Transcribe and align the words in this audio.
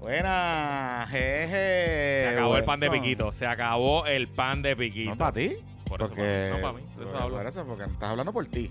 Buena, 0.00 1.06
jeje. 1.10 2.22
Se 2.22 2.28
acabó 2.32 2.56
el 2.56 2.64
pan 2.64 2.80
de 2.80 2.90
piquito. 2.90 3.32
Se 3.32 3.46
acabó 3.46 4.06
el 4.06 4.28
pan 4.28 4.62
de 4.62 4.74
piquito. 4.74 5.10
No 5.10 5.18
para 5.18 5.32
ti. 5.32 5.52
Por 5.86 6.00
eso, 6.00 6.08
porque, 6.14 6.48
pa- 6.50 6.56
no 6.56 6.62
para 6.62 6.72
mí. 6.78 6.82
Por- 6.94 7.46
eso, 7.46 7.66
porque 7.66 7.84
estás 7.84 8.10
hablando 8.10 8.32
por 8.32 8.46
ti. 8.46 8.70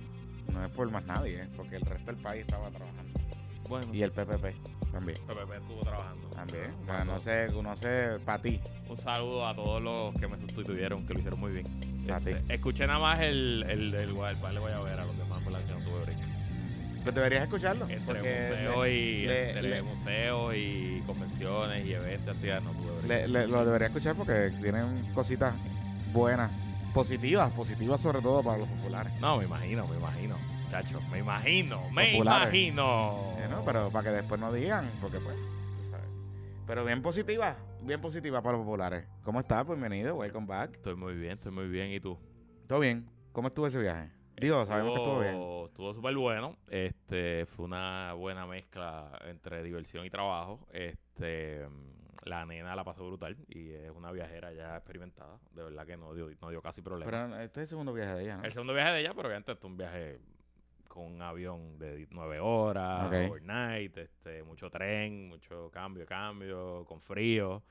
No 0.51 0.65
es 0.65 0.71
por 0.71 0.89
más 0.89 1.05
nadie, 1.05 1.43
¿eh? 1.43 1.47
porque 1.55 1.75
el 1.75 1.83
resto 1.83 2.11
del 2.11 2.21
país 2.21 2.41
estaba 2.41 2.69
trabajando. 2.71 3.19
Bueno, 3.67 3.93
Y 3.93 4.01
el 4.01 4.11
PPP 4.11 4.55
también. 4.91 5.17
PPP 5.27 5.53
estuvo 5.57 5.81
trabajando. 5.83 6.27
También. 6.29 6.73
O 6.81 6.85
sea, 6.87 7.03
no 7.05 7.19
sé, 7.19 7.49
no 7.61 7.77
sé, 7.77 8.17
para 8.25 8.41
ti. 8.41 8.59
Un 8.87 8.97
saludo 8.97 9.45
a 9.47 9.53
todos 9.55 9.79
los 9.83 10.15
que 10.15 10.27
me 10.27 10.39
sustituyeron, 10.39 11.05
que 11.05 11.13
lo 11.13 11.19
hicieron 11.19 11.39
muy 11.39 11.51
bien. 11.51 11.67
A 12.11 12.17
Este, 12.17 12.33
ti. 12.35 12.45
escuché 12.53 12.87
nada 12.87 12.97
más 12.97 13.19
el, 13.19 13.63
el, 13.69 13.69
el, 13.69 13.93
el, 13.93 14.05
de 14.07 14.11
Guayabera, 14.13 15.03
a 15.03 15.05
los 15.05 15.15
demás, 15.15 15.17
¿verdad? 15.17 15.18
Pues 17.03 17.15
deberías 17.15 17.43
escucharlo. 17.43 17.87
Entre 17.89 18.13
museos 18.13 18.87
y, 18.87 19.25
le- 19.25 19.47
entre 19.49 19.61
le- 19.69 19.81
museos 19.81 20.53
y 20.55 21.01
convenciones 21.05 21.85
y 21.85 21.93
eventos, 21.93 22.35
actividades, 22.35 22.63
no 22.63 22.73
le- 23.07 23.47
lo 23.47 23.65
deberías 23.65 23.89
escuchar 23.91 24.15
porque 24.15 24.51
tienen 24.61 25.11
cositas 25.13 25.55
buenas, 26.11 26.51
positivas, 26.93 27.51
positivas 27.51 28.01
sobre 28.01 28.21
todo 28.21 28.43
para 28.43 28.57
los 28.57 28.67
populares. 28.67 29.13
No, 29.21 29.37
me 29.37 29.45
imagino, 29.45 29.87
me 29.87 29.95
imagino. 29.97 30.35
Chacho, 30.69 31.01
me 31.09 31.19
imagino, 31.19 31.89
me 31.89 32.11
Populares. 32.11 32.53
imagino. 32.53 33.33
Eh, 33.39 33.47
¿no? 33.49 33.63
Pero 33.65 33.89
para 33.89 34.09
que 34.09 34.15
después 34.17 34.39
no 34.39 34.51
digan, 34.53 34.91
porque 35.01 35.19
pues, 35.19 35.35
tú 35.35 35.89
sabes. 35.89 36.05
Pero 36.67 36.85
bien 36.85 37.01
positiva, 37.01 37.57
bien 37.81 37.99
positiva 38.01 38.41
para 38.43 38.57
los 38.57 38.65
populares. 38.65 39.05
¿Cómo 39.23 39.39
estás? 39.39 39.65
Bienvenido, 39.65 40.15
welcome 40.15 40.45
back. 40.45 40.75
Estoy 40.75 40.95
muy 40.95 41.15
bien, 41.15 41.33
estoy 41.33 41.51
muy 41.51 41.67
bien. 41.67 41.91
¿Y 41.91 41.99
tú? 41.99 42.19
¿Todo 42.67 42.79
bien? 42.81 43.09
¿Cómo 43.31 43.47
estuvo 43.47 43.65
ese 43.65 43.79
viaje? 43.79 44.11
Digo, 44.39 44.65
sabemos 44.65 44.93
que 44.93 44.99
estuvo 44.99 45.19
bien. 45.19 45.65
Estuvo 45.67 45.93
súper 45.93 46.15
bueno. 46.15 46.57
Este, 46.67 47.45
fue 47.45 47.65
una 47.65 48.13
buena 48.13 48.45
mezcla 48.45 49.11
entre 49.25 49.63
diversión 49.63 50.05
y 50.05 50.09
trabajo. 50.09 50.67
Este, 50.71 51.67
la 52.25 52.45
nena 52.45 52.75
la 52.75 52.83
pasó 52.83 53.05
brutal 53.05 53.37
y 53.47 53.71
es 53.71 53.91
una 53.91 54.11
viajera 54.11 54.53
ya 54.53 54.75
experimentada. 54.75 55.39
De 55.51 55.63
verdad 55.63 55.85
que 55.85 55.97
no 55.97 56.13
dio, 56.13 56.29
no 56.41 56.49
dio 56.49 56.61
casi 56.61 56.81
problema. 56.81 57.09
Pero 57.09 57.39
este 57.41 57.61
es 57.61 57.63
el 57.63 57.67
segundo 57.67 57.93
viaje 57.93 58.13
de 58.13 58.23
ella, 58.23 58.37
¿no? 58.37 58.43
el 58.43 58.51
segundo 58.51 58.73
viaje 58.73 58.91
de 58.91 58.99
ella, 59.01 59.13
pero 59.13 59.27
obviamente 59.27 59.51
es 59.51 59.63
un 59.63 59.77
viaje 59.77 60.19
con 60.87 61.03
un 61.03 61.21
avión 61.21 61.77
de 61.77 62.07
nueve 62.09 62.39
horas, 62.39 63.07
overnight, 63.07 63.95
este, 63.97 64.43
mucho 64.43 64.69
tren, 64.69 65.29
mucho 65.29 65.69
cambio, 65.71 66.05
cambio, 66.05 66.83
con 66.85 66.99
frío. 67.01 67.63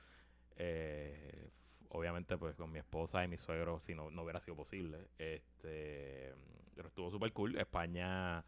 Eh, 0.55 1.49
obviamente, 1.89 2.37
pues 2.37 2.55
con 2.55 2.71
mi 2.71 2.79
esposa 2.79 3.23
y 3.23 3.27
mi 3.27 3.37
suegro, 3.37 3.79
si 3.79 3.93
no, 3.93 4.09
no 4.09 4.23
hubiera 4.23 4.39
sido 4.39 4.55
posible. 4.55 5.09
Este, 5.17 6.33
pero 6.79 6.87
estuvo 6.87 7.11
súper 7.11 7.33
cool. 7.33 7.57
España 7.57 8.41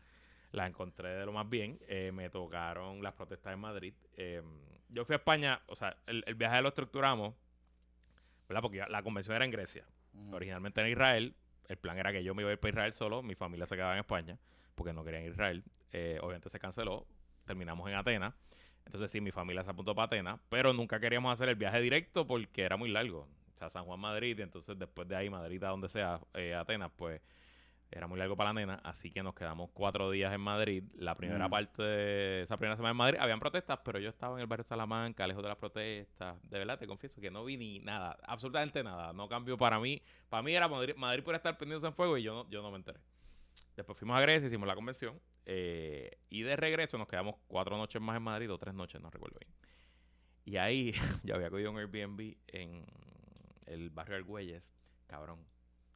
la 0.53 0.65
encontré 0.65 1.09
de 1.09 1.25
lo 1.25 1.33
más 1.33 1.49
bien. 1.49 1.77
Eh, 1.89 2.13
me 2.13 2.29
tocaron 2.29 3.03
las 3.03 3.13
protestas 3.13 3.51
en 3.51 3.59
Madrid. 3.59 3.93
Eh, 4.15 4.41
yo 4.87 5.03
fui 5.03 5.15
a 5.15 5.17
España, 5.17 5.61
o 5.67 5.75
sea, 5.75 5.97
el, 6.07 6.23
el 6.25 6.35
viaje 6.35 6.61
lo 6.61 6.69
estructuramos, 6.69 7.35
¿verdad? 8.47 8.61
Porque 8.61 8.85
la 8.87 9.03
convención 9.03 9.35
era 9.35 9.43
en 9.43 9.51
Grecia. 9.51 9.85
Originalmente 10.31 10.79
en 10.79 10.87
Israel. 10.87 11.35
El 11.67 11.75
plan 11.75 11.97
era 11.97 12.13
que 12.13 12.23
yo 12.23 12.33
me 12.33 12.41
iba 12.43 12.51
a 12.51 12.53
ir 12.53 12.59
para 12.59 12.69
Israel 12.69 12.93
solo. 12.93 13.21
Mi 13.21 13.35
familia 13.35 13.65
se 13.65 13.75
quedaba 13.75 13.93
en 13.95 13.99
España 13.99 14.37
porque 14.75 14.93
no 14.93 15.03
querían 15.03 15.23
ir 15.23 15.31
a 15.31 15.33
Israel. 15.33 15.63
Eh, 15.91 16.17
obviamente 16.21 16.47
se 16.47 16.57
canceló. 16.57 17.05
Terminamos 17.45 17.89
en 17.89 17.95
Atenas. 17.95 18.33
Entonces 18.85 19.11
sí, 19.11 19.19
mi 19.19 19.31
familia 19.31 19.61
se 19.65 19.71
apuntó 19.71 19.93
para 19.93 20.05
Atenas. 20.05 20.39
Pero 20.47 20.71
nunca 20.71 21.01
queríamos 21.01 21.33
hacer 21.33 21.49
el 21.49 21.55
viaje 21.55 21.81
directo 21.81 22.25
porque 22.25 22.61
era 22.61 22.77
muy 22.77 22.89
largo. 22.89 23.27
O 23.53 23.57
sea, 23.57 23.69
San 23.69 23.83
Juan, 23.83 23.99
Madrid. 23.99 24.39
Y 24.39 24.41
entonces 24.41 24.79
después 24.79 25.05
de 25.09 25.17
ahí, 25.17 25.29
Madrid 25.29 25.61
a 25.65 25.67
donde 25.67 25.89
sea, 25.89 26.21
eh, 26.33 26.55
Atenas, 26.55 26.91
pues 26.95 27.21
era 27.91 28.07
muy 28.07 28.17
largo 28.17 28.35
para 28.37 28.49
la 28.53 28.59
nena. 28.61 28.81
Así 28.83 29.11
que 29.11 29.21
nos 29.21 29.35
quedamos 29.35 29.69
cuatro 29.73 30.09
días 30.11 30.33
en 30.33 30.39
Madrid. 30.41 30.83
La 30.95 31.15
primera 31.15 31.47
Mm. 31.47 31.51
parte 31.51 31.83
de 31.83 32.41
esa 32.43 32.55
primera 32.57 32.75
semana 32.77 32.91
en 32.91 32.97
Madrid 32.97 33.17
habían 33.19 33.39
protestas, 33.39 33.79
pero 33.83 33.99
yo 33.99 34.09
estaba 34.09 34.35
en 34.35 34.41
el 34.41 34.47
barrio 34.47 34.63
Salamanca, 34.63 35.27
lejos 35.27 35.43
de 35.43 35.49
las 35.49 35.57
protestas. 35.57 36.37
De 36.49 36.57
verdad, 36.57 36.79
te 36.79 36.87
confieso 36.87 37.19
que 37.19 37.29
no 37.29 37.43
vi 37.43 37.57
ni 37.57 37.79
nada. 37.79 38.17
Absolutamente 38.23 38.81
nada. 38.83 39.11
No 39.13 39.27
cambió 39.27 39.57
para 39.57 39.79
mí. 39.79 40.01
Para 40.29 40.41
mí 40.41 40.55
era 40.55 40.67
Madrid, 40.69 40.95
Madrid 40.95 41.23
por 41.23 41.35
estar 41.35 41.57
prendidos 41.57 41.83
en 41.83 41.93
fuego 41.93 42.17
y 42.17 42.23
yo 42.23 42.33
no, 42.33 42.49
yo 42.49 42.61
no 42.61 42.71
me 42.71 42.77
enteré. 42.77 42.99
Después 43.75 43.97
fuimos 43.97 44.17
a 44.17 44.21
Grecia, 44.21 44.47
hicimos 44.47 44.67
la 44.67 44.75
convención. 44.75 45.19
eh, 45.45 46.17
y 46.29 46.43
de 46.43 46.55
regreso 46.55 46.97
nos 46.97 47.07
quedamos 47.07 47.35
cuatro 47.47 47.75
noches 47.75 48.01
más 48.01 48.15
en 48.15 48.23
Madrid 48.23 48.49
o 48.51 48.57
tres 48.57 48.73
noches, 48.75 49.01
no 49.01 49.09
recuerdo 49.09 49.37
bien. 49.39 49.51
Y 50.45 50.57
ahí 50.57 50.91
yo 51.23 51.35
había 51.35 51.49
cogido 51.49 51.71
un 51.71 51.77
Airbnb 51.77 52.35
en 52.47 52.85
el 53.65 53.89
barrio 53.89 54.15
Argüelles, 54.17 54.71
cabrón, 55.07 55.39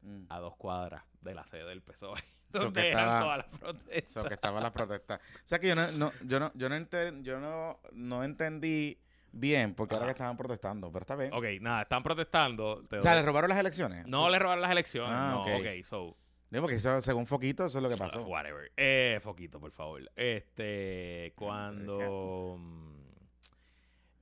Mm. 0.06 0.26
a 0.30 0.40
dos 0.40 0.56
cuadras 0.56 1.04
de 1.22 1.34
la 1.34 1.46
sede 1.46 1.66
del 1.66 1.82
PSOE, 1.82 2.16
que 2.54 2.60
donde 2.60 2.90
eran 2.92 3.04
estaba- 3.06 3.22
todas 3.22 3.38
las 3.40 3.48
protestas. 3.60 4.04
Eso, 4.12 4.24
que 4.24 4.34
estaban 4.36 4.64
las 4.64 4.72
protestas. 4.72 5.20
O 5.44 5.48
sea 5.48 5.60
que 5.60 5.68
yo 5.68 5.76
no, 5.76 5.92
no- 5.94 6.12
yo 6.24 6.40
no, 6.40 6.52
yo 6.54 6.70
no, 6.70 6.76
enter- 6.76 7.22
yo 7.24 7.40
no, 7.40 7.80
no 7.92 8.24
entendí 8.24 9.00
bien 9.32 9.74
porque 9.76 9.96
Ajá. 9.96 10.06
que 10.06 10.12
estaban 10.12 10.38
protestando, 10.38 10.92
pero 10.92 11.04
está 11.04 11.16
bien. 11.16 11.34
Ok, 11.34 11.44
nada, 11.60 11.82
están 11.82 12.04
protestando. 12.04 12.84
te 12.88 13.00
O 13.00 13.02
sea, 13.04 13.16
¿le 13.16 13.24
robaron 13.24 13.50
las 13.50 13.60
elecciones? 13.60 14.06
no 14.08 14.30
le 14.30 14.40
robaron 14.40 14.62
las 14.62 14.72
elecciones. 14.72 15.12
Ah, 15.14 15.32
no, 15.34 15.42
ok. 15.44 15.50
ok, 15.62 15.84
so. 15.84 16.16
Digo, 16.52 16.62
porque 16.62 16.76
eso, 16.76 17.02
según 17.02 17.26
Foquito, 17.26 17.66
eso 17.66 17.80
es 17.80 17.84
lo 17.84 17.90
que 17.90 17.98
pasó. 17.98 18.22
Whatever. 18.24 18.72
Eh, 18.78 19.20
Foquito, 19.22 19.60
por 19.60 19.72
favor. 19.72 20.02
Este, 20.16 21.34
cuando 21.36 22.58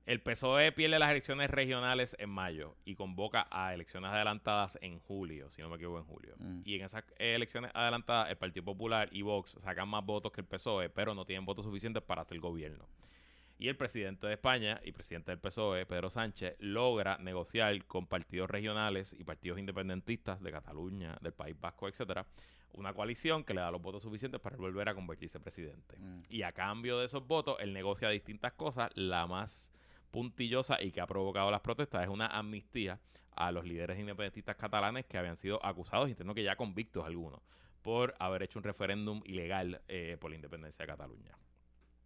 el 0.06 0.22
PSOE 0.22 0.74
pierde 0.74 1.00
las 1.00 1.12
elecciones 1.12 1.50
regionales 1.50 2.16
en 2.20 2.30
mayo 2.30 2.76
y 2.84 2.96
convoca 2.96 3.48
a 3.50 3.74
elecciones 3.74 4.12
adelantadas 4.12 4.78
en 4.82 5.00
julio, 5.00 5.50
si 5.50 5.62
no 5.62 5.70
me 5.70 5.78
equivoco, 5.78 6.00
en 6.00 6.06
julio. 6.06 6.36
Mm. 6.40 6.62
Y 6.66 6.76
en 6.76 6.82
esas 6.84 7.04
elecciones 7.18 7.72
adelantadas, 7.74 8.30
el 8.30 8.38
Partido 8.38 8.66
Popular 8.66 9.08
y 9.12 9.22
Vox 9.22 9.56
sacan 9.64 9.88
más 9.88 10.06
votos 10.06 10.32
que 10.34 10.42
el 10.42 10.48
PSOE, 10.48 10.90
pero 10.90 11.16
no 11.16 11.26
tienen 11.26 11.46
votos 11.46 11.66
suficientes 11.66 12.04
para 12.04 12.22
hacer 12.22 12.40
gobierno. 12.40 12.86
Y 13.58 13.70
el 13.70 13.78
presidente 13.78 14.28
de 14.28 14.34
España 14.34 14.82
y 14.84 14.92
presidente 14.92 15.32
del 15.32 15.40
PSOE, 15.40 15.86
Pedro 15.86 16.10
Sánchez, 16.10 16.58
logra 16.60 17.18
negociar 17.20 17.86
con 17.86 18.08
partidos 18.08 18.50
regionales 18.50 19.16
y 19.18 19.24
partidos 19.24 19.58
independentistas 19.58 20.42
de 20.42 20.52
Cataluña, 20.52 21.18
del 21.22 21.32
País 21.32 21.56
Vasco, 21.58 21.88
etcétera, 21.88 22.26
una 22.74 22.94
coalición 22.94 23.46
que 23.46 23.54
le 23.54 23.62
da 23.62 23.72
los 23.72 23.82
votos 23.82 24.04
suficientes 24.04 24.42
para 24.42 24.58
volver 24.58 24.90
a 24.90 24.96
convertirse 24.96 25.38
en 25.38 25.44
presidente. 25.44 25.98
Mm. 25.98 26.22
Y 26.30 26.42
a 26.42 26.52
cambio 26.52 27.00
de 27.00 27.06
esos 27.06 27.26
votos, 27.26 27.56
él 27.62 27.72
negocia 27.72 28.10
distintas 28.10 28.52
cosas. 28.52 28.92
La 28.96 29.28
más 29.28 29.72
puntillosa 30.14 30.80
y 30.80 30.92
que 30.92 31.02
ha 31.02 31.08
provocado 31.08 31.50
las 31.50 31.62
protestas 31.62 32.04
es 32.04 32.08
una 32.10 32.28
amnistía 32.28 33.00
a 33.36 33.52
los 33.52 33.66
líderes 33.66 33.98
independentistas 34.00 34.56
catalanes 34.56 35.08
que 35.08 35.18
habían 35.18 35.36
sido 35.38 35.60
acusados, 35.66 36.08
y 36.08 36.12
entiendo 36.12 36.36
que 36.36 36.44
ya 36.44 36.56
convictos 36.56 37.04
algunos, 37.04 37.42
por 37.82 38.14
haber 38.20 38.44
hecho 38.44 38.60
un 38.60 38.64
referéndum 38.64 39.22
ilegal 39.26 39.82
eh, 39.88 40.18
por 40.22 40.30
la 40.30 40.36
independencia 40.36 40.84
de 40.86 40.92
Cataluña. 40.92 41.36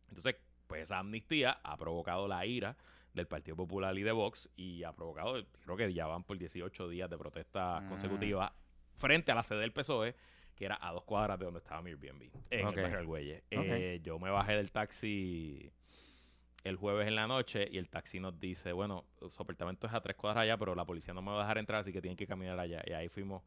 Entonces, 0.08 0.38
pues 0.68 0.84
esa 0.84 1.00
amnistía 1.00 1.60
ha 1.64 1.76
provocado 1.76 2.30
la 2.30 2.46
ira 2.46 2.78
del 3.14 3.28
Partido 3.28 3.58
Popular 3.58 3.98
y 3.98 4.04
de 4.04 4.12
Vox 4.14 4.50
y 4.56 4.84
ha 4.84 4.94
provocado, 4.94 5.44
creo 5.66 5.76
que 5.76 5.94
ya 5.94 6.08
van 6.08 6.24
por 6.24 6.38
18 6.38 6.88
días 6.88 7.10
de 7.10 7.18
protestas 7.18 7.84
Ah. 7.84 7.90
consecutivas 7.90 8.52
frente 8.96 9.34
a 9.34 9.36
la 9.36 9.44
sede 9.44 9.60
del 9.60 9.74
PSOE, 9.74 10.16
que 10.56 10.64
era 10.66 10.78
a 10.82 10.94
dos 10.94 11.04
cuadras 11.04 11.38
de 11.38 11.44
donde 11.46 11.60
estaba 11.60 11.82
mi 11.82 11.92
Airbnb, 11.92 12.22
en 12.50 12.60
el 12.60 12.76
barrio. 12.84 13.00
Eh, 13.52 14.00
yo 14.02 14.18
me 14.18 14.30
bajé 14.30 14.54
del 14.54 14.72
taxi 14.72 15.70
el 16.64 16.76
jueves 16.76 17.08
en 17.08 17.16
la 17.16 17.28
noche 17.28 17.68
y 17.72 17.78
el 17.78 17.88
taxi 17.90 18.20
nos 18.20 18.40
dice, 18.40 18.72
bueno, 18.74 19.06
su 19.30 19.42
apartamento 19.42 19.88
es 19.88 19.94
a 19.94 20.02
tres 20.02 20.16
cuadras 20.16 20.44
allá, 20.44 20.58
pero 20.58 20.76
la 20.76 20.86
policía 20.86 21.14
no 21.14 21.22
me 21.22 21.32
va 21.32 21.38
a 21.38 21.42
dejar 21.42 21.58
entrar, 21.60 21.80
así 21.82 21.94
que 21.94 22.02
tienen 22.02 22.18
que 22.18 22.28
caminar 22.28 22.60
allá. 22.60 22.82
Y 22.86 22.92
ahí 22.94 23.08
fuimos 23.10 23.42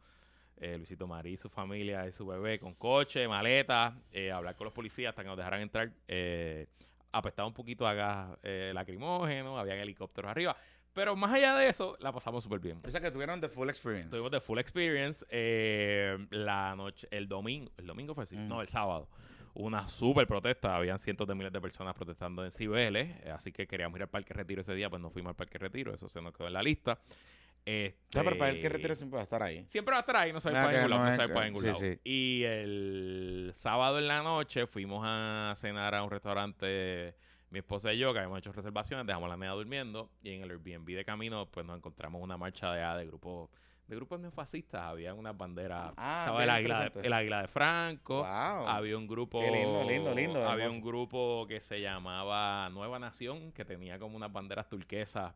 eh, 0.57 0.77
Luisito 0.77 1.07
Marí, 1.07 1.37
su 1.37 1.49
familia 1.49 2.07
y 2.07 2.13
su 2.13 2.27
bebé 2.27 2.59
con 2.59 2.75
coche, 2.75 3.27
maleta, 3.29 3.97
eh, 4.13 4.31
a 4.31 4.37
hablar 4.39 4.57
con 4.57 4.65
los 4.67 4.73
policías 4.75 5.11
hasta 5.11 5.23
que 5.23 5.29
nos 5.29 5.37
dejaran 5.37 5.61
entrar. 5.61 5.91
Eh, 6.09 6.67
apestaba 7.13 7.49
un 7.49 7.55
poquito 7.55 7.87
a 7.87 7.95
gas 7.95 8.39
eh, 8.43 8.71
lacrimógeno, 8.75 9.59
había 9.59 9.75
helicópteros 9.83 10.31
arriba. 10.31 10.57
Pero 10.93 11.15
más 11.15 11.33
allá 11.33 11.55
de 11.57 11.69
eso, 11.69 11.97
la 12.01 12.11
pasamos 12.13 12.43
súper 12.43 12.59
bien. 12.59 12.81
O 12.85 12.91
sea 12.91 13.01
que 13.01 13.11
tuvieron 13.11 13.41
the 13.41 13.49
full 13.49 13.69
experience. 13.69 14.09
Tuvimos 14.09 14.31
de 14.33 14.41
full 14.41 14.59
experience 14.59 15.25
eh, 15.31 16.19
la 16.31 16.75
noche, 16.75 17.07
el 17.11 17.29
domingo, 17.29 17.71
el 17.77 17.87
domingo 17.87 18.15
fue 18.15 18.25
así, 18.25 18.37
Mm. 18.37 18.49
no, 18.49 18.61
el 18.61 18.69
sábado. 18.69 19.09
Una 19.55 19.89
súper 19.89 20.27
protesta, 20.27 20.77
habían 20.77 20.99
cientos 20.99 21.27
de 21.27 21.35
miles 21.35 21.53
de 21.53 21.61
personas 21.61 21.95
protestando 21.95 22.45
en 22.45 22.51
Cibeles, 22.53 23.17
eh, 23.25 23.31
así 23.31 23.51
que 23.53 23.67
queríamos 23.67 23.97
ir 23.99 24.03
al 24.03 24.09
Parque 24.09 24.33
Retiro 24.33 24.61
ese 24.61 24.75
día, 24.75 24.89
pues 24.89 25.03
no 25.03 25.11
fuimos 25.11 25.31
al 25.31 25.37
Parque 25.37 25.59
Retiro, 25.59 25.93
eso 25.95 26.09
se 26.09 26.23
nos 26.23 26.33
quedó 26.35 26.47
en 26.47 26.53
la 26.55 26.63
lista. 26.63 26.99
Este, 27.65 28.19
No, 28.19 28.25
pero 28.25 28.39
para 28.39 28.53
el 28.53 28.61
que 28.61 28.69
retiro 28.71 28.95
siempre 28.95 29.17
va 29.17 29.21
a 29.21 29.25
estar 29.25 29.43
ahí. 29.43 29.67
Siempre 29.69 29.93
va 29.93 29.99
a 29.99 30.01
estar 30.01 30.17
ahí, 30.17 30.33
no 30.33 30.41
se 30.41 30.51
va 30.51 30.63
Ah, 30.63 30.65
para 30.65 30.77
ningún 30.79 30.91
lado, 30.91 31.05
no 31.05 31.29
no 31.29 31.35
para 31.35 31.47
ningún 31.47 31.61
sí, 31.61 31.67
lado. 31.67 31.79
sí. 31.79 31.99
Y 32.05 32.43
el 32.45 33.53
sábado 33.55 33.99
en 33.99 34.09
la 34.09 34.23
noche 34.23 34.67
fuimos 34.67 35.03
a 35.07 35.53
cenar 35.57 35.95
a 35.95 36.03
un 36.03 36.11
restaurante, 36.11 37.15
mi 37.51 37.59
esposa 37.59 37.93
y 37.93 37.99
yo, 37.99 38.13
que 38.13 38.21
habíamos 38.21 38.39
hecho 38.39 38.53
reservaciones, 38.53 39.07
dejamos 39.07 39.27
a 39.27 39.31
la 39.31 39.37
nena 39.37 39.53
durmiendo 39.53 40.11
y 40.23 40.31
en 40.31 40.43
el 40.43 40.51
Airbnb 40.53 40.87
de 40.87 41.05
camino 41.05 41.51
pues 41.51 41.67
nos 41.67 41.77
encontramos 41.77 42.23
una 42.23 42.39
marcha 42.39 42.73
de, 42.73 42.99
de 42.99 43.07
grupos 43.07 43.51
de 43.91 43.97
grupos 43.97 44.19
neofascistas, 44.21 44.81
había 44.83 45.13
unas 45.13 45.37
banderas, 45.37 45.93
Ah, 45.97 46.23
estaba 46.27 46.45
el 46.45 46.51
águila, 46.51 46.89
de, 46.91 47.01
el 47.07 47.13
águila 47.13 47.43
de 47.43 47.49
Franco, 47.49 48.19
Wow. 48.19 48.27
había 48.69 48.97
un 48.97 49.07
grupo. 49.07 49.41
Qué 49.41 49.51
lindo, 49.51 49.85
lindo, 49.85 50.15
lindo, 50.15 50.49
Había 50.49 50.65
hermoso. 50.67 50.79
un 50.81 50.85
grupo 50.87 51.47
que 51.49 51.61
se 51.61 51.81
llamaba 51.81 52.71
Nueva 52.71 52.99
Nación, 52.99 53.53
que 53.53 53.65
tenía 53.65 53.99
como 53.99 54.17
unas 54.17 54.33
banderas 54.33 54.69
turquesas 54.69 55.35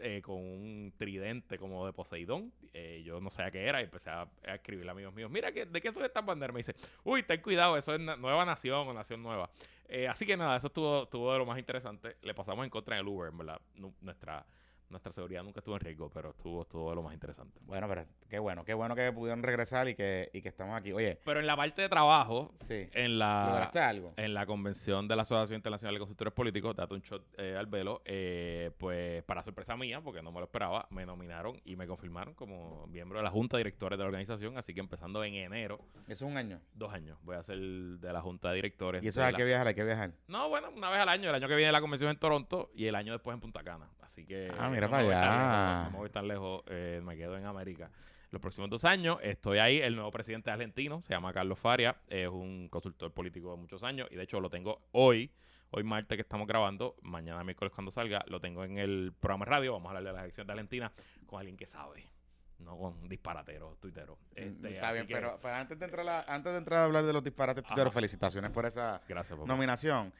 eh, 0.00 0.20
con 0.22 0.36
un 0.36 0.92
tridente 0.96 1.56
como 1.56 1.86
de 1.86 1.92
Poseidón. 1.92 2.52
Eh, 2.72 3.02
yo 3.06 3.20
no 3.20 3.30
sabía 3.30 3.52
qué 3.52 3.64
era 3.68 3.80
y 3.80 3.84
empecé 3.84 4.10
a, 4.10 4.22
a 4.44 4.54
escribirle 4.56 4.90
a 4.90 4.92
amigos 4.92 5.14
míos: 5.14 5.30
Mira, 5.30 5.52
¿qué, 5.52 5.66
¿de 5.66 5.80
qué 5.80 5.92
son 5.92 6.04
estas 6.04 6.24
banderas? 6.26 6.52
Me 6.52 6.58
dice: 6.58 6.74
Uy, 7.04 7.22
ten 7.22 7.40
cuidado, 7.40 7.76
eso 7.76 7.94
es 7.94 8.00
na- 8.00 8.16
Nueva 8.16 8.44
Nación 8.44 8.88
o 8.88 8.92
Nación 8.92 9.22
Nueva. 9.22 9.48
Eh, 9.88 10.08
así 10.08 10.26
que 10.26 10.36
nada, 10.36 10.56
eso 10.56 10.66
estuvo, 10.66 11.04
estuvo 11.04 11.32
de 11.32 11.38
lo 11.38 11.46
más 11.46 11.58
interesante. 11.58 12.16
Le 12.22 12.34
pasamos 12.34 12.64
en 12.64 12.70
contra 12.70 12.96
en 12.96 13.02
el 13.02 13.08
Uber, 13.08 13.30
en 13.30 13.38
verdad. 13.38 13.60
Nu- 13.76 13.94
Nuestra, 14.00 14.44
nuestra 14.90 15.12
seguridad 15.12 15.42
nunca 15.42 15.60
estuvo 15.60 15.74
en 15.76 15.80
riesgo, 15.80 16.10
pero 16.10 16.30
estuvo, 16.30 16.62
estuvo 16.62 16.94
lo 16.94 17.02
más 17.02 17.14
interesante. 17.14 17.58
Bueno, 17.62 17.88
pero 17.88 18.04
qué 18.28 18.38
bueno, 18.38 18.64
qué 18.64 18.74
bueno 18.74 18.94
que 18.94 19.10
pudieron 19.12 19.42
regresar 19.42 19.88
y 19.88 19.94
que, 19.94 20.30
y 20.32 20.40
que 20.42 20.48
estamos 20.48 20.76
aquí. 20.76 20.92
Oye, 20.92 21.18
Pero 21.24 21.40
en 21.40 21.46
la 21.46 21.56
parte 21.56 21.82
de 21.82 21.88
trabajo, 21.88 22.52
sí. 22.60 22.88
en 22.92 23.18
la, 23.18 23.46
¿Lograste 23.50 23.78
algo? 23.80 24.12
en 24.16 24.34
la 24.34 24.46
convención 24.46 25.08
de 25.08 25.16
la 25.16 25.22
Asociación 25.22 25.56
Internacional 25.56 25.94
de 25.94 25.98
Consultores 25.98 26.32
Políticos, 26.34 26.76
date 26.76 26.94
un 26.94 27.00
shot 27.00 27.24
eh, 27.38 27.56
al 27.58 27.66
velo, 27.66 28.02
eh, 28.04 28.70
pues 28.78 29.22
para 29.24 29.42
sorpresa 29.42 29.76
mía, 29.76 30.00
porque 30.00 30.22
no 30.22 30.30
me 30.32 30.38
lo 30.38 30.44
esperaba, 30.44 30.86
me 30.90 31.04
nominaron 31.06 31.60
y 31.64 31.76
me 31.76 31.86
confirmaron 31.86 32.34
como 32.34 32.86
miembro 32.86 33.18
de 33.18 33.24
la 33.24 33.30
Junta 33.30 33.56
de 33.56 33.60
Directores 33.64 33.98
de 33.98 34.04
la 34.04 34.08
organización, 34.08 34.56
así 34.58 34.74
que 34.74 34.80
empezando 34.80 35.22
en 35.24 35.34
enero, 35.34 35.80
Eso 36.08 36.24
es 36.26 36.30
un 36.30 36.36
año. 36.36 36.60
dos 36.74 36.92
años, 36.92 37.18
voy 37.22 37.36
a 37.36 37.42
ser 37.42 37.58
de 37.58 38.12
la 38.12 38.20
Junta 38.20 38.50
de 38.50 38.56
Directores. 38.56 39.04
Y 39.04 39.08
eso 39.08 39.22
hay 39.22 39.32
la- 39.32 39.38
que 39.38 39.44
viajar, 39.44 39.66
hay 39.68 39.74
que 39.74 39.84
viajar. 39.84 40.12
No, 40.28 40.48
bueno, 40.48 40.70
una 40.74 40.90
vez 40.90 41.00
al 41.00 41.08
año. 41.08 41.28
El 41.30 41.34
año 41.34 41.48
que 41.48 41.56
viene 41.56 41.72
la 41.72 41.80
convención 41.80 42.10
en 42.10 42.18
Toronto 42.18 42.70
y 42.74 42.86
el 42.86 42.94
año 42.94 43.12
después 43.12 43.34
en 43.34 43.40
Punta 43.40 43.62
Cana. 43.62 43.88
Así 44.02 44.24
que. 44.26 44.50
Ah, 44.58 44.68
mira 44.74 44.86
no 44.86 44.90
para 44.90 45.02
allá. 45.02 45.20
lejos, 45.20 45.84
no 45.84 45.90
me 45.90 45.98
voy 45.98 46.10
tan 46.10 46.28
lejos. 46.28 46.62
eh, 46.68 47.00
me 47.02 47.16
quedo 47.16 47.36
en 47.36 47.46
América. 47.46 47.90
Los 48.30 48.40
próximos 48.40 48.68
dos 48.68 48.84
años 48.84 49.18
estoy 49.22 49.58
ahí. 49.58 49.78
El 49.80 49.94
nuevo 49.94 50.10
presidente 50.10 50.50
argentino 50.50 51.00
se 51.02 51.14
llama 51.14 51.32
Carlos 51.32 51.58
Faria. 51.58 51.96
Es 52.08 52.28
un 52.28 52.68
consultor 52.68 53.12
político 53.12 53.52
de 53.52 53.56
muchos 53.58 53.82
años. 53.84 54.08
Y 54.10 54.16
de 54.16 54.22
hecho 54.24 54.40
lo 54.40 54.50
tengo 54.50 54.82
hoy. 54.92 55.30
Hoy 55.70 55.82
martes 55.84 56.16
que 56.16 56.22
estamos 56.22 56.46
grabando. 56.46 56.96
Mañana 57.02 57.42
miércoles 57.44 57.72
cuando 57.74 57.90
salga. 57.92 58.24
Lo 58.28 58.40
tengo 58.40 58.64
en 58.64 58.78
el 58.78 59.12
programa 59.20 59.44
de 59.44 59.50
radio. 59.50 59.72
Vamos 59.74 59.86
a 59.86 59.90
hablar 59.90 60.04
de 60.04 60.12
las 60.12 60.22
elecciones 60.24 60.46
de 60.48 60.52
Argentina 60.52 60.92
con 61.26 61.38
alguien 61.38 61.56
que 61.56 61.66
sabe. 61.66 62.08
No 62.58 62.78
con 62.78 63.08
disparateros, 63.08 63.78
tuiteros. 63.80 64.16
Este, 64.34 64.50
Mm, 64.50 64.66
Está 64.74 64.86
así 64.88 64.94
bien, 64.94 65.06
que- 65.08 65.14
pero, 65.14 65.38
pero 65.42 65.54
antes, 65.54 65.78
de 65.78 65.84
entrar 65.84 66.08
a, 66.08 66.20
antes 66.22 66.52
de 66.52 66.58
entrar 66.58 66.80
a 66.80 66.84
hablar 66.84 67.04
de 67.04 67.12
los 67.12 67.22
disparates 67.22 67.64
tuiteros, 67.64 67.92
felicitaciones 67.92 68.50
por 68.52 68.64
esa 68.64 69.00
Gracias, 69.08 69.38
nominación. 69.40 70.12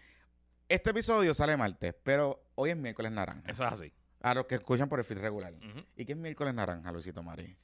Este 0.69 0.91
episodio 0.91 1.33
sale 1.35 1.57
martes, 1.57 1.95
pero 2.03 2.43
hoy 2.57 2.71
es 2.71 2.77
miércoles 2.77 3.13
naranja. 3.13 3.43
Eso 3.51 3.65
es 3.67 3.73
así. 3.73 3.93
A 4.25 4.35
los 4.35 4.47
que 4.47 4.55
escuchan 4.57 4.89
por 4.89 4.99
el 4.99 5.05
feed 5.05 5.19
regular. 5.19 5.53
¿Y 5.97 6.05
qué 6.05 6.13
es 6.13 6.19
miércoles 6.19 6.55
naranja, 6.55 6.91
Luisito 6.91 7.23
Mari? 7.23 7.55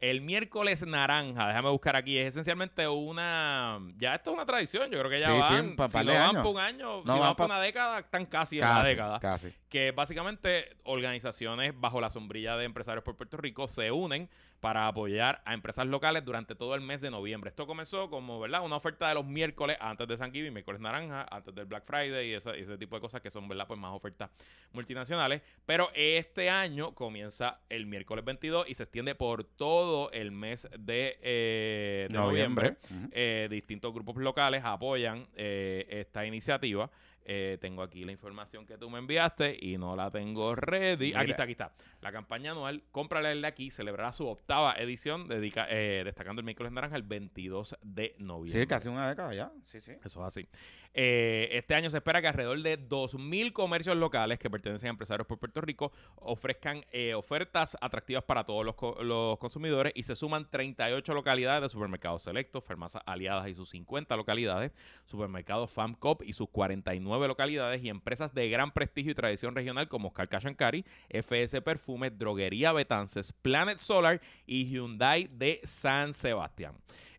El 0.00 0.20
miércoles 0.20 0.86
naranja, 0.86 1.48
déjame 1.48 1.70
buscar 1.70 1.96
aquí, 1.96 2.18
es 2.18 2.28
esencialmente 2.28 2.86
una... 2.86 3.80
Ya 3.96 4.14
esto 4.14 4.30
es 4.30 4.34
una 4.34 4.46
tradición, 4.46 4.90
yo 4.92 4.98
creo 5.00 5.10
que 5.10 5.18
ya 5.18 5.26
Sí, 5.26 5.32
sí, 5.48 5.54
van, 5.54 5.64
un 5.70 5.76
pa- 5.76 5.88
si 5.88 5.98
no 5.98 6.04
van 6.12 6.22
años. 6.30 6.42
por 6.44 6.54
un 6.54 6.60
año, 6.60 6.86
No, 6.98 7.02
si 7.02 7.08
van 7.08 7.20
van 7.20 7.34
por 7.36 7.46
una 7.46 7.60
década, 7.60 7.98
están 8.00 8.26
casi 8.26 8.56
en 8.58 8.62
la 8.62 8.68
Casi, 8.74 8.88
década. 8.90 9.18
casi. 9.20 9.54
Que 9.68 9.92
básicamente 9.92 10.76
organizaciones 10.84 11.72
bajo 11.78 12.00
la 12.00 12.10
sombrilla 12.10 12.56
de 12.56 12.64
empresarios 12.64 13.04
por 13.04 13.16
Puerto 13.16 13.36
Rico 13.36 13.68
se 13.68 13.92
unen 13.92 14.28
para 14.60 14.88
apoyar 14.88 15.40
a 15.44 15.54
empresas 15.54 15.86
locales 15.86 16.24
durante 16.24 16.54
todo 16.54 16.74
el 16.74 16.80
mes 16.80 17.00
de 17.00 17.10
noviembre. 17.10 17.50
Esto 17.50 17.66
comenzó 17.66 18.10
como, 18.10 18.40
¿verdad? 18.40 18.64
Una 18.64 18.76
oferta 18.76 19.08
de 19.08 19.14
los 19.14 19.24
miércoles 19.24 19.76
antes 19.80 20.08
de 20.08 20.16
San 20.16 20.32
Giving, 20.32 20.52
miércoles 20.52 20.80
naranja, 20.80 21.26
antes 21.30 21.54
del 21.54 21.66
Black 21.66 21.84
Friday 21.86 22.30
y 22.30 22.34
ese, 22.34 22.58
ese 22.58 22.76
tipo 22.76 22.96
de 22.96 23.00
cosas 23.00 23.20
que 23.20 23.30
son, 23.30 23.46
¿verdad? 23.46 23.66
Pues 23.66 23.78
más 23.78 23.92
ofertas 23.92 24.30
multinacionales. 24.72 25.42
Pero 25.64 25.90
este 25.94 26.50
año 26.50 26.94
comienza 26.94 27.60
el 27.68 27.86
miércoles 27.86 28.24
22 28.24 28.68
y 28.68 28.74
se 28.74 28.84
extiende 28.84 29.14
por 29.14 29.44
todo 29.44 30.10
el 30.12 30.32
mes 30.32 30.68
de, 30.78 31.18
eh, 31.22 32.06
de 32.10 32.16
noviembre. 32.16 32.76
Eh, 33.12 33.48
distintos 33.50 33.92
grupos 33.94 34.16
locales 34.16 34.62
apoyan 34.64 35.26
eh, 35.34 35.86
esta 35.88 36.26
iniciativa. 36.26 36.90
Eh, 37.24 37.58
tengo 37.60 37.82
aquí 37.82 38.04
la 38.04 38.12
información 38.12 38.64
que 38.64 38.78
tú 38.78 38.88
me 38.88 38.98
enviaste 38.98 39.58
y 39.60 39.76
no 39.76 39.94
la 39.94 40.10
tengo 40.10 40.54
ready. 40.54 41.08
Mira. 41.08 41.20
Aquí 41.20 41.30
está, 41.32 41.42
aquí 41.42 41.52
está. 41.52 41.72
La 42.00 42.10
campaña 42.10 42.52
anual 42.52 42.82
Cómprale 42.90 43.32
el 43.32 43.42
de 43.42 43.48
aquí 43.48 43.70
celebrará 43.70 44.12
su 44.12 44.26
octava 44.26 44.74
edición, 44.74 45.28
dedica, 45.28 45.66
eh, 45.68 46.02
destacando 46.04 46.40
el 46.40 46.44
miércoles 46.44 46.72
naranja 46.72 46.96
el 46.96 47.02
22 47.02 47.76
de 47.82 48.14
noviembre. 48.18 48.62
Sí, 48.62 48.66
casi 48.66 48.88
una 48.88 49.08
década 49.08 49.34
ya. 49.34 49.52
Sí, 49.64 49.80
sí. 49.80 49.92
Eso 50.02 50.20
es 50.20 50.26
así. 50.26 50.48
Eh, 50.94 51.48
este 51.52 51.74
año 51.74 51.90
se 51.90 51.98
espera 51.98 52.20
que 52.20 52.28
alrededor 52.28 52.60
de 52.62 52.78
2.000 52.78 53.52
comercios 53.52 53.96
locales 53.96 54.38
que 54.38 54.50
pertenecen 54.50 54.88
a 54.88 54.90
empresarios 54.90 55.26
por 55.26 55.38
Puerto 55.38 55.60
Rico 55.60 55.92
ofrezcan 56.16 56.84
eh, 56.92 57.14
ofertas 57.14 57.76
atractivas 57.80 58.24
para 58.24 58.44
todos 58.44 58.64
los, 58.64 58.74
los 59.04 59.38
consumidores 59.38 59.92
y 59.94 60.02
se 60.02 60.16
suman 60.16 60.48
38 60.50 61.14
localidades 61.14 61.62
de 61.62 61.68
supermercados 61.68 62.22
selectos, 62.22 62.64
farmacias 62.64 63.02
aliadas 63.06 63.48
y 63.48 63.54
sus 63.54 63.70
50 63.70 64.16
localidades, 64.16 64.72
supermercados 65.04 65.70
FAMCOP 65.70 66.22
y 66.24 66.32
sus 66.32 66.48
49 66.48 67.28
localidades 67.28 67.82
y 67.82 67.88
empresas 67.88 68.34
de 68.34 68.48
gran 68.48 68.72
prestigio 68.72 69.12
y 69.12 69.14
tradición 69.14 69.54
regional 69.54 69.88
como 69.88 70.08
Oscar 70.08 70.28
Cashankari, 70.28 70.84
FS 71.08 71.60
Perfume, 71.62 72.10
Droguería 72.10 72.72
Betances, 72.72 73.32
Planet 73.32 73.78
Solar 73.78 74.20
y 74.46 74.66
Hyundai 74.66 75.28
de 75.28 75.60
San 75.64 76.12
Sebastián. 76.12 76.74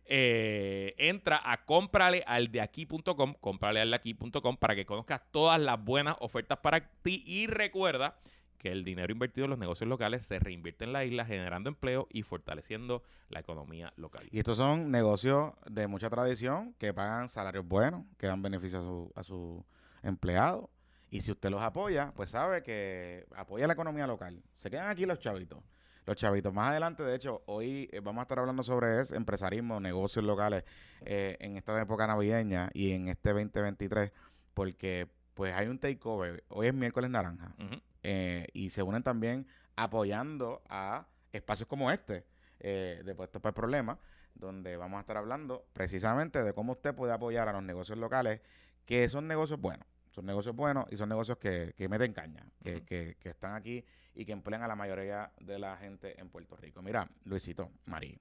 Eh, 0.06 0.94
entra 0.98 1.40
a 1.44 1.64
cómpralealdeaquí.com, 1.64 3.34
cómpralealdeaquí.com 3.40 4.56
para 4.56 4.74
que 4.74 4.84
conozcas 4.84 5.22
todas 5.30 5.60
las 5.60 5.82
buenas 5.82 6.16
ofertas 6.20 6.58
para 6.58 6.90
ti 7.02 7.22
y 7.26 7.46
recuerda 7.46 8.16
que 8.60 8.70
el 8.70 8.84
dinero 8.84 9.12
invertido 9.12 9.46
en 9.46 9.50
los 9.50 9.58
negocios 9.58 9.88
locales 9.88 10.24
se 10.24 10.38
reinvierte 10.38 10.84
en 10.84 10.92
la 10.92 11.04
isla 11.04 11.24
generando 11.24 11.70
empleo 11.70 12.06
y 12.10 12.22
fortaleciendo 12.22 13.02
la 13.30 13.40
economía 13.40 13.92
local. 13.96 14.28
Y 14.30 14.38
estos 14.38 14.58
son 14.58 14.90
negocios 14.90 15.54
de 15.66 15.86
mucha 15.86 16.10
tradición 16.10 16.74
que 16.78 16.92
pagan 16.92 17.28
salarios 17.28 17.66
buenos, 17.66 18.04
que 18.18 18.26
dan 18.26 18.42
beneficios 18.42 18.82
a 18.82 18.86
su, 18.86 19.12
a 19.14 19.22
su 19.22 19.64
empleado. 20.02 20.70
Y 21.08 21.22
si 21.22 21.32
usted 21.32 21.50
los 21.50 21.62
apoya, 21.62 22.12
pues 22.14 22.30
sabe 22.30 22.62
que 22.62 23.26
apoya 23.34 23.66
la 23.66 23.72
economía 23.72 24.06
local. 24.06 24.42
Se 24.54 24.70
quedan 24.70 24.88
aquí 24.88 25.06
los 25.06 25.18
chavitos. 25.18 25.60
Los 26.10 26.16
chavitos. 26.16 26.52
Más 26.52 26.70
adelante, 26.70 27.04
de 27.04 27.14
hecho, 27.14 27.40
hoy 27.46 27.88
eh, 27.92 28.00
vamos 28.00 28.18
a 28.18 28.22
estar 28.22 28.40
hablando 28.40 28.64
sobre 28.64 29.00
eso, 29.00 29.14
empresarismo, 29.14 29.78
negocios 29.78 30.24
locales 30.24 30.64
eh, 31.02 31.36
en 31.38 31.56
esta 31.56 31.80
época 31.80 32.04
navideña 32.04 32.68
y 32.74 32.90
en 32.90 33.06
este 33.06 33.28
2023, 33.28 34.10
porque 34.52 35.06
pues 35.34 35.54
hay 35.54 35.68
un 35.68 35.78
takeover. 35.78 36.42
Hoy 36.48 36.66
es 36.66 36.74
miércoles 36.74 37.10
naranja 37.10 37.54
eh, 38.02 38.48
y 38.52 38.70
se 38.70 38.82
unen 38.82 39.04
también 39.04 39.46
apoyando 39.76 40.62
a 40.68 41.06
espacios 41.30 41.68
como 41.68 41.92
este 41.92 42.24
eh, 42.58 43.02
de 43.04 43.14
Puestos 43.14 43.40
para 43.40 43.50
el 43.50 43.54
Problema, 43.54 43.96
donde 44.34 44.76
vamos 44.76 44.96
a 44.96 45.02
estar 45.02 45.16
hablando 45.16 45.64
precisamente 45.72 46.42
de 46.42 46.52
cómo 46.54 46.72
usted 46.72 46.92
puede 46.92 47.12
apoyar 47.12 47.48
a 47.48 47.52
los 47.52 47.62
negocios 47.62 47.98
locales, 47.98 48.40
que 48.84 49.08
son 49.08 49.28
negocios 49.28 49.60
buenos, 49.60 49.86
son 50.10 50.26
negocios 50.26 50.54
buenos 50.56 50.86
y 50.90 50.96
son 50.96 51.08
negocios 51.08 51.38
que, 51.38 51.72
que 51.76 51.88
meten 51.88 52.12
caña, 52.12 52.44
que, 52.62 52.82
que- 52.84 53.16
que 53.20 53.28
están 53.30 53.54
aquí 53.54 53.84
y 54.14 54.24
que 54.24 54.32
emplean 54.32 54.62
a 54.62 54.68
la 54.68 54.74
mayoría 54.76 55.30
de 55.40 55.58
la 55.58 55.76
gente 55.76 56.20
en 56.20 56.28
Puerto 56.28 56.56
Rico. 56.56 56.82
Mira, 56.82 57.08
Luisito, 57.24 57.70
Marí, 57.86 58.18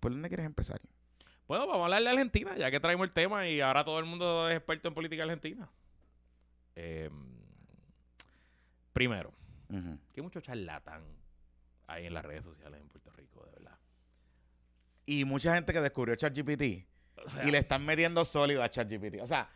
¿por 0.00 0.10
dónde 0.12 0.28
quieres 0.28 0.46
empezar? 0.46 0.80
Bueno, 1.46 1.66
vamos 1.66 1.82
a 1.82 1.84
hablar 1.84 2.02
de 2.02 2.08
Argentina, 2.10 2.56
ya 2.56 2.70
que 2.70 2.80
traemos 2.80 3.04
el 3.06 3.12
tema 3.12 3.46
y 3.48 3.60
ahora 3.60 3.84
todo 3.84 3.98
el 3.98 4.06
mundo 4.06 4.48
es 4.48 4.56
experto 4.56 4.88
en 4.88 4.94
política 4.94 5.24
argentina. 5.24 5.68
Eh, 6.76 7.10
primero, 8.92 9.32
que 10.12 10.22
mucho 10.22 10.40
charlatán 10.40 11.02
hay 11.86 12.06
en 12.06 12.14
las 12.14 12.24
redes 12.24 12.44
sociales 12.44 12.80
en 12.80 12.88
Puerto 12.88 13.10
Rico, 13.12 13.44
de 13.44 13.52
verdad. 13.52 13.78
Y 15.06 15.24
mucha 15.24 15.54
gente 15.54 15.72
que 15.72 15.80
descubrió 15.80 16.14
ChatGPT 16.14 16.86
O 17.16 17.28
sea, 17.30 17.44
y 17.46 17.50
le 17.50 17.58
están 17.58 17.84
metiendo 17.84 18.24
sólido 18.24 18.62
a 18.62 18.68
ChatGPT. 18.70 19.20
O 19.20 19.26
sea, 19.26 19.48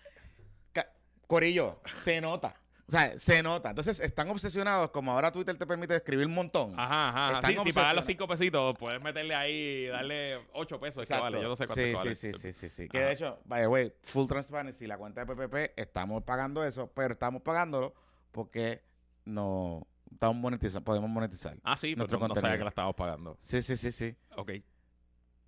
Corillo, 1.26 1.80
se 2.02 2.20
nota. 2.20 2.54
O 2.86 2.90
sea, 2.90 3.16
se 3.18 3.42
nota. 3.42 3.70
Entonces 3.70 3.98
están 4.00 4.28
obsesionados, 4.28 4.90
como 4.90 5.12
ahora 5.12 5.32
Twitter 5.32 5.56
te 5.56 5.66
permite 5.66 5.96
escribir 5.96 6.26
un 6.26 6.34
montón. 6.34 6.78
Ajá, 6.78 7.08
ajá. 7.08 7.34
Están 7.36 7.52
Sí, 7.52 7.70
si 7.70 7.72
pagas 7.72 7.94
los 7.94 8.04
cinco 8.04 8.28
pesitos, 8.28 8.76
puedes 8.78 9.00
meterle 9.00 9.34
ahí 9.34 9.52
y 9.52 9.86
darle 9.86 10.38
ocho 10.52 10.78
pesos. 10.78 11.02
Exacto. 11.02 11.24
vale, 11.24 11.40
yo 11.40 11.48
no 11.48 11.56
sé 11.56 11.66
cuánto 11.66 11.82
sí, 11.82 11.92
vale. 11.94 12.14
sí, 12.14 12.32
sí, 12.32 12.38
sí, 12.38 12.52
sí, 12.52 12.68
sí. 12.68 12.88
Que 12.88 13.00
de 13.00 13.12
hecho, 13.12 13.38
by 13.46 13.62
the 13.62 13.68
way, 13.68 13.92
full 14.02 14.28
transparency, 14.28 14.86
la 14.86 14.98
cuenta 14.98 15.24
de 15.24 15.34
PPP, 15.34 15.78
estamos 15.78 16.22
pagando 16.24 16.62
eso, 16.62 16.90
pero 16.94 17.12
estamos 17.12 17.40
pagándolo 17.40 17.94
porque 18.32 18.82
no 19.24 19.86
estamos 20.12 20.36
monetizando, 20.36 20.84
podemos 20.84 21.08
monetizar. 21.08 21.56
Ah, 21.62 21.76
sí, 21.78 21.88
pero 21.94 21.98
Nuestro 22.00 22.18
no, 22.18 22.28
no 22.28 22.34
sabía 22.34 22.58
que 22.58 22.64
la 22.64 22.68
estábamos 22.68 22.96
pagando. 22.96 23.36
Sí, 23.40 23.62
sí, 23.62 23.76
sí, 23.76 23.92
sí. 23.92 24.14
Ok. 24.36 24.52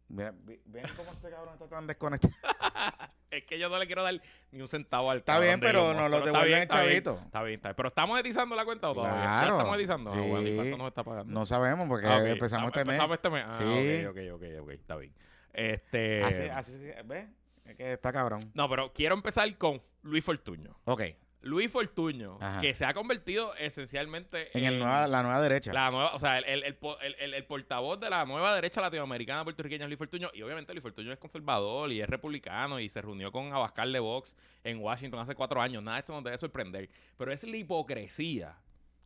Mira, 0.08 0.32
ven 0.42 0.86
cómo 0.96 1.12
este 1.12 1.30
cabrón 1.30 1.54
está 1.54 1.68
tan 1.68 1.86
desconectado. 1.86 2.32
Es 3.30 3.44
que 3.44 3.58
yo 3.58 3.68
no 3.68 3.78
le 3.78 3.86
quiero 3.86 4.02
dar 4.02 4.20
ni 4.52 4.60
un 4.62 4.68
centavo 4.68 5.10
al 5.10 5.18
Está 5.18 5.40
bien, 5.40 5.58
pero 5.58 5.92
Musk, 5.94 6.10
lo 6.10 6.20
devuelven 6.24 6.52
el 6.58 6.62
está 6.62 6.82
bien, 6.82 6.90
chavito. 7.02 7.20
Está 7.24 7.42
bien, 7.42 7.54
está 7.56 7.68
bien. 7.70 7.76
Pero 7.76 7.88
¿estamos 7.88 8.10
monetizando 8.10 8.54
la 8.54 8.64
cuenta 8.64 8.90
o 8.90 8.94
todavía? 8.94 9.16
¿Ya 9.24 9.40
Claro. 9.40 9.60
Ah, 9.60 9.64
bueno, 9.64 10.42
¿y 10.42 10.50
Sí. 10.50 10.54
cuánto 10.56 10.76
nos 10.78 10.88
está 10.88 11.02
pagando? 11.02 11.32
No 11.32 11.44
sabemos 11.44 11.88
porque 11.88 12.06
Ah, 12.06 12.18
empezamos 12.28 12.68
este 12.68 12.84
mes. 12.84 12.96
Empezamos 12.96 13.14
este 13.16 13.30
mes. 13.30 13.44
Ah, 13.48 13.52
Sí. 13.58 14.06
ok, 14.06 14.16
ok, 14.34 14.34
ok, 14.34 14.62
ok. 14.62 14.70
Está 14.70 14.96
bien. 14.96 15.12
Este... 15.52 16.22
Así, 16.22 16.42
así, 16.42 16.72
sí, 16.74 16.90
¿ves? 17.04 17.26
Es 17.64 17.76
que 17.76 17.92
está 17.94 18.12
cabrón. 18.12 18.38
No, 18.54 18.68
pero 18.68 18.92
quiero 18.92 19.14
empezar 19.14 19.52
con 19.58 19.80
Luis 20.02 20.24
Fortuño. 20.24 20.76
Ok. 20.84 21.02
Luis 21.42 21.70
Fortuño, 21.70 22.38
Ajá. 22.40 22.60
que 22.60 22.74
se 22.74 22.84
ha 22.84 22.92
convertido 22.92 23.54
esencialmente 23.54 24.50
En 24.58 24.64
el 24.64 24.78
nueva, 24.78 25.06
la 25.06 25.22
nueva 25.22 25.40
derecha. 25.40 25.72
La 25.72 25.90
nueva, 25.92 26.12
o 26.14 26.18
sea, 26.18 26.38
el, 26.38 26.44
el, 26.44 26.64
el 26.64 26.74
po- 26.74 26.98
el- 27.00 27.14
el- 27.20 27.34
el 27.34 27.44
portavoz 27.44 28.00
de 28.00 28.10
la 28.10 28.24
nueva 28.24 28.54
derecha 28.54 28.80
latinoamericana 28.80 29.44
puertorriqueña 29.44 29.84
es 29.84 29.88
Luis 29.88 29.98
Fortuño. 29.98 30.30
Y 30.34 30.42
obviamente 30.42 30.72
Luis 30.72 30.82
Fortuño 30.82 31.12
es 31.12 31.18
conservador 31.18 31.92
y 31.92 32.00
es 32.00 32.08
republicano 32.08 32.80
y 32.80 32.88
se 32.88 33.00
reunió 33.00 33.30
con 33.30 33.52
Abascal 33.52 33.92
de 33.92 34.00
Vox 34.00 34.34
en 34.64 34.78
Washington 34.80 35.20
hace 35.20 35.34
cuatro 35.36 35.62
años. 35.62 35.82
Nada 35.82 35.98
de 35.98 36.00
esto 36.00 36.12
nos 36.14 36.24
debe 36.24 36.36
sorprender. 36.38 36.88
Pero 37.16 37.30
es 37.32 37.44
la 37.44 37.56
hipocresía 37.56 38.56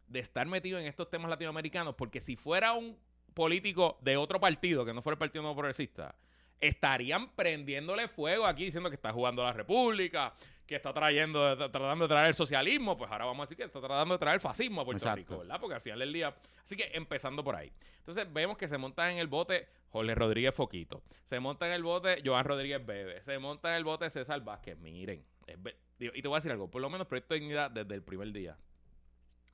de 0.07 0.21
estar 0.21 0.47
metido 0.47 0.79
en 0.79 0.87
estos 0.87 1.11
temas 1.11 1.29
latinoamericanos. 1.29 1.95
Porque 1.95 2.21
si 2.23 2.37
fuera 2.37 2.73
un 2.73 2.97
político 3.35 3.99
de 4.01 4.17
otro 4.17 4.41
partido, 4.41 4.85
que 4.87 4.95
no 4.95 5.03
fuera 5.03 5.15
el 5.15 5.19
Partido 5.19 5.43
Nuevo 5.43 5.57
Progresista, 5.57 6.15
estarían 6.59 7.29
prendiéndole 7.31 8.09
fuego 8.09 8.47
aquí 8.47 8.65
diciendo 8.65 8.89
que 8.91 8.97
está 8.97 9.13
jugando 9.13 9.43
la 9.43 9.53
República, 9.53 10.35
que 10.71 10.77
está 10.77 10.95
trayendo, 10.95 11.53
está 11.53 11.71
tratando 11.71 12.05
de 12.05 12.09
traer 12.09 12.29
el 12.29 12.35
socialismo, 12.35 12.97
pues 12.97 13.11
ahora 13.11 13.25
vamos 13.27 13.41
a 13.41 13.45
decir 13.45 13.57
que 13.59 13.65
está 13.65 13.81
tratando 13.81 14.15
de 14.15 14.19
traer 14.19 14.37
el 14.37 14.41
fascismo 14.41 14.81
a 14.81 14.85
Puerto 14.85 14.99
Exacto. 15.05 15.17
Rico, 15.19 15.39
¿verdad? 15.41 15.61
Porque 15.61 15.75
al 15.75 15.81
final 15.83 15.99
del 15.99 16.13
día. 16.13 16.35
Así 16.65 16.77
que 16.77 16.91
empezando 16.95 17.43
por 17.45 17.57
ahí. 17.57 17.73
Entonces 17.99 18.33
vemos 18.33 18.57
que 18.57 18.69
se 18.69 18.79
monta 18.79 19.11
en 19.11 19.19
el 19.19 19.27
bote 19.27 19.69
Jorge 19.91 20.15
Rodríguez 20.15 20.55
Foquito. 20.55 21.03
Se 21.27 21.41
monta 21.41 21.67
en 21.67 21.73
el 21.73 21.83
bote 21.83 22.23
Joan 22.25 22.45
Rodríguez 22.45 22.87
Bebe. 22.87 23.21
Se 23.23 23.39
monta 23.39 23.71
en 23.71 23.77
el 23.79 23.85
bote 23.85 24.09
César 24.11 24.41
Vázquez. 24.43 24.79
Miren. 24.79 25.25
es 25.47 25.61
ve- 25.63 25.77
digo, 25.99 26.13
y 26.15 26.23
te 26.23 26.29
voy 26.29 26.37
a 26.37 26.39
decir 26.39 26.53
algo. 26.53 26.71
Por 26.71 26.81
lo 26.81 26.89
menos 26.89 27.07
Proyecto 27.09 27.35
de 27.35 27.41
Dignidad 27.41 27.71
desde 27.71 27.95
el 27.95 28.03
primer 28.03 28.31
día 28.33 28.57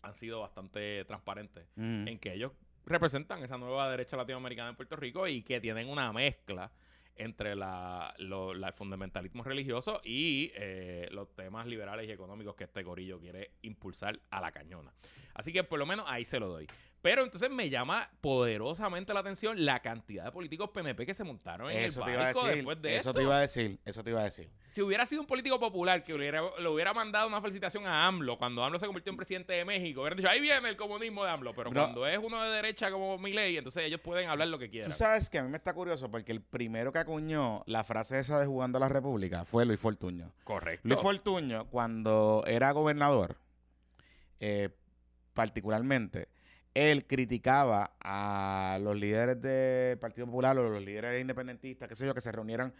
han 0.02 0.14
sido 0.14 0.40
bastante 0.40 1.04
transparentes 1.06 1.66
Mm. 1.76 2.06
en 2.08 2.18
que 2.18 2.32
ellos 2.34 2.52
representan 2.84 3.42
esa 3.42 3.56
nueva 3.58 3.90
derecha 3.90 4.16
latinoamericana 4.16 4.68
en 4.68 4.76
Puerto 4.76 4.94
Rico 4.96 5.26
y 5.26 5.42
que 5.42 5.60
tienen 5.60 5.88
una 5.88 6.12
mezcla 6.12 6.70
entre 7.16 7.54
la, 7.56 8.14
lo- 8.18 8.54
la- 8.54 8.68
el 8.68 8.72
fundamentalismo 8.74 9.42
religioso 9.42 10.00
y 10.04 10.52
eh, 10.54 11.08
los 11.10 11.34
temas 11.34 11.66
liberales 11.66 12.08
y 12.08 12.12
económicos 12.12 12.54
que 12.54 12.64
este 12.64 12.82
gorillo 12.82 13.18
quiere 13.18 13.52
impulsar 13.62 14.20
a 14.30 14.40
la 14.40 14.52
cañona. 14.52 14.92
Así 15.34 15.52
que 15.52 15.64
por 15.64 15.78
lo 15.78 15.86
menos 15.86 16.04
ahí 16.08 16.24
se 16.24 16.38
lo 16.40 16.48
doy. 16.48 16.66
Pero 17.02 17.22
entonces 17.22 17.50
me 17.50 17.68
llama 17.70 18.10
poderosamente 18.20 19.14
la 19.14 19.20
atención 19.20 19.64
la 19.64 19.80
cantidad 19.80 20.24
de 20.24 20.32
políticos 20.32 20.70
PNP 20.70 21.06
que 21.06 21.14
se 21.14 21.24
montaron 21.24 21.70
en 21.70 21.84
Eso 21.84 22.00
el 22.00 22.06
te 22.06 22.12
iba 22.12 22.20
a 22.20 22.24
barco 22.24 22.40
decir. 22.42 22.54
después 22.56 22.82
de 22.82 22.88
Eso 22.96 23.10
esto. 23.10 23.12
te 23.14 23.22
iba 23.22 23.36
a 23.36 23.40
decir. 23.40 23.78
Eso 23.84 24.02
te 24.04 24.10
iba 24.10 24.20
a 24.20 24.24
decir. 24.24 24.50
Si 24.76 24.82
hubiera 24.82 25.06
sido 25.06 25.22
un 25.22 25.26
político 25.26 25.58
popular 25.58 26.04
que 26.04 26.12
hubiera, 26.12 26.42
le 26.60 26.68
hubiera 26.68 26.92
mandado 26.92 27.26
una 27.26 27.40
felicitación 27.40 27.86
a 27.86 28.06
AMLO 28.06 28.36
cuando 28.36 28.62
AMLO 28.62 28.78
se 28.78 28.84
convirtió 28.84 29.10
en 29.10 29.16
presidente 29.16 29.54
de 29.54 29.64
México, 29.64 30.02
hubieran 30.02 30.18
dicho, 30.18 30.28
ahí 30.28 30.38
viene 30.38 30.68
el 30.68 30.76
comunismo 30.76 31.24
de 31.24 31.30
AMLO. 31.30 31.54
Pero 31.54 31.70
Bro. 31.70 31.80
cuando 31.80 32.06
es 32.06 32.18
uno 32.18 32.42
de 32.42 32.50
derecha 32.50 32.90
como 32.90 33.16
Milei, 33.16 33.56
entonces 33.56 33.84
ellos 33.84 34.02
pueden 34.02 34.28
hablar 34.28 34.48
lo 34.48 34.58
que 34.58 34.66
Tú 34.66 34.72
quieran. 34.72 34.92
sabes 34.92 35.30
que 35.30 35.38
a 35.38 35.42
mí 35.42 35.48
me 35.48 35.56
está 35.56 35.72
curioso 35.72 36.10
porque 36.10 36.30
el 36.30 36.42
primero 36.42 36.92
que 36.92 36.98
acuñó 36.98 37.62
la 37.64 37.84
frase 37.84 38.18
esa 38.18 38.38
de 38.38 38.44
jugando 38.44 38.76
a 38.76 38.82
la 38.82 38.90
República 38.90 39.46
fue 39.46 39.64
Luis 39.64 39.80
Fortuño. 39.80 40.30
Correcto. 40.44 40.86
Luis 40.86 41.00
Fortuño, 41.00 41.70
cuando 41.70 42.44
era 42.46 42.70
gobernador, 42.72 43.38
eh, 44.40 44.68
particularmente, 45.32 46.28
él 46.74 47.06
criticaba 47.06 47.92
a 47.98 48.78
los 48.82 48.94
líderes 48.94 49.40
del 49.40 49.96
Partido 49.96 50.26
Popular 50.26 50.58
o 50.58 50.68
los 50.68 50.84
líderes 50.84 51.18
independentistas, 51.18 51.88
qué 51.88 51.94
sé 51.94 52.04
yo, 52.04 52.12
que 52.12 52.20
se 52.20 52.30
reunieran 52.30 52.74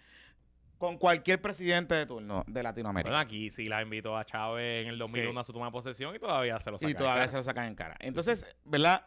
con 0.79 0.99
cualquier 0.99 1.41
presidente 1.41 1.95
de 1.95 2.07
turno 2.07 2.45
de 2.47 2.63
Latinoamérica. 2.63 3.09
Bueno, 3.11 3.21
aquí 3.21 3.51
sí 3.51 3.69
la 3.69 3.83
invitó 3.83 4.17
a 4.17 4.25
Chávez 4.25 4.83
en 4.85 4.89
el 4.89 4.99
2001 4.99 5.33
Sí. 5.33 5.39
a 5.39 5.45
su 5.45 5.53
toma 5.53 5.67
de 5.67 5.73
posesión 5.73 6.15
y 6.15 6.19
todavía 6.19 6.59
se 6.61 6.71
lo 6.71 6.79
saca 6.79 6.91
y 6.91 6.95
todavía 6.95 7.23
cara. 7.23 7.29
se 7.29 7.37
lo 7.39 7.45
sacan 7.45 7.67
en 7.67 7.75
cara. 7.75 7.97
Entonces, 8.01 8.47
¿verdad? 8.65 9.07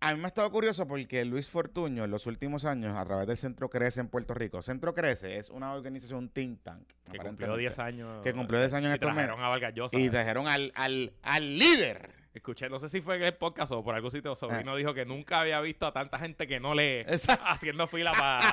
A 0.00 0.12
mí 0.12 0.18
me 0.20 0.26
ha 0.26 0.28
estado 0.28 0.48
curioso 0.52 0.86
porque 0.86 1.24
Luis 1.24 1.50
Fortuño 1.50 2.04
en 2.04 2.10
los 2.12 2.26
últimos 2.28 2.64
años, 2.64 2.96
a 2.96 3.04
través 3.04 3.26
del 3.26 3.36
Centro 3.36 3.68
Crece 3.68 4.00
en 4.00 4.08
Puerto 4.08 4.32
Rico, 4.32 4.62
Centro 4.62 4.94
Crece 4.94 5.38
es 5.38 5.50
una 5.50 5.72
organización, 5.74 6.28
think 6.28 6.62
tank, 6.62 6.86
Que 7.10 7.18
cumplió 7.18 7.20
aparentemente, 7.22 7.58
10 7.58 7.78
años. 7.80 8.22
que 8.22 8.32
cumplió 8.32 8.60
10 8.60 8.72
años 8.74 8.86
en 8.86 8.92
y 8.92 8.94
estos 8.94 9.10
meses. 9.10 9.24
trajeron 9.26 9.44
a 9.44 9.48
Vargas 9.48 9.74
Llosa. 9.74 9.96
Y 9.98 10.08
trajeron 10.08 10.46
al, 10.46 10.70
al, 10.76 11.12
al 11.22 11.58
líder. 11.58 12.10
Escuché, 12.38 12.68
no 12.68 12.78
sé 12.78 12.88
si 12.88 13.00
fue 13.00 13.16
en 13.16 13.24
el 13.24 13.34
podcast 13.34 13.72
o 13.72 13.82
por 13.82 13.96
algún 13.96 14.12
sitio, 14.12 14.36
Sobrino 14.36 14.72
Ah. 14.72 14.76
dijo 14.76 14.94
que 14.94 15.04
nunca 15.04 15.40
había 15.40 15.60
visto 15.60 15.86
a 15.88 15.92
tanta 15.92 16.20
gente 16.20 16.46
que 16.46 16.60
no 16.60 16.72
lee 16.72 17.00
Exacto. 17.00 17.44
haciendo 17.48 17.88
fila 17.88 18.12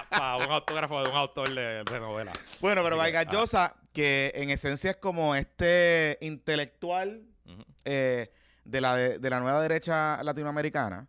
para 0.10 0.38
un 0.38 0.52
autógrafo 0.52 1.04
de 1.04 1.10
un 1.12 1.16
autor 1.16 1.54
de, 1.54 1.84
de 1.84 2.00
novela. 2.00 2.34
Bueno, 2.62 2.84
pero 2.84 2.98
Vargas 2.98 3.54
ah. 3.54 3.76
Que 3.94 4.32
en 4.36 4.50
esencia 4.50 4.90
es 4.90 4.98
como 4.98 5.36
este 5.36 6.18
intelectual 6.22 7.28
eh, 7.86 8.32
de, 8.64 8.82
la, 8.82 8.96
de, 8.98 9.30
la 9.30 9.40
nueva 9.40 9.62
derecha 9.62 10.22
latinoamericana, 10.24 11.08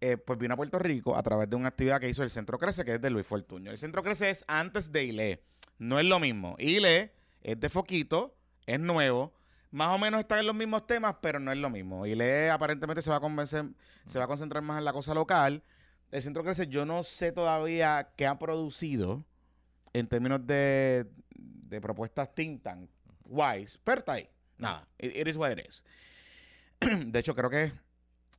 eh, 0.00 0.16
pues 0.16 0.38
vino 0.38 0.54
a 0.54 0.56
Puerto 0.56 0.78
Rico 0.78 1.16
a 1.16 1.22
través 1.22 1.50
de 1.50 1.56
una 1.56 1.68
actividad 1.68 2.00
que 2.00 2.08
hizo 2.08 2.22
el 2.22 2.30
Centro 2.30 2.58
Crece, 2.58 2.82
que 2.84 2.94
es 2.94 3.00
de 3.02 3.10
Luis 3.10 3.26
Fortuño. 3.26 3.70
El 3.70 3.76
Centro 3.78 4.02
Crece 4.02 4.30
es 4.30 4.42
antes 4.48 4.90
de 4.90 5.04
ILE, 5.04 5.42
no 5.78 6.00
es 6.00 6.06
lo 6.06 6.18
mismo. 6.18 6.56
ILE 6.58 7.12
es 7.42 7.60
de 7.60 7.68
Foquito, 7.68 8.34
es 8.64 8.80
nuevo, 8.80 9.34
más 9.70 9.88
o 9.88 9.98
menos 9.98 10.20
están 10.20 10.38
en 10.40 10.46
los 10.46 10.54
mismos 10.54 10.86
temas, 10.86 11.16
pero 11.20 11.38
no 11.40 11.52
es 11.52 11.58
lo 11.58 11.70
mismo. 11.70 12.06
ILE 12.06 12.50
aparentemente 12.50 13.02
se 13.02 13.10
va 13.10 13.16
a 13.16 13.20
convencer, 13.20 13.66
se 14.06 14.18
va 14.18 14.24
a 14.24 14.28
concentrar 14.28 14.62
más 14.62 14.78
en 14.78 14.84
la 14.84 14.92
cosa 14.92 15.14
local. 15.14 15.62
El 16.10 16.22
Centro 16.22 16.44
Crece, 16.44 16.68
yo 16.68 16.86
no 16.86 17.02
sé 17.02 17.32
todavía 17.32 18.10
qué 18.16 18.26
ha 18.26 18.38
producido 18.38 19.24
en 19.92 20.06
términos 20.06 20.46
de, 20.46 21.06
de 21.30 21.80
propuestas 21.80 22.34
think 22.34 22.62
tank 22.62 22.88
wise, 23.24 23.78
pero 23.82 24.00
está 24.00 24.12
ahí. 24.12 24.28
Nada, 24.58 24.86
it, 24.98 25.16
it 25.16 25.26
is 25.28 25.36
what 25.36 25.50
it 25.50 25.66
is. 25.66 25.84
De 27.12 27.18
hecho, 27.18 27.34
creo 27.34 27.50
que 27.50 27.72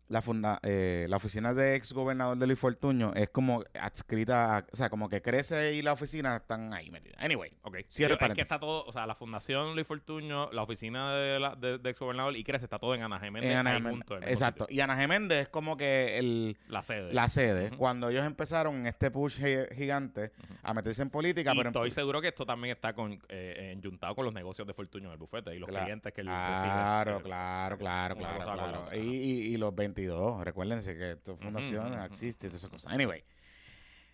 la, 0.10 0.22
funda, 0.22 0.60
eh, 0.64 1.06
la 1.10 1.18
oficina 1.18 1.54
de 1.54 1.76
ex 1.76 1.92
gobernador 1.94 2.38
de 2.38 2.48
Luis 2.48 2.60
Fortuño 2.60 3.14
es 3.14 3.30
como 3.30 3.64
adscrita, 3.80 4.58
a- 4.58 4.66
o 4.72 4.76
sea, 4.76 4.90
como 4.90 5.10
que 5.10 5.22
crece 5.22 5.74
y 5.74 5.82
la 5.82 5.94
oficina 5.94 6.38
están 6.38 6.74
ahí 6.74 6.90
metidas. 6.92 7.18
Anyway, 7.22 7.52
Ok. 7.64 7.78
Cierre 7.90 8.18
Sí, 8.18 8.26
es 8.26 8.34
que 8.36 8.42
está 8.42 8.60
todo, 8.60 8.86
o 8.86 8.92
sea, 8.92 9.06
la 9.06 9.16
Fundación 9.16 9.74
Luis 9.76 9.86
Fortuño, 9.88 10.52
la 10.52 10.64
oficina 10.64 11.14
de, 11.14 11.40
la, 11.40 11.56
de, 11.56 11.78
de 11.78 11.90
exgobernador 11.90 12.36
y 12.36 12.44
Crece 12.44 12.66
está 12.66 12.80
todo 12.80 12.96
en 12.96 13.04
Ana 13.04 13.20
Geméndez, 13.20 13.52
en 13.52 13.58
Ana 13.58 13.70
ahí 13.72 13.76
Geméndez. 13.78 13.98
junto, 14.00 14.14
en 14.18 14.24
el 14.24 14.30
mismo 14.30 14.34
Exacto. 14.34 14.64
sitio. 14.66 14.76
Y 14.78 14.80
Ana 14.82 14.96
Geméndez 14.96 15.42
es 15.44 15.50
como 15.50 15.76
que 15.78 16.18
el, 16.18 16.58
La 16.68 16.82
sede. 16.82 17.14
la 17.14 17.28
sede. 17.28 17.72
Cuando 17.78 18.10
ellos 18.10 18.26
empezaron 18.26 18.76
en 18.78 18.88
este 18.88 19.12
push 19.12 19.38
gi- 19.40 19.76
gigante 19.76 20.32
a 20.64 20.74
meterse 20.74 21.02
en 21.02 21.10
política, 21.10 21.52
y 21.54 21.58
pero 21.58 21.70
estoy 21.70 21.92
seguro 21.92 22.22
que 22.22 22.30
esto 22.30 22.46
también 22.46 22.76
está 22.76 22.94
con, 22.94 23.20
eh, 23.30 23.74
enjuntado 23.78 24.16
con 24.16 24.24
los 24.26 24.34
negocios 24.34 24.66
de 24.68 24.74
Fortuño 24.74 25.08
en 25.08 25.12
el 25.14 25.18
bufete 25.18 25.54
y 25.56 25.60
los 25.60 25.68
Claro. 25.70 25.86
clientes 25.86 26.14
que 26.14 26.22
Claro, 26.22 27.22
claro, 27.22 27.78
claro, 27.78 28.16
claro, 28.16 28.44
claro. 28.44 28.90
Y, 28.96 29.00
y- 29.00 29.54
y 29.54 29.58
los 29.58 29.76
22, 30.02 30.44
recuérdense 30.44 30.96
que 30.96 31.12
esto 31.14 31.34
es 31.34 31.40
fundación, 31.40 31.94
existe, 32.04 32.48
esas 32.48 32.70
cosas. 32.70 32.92
Anyway, 32.94 33.24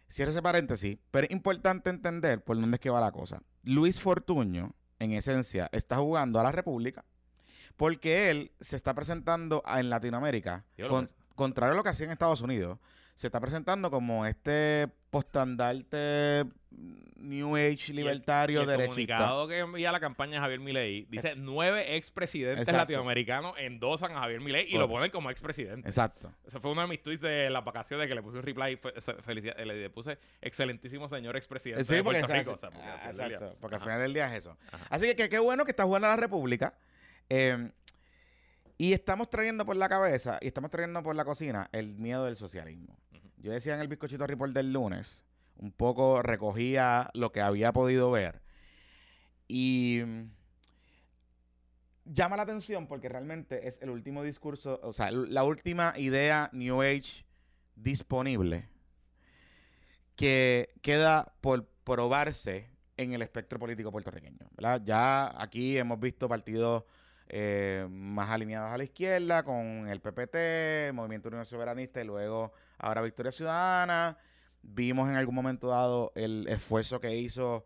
cierro 0.09 0.31
ese 0.31 0.41
paréntesis, 0.41 0.97
pero 1.11 1.25
es 1.25 1.31
importante 1.31 1.89
entender 1.89 2.43
por 2.43 2.59
dónde 2.59 2.75
es 2.75 2.79
que 2.81 2.89
va 2.89 3.01
la 3.01 3.11
cosa. 3.11 3.41
Luis 3.63 3.99
Fortuño, 3.99 4.73
en 4.99 5.11
esencia, 5.11 5.69
está 5.73 5.97
jugando 5.97 6.39
a 6.39 6.43
la 6.43 6.51
República 6.51 7.03
porque 7.75 8.29
él 8.29 8.51
se 8.59 8.75
está 8.75 8.93
presentando 8.93 9.63
en 9.65 9.89
Latinoamérica, 9.89 10.63
Digo, 10.77 10.87
lo 10.89 10.93
con- 10.95 11.05
que 11.05 11.11
es- 11.11 11.15
contrario 11.35 11.73
a 11.73 11.75
lo 11.75 11.83
que 11.83 11.89
hacía 11.89 12.05
en 12.05 12.11
Estados 12.11 12.41
Unidos, 12.41 12.77
se 13.15 13.27
está 13.27 13.39
presentando 13.39 13.89
como 13.91 14.25
este 14.25 14.87
postandarte 15.09 16.45
New 17.17 17.55
Age 17.55 17.77
Y 17.91 17.93
libertario 17.93 18.59
y 18.59 18.63
el 18.63 18.67
derechista. 18.67 19.17
comunicado 19.17 19.47
que 19.47 19.59
envía 19.59 19.91
la 19.91 19.99
campaña 19.99 20.39
Javier 20.41 20.59
Milei 20.59 21.05
dice 21.09 21.35
nueve 21.37 21.95
expresidentes 21.95 22.67
latinoamericanos 22.73 23.53
endosan 23.59 24.11
a 24.13 24.21
Javier 24.21 24.41
Milei 24.41 24.65
y 24.67 24.77
lo 24.77 24.89
ponen 24.89 25.11
como 25.11 25.29
expresidente. 25.29 25.87
Exacto. 25.87 26.33
Ese 26.45 26.59
fue 26.59 26.71
uno 26.71 26.81
de 26.81 26.87
mis 26.87 27.01
tweets 27.01 27.21
de 27.21 27.49
las 27.49 27.63
vacaciones 27.63 28.07
que 28.07 28.15
le 28.15 28.21
puse 28.23 28.37
un 28.39 28.43
reply. 28.43 28.77
Felicidad- 29.21 29.57
eh, 29.59 29.65
le 29.65 29.89
puse 29.89 30.17
excelentísimo 30.41 31.07
señor 31.07 31.37
expresidente 31.37 31.83
Sí, 31.85 31.95
de 31.95 32.03
Puerto 32.03 32.27
Rico. 32.27 32.39
hace- 32.39 32.49
o 32.49 32.57
sea, 32.57 32.69
porque 32.71 32.87
ah, 32.89 33.01
exacto, 33.07 33.55
porque 33.61 33.75
al 33.75 33.81
final 33.83 34.01
del 34.01 34.13
día 34.13 34.27
es 34.27 34.39
eso. 34.39 34.57
Ajá. 34.71 34.85
Así 34.89 35.05
que 35.05 35.15
que 35.15 35.29
qué 35.29 35.39
bueno 35.39 35.63
que 35.65 35.71
está 35.71 35.83
jugando 35.83 36.07
a 36.07 36.11
la 36.11 36.17
República. 36.17 36.73
eh, 37.29 37.69
y 38.77 38.91
estamos 38.91 39.29
trayendo 39.29 39.65
por 39.65 39.75
la 39.77 39.87
cabeza 39.87 40.39
y 40.41 40.47
estamos 40.47 40.71
trayendo 40.71 41.01
por 41.03 41.15
la 41.15 41.23
cocina 41.23 41.69
el 41.71 41.95
miedo 41.95 42.25
del 42.25 42.35
socialismo. 42.35 42.97
Yo 43.43 43.51
decía 43.51 43.75
en 43.75 43.81
el 43.81 43.89
bizcochito 43.89 44.25
report 44.25 44.53
del 44.53 44.71
lunes, 44.71 45.25
un 45.57 45.73
poco 45.73 46.21
recogía 46.21 47.11
lo 47.13 47.33
que 47.33 47.41
había 47.41 47.73
podido 47.73 48.09
ver. 48.09 48.41
Y 49.49 50.01
mm, 50.05 50.31
llama 52.05 52.37
la 52.37 52.43
atención 52.43 52.87
porque 52.87 53.09
realmente 53.09 53.67
es 53.67 53.81
el 53.81 53.89
último 53.89 54.23
discurso, 54.23 54.79
o 54.81 54.93
sea, 54.93 55.11
la 55.11 55.43
última 55.43 55.93
idea 55.97 56.49
New 56.53 56.81
Age 56.81 57.25
disponible 57.75 58.69
que 60.15 60.69
queda 60.81 61.33
por 61.41 61.67
probarse 61.83 62.69
en 62.95 63.11
el 63.11 63.21
espectro 63.21 63.59
político 63.59 63.91
puertorriqueño. 63.91 64.47
Ya 64.85 65.41
aquí 65.41 65.77
hemos 65.77 65.99
visto 65.99 66.29
partidos 66.29 66.85
eh, 67.29 67.87
más 67.89 68.29
alineados 68.29 68.71
a 68.71 68.77
la 68.77 68.83
izquierda, 68.83 69.43
con 69.43 69.87
el 69.87 69.99
PPT, 70.01 70.93
Movimiento 70.93 71.29
Unión 71.29 71.45
Soberanista 71.45 72.01
y 72.01 72.05
luego 72.05 72.53
ahora 72.77 73.01
Victoria 73.01 73.31
Ciudadana. 73.31 74.17
Vimos 74.61 75.09
en 75.09 75.15
algún 75.15 75.35
momento 75.35 75.67
dado 75.67 76.11
el 76.15 76.47
esfuerzo 76.47 76.99
que 76.99 77.15
hizo 77.15 77.65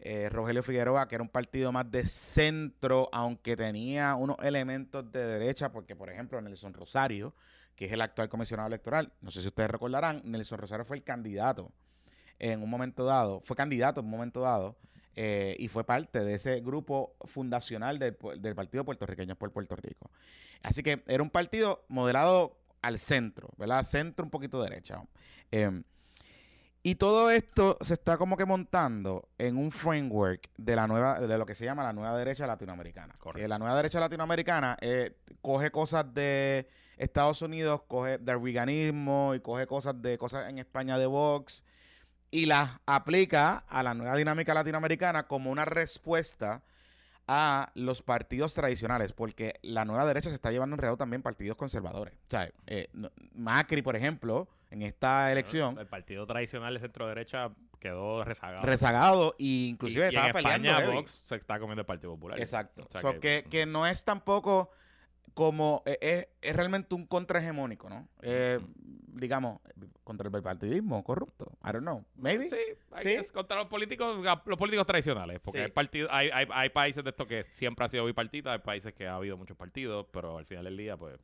eh, 0.00 0.28
Rogelio 0.30 0.62
Figueroa, 0.62 1.06
que 1.06 1.14
era 1.14 1.22
un 1.22 1.28
partido 1.28 1.70
más 1.70 1.88
de 1.90 2.04
centro, 2.04 3.08
aunque 3.12 3.56
tenía 3.56 4.16
unos 4.16 4.36
elementos 4.42 5.10
de 5.12 5.24
derecha, 5.24 5.70
porque 5.70 5.94
por 5.94 6.10
ejemplo 6.10 6.40
Nelson 6.40 6.74
Rosario, 6.74 7.34
que 7.76 7.84
es 7.84 7.92
el 7.92 8.00
actual 8.00 8.28
comisionado 8.28 8.66
electoral, 8.66 9.12
no 9.20 9.30
sé 9.30 9.42
si 9.42 9.48
ustedes 9.48 9.70
recordarán, 9.70 10.20
Nelson 10.24 10.58
Rosario 10.58 10.84
fue 10.84 10.96
el 10.96 11.04
candidato 11.04 11.70
en 12.38 12.62
un 12.62 12.68
momento 12.68 13.04
dado, 13.04 13.40
fue 13.44 13.56
candidato 13.56 14.00
en 14.00 14.06
un 14.06 14.10
momento 14.10 14.40
dado, 14.40 14.76
eh, 15.14 15.56
y 15.58 15.68
fue 15.68 15.84
parte 15.84 16.20
de 16.20 16.34
ese 16.34 16.60
grupo 16.60 17.16
fundacional 17.24 17.98
del, 17.98 18.16
del 18.38 18.54
Partido 18.54 18.84
Puertorriqueño 18.84 19.36
por 19.36 19.52
Puerto 19.52 19.76
Rico. 19.76 20.10
Así 20.62 20.82
que 20.82 21.02
era 21.06 21.22
un 21.22 21.30
partido 21.30 21.84
modelado 21.88 22.58
al 22.82 22.98
centro, 22.98 23.50
¿verdad? 23.56 23.82
Centro 23.82 24.24
un 24.24 24.30
poquito 24.30 24.62
derecha. 24.62 25.02
Eh, 25.50 25.82
y 26.84 26.96
todo 26.96 27.30
esto 27.30 27.78
se 27.80 27.94
está 27.94 28.18
como 28.18 28.36
que 28.36 28.44
montando 28.44 29.28
en 29.38 29.56
un 29.56 29.70
framework 29.70 30.50
de 30.56 30.74
la 30.74 30.88
nueva, 30.88 31.20
de 31.20 31.38
lo 31.38 31.46
que 31.46 31.54
se 31.54 31.64
llama 31.64 31.84
la 31.84 31.92
nueva 31.92 32.18
derecha 32.18 32.44
latinoamericana. 32.44 33.14
Correcto. 33.18 33.48
La 33.48 33.58
nueva 33.58 33.76
derecha 33.76 34.00
latinoamericana 34.00 34.76
eh, 34.80 35.16
coge 35.40 35.70
cosas 35.70 36.12
de 36.12 36.68
Estados 36.96 37.40
Unidos, 37.42 37.82
coge 37.86 38.18
del 38.18 38.38
veganismo 38.38 39.34
y 39.34 39.40
coge 39.40 39.68
cosas 39.68 40.02
de 40.02 40.18
cosas 40.18 40.50
en 40.50 40.58
España 40.58 40.98
de 40.98 41.06
Vox 41.06 41.64
y 42.32 42.46
las 42.46 42.70
aplica 42.86 43.58
a 43.68 43.84
la 43.84 43.94
nueva 43.94 44.16
dinámica 44.16 44.52
latinoamericana 44.54 45.28
como 45.28 45.50
una 45.52 45.64
respuesta 45.64 46.62
a 47.28 47.70
los 47.76 48.02
partidos 48.02 48.54
tradicionales, 48.54 49.12
porque 49.12 49.60
la 49.62 49.84
nueva 49.84 50.04
derecha 50.06 50.28
se 50.30 50.34
está 50.34 50.50
llevando 50.50 50.74
enredado 50.74 50.96
también 50.96 51.22
partidos 51.22 51.56
conservadores. 51.56 52.14
O 52.14 52.30
sea, 52.30 52.50
eh, 52.66 52.88
Macri, 53.34 53.80
por 53.82 53.94
ejemplo, 53.94 54.48
en 54.70 54.82
esta 54.82 55.30
elección, 55.30 55.78
El 55.78 55.86
partido 55.86 56.26
tradicional 56.26 56.74
de 56.74 56.80
centro 56.80 57.06
derecha 57.06 57.50
quedó 57.78 58.24
rezagado. 58.24 58.62
rezagado 58.64 59.34
e 59.38 59.44
inclusive 59.68 60.06
y, 60.06 60.14
y 60.14 60.16
estaba 60.16 60.26
en 60.28 60.32
peleando. 60.32 60.68
España. 60.70 60.94
Vox 60.94 61.22
se 61.24 61.36
está 61.36 61.58
comiendo 61.60 61.80
el 61.80 61.86
Partido 61.86 62.14
Popular. 62.14 62.40
Exacto. 62.40 62.84
O 62.86 62.90
sea 62.90 63.00
So, 63.02 63.20
que, 63.20 63.44
que 63.50 63.66
no 63.66 63.86
es 63.86 64.04
tampoco 64.04 64.70
como 65.34 65.82
eh, 65.86 65.98
es, 66.00 66.28
es 66.50 66.56
realmente 66.56 66.94
un 66.94 67.06
contrahegemónico, 67.06 67.88
¿no? 67.88 68.08
Eh, 68.20 68.60
digamos, 69.14 69.60
contra 70.04 70.28
el 70.28 70.34
bipartidismo 70.34 71.02
corrupto. 71.04 71.52
I 71.64 71.72
don't 71.72 71.82
know. 71.82 72.04
Maybe. 72.16 72.48
Sí, 72.50 72.56
es 73.08 73.32
contra 73.32 73.56
los 73.56 73.66
políticos, 73.66 74.22
los 74.44 74.58
políticos 74.58 74.86
tradicionales. 74.86 75.40
Porque 75.40 75.58
Sí. 75.60 75.64
hay, 75.64 75.70
partidos, 75.70 76.10
hay, 76.12 76.30
hay, 76.32 76.46
hay 76.50 76.68
países 76.70 77.02
de 77.04 77.10
esto 77.10 77.26
que 77.26 77.44
siempre 77.44 77.84
ha 77.84 77.88
sido 77.88 78.04
bipartita, 78.04 78.52
hay 78.52 78.58
países 78.58 78.92
que 78.94 79.06
ha 79.06 79.14
habido 79.16 79.36
muchos 79.36 79.56
partidos, 79.56 80.06
pero 80.12 80.38
al 80.38 80.44
final 80.46 80.64
del 80.64 80.76
día, 80.76 80.96
pues. 80.96 81.18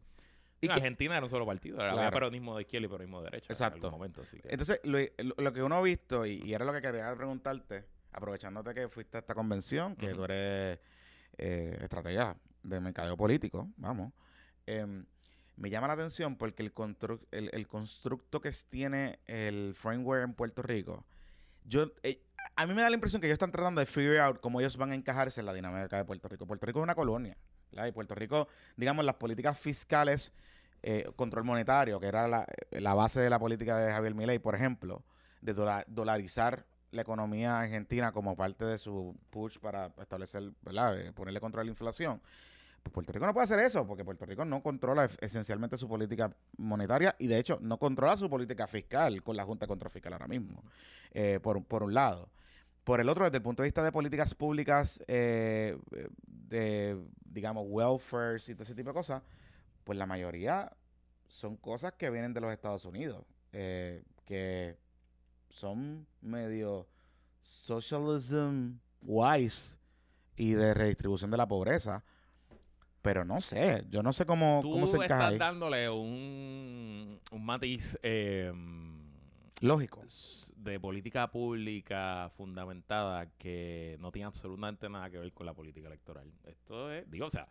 Y 0.61 0.67
en 0.67 0.73
que- 0.73 0.77
Argentina 0.79 1.17
era 1.17 1.25
un 1.25 1.31
solo 1.31 1.47
partido, 1.47 1.77
era 1.81 1.93
Claro. 1.93 2.11
peronismo 2.15 2.57
de 2.57 2.63
izquierda 2.63 2.87
y 2.87 2.89
peronismo 2.89 3.19
de 3.21 3.25
derecha. 3.31 3.53
Exacto. 3.53 3.79
En 3.79 3.85
algún 3.85 3.99
momento, 3.99 4.23
así 4.23 4.39
que- 4.41 4.49
Entonces, 4.51 4.81
lo, 4.85 4.99
lo- 5.37 5.53
que 5.53 5.63
uno 5.63 5.77
ha 5.77 5.83
visto, 5.83 6.25
y, 6.27 6.41
y 6.45 6.53
era 6.55 6.65
lo 6.65 6.73
que 6.73 6.81
quería 6.81 7.15
preguntarte, 7.15 7.85
aprovechándote 8.13 8.75
que 8.75 8.89
fuiste 8.89 9.19
a 9.19 9.21
esta 9.21 9.35
convención, 9.35 9.95
que 9.97 10.15
tú 10.15 10.25
eres 10.25 10.79
eh, 11.37 11.79
estratega 11.81 12.37
de 12.63 12.81
mercadeo 12.81 13.17
político, 13.17 13.69
vamos, 13.77 14.13
em, 14.67 15.05
me 15.57 15.71
llama 15.71 15.89
la 15.89 15.95
atención 15.95 16.37
porque 16.37 16.63
el, 16.63 16.73
constru- 16.75 17.21
el, 17.33 17.51
el 17.53 17.67
constructo 17.67 18.41
que 18.41 18.51
tiene 18.69 19.19
el 19.27 19.75
framework 19.75 20.23
en 20.25 20.35
Puerto 20.35 20.63
Rico, 20.63 21.05
yo, 21.65 21.93
eh, 22.03 22.23
a 22.57 22.67
mí 22.67 22.75
me 22.75 22.83
da 22.83 22.89
la 22.91 22.95
impresión 22.95 23.21
que 23.21 23.27
ellos 23.27 23.35
están 23.35 23.51
tratando 23.53 23.81
de 23.81 23.87
figure 23.87 24.21
out 24.21 24.41
cómo 24.41 24.61
ellos 24.61 24.77
van 24.77 24.93
a 24.93 24.95
encajarse 24.95 25.41
en 25.41 25.47
la 25.47 25.53
dinámica 25.53 25.97
de 25.97 26.05
Puerto 26.05 26.29
Rico. 26.29 26.47
Puerto 26.47 26.65
Rico 26.67 26.79
es 26.81 26.83
una 26.85 26.95
colonia. 26.95 27.37
Y 27.73 27.93
Puerto 27.93 28.15
Rico, 28.15 28.49
digamos, 28.77 29.05
las 29.05 29.17
políticas 29.17 29.59
fiscales, 29.59 30.33
eh, 30.83 31.11
control 31.17 31.45
monetario, 31.45 32.01
que 32.01 32.07
era 32.07 32.27
la, 32.27 32.47
la 32.71 32.95
base 32.95 33.21
de 33.21 33.29
la 33.29 33.39
política 33.39 33.77
de 33.77 33.93
Javier 33.93 34.15
Milei, 34.15 34.39
por 34.39 34.55
ejemplo, 34.55 35.05
de 35.43 35.55
dola- 35.55 35.85
dolarizar 35.87 36.65
la 36.91 37.03
economía 37.03 37.61
argentina 37.61 38.13
como 38.13 38.37
parte 38.37 38.65
de 38.65 38.79
su 38.79 39.15
push 39.31 39.59
para 39.59 39.93
establecer, 40.01 40.53
¿verdad? 40.63 40.99
Eh, 41.01 41.13
ponerle 41.13 41.41
control 41.41 41.63
a 41.63 41.65
la 41.65 41.71
inflación. 41.71 42.21
Pues 42.83 42.93
Puerto 42.95 43.13
Rico 43.13 43.27
no 43.27 43.35
puede 43.35 43.45
hacer 43.45 43.59
eso, 43.59 43.87
porque 43.87 44.05
Puerto 44.05 44.25
Rico 44.25 44.45
no 44.45 44.63
controla 44.63 45.05
es- 45.05 45.19
esencialmente 45.21 45.77
su 45.77 45.89
política 45.89 46.35
monetaria 46.57 47.15
y 47.19 47.27
de 47.27 47.39
hecho 47.39 47.59
no 47.61 47.79
controla 47.79 48.17
su 48.17 48.31
política 48.31 48.67
fiscal 48.67 49.23
con 49.23 49.37
la 49.37 49.45
Junta 49.45 49.67
de 49.67 49.69
Control 49.69 49.91
Fiscal 49.91 50.13
ahora 50.13 50.29
mismo, 50.29 50.63
eh, 51.13 51.41
por, 51.43 51.63
por 51.65 51.83
un 51.83 51.93
lado. 51.93 52.29
Por 52.85 53.01
el 53.01 53.09
otro, 53.11 53.25
desde 53.25 53.37
el 53.39 53.43
punto 53.43 53.63
de 53.63 53.67
vista 53.67 53.83
de 53.83 53.93
políticas 53.93 54.35
públicas, 54.35 55.05
eh, 55.09 55.77
de, 56.27 56.97
digamos, 57.27 57.65
welfare 57.69 58.39
y 58.47 58.53
ese 58.53 58.75
tipo 58.75 58.89
de 58.91 58.95
cosas, 58.95 59.23
pues 59.85 59.99
la 59.99 60.07
mayoría 60.07 60.73
son 61.27 61.57
cosas 61.57 61.93
que 61.93 62.09
vienen 62.09 62.33
de 62.33 62.41
los 62.41 62.51
Estados 62.51 62.87
Unidos, 62.87 63.23
que 63.51 64.79
son 65.51 66.07
medio 66.21 66.87
socialism 67.43 68.79
wise 69.03 69.79
y 70.37 70.53
de 70.53 70.75
redistribución 70.75 71.31
de 71.31 71.37
la 71.37 71.49
pobreza. 71.49 72.05
Pero 73.03 73.25
no 73.25 73.41
sé, 73.41 73.85
yo 73.91 74.03
no 74.03 74.13
sé 74.13 74.27
cómo, 74.27 74.59
Tú 74.61 74.73
cómo 74.73 74.87
se 74.87 74.97
encaja 74.97 75.15
estás 75.15 75.33
ahí. 75.33 75.39
dándole 75.39 75.89
un, 75.89 77.21
un 77.31 77.45
matiz 77.45 77.97
eh, 78.03 78.53
Lógico. 79.61 80.03
de 80.57 80.79
política 80.81 81.31
pública 81.31 82.31
fundamentada 82.37 83.27
que 83.39 83.97
no 84.01 84.11
tiene 84.13 84.27
absolutamente 84.27 84.89
nada 84.89 85.11
que 85.11 85.19
ver 85.19 85.33
con 85.33 85.47
la 85.47 85.55
política 85.55 85.87
electoral. 85.89 86.31
Esto 86.45 86.91
es, 86.93 87.09
digo, 87.11 87.27
o 87.27 87.31
sea, 87.31 87.49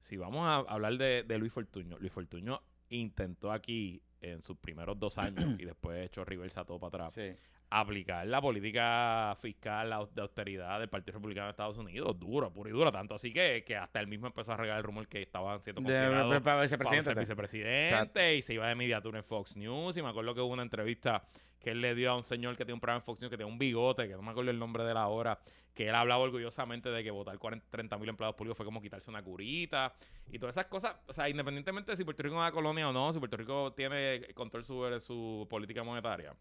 si 0.00 0.16
vamos 0.16 0.46
a 0.46 0.56
hablar 0.72 0.96
de, 0.98 1.24
de 1.24 1.38
Luis 1.38 1.52
Fortuño, 1.52 1.98
Luis 1.98 2.12
Fortuño 2.12 2.62
intentó 2.88 3.50
aquí 3.52 4.00
en 4.20 4.42
sus 4.42 4.56
primeros 4.56 4.98
dos 4.98 5.18
años 5.18 5.36
y 5.58 5.64
después 5.64 6.04
echó 6.06 6.24
reversa 6.24 6.64
todo 6.64 6.78
para 6.78 7.06
atrás, 7.06 7.14
Sí. 7.14 7.34
Aplicar 7.70 8.26
la 8.26 8.40
política 8.40 9.36
fiscal 9.40 9.90
la 9.90 10.06
de 10.14 10.22
austeridad 10.22 10.78
del 10.78 10.88
Partido 10.88 11.14
Republicano 11.14 11.46
de 11.46 11.50
Estados 11.50 11.76
Unidos, 11.78 12.18
duro, 12.18 12.52
puro 12.52 12.70
y 12.70 12.72
duro, 12.72 12.92
tanto 12.92 13.14
así 13.14 13.32
que, 13.32 13.64
que 13.66 13.76
hasta 13.76 14.00
él 14.00 14.06
mismo 14.06 14.28
empezó 14.28 14.52
a 14.52 14.56
regar 14.56 14.78
el 14.78 14.84
rumor 14.84 15.08
que 15.08 15.22
estaban 15.22 15.60
siendo 15.60 15.80
De, 15.80 15.86
considerados 15.86 16.42
para 16.42 16.62
vicepresidente. 16.62 17.14
vicepresidente 17.14 18.36
y 18.36 18.42
se 18.42 18.54
iba 18.54 18.68
de 18.68 18.74
mediatura 18.74 19.18
en 19.18 19.24
Fox 19.24 19.56
News. 19.56 19.96
Y 19.96 20.02
me 20.02 20.08
acuerdo 20.08 20.34
que 20.34 20.40
hubo 20.40 20.52
una 20.52 20.62
entrevista 20.62 21.24
que 21.58 21.70
él 21.72 21.80
le 21.80 21.94
dio 21.94 22.12
a 22.12 22.16
un 22.16 22.22
señor 22.22 22.56
que 22.56 22.64
tiene 22.64 22.74
un 22.74 22.80
programa 22.80 23.00
en 23.00 23.04
Fox 23.04 23.20
News 23.20 23.30
que 23.30 23.36
tiene 23.36 23.50
un 23.50 23.58
bigote, 23.58 24.06
que 24.06 24.14
no 24.14 24.22
me 24.22 24.30
acuerdo 24.30 24.50
el 24.52 24.58
nombre 24.58 24.84
de 24.84 24.94
la 24.94 25.08
hora, 25.08 25.40
que 25.74 25.88
él 25.88 25.94
hablaba 25.94 26.22
orgullosamente 26.22 26.90
de 26.90 27.02
que 27.02 27.10
votar 27.10 27.38
40, 27.38 27.66
30 27.68 27.98
mil 27.98 28.08
empleados 28.08 28.36
públicos 28.36 28.56
fue 28.56 28.64
como 28.64 28.80
quitarse 28.80 29.10
una 29.10 29.22
curita 29.22 29.92
y 30.30 30.38
todas 30.38 30.56
esas 30.56 30.66
cosas, 30.66 30.96
o 31.06 31.12
sea, 31.12 31.28
independientemente 31.28 31.90
de 31.90 31.96
si 31.96 32.04
Puerto 32.04 32.22
Rico 32.22 32.36
es 32.36 32.40
una 32.40 32.52
colonia 32.52 32.88
o 32.88 32.92
no, 32.92 33.12
si 33.12 33.18
Puerto 33.18 33.36
Rico 33.36 33.72
tiene 33.72 34.28
control 34.34 34.64
sobre 34.64 35.00
su 35.00 35.46
política 35.50 35.82
monetaria, 35.82 36.34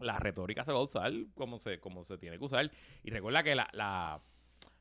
la 0.00 0.18
retórica 0.18 0.64
se 0.64 0.72
va 0.72 0.78
a 0.78 0.82
usar 0.82 1.12
como 1.34 1.58
se, 1.58 1.80
como 1.80 2.04
se 2.04 2.18
tiene 2.18 2.38
que 2.38 2.44
usar. 2.44 2.70
Y 3.02 3.10
recuerda 3.10 3.42
que 3.42 3.54
la, 3.54 3.68
la- 3.72 4.20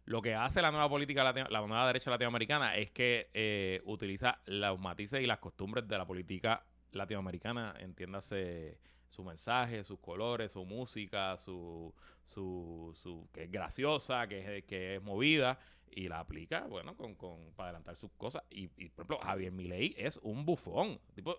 lo 0.05 0.21
que 0.21 0.35
hace 0.35 0.61
la 0.61 0.71
nueva 0.71 0.87
política, 0.89 1.23
latino- 1.23 1.49
la 1.49 1.59
nueva 1.59 1.85
derecha 1.87 2.09
latinoamericana 2.09 2.75
es 2.77 2.91
que 2.91 3.29
eh, 3.33 3.81
utiliza 3.85 4.39
los 4.45 4.79
matices 4.79 5.21
y 5.21 5.27
las 5.27 5.39
costumbres 5.39 5.87
de 5.87 5.97
la 5.97 6.05
política 6.05 6.63
latinoamericana, 6.91 7.75
entiéndase 7.79 8.79
su 9.07 9.23
mensaje, 9.23 9.83
sus 9.83 9.99
colores, 9.99 10.53
su 10.53 10.65
música, 10.65 11.37
su, 11.37 11.93
su, 12.23 12.93
su 12.95 13.27
que 13.33 13.43
es 13.43 13.51
graciosa, 13.51 14.27
que 14.27 14.57
es, 14.59 14.63
que 14.65 14.95
es 14.95 15.01
movida, 15.01 15.59
y 15.91 16.07
la 16.07 16.19
aplica, 16.19 16.61
bueno, 16.67 16.95
con, 16.95 17.15
con, 17.15 17.51
para 17.55 17.69
adelantar 17.69 17.95
sus 17.97 18.11
cosas. 18.17 18.43
Y, 18.49 18.69
y, 18.77 18.89
por 18.89 19.05
ejemplo, 19.05 19.19
Javier 19.19 19.51
Milei 19.51 19.95
es 19.97 20.17
un 20.23 20.45
bufón. 20.45 20.99
Tipo, 21.15 21.37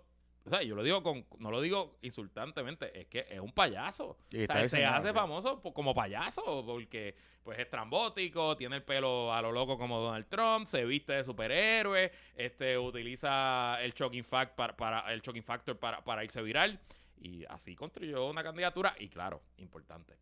o 0.48 0.50
sea, 0.50 0.62
yo 0.62 0.74
lo 0.74 0.82
digo 0.82 1.02
con, 1.02 1.24
no 1.38 1.50
lo 1.50 1.60
digo 1.60 1.98
insultantemente, 2.02 2.98
es 3.00 3.06
que 3.06 3.26
es 3.28 3.38
un 3.40 3.52
payaso. 3.52 4.18
Y 4.30 4.38
O 4.38 4.40
está 4.40 4.54
sea, 4.54 4.68
se 4.68 4.84
hace 4.84 5.12
famoso 5.12 5.60
como 5.62 5.94
payaso 5.94 6.64
porque 6.66 7.14
pues 7.42 7.58
es 7.58 7.68
trambótico, 7.70 8.56
tiene 8.56 8.76
el 8.76 8.82
pelo 8.82 9.32
a 9.32 9.40
lo 9.40 9.52
loco 9.52 9.78
como 9.78 10.00
Donald 10.00 10.26
Trump, 10.28 10.66
se 10.66 10.84
viste 10.84 11.12
de 11.14 11.24
superhéroe, 11.24 12.10
este 12.34 12.76
utiliza 12.78 13.78
el 13.82 13.92
shocking 13.92 14.24
fact 14.24 14.54
para, 14.54 14.76
para 14.76 15.12
el 15.12 15.20
shocking 15.22 15.42
factor 15.44 15.78
para, 15.78 16.02
para 16.04 16.24
irse 16.24 16.42
viral 16.42 16.80
y 17.20 17.44
así 17.46 17.74
construyó 17.74 18.26
una 18.28 18.42
candidatura 18.42 18.94
y 18.98 19.08
claro, 19.08 19.42
importante. 19.56 20.14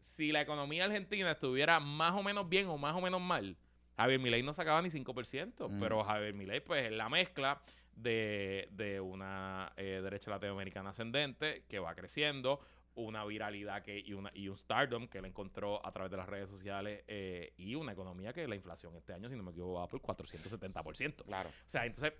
Si 0.00 0.30
la 0.32 0.40
economía 0.40 0.84
argentina 0.84 1.32
estuviera 1.32 1.80
más 1.80 2.14
o 2.14 2.22
menos 2.22 2.48
bien 2.48 2.66
o 2.68 2.78
más 2.78 2.94
o 2.94 3.00
menos 3.00 3.20
mal, 3.20 3.56
Javier 3.96 4.20
Milei 4.20 4.42
no 4.44 4.54
sacaba 4.54 4.80
ni 4.80 4.90
5%, 4.90 5.68
Mm. 5.68 5.80
pero 5.80 6.04
Javier 6.04 6.32
Milei 6.34 6.60
pues 6.60 6.84
es 6.84 6.92
la 6.92 7.08
mezcla 7.08 7.60
de, 8.02 8.68
de 8.72 9.00
una 9.00 9.72
eh, 9.76 10.00
derecha 10.02 10.30
latinoamericana 10.30 10.90
ascendente 10.90 11.64
que 11.68 11.78
va 11.78 11.94
creciendo, 11.94 12.60
una 12.94 13.24
viralidad 13.24 13.82
que, 13.82 13.98
y, 13.98 14.12
una, 14.12 14.30
y 14.34 14.48
un 14.48 14.56
stardom 14.56 15.08
que 15.08 15.18
él 15.18 15.24
encontró 15.24 15.84
a 15.86 15.92
través 15.92 16.10
de 16.10 16.16
las 16.16 16.28
redes 16.28 16.48
sociales 16.48 17.04
eh, 17.06 17.52
y 17.56 17.74
una 17.74 17.92
economía 17.92 18.32
que 18.32 18.46
la 18.48 18.56
inflación 18.56 18.96
este 18.96 19.12
año, 19.12 19.28
si 19.28 19.36
no 19.36 19.42
me 19.42 19.50
equivoco, 19.52 19.74
va 19.74 19.86
por 19.86 20.00
470%. 20.00 21.24
Claro. 21.24 21.48
O 21.48 21.52
sea, 21.66 21.86
entonces, 21.86 22.12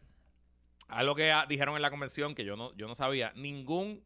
algo 0.88 1.14
que 1.14 1.32
ah, 1.32 1.46
dijeron 1.48 1.74
en 1.76 1.82
la 1.82 1.90
convención 1.90 2.34
que 2.34 2.44
yo 2.44 2.56
no, 2.56 2.74
yo 2.76 2.86
no 2.86 2.94
sabía, 2.94 3.32
ningún 3.34 4.04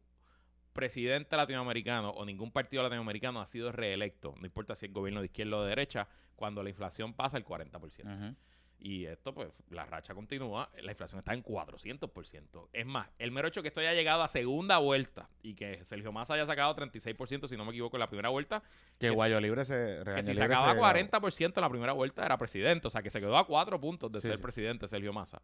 presidente 0.73 1.37
latinoamericano 1.37 2.09
o 2.09 2.25
ningún 2.25 2.51
partido 2.51 2.81
latinoamericano 2.81 3.39
ha 3.39 3.45
sido 3.45 3.71
reelecto, 3.71 4.33
no 4.39 4.45
importa 4.45 4.75
si 4.75 4.87
es 4.87 4.93
gobierno 4.93 5.19
de 5.21 5.27
izquierda 5.27 5.57
o 5.57 5.61
de 5.61 5.69
derecha, 5.69 6.07
cuando 6.35 6.63
la 6.63 6.69
inflación 6.69 7.13
pasa 7.13 7.37
el 7.37 7.45
40%. 7.45 8.03
Ujú. 8.03 8.35
Y 8.85 9.05
esto, 9.05 9.33
pues, 9.33 9.47
la 9.69 9.85
racha 9.85 10.13
continúa. 10.13 10.69
La 10.81 10.91
inflación 10.91 11.19
está 11.19 11.33
en 11.33 11.41
400%. 11.41 12.67
Es 12.73 12.85
más, 12.85 13.07
el 13.17 13.31
mero 13.31 13.47
hecho 13.47 13.61
que 13.61 13.69
esto 13.69 13.79
haya 13.79 13.93
llegado 13.93 14.23
a 14.23 14.27
segunda 14.27 14.77
vuelta 14.77 15.29
y 15.41 15.53
que 15.55 15.83
Sergio 15.85 16.11
Massa 16.11 16.33
haya 16.33 16.45
sacado 16.45 16.75
36%, 16.75 17.47
si 17.47 17.55
no 17.55 17.63
me 17.63 17.71
equivoco, 17.71 17.95
en 17.95 18.01
la 18.01 18.07
primera 18.07 18.27
vuelta, 18.29 18.61
Que 18.99 19.07
Que- 19.07 19.09
Guayo 19.11 19.39
Libre 19.39 19.63
se 19.65 20.01
que 20.03 20.23
si 20.23 20.33
Libre 20.33 20.47
sacaba 20.49 20.73
se- 20.73 20.79
40% 20.79 21.53
en 21.57 21.61
la 21.61 21.69
primera 21.69 21.93
vuelta 21.93 22.25
era 22.25 22.37
presidente. 22.37 22.87
O 22.87 22.91
sea, 22.91 23.01
que 23.01 23.09
se 23.09 23.19
quedó 23.21 23.37
a 23.37 23.47
cuatro 23.47 23.79
puntos 23.79 24.11
de 24.11 24.19
Sí, 24.19 24.27
ser 24.27 24.37
sí. 24.37 24.43
presidente 24.43 24.87
Sergio 24.87 25.13
Massa. 25.13 25.41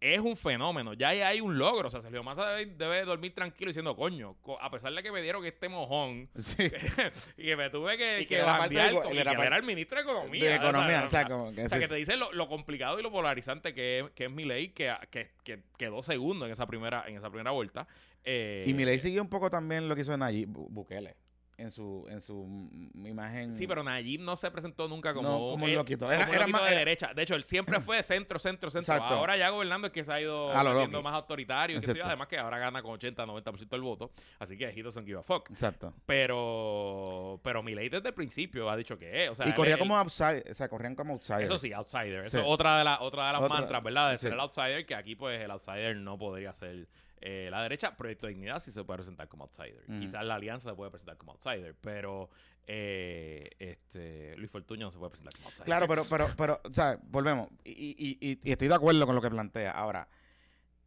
Es 0.00 0.18
un 0.18 0.34
fenómeno. 0.34 0.94
Ya 0.94 1.08
hay 1.10 1.42
un 1.42 1.58
logro. 1.58 1.88
O 1.88 1.90
sea, 1.90 2.00
Sergio 2.00 2.22
Massa 2.22 2.48
debe, 2.52 2.72
debe 2.74 3.04
dormir 3.04 3.34
tranquilo 3.34 3.68
diciendo, 3.68 3.94
coño, 3.94 4.34
co- 4.40 4.58
a 4.60 4.70
pesar 4.70 4.92
de 4.94 5.02
que 5.02 5.12
me 5.12 5.20
dieron 5.20 5.44
este 5.44 5.68
mojón 5.68 6.28
Sí. 6.38 6.56
y 7.36 7.44
que 7.44 7.56
me 7.56 7.68
tuve 7.68 7.98
que, 7.98 8.16
Y 8.20 8.22
que 8.22 8.28
que 8.28 8.36
era 8.36 8.56
parte 8.58 8.74
bandear 8.76 9.02
con- 9.02 9.12
y 9.14 9.18
era 9.18 9.36
que 9.36 9.56
el 9.56 9.62
ministro 9.62 9.96
de 9.98 10.02
Economía. 10.04 10.44
de 10.50 10.54
economía, 10.56 11.02
o 11.02 11.06
o 11.06 11.10
sea, 11.10 11.20
sea, 11.20 11.28
como 11.28 11.52
que 11.52 11.64
o 11.64 11.68
sea, 11.68 11.76
sí, 11.78 11.84
que 11.84 11.88
te 11.88 11.94
dice 11.96 12.16
lo, 12.16 12.32
lo 12.32 12.48
complicado 12.48 12.79
y 12.98 13.02
lo 13.02 13.10
polarizante 13.12 13.74
que 13.74 14.00
es, 14.00 14.10
que 14.10 14.24
es 14.26 14.30
mi 14.30 14.44
ley, 14.44 14.68
que, 14.68 14.92
que, 15.10 15.30
que 15.44 15.60
quedó 15.76 16.02
segundo 16.02 16.46
en 16.46 16.52
esa 16.52 16.66
primera, 16.66 17.04
en 17.06 17.16
esa 17.16 17.28
primera 17.28 17.50
vuelta. 17.50 17.86
Eh, 18.24 18.64
Y 18.66 18.74
Milei 18.74 18.98
siguió 18.98 19.22
un 19.22 19.28
poco 19.28 19.50
también 19.50 19.88
lo 19.88 19.94
que 19.94 20.02
hizo 20.02 20.16
Nayib 20.16 20.48
Bu- 20.48 20.68
Bukele. 20.70 21.14
En 21.60 21.70
su, 21.70 22.06
en 22.08 22.20
su 22.20 22.68
imagen. 22.94 23.52
Sí, 23.52 23.66
pero 23.66 23.82
Nayib 23.82 24.20
no 24.22 24.36
se 24.36 24.50
presentó 24.50 24.88
nunca 24.88 25.12
como, 25.14 25.28
No, 25.28 25.38
como 25.52 25.66
él- 25.66 25.74
loquito. 25.74 26.06
como 26.06 26.12
Era- 26.12 26.24
un 26.24 26.30
era 26.30 26.38
loquito 26.40 26.58
más- 26.58 26.62
de 26.62 26.68
era- 26.70 26.78
derecha. 26.78 27.14
De 27.14 27.22
hecho, 27.22 27.34
él 27.34 27.44
siempre 27.44 27.80
fue 27.80 27.98
de 27.98 28.02
centro, 28.02 28.38
centro, 28.38 28.70
centro. 28.70 28.94
Exacto. 28.94 29.14
Ahora 29.14 29.36
ya 29.36 29.50
gobernando 29.50 29.86
es 29.88 29.92
que 29.92 30.04
se 30.04 30.12
ha 30.12 30.20
ido 30.20 30.50
A 30.50 30.62
lo 30.64 30.70
volviendo 30.72 30.98
loqui. 30.98 31.04
más 31.04 31.14
autoritario. 31.14 31.76
y. 31.76 31.78
Exacto. 31.78 32.04
además 32.04 32.28
que 32.28 32.38
ahora 32.38 32.58
gana 32.58 32.82
con 32.82 32.92
80, 32.92 33.24
90% 33.26 33.68
del 33.76 33.82
voto. 33.82 34.10
Así 34.38 34.56
que 34.56 34.68
he 34.68 34.82
doesn't 34.82 35.06
give 35.06 35.18
a 35.18 35.22
fuck. 35.22 35.50
Exacto. 35.50 35.92
Pero, 36.06 37.40
pero 37.42 37.62
Milei 37.62 37.88
desde 37.88 38.08
el 38.08 38.14
principio 38.14 38.70
ha 38.70 38.76
dicho 38.76 38.98
que 38.98 39.24
es. 39.24 39.30
O 39.30 39.34
sea, 39.34 39.48
y 39.48 39.52
corría 39.52 39.74
él- 39.74 39.80
como 39.80 39.96
outside, 39.96 40.44
o 40.50 40.54
sea, 40.54 40.68
corrían 40.68 40.94
como 40.94 41.12
outside. 41.14 41.44
Eso 41.44 41.58
sí, 41.58 41.72
outsider. 41.72 42.20
Eso 42.24 42.38
es 42.40 42.44
otra 42.46 42.78
de, 42.78 42.84
la, 42.84 43.00
otra 43.00 43.26
de 43.26 43.32
las 43.34 43.42
Otra- 43.42 43.54
mantras, 43.56 43.82
¿verdad? 43.82 44.10
De 44.10 44.18
ser 44.18 44.32
el 44.32 44.40
outsider, 44.40 44.86
que 44.86 44.94
aquí 44.94 45.14
pues 45.16 45.40
el 45.40 45.50
outsider 45.50 45.96
no 45.96 46.16
podría 46.18 46.52
ser 46.52 46.88
eh, 47.20 47.48
la 47.50 47.62
derecha. 47.62 47.96
Proyecto 47.96 48.26
de 48.26 48.32
Dignidad 48.34 48.60
sí 48.60 48.72
se 48.72 48.82
puede 48.84 48.98
presentar 48.98 49.28
como 49.28 49.44
outsider. 49.44 49.84
Quizás 50.00 50.24
la 50.24 50.34
alianza 50.36 50.70
se 50.70 50.76
puede 50.76 50.90
presentar 50.90 51.16
como 51.16 51.32
outsider, 51.32 51.74
pero 51.80 52.30
eh, 52.66 53.50
este 53.58 54.36
Luis 54.36 54.50
Fortuño 54.50 54.86
no 54.86 54.90
se 54.90 54.98
puede 54.98 55.10
presentar 55.10 55.34
como 55.34 55.46
outsider. 55.48 55.64
Claro, 55.66 55.86
pero, 55.88 56.04
pero, 56.08 56.28
pero, 56.36 56.60
o 56.64 56.72
sea, 56.72 56.98
volvemos. 57.04 57.48
Y, 57.64 57.70
y- 57.70 58.18
y- 58.20 58.40
y 58.42 58.52
estoy 58.52 58.68
de 58.68 58.74
acuerdo 58.74 59.04
con 59.06 59.14
lo 59.14 59.20
que 59.22 59.30
plantea. 59.30 59.70
Ahora, 59.72 60.08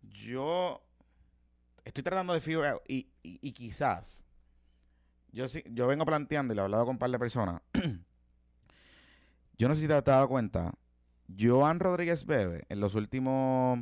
yo 0.02 0.82
estoy 1.86 2.04
tratando 2.04 2.34
de 2.34 2.42
y- 3.24 3.40
y 3.48 3.52
quizás, 3.52 4.26
yo 5.32 5.48
sí, 5.48 5.64
yo 5.70 5.88
vengo 5.88 6.06
planteando 6.06 6.54
y 6.54 6.56
lo 6.56 6.62
he 6.62 6.66
hablado 6.66 6.86
con 6.86 6.96
un 6.96 7.00
par 7.00 7.10
de 7.12 7.20
personas. 7.20 7.62
yo 9.58 9.68
no 9.68 9.76
sé 9.76 9.82
si 9.82 9.88
te 9.88 9.94
has 9.94 10.04
dado 10.04 10.28
cuenta. 10.28 10.74
Joan 11.40 11.80
Rodríguez 11.80 12.26
Bebe, 12.26 12.66
en 12.70 12.80
los 12.80 12.96
últimos, 12.96 13.80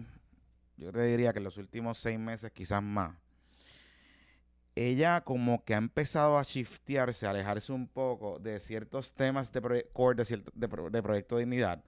yo 0.82 0.92
te 0.92 1.04
diría 1.04 1.32
que 1.34 1.40
en 1.40 1.46
los 1.46 1.58
últimos 1.58 1.98
seis 1.98 2.20
meses, 2.20 2.52
quizás 2.52 2.82
más, 2.84 3.16
ella 4.76 5.22
como 5.22 5.64
que 5.66 5.74
ha 5.74 5.78
empezado 5.78 6.38
a 6.38 6.44
shiftearse, 6.44 7.28
a 7.28 7.32
alejarse 7.32 7.72
un 7.74 7.88
poco 7.88 8.40
de 8.40 8.60
ciertos 8.60 9.14
temas 9.14 9.52
de 9.52 9.90
core 9.94 10.16
de, 10.18 10.26
cierto- 10.26 10.52
de, 10.56 10.68
pro- 10.70 10.90
de 10.90 11.04
Proyecto 11.04 11.38
Dignidad, 11.38 11.84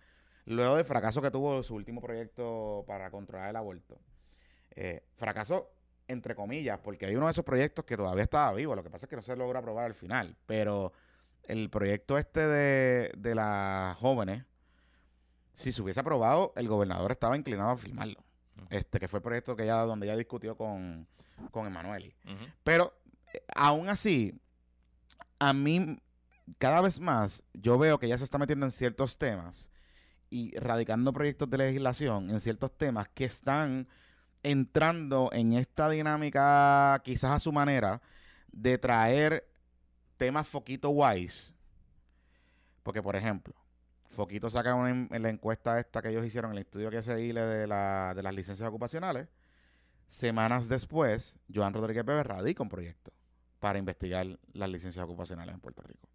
luego 0.45 0.75
del 0.75 0.85
fracaso 0.85 1.21
que 1.21 1.31
tuvo 1.31 1.63
su 1.63 1.75
último 1.75 2.01
proyecto 2.01 2.83
para 2.85 3.09
controlar 3.09 3.49
el 3.49 3.55
aborto. 3.55 3.97
Eh, 4.71 5.03
fracaso 5.15 5.69
entre 6.09 6.35
comillas, 6.35 6.79
porque 6.83 7.05
hay 7.05 7.15
uno 7.15 7.27
de 7.27 7.31
esos 7.31 7.45
proyectos 7.45 7.85
que 7.85 7.95
todavía 7.95 8.23
estaba 8.23 8.51
vivo, 8.53 8.75
lo 8.75 8.83
que 8.83 8.89
pasa 8.89 9.05
es 9.05 9.09
que 9.09 9.15
no 9.15 9.21
se 9.21 9.35
logró 9.37 9.57
aprobar 9.57 9.85
al 9.85 9.93
final, 9.95 10.35
pero 10.45 10.91
el 11.43 11.69
proyecto 11.69 12.17
este 12.17 12.41
de, 12.41 13.11
de 13.17 13.35
las 13.35 13.95
jóvenes, 13.97 14.43
si 15.53 15.71
se 15.71 15.81
hubiese 15.81 16.01
aprobado, 16.01 16.51
el 16.57 16.67
gobernador 16.67 17.13
estaba 17.13 17.37
inclinado 17.37 17.69
a 17.69 17.77
firmarlo. 17.77 18.21
Este, 18.69 18.99
que 18.99 19.07
fue 19.07 19.19
el 19.19 19.23
proyecto 19.23 19.55
que 19.55 19.63
ella, 19.63 19.81
donde 19.81 20.07
ella 20.07 20.17
discutió 20.17 20.55
con, 20.55 21.07
con 21.51 21.67
Emanueli. 21.67 22.13
Pero 22.63 22.93
eh, 23.33 23.43
aún 23.55 23.89
así, 23.89 24.39
a 25.39 25.53
mí 25.53 25.97
cada 26.57 26.81
vez 26.81 26.99
más 26.99 27.43
yo 27.53 27.77
veo 27.77 27.99
que 27.99 28.07
ya 28.07 28.17
se 28.17 28.23
está 28.23 28.37
metiendo 28.37 28.65
en 28.65 28.71
ciertos 28.71 29.17
temas 29.17 29.71
y 30.29 30.55
radicando 30.57 31.13
proyectos 31.13 31.49
de 31.49 31.57
legislación 31.57 32.29
en 32.29 32.39
ciertos 32.39 32.75
temas 32.77 33.07
que 33.09 33.25
están 33.25 33.87
entrando 34.41 35.29
en 35.31 35.53
esta 35.53 35.89
dinámica 35.89 37.01
quizás 37.03 37.31
a 37.31 37.39
su 37.39 37.51
manera 37.51 38.01
de 38.51 38.77
traer 38.77 39.47
temas 40.17 40.47
foquito 40.47 40.89
wise. 40.89 41.53
Porque, 42.83 43.01
por 43.01 43.15
ejemplo, 43.15 43.53
Foquito 44.13 44.49
saca 44.49 44.75
una 44.75 44.89
en, 44.89 45.21
la 45.21 45.29
encuesta 45.29 45.79
esta 45.79 46.01
que 46.01 46.09
ellos 46.09 46.25
hicieron, 46.25 46.51
el 46.51 46.59
estudio 46.59 46.89
que 46.89 47.01
se 47.01 47.21
hile 47.21 47.41
de, 47.41 47.67
la, 47.67 48.13
de 48.15 48.23
las 48.23 48.33
licencias 48.33 48.67
ocupacionales. 48.67 49.27
Semanas 50.07 50.69
después, 50.69 51.39
Joan 51.53 51.73
Rodríguez 51.73 52.05
Bebe 52.05 52.23
radica 52.23 52.61
un 52.61 52.69
proyecto 52.69 53.11
para 53.59 53.79
investigar 53.79 54.27
las 54.53 54.69
licencias 54.69 55.03
ocupacionales 55.03 55.55
en 55.55 55.61
Puerto 55.61 55.81
Rico. 55.81 56.07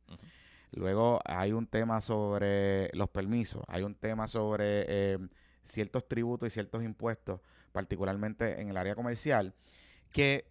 Luego 0.72 1.20
hay 1.24 1.52
un 1.52 1.66
tema 1.66 2.00
sobre 2.00 2.90
los 2.94 3.08
permisos, 3.08 3.62
hay 3.68 3.82
un 3.82 3.94
tema 3.94 4.28
sobre 4.28 4.84
eh, 4.86 5.18
ciertos 5.64 6.06
tributos 6.06 6.48
y 6.48 6.50
ciertos 6.50 6.84
impuestos, 6.84 7.40
particularmente 7.72 8.60
en 8.60 8.68
el 8.68 8.76
área 8.76 8.94
comercial, 8.94 9.54
que 10.12 10.46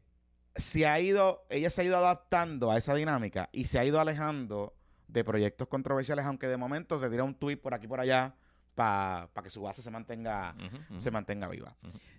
se 0.55 0.87
ha 0.87 0.99
ido, 0.99 1.45
ella 1.49 1.69
se 1.69 1.81
ha 1.81 1.85
ido 1.85 1.97
adaptando 1.97 2.71
a 2.71 2.77
esa 2.77 2.95
dinámica 2.95 3.49
y 3.51 3.65
se 3.65 3.79
ha 3.79 3.85
ido 3.85 3.99
alejando 3.99 4.73
de 5.07 5.23
proyectos 5.23 5.67
controversiales, 5.67 6.25
aunque 6.25 6.47
de 6.47 6.57
momento 6.57 6.99
se 6.99 7.09
tira 7.09 7.23
un 7.23 7.35
tuit 7.35 7.59
por 7.61 7.73
aquí 7.73 7.87
por 7.87 7.99
allá 7.99 8.35
para 8.75 9.29
que 9.41 9.49
su 9.49 9.61
base 9.61 9.81
se 9.81 9.89
mantenga, 9.89 10.55
se 10.99 11.09
mantenga 11.09 11.47
viva. 11.47 11.75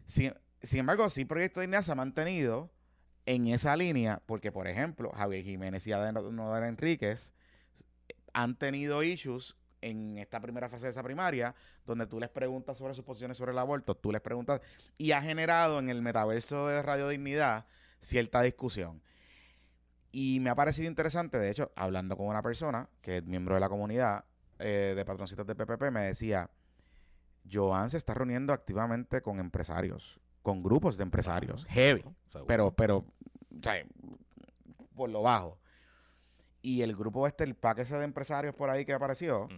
Sin, 0.06 0.34
sin 0.60 0.80
embargo, 0.80 1.08
sí 1.08 1.24
Proyecto 1.24 1.60
de 1.60 1.66
Dignidad 1.66 1.82
se 1.82 1.92
ha 1.92 1.94
mantenido 1.94 2.70
en 3.26 3.46
esa 3.48 3.76
línea, 3.76 4.22
porque, 4.26 4.50
por 4.50 4.66
ejemplo, 4.66 5.12
Javier 5.12 5.44
Jiménez 5.44 5.86
y 5.86 5.92
Adán 5.92 6.14
Nodal 6.14 6.64
Enríquez 6.64 7.34
han 8.32 8.56
tenido 8.56 9.02
issues 9.02 9.54
en 9.80 10.18
esta 10.18 10.40
primera 10.40 10.68
fase 10.68 10.86
de 10.86 10.90
esa 10.90 11.02
primaria, 11.02 11.54
donde 11.86 12.06
tú 12.06 12.18
les 12.18 12.30
preguntas 12.30 12.78
sobre 12.78 12.94
sus 12.94 13.04
posiciones 13.04 13.36
sobre 13.36 13.52
el 13.52 13.58
aborto, 13.58 13.94
tú 13.94 14.10
les 14.10 14.20
preguntas, 14.20 14.60
y 14.96 15.12
ha 15.12 15.22
generado 15.22 15.78
en 15.78 15.90
el 15.90 16.02
metaverso 16.02 16.66
de 16.66 16.82
Radio 16.82 17.08
Dignidad 17.08 17.66
cierta 18.00 18.42
discusión. 18.42 19.02
Y 20.10 20.40
me 20.40 20.50
ha 20.50 20.54
parecido 20.54 20.88
interesante, 20.88 21.38
de 21.38 21.50
hecho, 21.50 21.70
hablando 21.76 22.16
con 22.16 22.26
una 22.26 22.42
persona 22.42 22.88
que 23.00 23.18
es 23.18 23.24
miembro 23.24 23.54
de 23.54 23.60
la 23.60 23.68
comunidad 23.68 24.24
eh, 24.58 24.94
de 24.96 25.04
patroncitos 25.04 25.46
de 25.46 25.54
PPP, 25.54 25.90
me 25.90 26.02
decía, 26.02 26.50
Joan 27.50 27.90
se 27.90 27.98
está 27.98 28.14
reuniendo 28.14 28.52
activamente 28.52 29.20
con 29.20 29.38
empresarios, 29.38 30.18
con 30.42 30.62
grupos 30.62 30.96
de 30.96 31.02
empresarios, 31.02 31.64
heavy, 31.66 32.02
Seguro. 32.30 32.46
pero, 32.46 32.70
pero, 32.72 32.96
o 32.98 33.62
sea, 33.62 33.84
por 34.94 35.10
lo 35.10 35.22
bajo. 35.22 35.58
Y 36.62 36.82
el 36.82 36.96
grupo 36.96 37.26
este, 37.26 37.44
el 37.44 37.54
pack 37.54 37.80
ese 37.80 37.96
de 37.98 38.04
empresarios 38.04 38.54
por 38.54 38.70
ahí 38.70 38.84
que 38.84 38.92
apareció, 38.92 39.48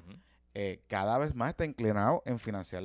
eh, 0.55 0.83
cada 0.89 1.17
vez 1.19 1.35
más 1.35 1.51
está 1.51 1.65
inclinado 1.65 2.23
en 2.27 2.39
financiar 2.39 2.83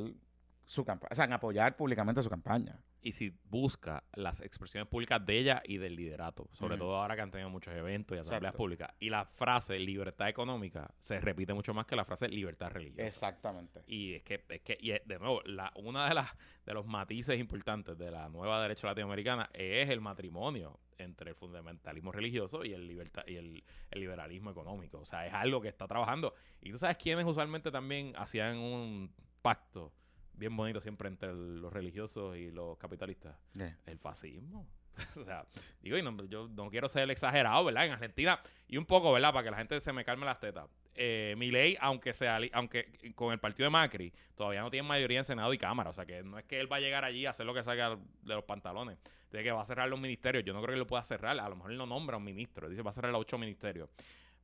su 0.65 0.85
campaña, 0.85 1.09
o 1.11 1.15
sea, 1.15 1.25
en 1.25 1.33
apoyar 1.33 1.75
públicamente 1.75 2.23
su 2.23 2.29
campaña. 2.29 2.79
Y 3.05 3.11
si 3.11 3.31
busca 3.45 4.03
las 4.15 4.41
expresiones 4.41 4.89
públicas 4.89 5.23
de 5.23 5.37
ella 5.37 5.61
y 5.63 5.77
del 5.77 5.95
liderato, 5.95 6.49
sobre 6.53 6.75
todo 6.75 6.95
ahora 6.97 7.15
que 7.15 7.21
han 7.21 7.29
tenido 7.29 7.51
muchos 7.51 7.73
eventos 7.75 8.17
y 8.17 8.19
asambleas 8.19 8.41
Exacto. 8.53 8.57
públicas, 8.57 8.91
y 8.99 9.09
la 9.11 9.25
frase 9.25 9.77
libertad 9.77 10.27
económica 10.27 10.91
se 10.99 11.19
repite 11.19 11.53
mucho 11.53 11.71
más 11.73 11.85
que 11.85 11.95
la 11.95 12.03
frase 12.03 12.27
libertad 12.27 12.71
religiosa. 12.71 13.05
Exactamente. 13.05 13.83
Y 13.85 14.15
es 14.15 14.23
que, 14.23 14.43
es 14.49 14.61
que 14.61 14.77
y 14.81 14.91
es- 14.91 15.01
de 15.05 15.19
nuevo, 15.19 15.41
la, 15.45 15.71
una 15.75 16.07
de 16.09 16.15
las 16.15 16.31
de 16.65 16.73
los 16.73 16.87
matices 16.87 17.39
importantes 17.39 17.95
de 17.95 18.09
la 18.09 18.27
nueva 18.27 18.59
derecha 18.59 18.87
latinoamericana 18.87 19.51
es 19.53 19.87
el 19.89 20.01
matrimonio 20.01 20.79
entre 20.97 21.29
el 21.29 21.35
fundamentalismo 21.35 22.11
religioso 22.11 22.65
y 22.65 22.73
el 22.73 22.87
libertad 22.87 23.21
y 23.27 23.35
el, 23.35 23.63
el 23.91 23.99
liberalismo 23.99 24.49
económico. 24.49 24.97
O 24.97 25.05
sea, 25.05 25.27
es 25.27 25.33
algo 25.33 25.61
que 25.61 25.67
está 25.67 25.87
trabajando. 25.87 26.33
Y 26.61 26.71
tú 26.71 26.79
sabes 26.79 26.97
quiénes 26.97 27.25
usualmente 27.25 27.69
también 27.69 28.13
hacían 28.17 28.57
un 28.57 29.13
pacto 29.43 29.93
bien 30.37 30.55
bonito 30.55 30.79
siempre 30.81 31.07
entre 31.09 31.29
el- 31.29 31.59
los 31.61 31.71
religiosos 31.73 32.37
y 32.37 32.51
los 32.51 32.77
capitalistas. 32.77 33.35
Yeah. 33.53 33.77
El 33.85 33.97
fascismo. 33.99 34.67
o 35.19 35.23
sea, 35.25 35.45
digo, 35.81 35.97
y 35.97 36.01
no- 36.01 36.23
yo 36.25 36.47
no 36.47 36.69
quiero 36.69 36.87
ser 36.87 37.03
el 37.03 37.11
exagerado, 37.11 37.65
¿verdad? 37.65 37.85
En 37.85 37.91
Argentina, 37.93 38.39
y 38.67 38.77
un 38.77 38.85
poco, 38.85 39.11
¿verdad? 39.11 39.33
Para 39.33 39.43
que 39.43 39.51
la 39.51 39.57
gente 39.57 39.81
se 39.81 39.91
me 39.91 40.05
calme 40.05 40.25
las 40.25 40.39
tetas. 40.39 40.65
Eh, 40.97 41.35
Milei, 41.37 41.75
aunque 41.81 42.13
sea, 42.13 42.39
aunque 42.53 43.13
con 43.15 43.33
el 43.33 43.39
partido 43.39 43.65
de 43.65 43.69
Macri, 43.71 44.13
todavía 44.35 44.61
no 44.61 44.71
tiene 44.71 44.87
mayoría 44.87 45.19
en 45.19 45.25
Senado 45.25 45.53
y 45.53 45.57
Cámara. 45.57 45.89
O 45.89 45.93
sea, 45.93 46.05
que 46.05 46.23
no 46.23 46.39
es 46.39 46.45
que 46.45 46.59
él 46.61 46.71
va 46.71 46.77
a 46.77 46.79
llegar 46.79 47.03
allí 47.03 47.25
a 47.25 47.31
hacer 47.31 47.45
lo 47.45 47.53
que 47.53 47.63
salga 47.63 47.97
de 48.21 48.33
los 48.33 48.45
pantalones. 48.45 48.97
Dice 49.29 49.43
que 49.43 49.51
va 49.51 49.61
a 49.61 49.65
cerrar 49.65 49.89
los 49.89 49.99
ministerios. 49.99 50.45
Yo 50.45 50.53
no 50.53 50.61
creo 50.61 50.73
que 50.75 50.79
lo 50.79 50.87
pueda 50.87 51.03
cerrar. 51.03 51.37
A 51.37 51.49
lo 51.49 51.57
mejor 51.57 51.71
él 51.73 51.77
no 51.77 51.85
nombra 51.85 52.15
un 52.15 52.23
ministro. 52.23 52.69
Dice, 52.69 52.81
va 52.81 52.91
a 52.91 52.93
cerrar 52.93 53.11
los 53.11 53.19
ocho 53.19 53.37
ministerios. 53.37 53.89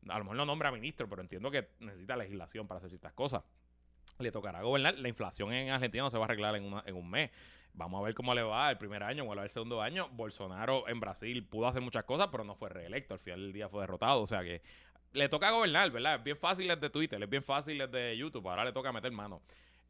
A 0.10 0.18
lo 0.18 0.26
mejor 0.26 0.36
no 0.36 0.46
nombra 0.46 0.72
ministro, 0.74 1.08
pero 1.08 1.22
entiendo 1.22 1.50
que 1.50 1.70
necesita 1.80 2.18
legislación 2.18 2.68
para 2.68 2.80
hacer 2.80 2.90
ciertas 2.90 3.14
cosas 3.14 3.44
le 4.22 4.32
tocará 4.32 4.62
gobernar. 4.62 4.98
La 5.00 5.08
inflación 5.10 5.52
en 5.54 5.70
Argentina 5.72 6.04
no 6.04 6.10
se 6.10 6.18
va 6.18 6.24
a 6.24 6.28
arreglar 6.28 6.56
en, 6.56 6.64
una- 6.66 6.84
en 6.86 6.96
un 6.96 7.10
mes. 7.10 7.32
Vamos 7.74 8.02
a 8.02 8.04
ver 8.04 8.14
cómo 8.14 8.34
le 8.36 8.44
va 8.44 8.70
el 8.70 8.78
primer 8.78 9.02
año, 9.04 9.24
cómo 9.24 9.34
le 9.36 9.40
va 9.40 9.46
el 9.46 9.50
segundo 9.50 9.82
año. 9.82 10.10
Bolsonaro 10.10 10.88
en 10.90 11.00
Brasil 11.00 11.46
pudo 11.46 11.68
hacer 11.68 11.82
muchas 11.82 12.04
cosas, 12.04 12.28
pero 12.32 12.44
no 12.44 12.56
fue 12.56 12.70
reelecto. 12.70 13.14
Al 13.14 13.20
final 13.20 13.40
del 13.42 13.54
día 13.54 13.70
fue 13.70 13.82
derrotado. 13.82 14.22
O 14.22 14.26
sea 14.26 14.44
que 14.44 14.62
le 15.14 15.30
toca 15.30 15.52
gobernar, 15.52 15.90
¿verdad? 15.92 16.16
Es 16.16 16.24
bien 16.24 16.38
fácil 16.38 16.68
desde 16.68 16.90
Twitter, 16.90 17.22
es 17.22 17.30
bien 17.30 17.44
fácil 17.44 17.78
desde 17.78 18.18
YouTube. 18.18 18.48
Ahora 18.50 18.66
le 18.66 18.74
toca 18.74 18.92
meter 18.92 19.12
mano. 19.12 19.42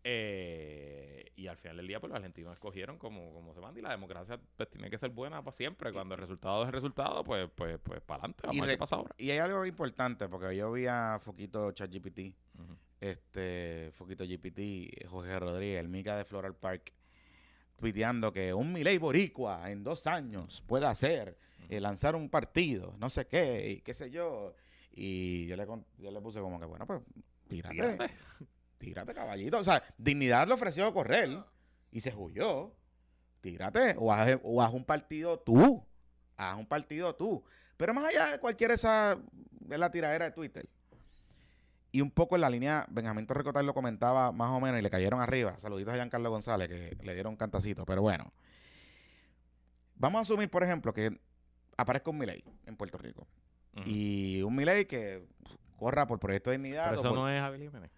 Eh, 0.03 1.31
y 1.35 1.47
al 1.47 1.57
final 1.57 1.77
del 1.77 1.87
día, 1.87 1.99
pues 1.99 2.09
los 2.09 2.17
argentinos 2.17 2.53
escogieron 2.53 2.97
como, 2.97 3.33
como 3.33 3.53
se 3.53 3.61
manda. 3.61 3.79
Y 3.79 3.83
la 3.83 3.91
democracia 3.91 4.39
pues, 4.57 4.69
tiene 4.69 4.89
que 4.89 4.97
ser 4.97 5.09
buena 5.09 5.43
para 5.43 5.55
siempre. 5.55 5.91
Cuando 5.91 6.15
el 6.15 6.21
resultado 6.21 6.61
es 6.63 6.67
el 6.67 6.73
resultado, 6.73 7.23
pues, 7.23 7.49
pues, 7.55 7.79
pues 7.83 8.01
para 8.01 8.19
adelante. 8.19 8.41
Vamos 8.43 8.55
Y 8.57 8.59
a 8.59 8.65
ver 8.65 8.75
qué 8.75 8.79
pasa 8.79 8.95
ahora. 8.95 9.15
Y 9.17 9.31
hay 9.31 9.39
algo 9.39 9.65
importante, 9.65 10.27
porque 10.27 10.55
yo 10.55 10.71
vi 10.71 10.85
a 10.87 11.19
Foquito 11.21 11.71
ChatGPT, 11.71 12.35
Ujú. 12.59 12.77
Este 13.01 13.91
Foquito 13.93 14.23
GPT, 14.23 15.07
Jorge 15.09 15.39
Rodríguez, 15.39 15.79
el 15.79 15.89
Mica 15.89 16.15
de 16.15 16.23
Floral 16.23 16.55
Park, 16.55 16.93
tuiteando 17.75 18.31
que 18.31 18.53
un 18.53 18.71
Milei 18.71 18.99
Boricua 18.99 19.71
en 19.71 19.83
dos 19.83 20.05
años 20.07 20.63
puede 20.67 20.85
hacer, 20.85 21.37
eh, 21.67 21.81
lanzar 21.81 22.15
un 22.15 22.29
partido, 22.29 22.95
no 22.99 23.09
sé 23.09 23.25
qué, 23.25 23.71
y 23.71 23.81
qué 23.81 23.93
sé 23.93 24.11
yo. 24.11 24.53
Y 24.93 25.47
yo 25.47 25.55
le, 25.57 25.65
yo 25.97 26.11
le 26.11 26.21
puse 26.21 26.39
como 26.39 26.59
que, 26.59 26.65
bueno, 26.65 26.85
pues 26.85 27.01
tírate, 27.47 27.75
Tírate. 27.75 28.13
tírate, 28.77 29.13
caballito. 29.13 29.57
O 29.57 29.63
sea, 29.63 29.83
Dignidad 29.97 30.47
le 30.47 30.53
ofreció 30.53 30.93
correr 30.93 31.43
y 31.91 31.99
se 31.99 32.13
huyó. 32.15 32.75
Tírate 33.41 33.95
o 33.97 34.13
haz, 34.13 34.39
o 34.43 34.61
haz 34.61 34.73
un 34.73 34.85
partido 34.85 35.39
tú. 35.39 35.83
Haz 36.37 36.57
un 36.57 36.67
partido 36.67 37.15
tú. 37.15 37.43
Pero 37.77 37.93
más 37.95 38.05
allá 38.05 38.33
de 38.33 38.39
cualquier 38.39 38.71
esa, 38.71 39.17
de 39.31 39.77
la 39.77 39.89
tiradera 39.89 40.25
de 40.25 40.31
Twitter. 40.31 40.69
Y 41.91 41.99
un 42.01 42.09
poco 42.11 42.35
en 42.35 42.41
la 42.41 42.49
línea, 42.49 42.85
Benjamín 42.89 43.25
Torrecotal 43.27 43.65
lo 43.65 43.73
comentaba 43.73 44.31
más 44.31 44.49
o 44.51 44.59
menos 44.61 44.79
y 44.79 44.81
le 44.81 44.89
cayeron 44.89 45.19
arriba. 45.19 45.59
Saluditos 45.59 45.93
a 45.93 45.97
Giancarlo 45.97 46.29
González 46.29 46.69
que 46.69 46.97
le 47.03 47.13
dieron 47.13 47.35
cantacito. 47.35 47.85
Pero 47.85 48.01
bueno, 48.01 48.31
vamos 49.95 50.19
a 50.19 50.21
asumir, 50.21 50.49
por 50.49 50.63
ejemplo, 50.63 50.93
que 50.93 51.19
aparezca 51.77 52.09
un 52.09 52.17
Milei 52.17 52.43
en 52.65 52.75
Puerto 52.77 52.97
Rico. 52.97 53.27
Y 53.85 54.41
un 54.41 54.55
Milei 54.55 54.85
que 54.85 55.25
corra 55.77 56.05
por 56.07 56.19
Proyecto 56.19 56.49
de 56.49 56.57
Dignidad. 56.57 56.89
Pero 56.89 56.99
eso 57.01 57.09
por- 57.09 57.17
no 57.19 57.29
es 57.29 57.41
Javier 57.41 57.61
Jiménez. 57.69 57.91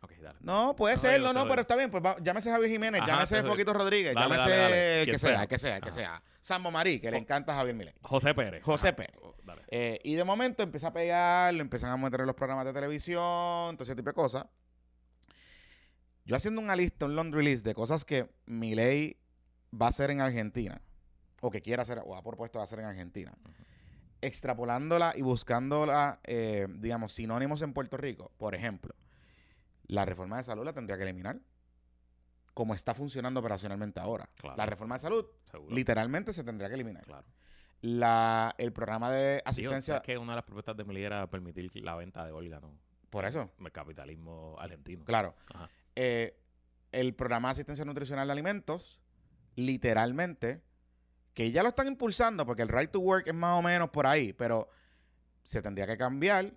Ok, 0.00 0.12
dale. 0.20 0.38
No, 0.42 0.76
puede 0.76 0.94
No, 0.94 1.00
ser, 1.00 1.20
no, 1.20 1.32
no, 1.32 1.48
pero 1.48 1.62
está 1.62 1.74
bien, 1.76 1.90
pues 1.90 2.02
va- 2.04 2.16
llámese 2.22 2.50
Javier 2.50 2.70
Jiménez, 2.70 3.00
Ajá, 3.02 3.10
llámese 3.10 3.42
Foquito 3.42 3.72
Rodríguez, 3.72 4.14
Dale, 4.14 4.28
llámese 4.36 4.56
dale, 4.56 5.04
que 5.06 5.18
sea, 5.18 5.30
sea. 5.30 5.42
el 5.42 5.48
que 5.48 5.58
sea, 5.58 5.76
el 5.76 5.82
que 5.82 5.88
Ajá. 5.88 5.94
sea. 5.96 6.22
Sambo 6.40 6.70
Marí, 6.70 7.00
que 7.00 7.10
le 7.10 7.16
encanta 7.18 7.52
a 7.52 7.56
Javier 7.56 7.74
Milei. 7.74 7.94
José 8.02 8.32
Pérez. 8.34 8.62
José 8.62 8.88
Ajá. 8.88 8.96
Pérez. 8.96 9.16
Oh. 9.22 9.34
Eh, 9.68 9.98
y 10.04 10.14
de 10.14 10.24
momento 10.24 10.62
empieza 10.62 10.88
a 10.88 10.92
pegar, 10.92 11.52
lo 11.54 11.62
empiezan 11.62 11.90
a 11.90 11.96
meter 11.96 12.20
en 12.20 12.26
los 12.26 12.36
programas 12.36 12.64
de 12.66 12.72
televisión, 12.72 13.76
todo 13.76 13.82
ese 13.82 13.96
tipo 13.96 14.10
de 14.10 14.14
cosas. 14.14 14.44
Yo 16.24 16.36
haciendo 16.36 16.60
una 16.60 16.76
lista, 16.76 17.06
un 17.06 17.16
laundry 17.16 17.42
list 17.44 17.64
de 17.64 17.74
cosas 17.74 18.04
que 18.04 18.28
Milei 18.46 19.16
va 19.74 19.86
a 19.86 19.88
hacer 19.88 20.10
en 20.10 20.20
Argentina, 20.20 20.80
o 21.40 21.50
que 21.50 21.62
quiere 21.62 21.80
hacer, 21.82 22.00
o 22.04 22.14
ha 22.14 22.22
propuesto 22.22 22.60
hacer 22.60 22.80
en 22.80 22.84
Argentina, 22.84 23.32
extrapolándola 24.20 25.14
y 25.16 25.22
buscándola, 25.22 26.20
eh, 26.24 26.66
digamos, 26.68 27.12
sinónimos 27.14 27.62
en 27.62 27.72
Puerto 27.72 27.96
Rico. 27.96 28.30
Por 28.36 28.54
ejemplo, 28.54 28.94
la 29.88 30.04
reforma 30.04 30.36
de 30.36 30.44
salud 30.44 30.64
la 30.64 30.72
tendría 30.72 30.96
que 30.96 31.04
eliminar, 31.04 31.40
como 32.54 32.74
está 32.74 32.94
funcionando 32.94 33.40
operacionalmente 33.40 34.00
ahora. 34.00 34.28
Claro. 34.36 34.56
La 34.56 34.66
reforma 34.66 34.96
de 34.96 35.00
salud 35.00 35.26
Seguro. 35.50 35.74
literalmente 35.74 36.32
se 36.32 36.44
tendría 36.44 36.68
que 36.68 36.74
eliminar. 36.74 37.04
Claro. 37.04 37.26
La, 37.80 38.54
el 38.58 38.72
programa 38.72 39.10
de 39.10 39.34
Digo, 39.36 39.42
asistencia... 39.44 39.94
¿sabes 39.94 40.06
que 40.06 40.18
una 40.18 40.32
de 40.32 40.36
las 40.36 40.44
propuestas 40.44 40.76
de 40.76 40.84
Milei 40.84 41.04
era 41.04 41.28
permitir 41.28 41.70
la 41.82 41.94
venta 41.94 42.24
de 42.24 42.32
órganos. 42.32 42.72
Por 43.08 43.24
eso. 43.24 43.50
El 43.58 43.72
capitalismo 43.72 44.56
argentino. 44.58 45.04
Claro. 45.04 45.34
Eh, 45.94 46.36
el 46.92 47.14
programa 47.14 47.48
de 47.48 47.52
asistencia 47.52 47.84
nutricional 47.84 48.26
de 48.26 48.32
alimentos, 48.32 49.00
literalmente, 49.54 50.62
que 51.34 51.52
ya 51.52 51.62
lo 51.62 51.68
están 51.68 51.86
impulsando, 51.86 52.44
porque 52.44 52.62
el 52.62 52.68
right 52.68 52.90
to 52.90 53.00
work 53.00 53.28
es 53.28 53.34
más 53.34 53.58
o 53.58 53.62
menos 53.62 53.90
por 53.90 54.06
ahí, 54.06 54.32
pero 54.32 54.68
se 55.44 55.62
tendría 55.62 55.86
que 55.86 55.96
cambiar 55.96 56.52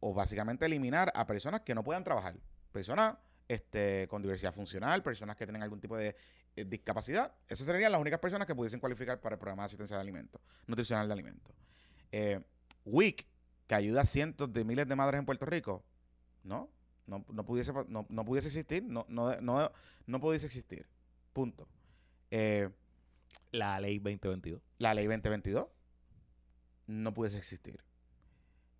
o 0.00 0.12
básicamente 0.12 0.66
eliminar 0.66 1.10
a 1.14 1.26
personas 1.26 1.62
que 1.62 1.74
no 1.74 1.82
puedan 1.82 2.04
trabajar. 2.04 2.36
Personas 2.76 3.16
este, 3.48 4.06
con 4.06 4.20
diversidad 4.20 4.52
funcional, 4.52 5.02
personas 5.02 5.34
que 5.34 5.46
tienen 5.46 5.62
algún 5.62 5.80
tipo 5.80 5.96
de 5.96 6.14
eh, 6.54 6.66
discapacidad. 6.66 7.32
Esas 7.48 7.64
serían 7.64 7.90
las 7.90 7.98
únicas 7.98 8.20
personas 8.20 8.46
que 8.46 8.54
pudiesen 8.54 8.80
cualificar 8.80 9.18
para 9.18 9.36
el 9.36 9.38
programa 9.38 9.62
de 9.62 9.66
asistencia 9.68 9.96
de 9.96 10.02
alimentos, 10.02 10.42
nutricional 10.66 11.06
de 11.06 11.12
alimentos. 11.14 11.56
Eh, 12.12 12.38
WIC, 12.84 13.26
que 13.66 13.74
ayuda 13.74 14.02
a 14.02 14.04
cientos 14.04 14.52
de 14.52 14.62
miles 14.62 14.86
de 14.86 14.94
madres 14.94 15.18
en 15.20 15.24
Puerto 15.24 15.46
Rico, 15.46 15.86
no, 16.44 16.68
no, 17.06 17.24
no 17.32 17.46
pudiese, 17.46 17.72
no, 17.88 18.04
no 18.10 18.24
pudiese 18.26 18.48
existir, 18.48 18.82
no, 18.82 19.06
no, 19.08 19.40
no, 19.40 19.72
no 20.04 20.20
pudiese 20.20 20.44
existir. 20.44 20.86
Punto. 21.32 21.66
Eh, 22.30 22.68
La 23.52 23.80
ley 23.80 24.00
2022. 24.00 24.60
la 24.76 24.92
ley 24.92 25.06
2022 25.06 25.66
no 26.88 27.14
pudiese 27.14 27.38
existir. 27.38 27.82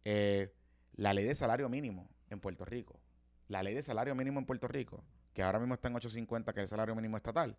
Eh, 0.05 0.53
la 0.97 1.15
ley 1.15 1.25
de 1.25 1.35
salario 1.35 1.71
mínimo 1.71 2.11
en 2.29 2.41
Puerto 2.41 2.67
Rico. 2.67 3.01
La 3.49 3.63
ley 3.63 3.75
de 3.75 3.83
salario 3.83 4.15
mínimo 4.15 4.41
en 4.41 4.47
Puerto 4.47 4.69
Rico, 4.69 5.05
que 5.33 5.43
ahora 5.43 5.59
mismo 5.59 5.75
está 5.75 5.89
en 5.89 5.97
850, 5.97 6.53
que 6.53 6.61
es 6.61 6.65
el 6.65 6.69
salario 6.69 6.95
mínimo 6.95 7.17
estatal, 7.17 7.57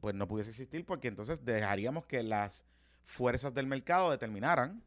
pues 0.00 0.14
no 0.14 0.28
pudiese 0.28 0.50
existir 0.50 0.84
porque 0.84 1.08
entonces 1.08 1.44
dejaríamos 1.44 2.06
que 2.06 2.22
las 2.22 2.64
fuerzas 3.04 3.54
del 3.54 3.66
mercado 3.66 4.10
determinaran 4.10 4.82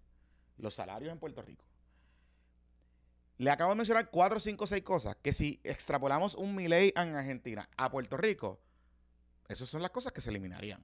los 0.57 0.75
salarios 0.75 1.11
en 1.11 1.19
Puerto 1.19 1.41
Rico. 1.41 1.65
Le 3.37 3.51
acabo 3.51 3.71
de 3.71 3.77
mencionar 3.77 4.09
cuatro, 4.09 4.39
cinco, 4.39 4.65
seis 4.65 4.83
cosas 4.83 5.15
que 5.21 5.33
si 5.33 5.59
extrapolamos 5.63 6.33
un 6.35 6.55
Milei 6.55 6.91
en 6.95 7.15
Argentina 7.15 7.69
a 7.77 7.91
Puerto 7.91 8.17
Rico, 8.17 8.59
esas 9.47 9.69
son 9.69 9.81
las 9.81 9.91
cosas 9.91 10.11
que 10.11 10.21
se 10.21 10.31
eliminarían. 10.31 10.83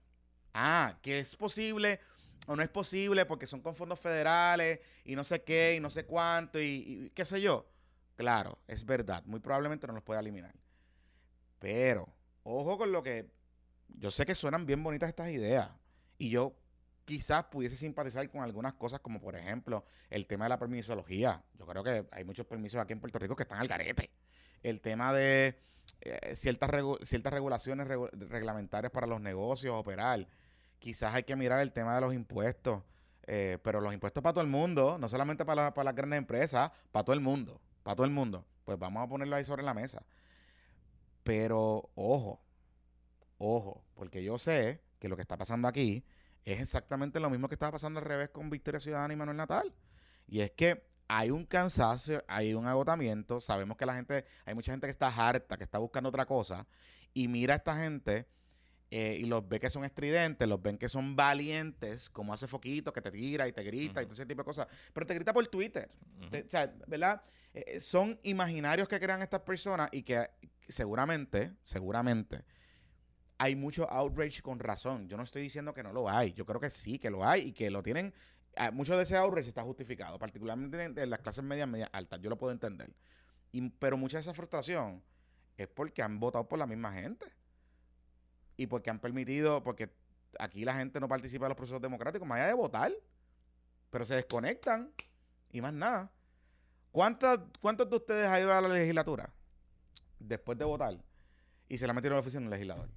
Ah, 0.54 0.98
que 1.02 1.20
es 1.20 1.36
posible 1.36 2.00
o 2.46 2.56
no 2.56 2.62
es 2.62 2.70
posible 2.70 3.26
porque 3.26 3.48
son 3.48 3.62
con 3.62 3.76
fondos 3.76 4.00
federales 4.00 4.80
y 5.04 5.16
no 5.16 5.24
sé 5.24 5.44
qué 5.44 5.76
y 5.76 5.80
no 5.80 5.90
sé 5.90 6.06
cuánto 6.06 6.60
y, 6.60 6.66
y 6.66 7.10
qué 7.16 7.26
sé 7.26 7.42
yo. 7.42 7.66
Claro, 8.16 8.60
es 8.68 8.86
verdad. 8.86 9.24
Muy 9.26 9.40
probablemente 9.40 9.88
no 9.88 9.94
los 9.94 10.04
pueda 10.04 10.20
eliminar. 10.20 10.54
Pero, 11.60 12.08
ojo 12.44 12.78
con 12.78 12.92
lo 12.92 13.04
que... 13.04 13.32
Yo 13.88 14.12
sé 14.12 14.26
que 14.26 14.36
suenan 14.36 14.66
bien 14.66 14.84
bonitas 14.84 15.10
estas 15.10 15.30
ideas. 15.30 15.70
Y 16.18 16.30
yo 16.30 16.56
quizás 17.06 17.46
pudiese 17.46 17.76
simpatizar 17.76 18.28
con 18.30 18.42
algunas 18.42 18.74
cosas 18.74 19.02
como 19.02 19.20
por 19.20 19.36
ejemplo 19.36 19.84
el 20.10 20.26
tema 20.26 20.46
de 20.46 20.50
la 20.50 20.58
permisología. 20.60 21.44
Yo 21.54 21.66
creo 21.66 21.84
que 21.84 22.08
hay 22.12 22.24
muchos 22.24 22.46
permisos 22.46 22.80
aquí 22.82 22.94
en 22.94 23.00
Puerto 23.00 23.20
Rico 23.20 23.36
que 23.36 23.44
están 23.44 23.60
al 23.60 23.68
garete. 23.68 24.10
El 24.64 24.80
tema 24.82 25.14
de 25.14 25.60
eh, 26.02 26.36
ciertas, 26.36 26.70
ciertas 27.02 27.34
regulaciones 27.34 27.88
regu- 27.88 28.10
reglamentarias 28.12 28.92
para 28.92 29.06
los 29.08 29.20
negocios, 29.22 29.76
operar. 29.76 30.28
Quizás 30.80 31.14
hay 31.14 31.24
que 31.24 31.36
mirar 31.36 31.60
el 31.60 31.72
tema 31.72 31.96
de 31.96 32.02
los 32.02 32.14
impuestos. 32.14 32.84
eh, 33.26 33.58
pero 33.64 33.80
los 33.80 33.94
impuestos 33.94 34.22
para 34.24 34.34
todo 34.34 34.44
el 34.44 34.50
mundo, 34.50 34.98
no 34.98 35.08
solamente 35.08 35.46
para, 35.46 35.64
la- 35.66 35.74
para 35.74 35.86
las 35.86 35.96
grandes 35.96 36.18
empresas, 36.18 36.72
para 36.92 37.04
todo 37.06 37.14
el 37.14 37.22
mundo. 37.22 37.62
Para 37.84 37.96
todo 37.96 38.06
el 38.06 38.12
mundo. 38.12 38.46
Pues 38.66 38.80
vamos 38.80 39.04
a 39.04 39.08
ponerlo 39.10 39.36
ahí 39.36 39.44
sobre 39.44 39.64
la 39.64 39.74
mesa. 39.74 40.04
Pero 41.24 41.90
ojo, 41.96 42.42
ojo, 43.38 43.84
porque 43.96 44.24
yo 44.24 44.38
sé 44.38 44.82
que 45.00 45.08
lo 45.08 45.16
que 45.16 45.22
está 45.22 45.38
pasando 45.38 45.68
aquí 45.68 46.04
es 46.44 46.60
exactamente 46.60 47.20
lo 47.20 47.30
mismo 47.30 47.48
que 47.48 47.56
estaba 47.56 47.72
pasando 47.74 48.00
al 48.00 48.06
revés 48.06 48.30
con 48.30 48.50
Victoria 48.50 48.80
Ciudadana 48.80 49.14
y 49.14 49.18
Manuel 49.18 49.38
Natal. 49.38 49.74
Y 50.28 50.42
es 50.42 50.52
que 50.52 50.86
hay 51.08 51.32
un 51.32 51.46
cansancio, 51.46 52.24
hay 52.28 52.54
un 52.54 52.66
agotamiento, 52.66 53.40
sabemos 53.40 53.78
que 53.78 53.86
la 53.86 53.96
gente, 53.96 54.26
hay 54.46 54.54
mucha 54.54 54.72
gente 54.72 54.88
que 54.88 54.92
está 54.92 55.08
harta, 55.08 55.58
que 55.58 55.64
está 55.64 55.78
buscando 55.78 56.10
otra 56.10 56.26
cosa, 56.26 56.66
y 57.14 57.28
mira 57.28 57.54
a 57.54 57.58
esta 57.58 57.78
gente 57.78 58.26
eh, 58.90 59.18
y 59.20 59.26
los 59.26 59.48
ve 59.48 59.60
que 59.60 59.70
son 59.70 59.84
estridentes, 59.86 60.48
los 60.48 60.62
ven 60.62 60.78
que 60.78 60.90
son 60.90 61.16
valientes, 61.16 62.10
como 62.10 62.34
hace 62.34 62.48
Foquito, 62.48 62.92
que 62.94 63.02
te 63.02 63.12
tira 63.12 63.48
y 63.48 63.52
te 63.54 63.64
grita 63.64 64.02
y 64.02 64.06
todo 64.06 64.14
ese 64.14 64.26
tipo 64.26 64.42
de 64.42 64.46
cosas, 64.46 64.68
pero 64.94 65.06
te 65.06 65.14
grita 65.14 65.34
por 65.34 65.46
Twitter. 65.48 65.90
Te- 66.30 66.44
o 66.44 66.50
sea, 66.50 66.74
¿verdad? 66.88 67.22
Eh, 67.54 67.64
eh, 67.68 67.80
son 67.80 68.20
imaginarios 68.24 68.88
que 68.88 69.00
crean 69.00 69.22
estas 69.22 69.42
personas 69.42 69.90
y 69.92 70.04
que 70.04 70.30
seguramente, 70.68 71.54
seguramente, 71.64 72.44
hay 73.38 73.56
mucho 73.56 73.90
outrage 73.90 74.42
con 74.42 74.60
razón. 74.60 75.08
Yo 75.08 75.18
no 75.18 75.24
estoy 75.24 75.42
diciendo 75.42 75.74
que 75.74 75.84
no 75.84 75.94
lo 75.94 76.10
hay. 76.10 76.34
Yo 76.34 76.46
creo 76.46 76.60
que 76.60 76.70
sí, 76.70 77.00
que 77.00 77.10
lo 77.10 77.26
hay 77.26 77.50
y 77.50 77.52
que 77.54 77.70
lo 77.70 77.84
tienen. 77.84 78.14
ah, 78.56 78.72
mucho 78.72 78.96
de 78.98 79.04
ese 79.04 79.18
outrage 79.18 79.50
está 79.50 79.64
justificado, 79.64 80.18
particularmente 80.20 80.84
en, 80.84 80.98
en 80.98 81.10
las 81.10 81.20
clases 81.20 81.44
medias, 81.44 81.68
medias 81.68 81.90
altas. 81.94 82.20
Yo 82.22 82.30
lo 82.30 82.38
puedo 82.38 82.54
entender. 82.54 82.94
Pero 83.80 83.98
mucha 83.98 84.18
de 84.18 84.22
esa 84.22 84.34
frustración 84.34 85.04
es 85.58 85.68
porque 85.68 86.02
han 86.02 86.20
votado 86.20 86.48
por 86.48 86.60
la 86.60 86.68
misma 86.68 86.94
gente. 86.94 87.26
Y 88.56 88.68
porque 88.68 88.90
han 88.90 89.00
permitido, 89.00 89.64
porque 89.64 89.92
aquí 90.40 90.64
la 90.64 90.76
gente 90.76 91.00
no 91.00 91.08
participa 91.08 91.46
de 91.46 91.50
los 91.50 91.58
procesos 91.58 91.82
democráticos, 91.82 92.28
más 92.28 92.38
allá 92.38 92.48
de 92.48 92.54
votar. 92.54 92.94
Pero 93.90 94.06
se 94.06 94.16
desconectan 94.16 94.92
y 95.52 95.62
más 95.62 95.74
nada. 95.74 96.12
¿Cuántas, 96.94 97.40
¿Cuántos 97.60 97.90
de 97.90 97.96
ustedes 97.96 98.28
han 98.28 98.40
ido 98.40 98.54
a 98.54 98.62
la 98.62 98.68
legislatura 98.68 99.28
después 100.20 100.60
de 100.60 100.64
votar 100.64 100.96
y 101.68 101.80
se 101.80 101.88
la 101.88 101.94
metieron 101.94 102.18
a 102.18 102.18
la 102.18 102.22
oficina 102.22 102.42
de 102.42 102.46
un 102.46 102.52
legislador? 102.52 102.90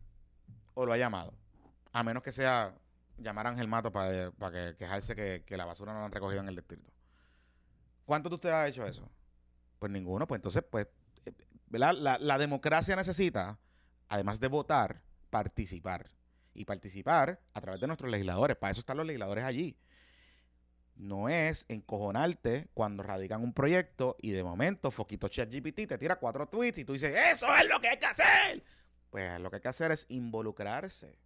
¿O 0.74 0.84
lo 0.84 0.92
ha 0.92 0.98
llamado? 0.98 1.32
A 1.94 2.02
menos 2.02 2.22
que 2.22 2.30
sea 2.30 2.74
llamar 3.16 3.46
a 3.46 3.50
Ángel 3.50 3.68
Mato 3.68 3.90
para 3.90 4.30
que 4.52 4.76
quejarse 4.76 5.16
que, 5.16 5.44
que 5.46 5.56
la 5.56 5.64
basura 5.64 5.94
no 5.94 6.00
la 6.00 6.04
han 6.04 6.12
recogido 6.12 6.42
en 6.42 6.48
el 6.48 6.56
distrito. 6.56 6.92
¿Cuántos 8.04 8.28
de 8.28 8.34
ustedes 8.34 8.54
han 8.54 8.68
hecho 8.68 8.84
eso? 8.84 9.10
Pues 9.78 9.90
ninguno. 9.90 10.26
Pues 10.26 10.40
entonces, 10.40 10.62
pues, 10.70 10.86
eh, 11.24 11.32
¿verdad? 11.68 11.94
La, 11.94 12.18
la 12.18 12.36
democracia 12.36 12.96
necesita, 12.96 13.58
además 14.10 14.40
de 14.40 14.48
votar, 14.48 15.00
participar. 15.30 16.10
Y 16.52 16.66
participar 16.66 17.40
a 17.54 17.60
través 17.62 17.80
de 17.80 17.86
nuestros 17.86 18.10
legisladores. 18.10 18.58
Para 18.58 18.72
eso 18.72 18.80
están 18.80 18.98
los 18.98 19.06
legisladores 19.06 19.42
allí 19.44 19.74
no 20.96 21.28
es 21.28 21.66
encojonarte 21.68 22.68
cuando 22.74 23.02
radican 23.02 23.42
un 23.42 23.52
proyecto 23.52 24.16
y 24.20 24.30
de 24.30 24.42
momento 24.42 24.90
Foquito 24.90 25.28
ChatGPT 25.28 25.86
te 25.86 25.98
tira 25.98 26.16
cuatro 26.16 26.48
tweets 26.48 26.78
y 26.78 26.84
tú 26.84 26.94
dices, 26.94 27.14
eso 27.14 27.46
es 27.54 27.68
lo 27.68 27.80
que 27.80 27.88
hay 27.88 27.98
que 27.98 28.06
hacer. 28.06 28.64
Pues 29.10 29.38
lo 29.40 29.50
que 29.50 29.56
hay 29.56 29.62
que 29.62 29.68
hacer 29.68 29.92
es 29.92 30.06
involucrarse, 30.08 31.18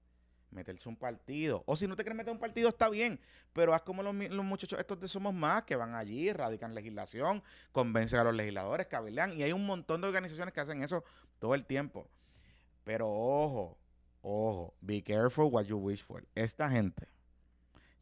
meterse 0.50 0.88
un 0.88 0.96
partido. 0.96 1.62
O 1.66 1.76
si 1.76 1.87
no 1.87 1.96
te 1.96 2.02
quieres 2.02 2.16
meter 2.16 2.33
un 2.33 2.38
partido, 2.38 2.68
está 2.68 2.88
bien, 2.88 3.20
pero 3.52 3.74
haz 3.74 3.83
como 3.83 4.02
los, 4.02 4.14
los 4.14 4.44
muchachos 4.44 4.78
estos 4.78 5.00
de 5.00 5.09
Somos 5.09 5.35
Más, 5.35 5.62
que 5.64 5.76
van 5.76 5.94
allí, 5.94 6.33
radican 6.33 6.74
legislación, 6.74 7.42
convencen 7.72 8.18
a 8.18 8.24
los 8.24 8.35
legisladores, 8.35 8.87
cabilean, 8.87 9.33
y 9.37 9.42
hay 9.42 9.52
un 9.52 9.66
montón 9.66 10.00
de 10.00 10.09
organizaciones 10.09 10.52
que 10.52 10.61
hacen 10.61 10.83
eso 10.83 11.04
todo 11.38 11.54
el 11.54 11.64
tiempo. 11.64 12.09
Pero 12.85 13.09
ojo, 13.09 13.78
ojo, 14.22 14.74
be 14.80 15.02
careful 15.02 15.46
what 15.46 15.64
you 15.64 15.78
wish 15.78 16.04
for. 16.04 16.26
Esta 16.35 16.68
gente, 16.68 17.09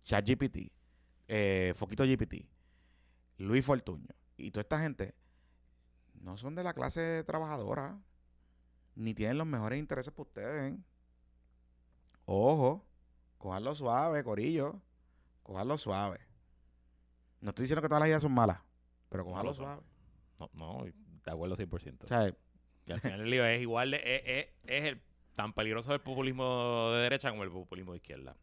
ChatGPT, 0.05 0.73
eh, 1.29 1.75
Foquito 1.77 2.05
GPT, 2.05 2.47
Luis 3.39 3.65
Fortuño 3.65 4.09
y 4.37 4.51
toda 4.51 4.63
esta 4.63 4.81
gente 4.81 5.15
no 6.15 6.37
son 6.37 6.55
de 6.55 6.65
la 6.65 6.75
clase 6.75 7.23
trabajadora, 7.25 7.99
ni 8.97 9.15
tienen 9.15 9.39
los 9.39 9.47
mejores 9.47 9.79
intereses 9.79 10.13
para 10.13 10.23
ustedes. 10.29 10.75
Ojo, 12.25 12.85
cojanlo 13.39 13.75
suave, 13.75 14.23
Corillo, 14.25 14.81
cojanlo 15.43 15.79
suave. 15.79 16.19
No 17.41 17.51
estoy 17.51 17.65
diciendo 17.65 17.83
que 17.83 17.89
todas 17.89 18.01
las 18.01 18.09
ideas 18.09 18.23
son 18.23 18.33
malas, 18.33 18.61
pero 19.09 19.23
No 19.25 19.31
cójalo 19.31 19.51
lo 19.51 19.55
son. 19.55 19.65
suave. 19.65 19.83
No, 20.41 20.51
no, 20.55 20.85
de 20.85 21.31
acuerdo 21.31 21.57
100%. 21.57 22.05
O 22.05 22.09
sea, 22.09 22.35
Y 22.87 22.93
al 22.93 23.01
final 23.01 23.21
el 23.21 23.31
lío 23.31 23.45
es 23.47 23.61
igual, 23.61 23.91
de, 23.93 23.97
es, 23.99 24.23
es- 24.25 24.55
es 24.65 24.85
el, 24.89 25.03
tan 25.35 25.53
peligroso 25.53 25.93
el 25.95 26.01
populismo 26.01 26.91
de 26.93 27.03
derecha 27.03 27.31
como 27.31 27.45
el 27.45 27.51
populismo 27.51 27.93
de 27.93 27.99
izquierda. 27.99 28.37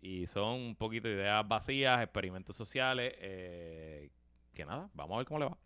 Y 0.00 0.26
son 0.26 0.54
un 0.60 0.76
poquito 0.76 1.08
ideas 1.08 1.46
vacías, 1.46 2.02
experimentos 2.02 2.56
sociales, 2.56 3.14
eh, 3.18 4.10
que 4.54 4.64
nada, 4.64 4.88
vamos 4.94 5.14
a 5.14 5.18
ver 5.18 5.26
cómo 5.26 5.40
le 5.40 5.46
va. 5.46 5.58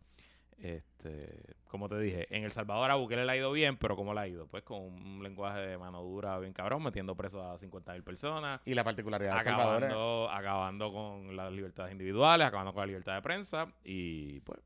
Este, 0.58 1.56
como 1.68 1.88
te 1.88 1.98
dije, 1.98 2.26
en 2.34 2.44
El 2.44 2.52
Salvador 2.52 2.90
a 2.90 2.94
Bukele 2.94 3.24
le 3.24 3.32
ha 3.32 3.36
ido 3.36 3.50
bien, 3.52 3.76
pero 3.76 3.96
¿cómo 3.96 4.14
le 4.14 4.20
ha 4.20 4.28
ido? 4.28 4.46
Pues 4.46 4.62
con 4.62 4.82
un 4.82 5.22
lenguaje 5.22 5.60
de 5.60 5.78
mano 5.78 6.02
dura 6.02 6.38
bien 6.38 6.52
cabrón, 6.52 6.82
metiendo 6.82 7.14
presos 7.16 7.42
a 7.44 7.58
50 7.58 7.92
mil 7.92 8.02
personas, 8.04 8.60
y 8.64 8.74
la 8.74 8.84
particularidad 8.84 9.32
de 9.32 9.38
El 9.38 9.44
Salvador 9.44 9.82
es- 9.84 9.90
acabando, 9.90 10.30
acabando 10.30 10.92
con 10.92 11.36
las 11.36 11.52
libertades 11.52 11.92
individuales, 11.92 12.46
acabando 12.46 12.72
con 12.72 12.80
la 12.82 12.86
libertad 12.86 13.14
de 13.16 13.22
prensa 13.22 13.72
y 13.84 14.40
pues, 14.40 14.60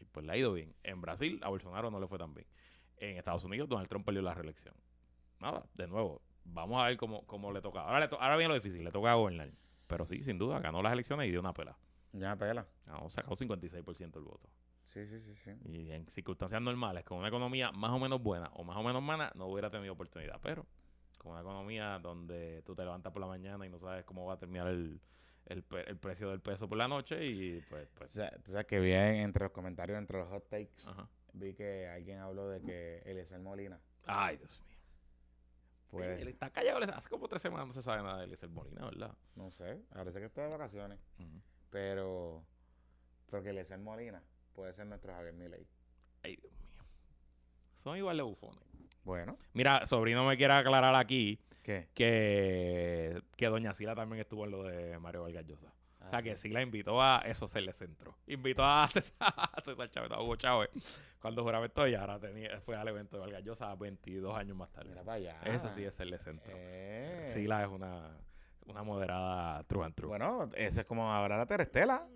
y 0.00 0.04
pues 0.06 0.26
le 0.26 0.32
ha 0.32 0.36
ido 0.36 0.52
bien. 0.52 0.74
En 0.82 1.00
Brasil 1.00 1.38
a 1.42 1.48
Bolsonaro 1.48 1.90
no 1.90 2.00
le 2.00 2.08
fue 2.08 2.18
tan 2.18 2.34
bien. 2.34 2.46
En 2.98 3.16
Estados 3.16 3.44
Unidos 3.44 3.68
Donald 3.68 3.88
Trump 3.88 4.04
perdió 4.04 4.22
la 4.22 4.34
reelección. 4.34 4.74
Nada, 5.40 5.64
de 5.74 5.86
nuevo, 5.86 6.20
vamos 6.52 6.80
a 6.82 6.86
ver 6.86 6.96
cómo, 6.96 7.24
cómo 7.26 7.52
le 7.52 7.60
toca. 7.60 7.80
Ahora, 7.82 8.00
le 8.00 8.08
to- 8.08 8.20
ahora 8.20 8.36
viene 8.36 8.48
lo 8.48 8.54
difícil, 8.54 8.84
le 8.84 8.90
toca 8.92 9.14
gobernar. 9.14 9.50
Pero 9.86 10.04
sí, 10.06 10.22
sin 10.22 10.38
duda, 10.38 10.60
ganó 10.60 10.82
las 10.82 10.92
elecciones 10.92 11.26
y 11.28 11.30
dio 11.30 11.40
una 11.40 11.52
pela. 11.54 11.76
Ya, 12.12 12.36
pela. 12.36 12.66
Ganó, 12.86 13.08
sacó 13.10 13.34
56% 13.34 14.10
del 14.20 14.24
voto. 14.24 14.48
Sí, 14.88 15.06
sí, 15.06 15.20
sí, 15.20 15.34
sí. 15.34 15.50
Y 15.66 15.90
en 15.92 16.08
circunstancias 16.08 16.60
normales, 16.62 17.04
con 17.04 17.18
una 17.18 17.28
economía 17.28 17.70
más 17.72 17.90
o 17.90 17.98
menos 17.98 18.22
buena 18.22 18.48
o 18.54 18.64
más 18.64 18.76
o 18.76 18.82
menos 18.82 19.02
mala, 19.02 19.30
no 19.34 19.46
hubiera 19.46 19.70
tenido 19.70 19.92
oportunidad. 19.92 20.40
Pero 20.42 20.66
con 21.18 21.32
una 21.32 21.40
economía 21.42 21.98
donde 21.98 22.62
tú 22.64 22.74
te 22.74 22.82
levantas 22.84 23.12
por 23.12 23.20
la 23.20 23.26
mañana 23.28 23.66
y 23.66 23.68
no 23.70 23.78
sabes 23.78 24.04
cómo 24.04 24.24
va 24.26 24.34
a 24.34 24.38
terminar 24.38 24.68
el, 24.68 25.00
el, 25.46 25.64
el 25.86 25.96
precio 25.98 26.30
del 26.30 26.40
peso 26.40 26.68
por 26.68 26.78
la 26.78 26.88
noche 26.88 27.24
y 27.26 27.60
pues... 27.68 27.88
O 27.96 27.98
pues 27.98 28.10
sea, 28.10 28.30
tú 28.42 28.50
sabes 28.52 28.66
que 28.66 28.78
vi 28.80 28.92
en- 28.92 29.16
entre 29.16 29.44
los 29.44 29.52
comentarios, 29.52 29.98
entre 29.98 30.18
los 30.18 30.28
hot 30.28 30.48
takes, 30.48 30.86
ajá. 30.86 31.08
vi 31.34 31.54
que 31.54 31.86
alguien 31.88 32.18
habló 32.20 32.48
de 32.48 32.60
que 32.62 33.02
Eliezer 33.04 33.40
Molina 33.40 33.78
Ay, 34.06 34.38
Dios 34.38 34.60
mío. 34.66 34.77
Puede, 35.90 36.20
Él 36.22 36.28
está 36.28 36.50
callado, 36.50 36.80
hace 36.94 37.08
como 37.08 37.28
tres 37.28 37.42
semanas 37.42 37.66
no 37.66 37.72
se 37.72 37.82
sabe 37.82 38.02
nada 38.02 38.18
de 38.18 38.24
Eliezer 38.24 38.48
Molina, 38.48 38.84
¿verdad? 38.84 39.14
no 39.34 39.50
sé, 39.50 39.82
parece 39.92 40.18
que 40.20 40.26
está 40.26 40.42
de 40.42 40.48
vacaciones, 40.48 40.98
pero, 41.70 42.44
pero 43.30 43.42
que 43.42 43.50
Eliezer 43.50 43.78
Molina 43.78 44.22
puede 44.52 44.72
ser 44.72 44.86
nuestro 44.86 45.12
Javier 45.12 45.34
Milei. 45.34 45.66
Ay, 46.22 46.36
Dios 46.36 46.52
mío. 46.52 46.84
Son 47.74 47.96
igual 47.96 48.16
de 48.16 48.22
bufones. 48.24 48.60
Bueno, 49.04 49.38
Mira, 49.54 49.86
sobrino 49.86 50.26
me 50.26 50.36
quiere 50.36 50.52
aclarar 50.52 50.94
aquí 50.94 51.38
¿qué? 51.62 51.88
que, 51.94 53.22
que 53.36 53.46
Doña 53.46 53.72
Sila 53.72 53.94
también 53.94 54.20
estuvo 54.20 54.44
en 54.44 54.50
lo 54.50 54.64
de 54.64 54.98
Mario 54.98 55.22
Vargas 55.22 55.46
Llosa. 55.46 55.72
O 56.00 56.08
sea, 56.10 56.18
Ah, 56.20 56.22
que 56.22 56.36
sí. 56.36 56.48
la 56.48 56.62
invitó 56.62 57.02
a 57.02 57.22
eso 57.26 57.46
le 57.60 57.72
centro. 57.72 58.14
Invitó 58.26 58.64
a 58.64 58.88
César, 58.88 59.16
a 59.20 59.60
César 59.62 59.90
Chávez, 59.90 60.10
a 60.12 60.20
Hugo 60.22 60.36
Chávez, 60.36 60.70
cuando 61.20 61.42
juramentó 61.42 61.86
y 61.88 61.94
ahora 61.94 62.18
tenía, 62.18 62.60
fue 62.60 62.76
al 62.76 62.88
evento 62.88 63.16
de 63.16 63.20
Vargas 63.22 63.42
Llosa 63.44 63.74
22 63.74 64.36
años 64.36 64.56
más 64.56 64.70
tarde. 64.72 64.90
Mira 64.90 65.02
para 65.02 65.16
allá. 65.16 65.40
Eso 65.44 65.70
sí 65.70 65.84
es 65.84 65.94
serle 65.94 66.18
centro. 66.18 66.52
Eh. 66.56 67.24
Sila 67.26 67.62
es 67.62 67.68
una, 67.68 68.16
una 68.66 68.82
moderada 68.82 69.62
true 69.64 69.84
and 69.84 69.94
true. 69.94 70.08
Bueno, 70.08 70.48
ese 70.54 70.80
es 70.82 70.86
como 70.86 71.12
ahora 71.12 71.36
la 71.36 71.46
Terestela. 71.46 72.06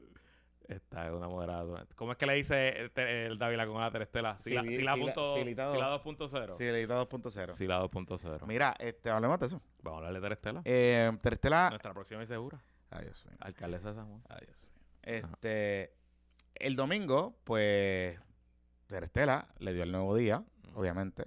Esta 0.69 1.07
es 1.09 1.13
una 1.13 1.29
moderada. 1.29 1.85
¿Cómo 1.97 2.13
es 2.13 2.19
que 2.19 2.25
le 2.25 2.35
dice 2.35 2.69
el, 2.69 2.93
el 2.97 3.37
Dávila 3.39 3.67
con 3.67 3.79
la 3.81 3.91
Terestela? 3.91 4.39
Sila, 4.39 4.63
Sila, 4.63 4.95
Sila- 4.95 4.97
punto- 4.97 5.35
Silita 5.35 5.65
dos. 5.65 5.75
Sila 5.75 6.03
2.0. 6.03 6.53
Sí, 6.53 6.65
leído 6.65 7.09
2.0. 7.09 7.53
Sila 7.57 7.83
2.0. 7.83 8.47
Mira, 8.47 8.75
este, 8.79 9.11
hablemos 9.11 9.39
de 9.41 9.47
eso. 9.47 9.61
Vamos 9.83 9.97
a 9.97 9.99
hablarle 9.99 10.21
de 10.21 10.25
Terestela. 10.29 10.63
Eh, 10.65 11.11
Terestela. 11.21 11.69
Nuestra 11.71 11.93
próxima 11.93 12.23
y 12.23 12.27
segura. 12.27 12.59
Ay, 12.93 13.05
Dios 13.05 13.25
mío. 13.27 13.37
Alcaldesa 13.41 13.89
de 13.89 13.95
San 13.95 14.07
Juan. 14.09 14.23
Ay, 14.29 14.47
Dios 14.47 14.59
mío. 14.63 14.71
Este, 15.03 15.95
el 16.55 16.77
domingo, 16.77 17.37
pues, 17.45 18.19
Terestela 18.87 19.49
le 19.59 19.73
dio 19.73 19.83
el 19.83 19.93
nuevo 19.93 20.15
día, 20.15 20.45
obviamente, 20.75 21.25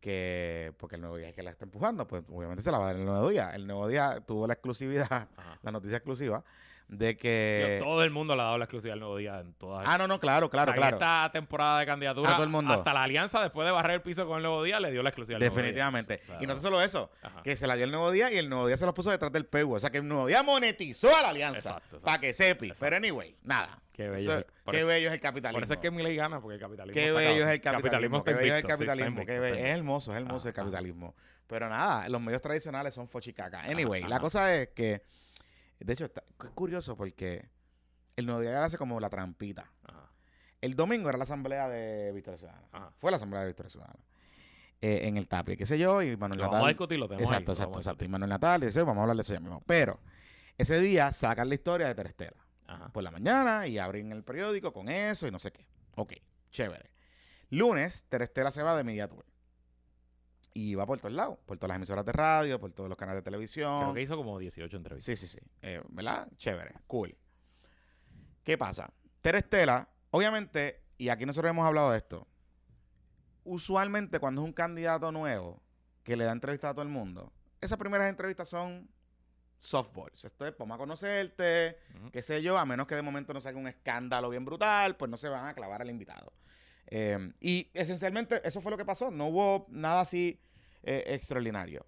que, 0.00 0.72
porque 0.78 0.94
el 0.96 1.02
nuevo 1.02 1.16
día 1.16 1.28
es 1.28 1.34
que 1.34 1.42
la 1.42 1.50
está 1.50 1.64
empujando, 1.64 2.06
pues 2.06 2.24
obviamente 2.28 2.62
se 2.62 2.70
la 2.70 2.78
va 2.78 2.84
a 2.84 2.92
dar 2.92 2.96
el 2.96 3.04
nuevo 3.04 3.28
día. 3.28 3.50
El 3.50 3.66
nuevo 3.66 3.86
día 3.88 4.20
tuvo 4.26 4.46
la 4.46 4.54
exclusividad, 4.54 5.28
Ajá. 5.36 5.58
la 5.62 5.72
noticia 5.72 5.98
exclusiva, 5.98 6.44
de 6.90 7.16
que... 7.16 7.78
todo 7.80 8.02
el 8.02 8.10
mundo 8.10 8.34
le 8.34 8.42
ha 8.42 8.46
dado 8.46 8.58
la 8.58 8.64
exclusiva 8.64 8.92
al 8.94 8.98
nuevo 9.00 9.16
día 9.16 9.38
en 9.38 9.54
todas 9.54 9.86
Ah, 9.88 9.96
no, 9.96 10.08
no, 10.08 10.18
claro, 10.18 10.50
claro, 10.50 10.72
O 10.72 10.74
sea, 10.74 10.76
en 10.88 10.90
claro. 10.90 10.96
esta 10.96 11.30
temporada 11.32 11.78
de 11.80 11.86
candidatura, 11.86 12.30
A 12.30 12.34
todo 12.34 12.42
el 12.44 12.50
mundo. 12.50 12.72
hasta 12.74 12.92
la 12.92 13.04
alianza, 13.04 13.40
después 13.42 13.64
de 13.64 13.70
barrer 13.72 13.92
el 13.96 14.02
piso 14.02 14.26
con 14.26 14.38
el 14.38 14.42
nuevo 14.42 14.62
día, 14.64 14.80
le 14.80 14.90
dio 14.90 15.02
la 15.02 15.10
exclusiva 15.10 15.36
al 15.36 15.40
Nuevo 15.40 15.54
Día. 15.54 15.62
Definitivamente. 15.62 16.20
O 16.24 16.26
sea, 16.26 16.38
y 16.40 16.46
no 16.46 16.60
solo 16.60 16.82
eso, 16.82 17.10
Ajá. 17.22 17.42
que 17.44 17.54
se 17.56 17.66
la 17.68 17.76
dio 17.76 17.84
el 17.84 17.92
nuevo 17.92 18.10
día 18.10 18.32
y 18.32 18.38
el 18.38 18.48
nuevo 18.48 18.66
día 18.66 18.76
se 18.76 18.86
los 18.86 18.94
puso 18.94 19.10
detrás 19.10 19.30
del 19.32 19.46
PU. 19.46 19.74
O 19.74 19.80
sea 19.80 19.90
que 19.90 19.98
el 19.98 20.08
nuevo 20.08 20.26
día 20.26 20.42
monetizó 20.42 21.16
a 21.16 21.22
la 21.22 21.28
alianza. 21.28 21.74
Exacto. 21.76 21.98
Para 22.00 22.18
que 22.18 22.34
sepi. 22.34 22.66
Exacto. 22.66 22.84
Pero 22.86 22.96
anyway, 22.96 23.36
nada. 23.44 23.78
Qué 23.92 24.08
bello. 24.08 24.32
Eso- 24.38 24.46
qué 24.70 24.78
eso, 24.78 24.86
bello 24.86 25.08
es 25.08 25.14
el 25.14 25.20
capitalismo. 25.20 25.56
por 25.58 25.64
eso 25.64 25.74
es 25.74 25.80
que 25.80 26.14
gana, 26.16 26.40
porque 26.40 26.54
el 26.54 26.60
capitalismo 26.60 26.94
Qué 27.00 27.12
bello 27.12 27.44
es 27.46 27.50
el 27.50 27.60
capitalismo. 27.60 28.24
Qué 28.24 28.32
bello 28.34 28.54
es 28.54 28.56
el 28.56 28.62
sí, 28.62 28.68
capitalismo. 28.68 29.26
qué 29.26 29.38
bello- 29.40 29.54
Es 29.56 29.64
hermoso, 29.78 30.10
es 30.10 30.16
hermoso 30.16 30.48
el 30.48 30.54
capitalismo. 30.54 31.14
Pero 31.46 31.68
nada, 31.68 32.08
los 32.08 32.20
medios 32.20 32.40
tradicionales 32.40 32.94
son 32.94 33.08
fochicaca. 33.08 33.60
Anyway, 33.60 34.02
la 34.04 34.18
cosa 34.20 34.54
es 34.54 34.68
que, 34.68 35.02
de 35.84 35.92
hecho, 35.92 36.04
está, 36.06 36.22
es 36.42 36.50
curioso 36.50 36.96
porque 36.96 37.48
el 38.16 38.26
nuevo 38.26 38.40
día 38.40 38.64
hace 38.64 38.78
como 38.78 39.00
la 39.00 39.08
trampita. 39.10 39.70
Ajá. 39.84 40.10
El 40.60 40.74
domingo 40.76 41.08
era 41.08 41.16
la 41.18 41.24
asamblea 41.24 41.68
de 41.68 42.12
Victoria 42.12 42.38
Ciudadana. 42.38 42.68
Ajá. 42.72 42.92
Fue 42.98 43.10
la 43.10 43.16
asamblea 43.16 43.42
de 43.42 43.48
Victoria 43.48 43.70
Ciudadana. 43.70 43.98
Eh, 44.82 45.08
en 45.08 45.16
el 45.18 45.28
Tapia, 45.28 45.56
qué 45.56 45.66
sé 45.66 45.78
yo, 45.78 46.00
y 46.02 46.16
Manuel 46.16 46.38
Lo 46.38 46.44
vamos 46.44 46.56
a 46.56 46.58
Natal. 46.60 46.68
discutir, 46.74 46.98
lo 46.98 47.06
tenemos 47.08 47.30
ahí, 47.30 47.34
Exacto, 47.34 47.52
exacto, 47.52 47.78
exacto. 47.80 48.04
Y. 48.04 48.08
Manuel 48.08 48.30
Natal, 48.30 48.64
y 48.64 48.78
vamos 48.78 48.96
a 48.96 49.00
hablar 49.02 49.16
de 49.16 49.22
eso 49.22 49.34
ya 49.34 49.40
mismo. 49.40 49.62
Pero 49.66 50.00
ese 50.56 50.80
día 50.80 51.12
sacan 51.12 51.48
la 51.48 51.54
historia 51.54 51.86
de 51.88 51.94
Terestela 51.94 52.36
Ajá. 52.66 52.88
por 52.88 53.02
la 53.02 53.10
mañana 53.10 53.66
y 53.66 53.78
abren 53.78 54.10
el 54.12 54.22
periódico 54.24 54.72
con 54.72 54.88
eso 54.88 55.26
y 55.26 55.30
no 55.30 55.38
sé 55.38 55.52
qué. 55.52 55.66
Ok, 55.96 56.14
chévere. 56.50 56.90
Lunes, 57.50 58.04
Terestela 58.08 58.50
se 58.50 58.62
va 58.62 58.76
de 58.76 58.84
Media 58.84 59.08
Tour. 59.08 59.24
Y 60.52 60.74
va 60.74 60.84
por 60.84 60.98
todos 60.98 61.14
lados, 61.14 61.38
por 61.46 61.58
todas 61.58 61.68
las 61.68 61.76
emisoras 61.76 62.04
de 62.04 62.12
radio, 62.12 62.58
por 62.58 62.72
todos 62.72 62.88
los 62.88 62.98
canales 62.98 63.20
de 63.20 63.22
televisión. 63.22 63.80
Creo 63.82 63.94
que 63.94 64.02
hizo 64.02 64.16
como 64.16 64.38
18 64.38 64.76
entrevistas. 64.76 65.18
Sí, 65.18 65.26
sí, 65.26 65.38
sí. 65.38 65.46
Eh, 65.62 65.80
¿Verdad? 65.90 66.28
Chévere, 66.36 66.74
cool. 66.86 67.16
¿Qué 68.42 68.58
pasa? 68.58 68.92
Terestela, 69.20 69.88
obviamente, 70.10 70.82
y 70.98 71.08
aquí 71.08 71.24
nosotros 71.24 71.50
hemos 71.50 71.66
hablado 71.66 71.92
de 71.92 71.98
esto, 71.98 72.26
usualmente 73.44 74.18
cuando 74.18 74.42
es 74.42 74.46
un 74.46 74.52
candidato 74.52 75.12
nuevo 75.12 75.62
que 76.02 76.16
le 76.16 76.24
da 76.24 76.32
entrevista 76.32 76.70
a 76.70 76.72
todo 76.72 76.82
el 76.82 76.88
mundo, 76.88 77.32
esas 77.60 77.78
primeras 77.78 78.08
entrevistas 78.08 78.48
son 78.48 78.88
softballs. 79.60 80.24
Esto 80.24 80.46
es, 80.46 80.56
vamos 80.58 80.74
a 80.74 80.78
conocerte, 80.78 81.78
qué 82.12 82.22
sé 82.22 82.42
yo, 82.42 82.58
a 82.58 82.64
menos 82.64 82.86
que 82.86 82.94
de 82.94 83.02
momento 83.02 83.32
no 83.34 83.40
salga 83.40 83.60
un 83.60 83.68
escándalo 83.68 84.30
bien 84.30 84.44
brutal, 84.44 84.96
pues 84.96 85.10
no 85.10 85.16
se 85.16 85.28
van 85.28 85.46
a 85.46 85.54
clavar 85.54 85.82
al 85.82 85.90
invitado. 85.90 86.32
Eh, 86.90 87.32
y 87.40 87.70
esencialmente 87.72 88.40
eso 88.46 88.60
fue 88.60 88.72
lo 88.72 88.76
que 88.76 88.84
pasó, 88.84 89.10
no 89.10 89.28
hubo 89.28 89.66
nada 89.70 90.00
así 90.00 90.40
eh, 90.82 91.04
extraordinario. 91.06 91.86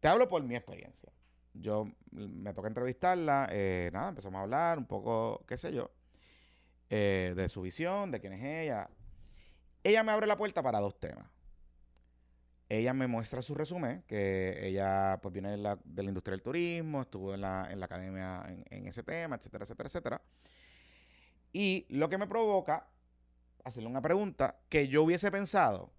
Te 0.00 0.08
hablo 0.08 0.28
por 0.28 0.42
mi 0.44 0.54
experiencia. 0.54 1.12
Yo 1.54 1.88
me 2.12 2.54
toca 2.54 2.68
entrevistarla, 2.68 3.48
eh, 3.50 3.90
nada, 3.92 4.10
empezamos 4.10 4.38
a 4.38 4.42
hablar 4.42 4.78
un 4.78 4.86
poco, 4.86 5.44
qué 5.46 5.56
sé 5.56 5.72
yo, 5.72 5.90
eh, 6.88 7.32
de 7.34 7.48
su 7.48 7.62
visión, 7.62 8.12
de 8.12 8.20
quién 8.20 8.34
es 8.34 8.44
ella. 8.44 8.88
Ella 9.82 10.04
me 10.04 10.12
abre 10.12 10.26
la 10.28 10.36
puerta 10.36 10.62
para 10.62 10.78
dos 10.78 10.98
temas. 11.00 11.26
Ella 12.68 12.92
me 12.92 13.06
muestra 13.06 13.40
su 13.40 13.54
resumen, 13.54 14.04
que 14.06 14.68
ella 14.68 15.18
pues 15.22 15.32
viene 15.32 15.50
de 15.50 15.56
la, 15.56 15.78
de 15.82 16.02
la 16.02 16.10
industria 16.10 16.32
del 16.32 16.42
turismo, 16.42 17.02
estuvo 17.02 17.34
en 17.34 17.40
la, 17.40 17.66
en 17.70 17.80
la 17.80 17.86
academia 17.86 18.44
en, 18.46 18.64
en 18.68 18.86
ese 18.86 19.02
tema, 19.02 19.36
etcétera, 19.36 19.64
etcétera, 19.64 19.86
etcétera. 19.88 20.22
Y 21.52 21.86
lo 21.88 22.08
que 22.10 22.18
me 22.18 22.26
provoca 22.26 22.86
hacerle 23.64 23.88
una 23.88 24.02
pregunta 24.02 24.56
que 24.68 24.88
yo 24.88 25.02
hubiese 25.02 25.30
pensado, 25.30 25.92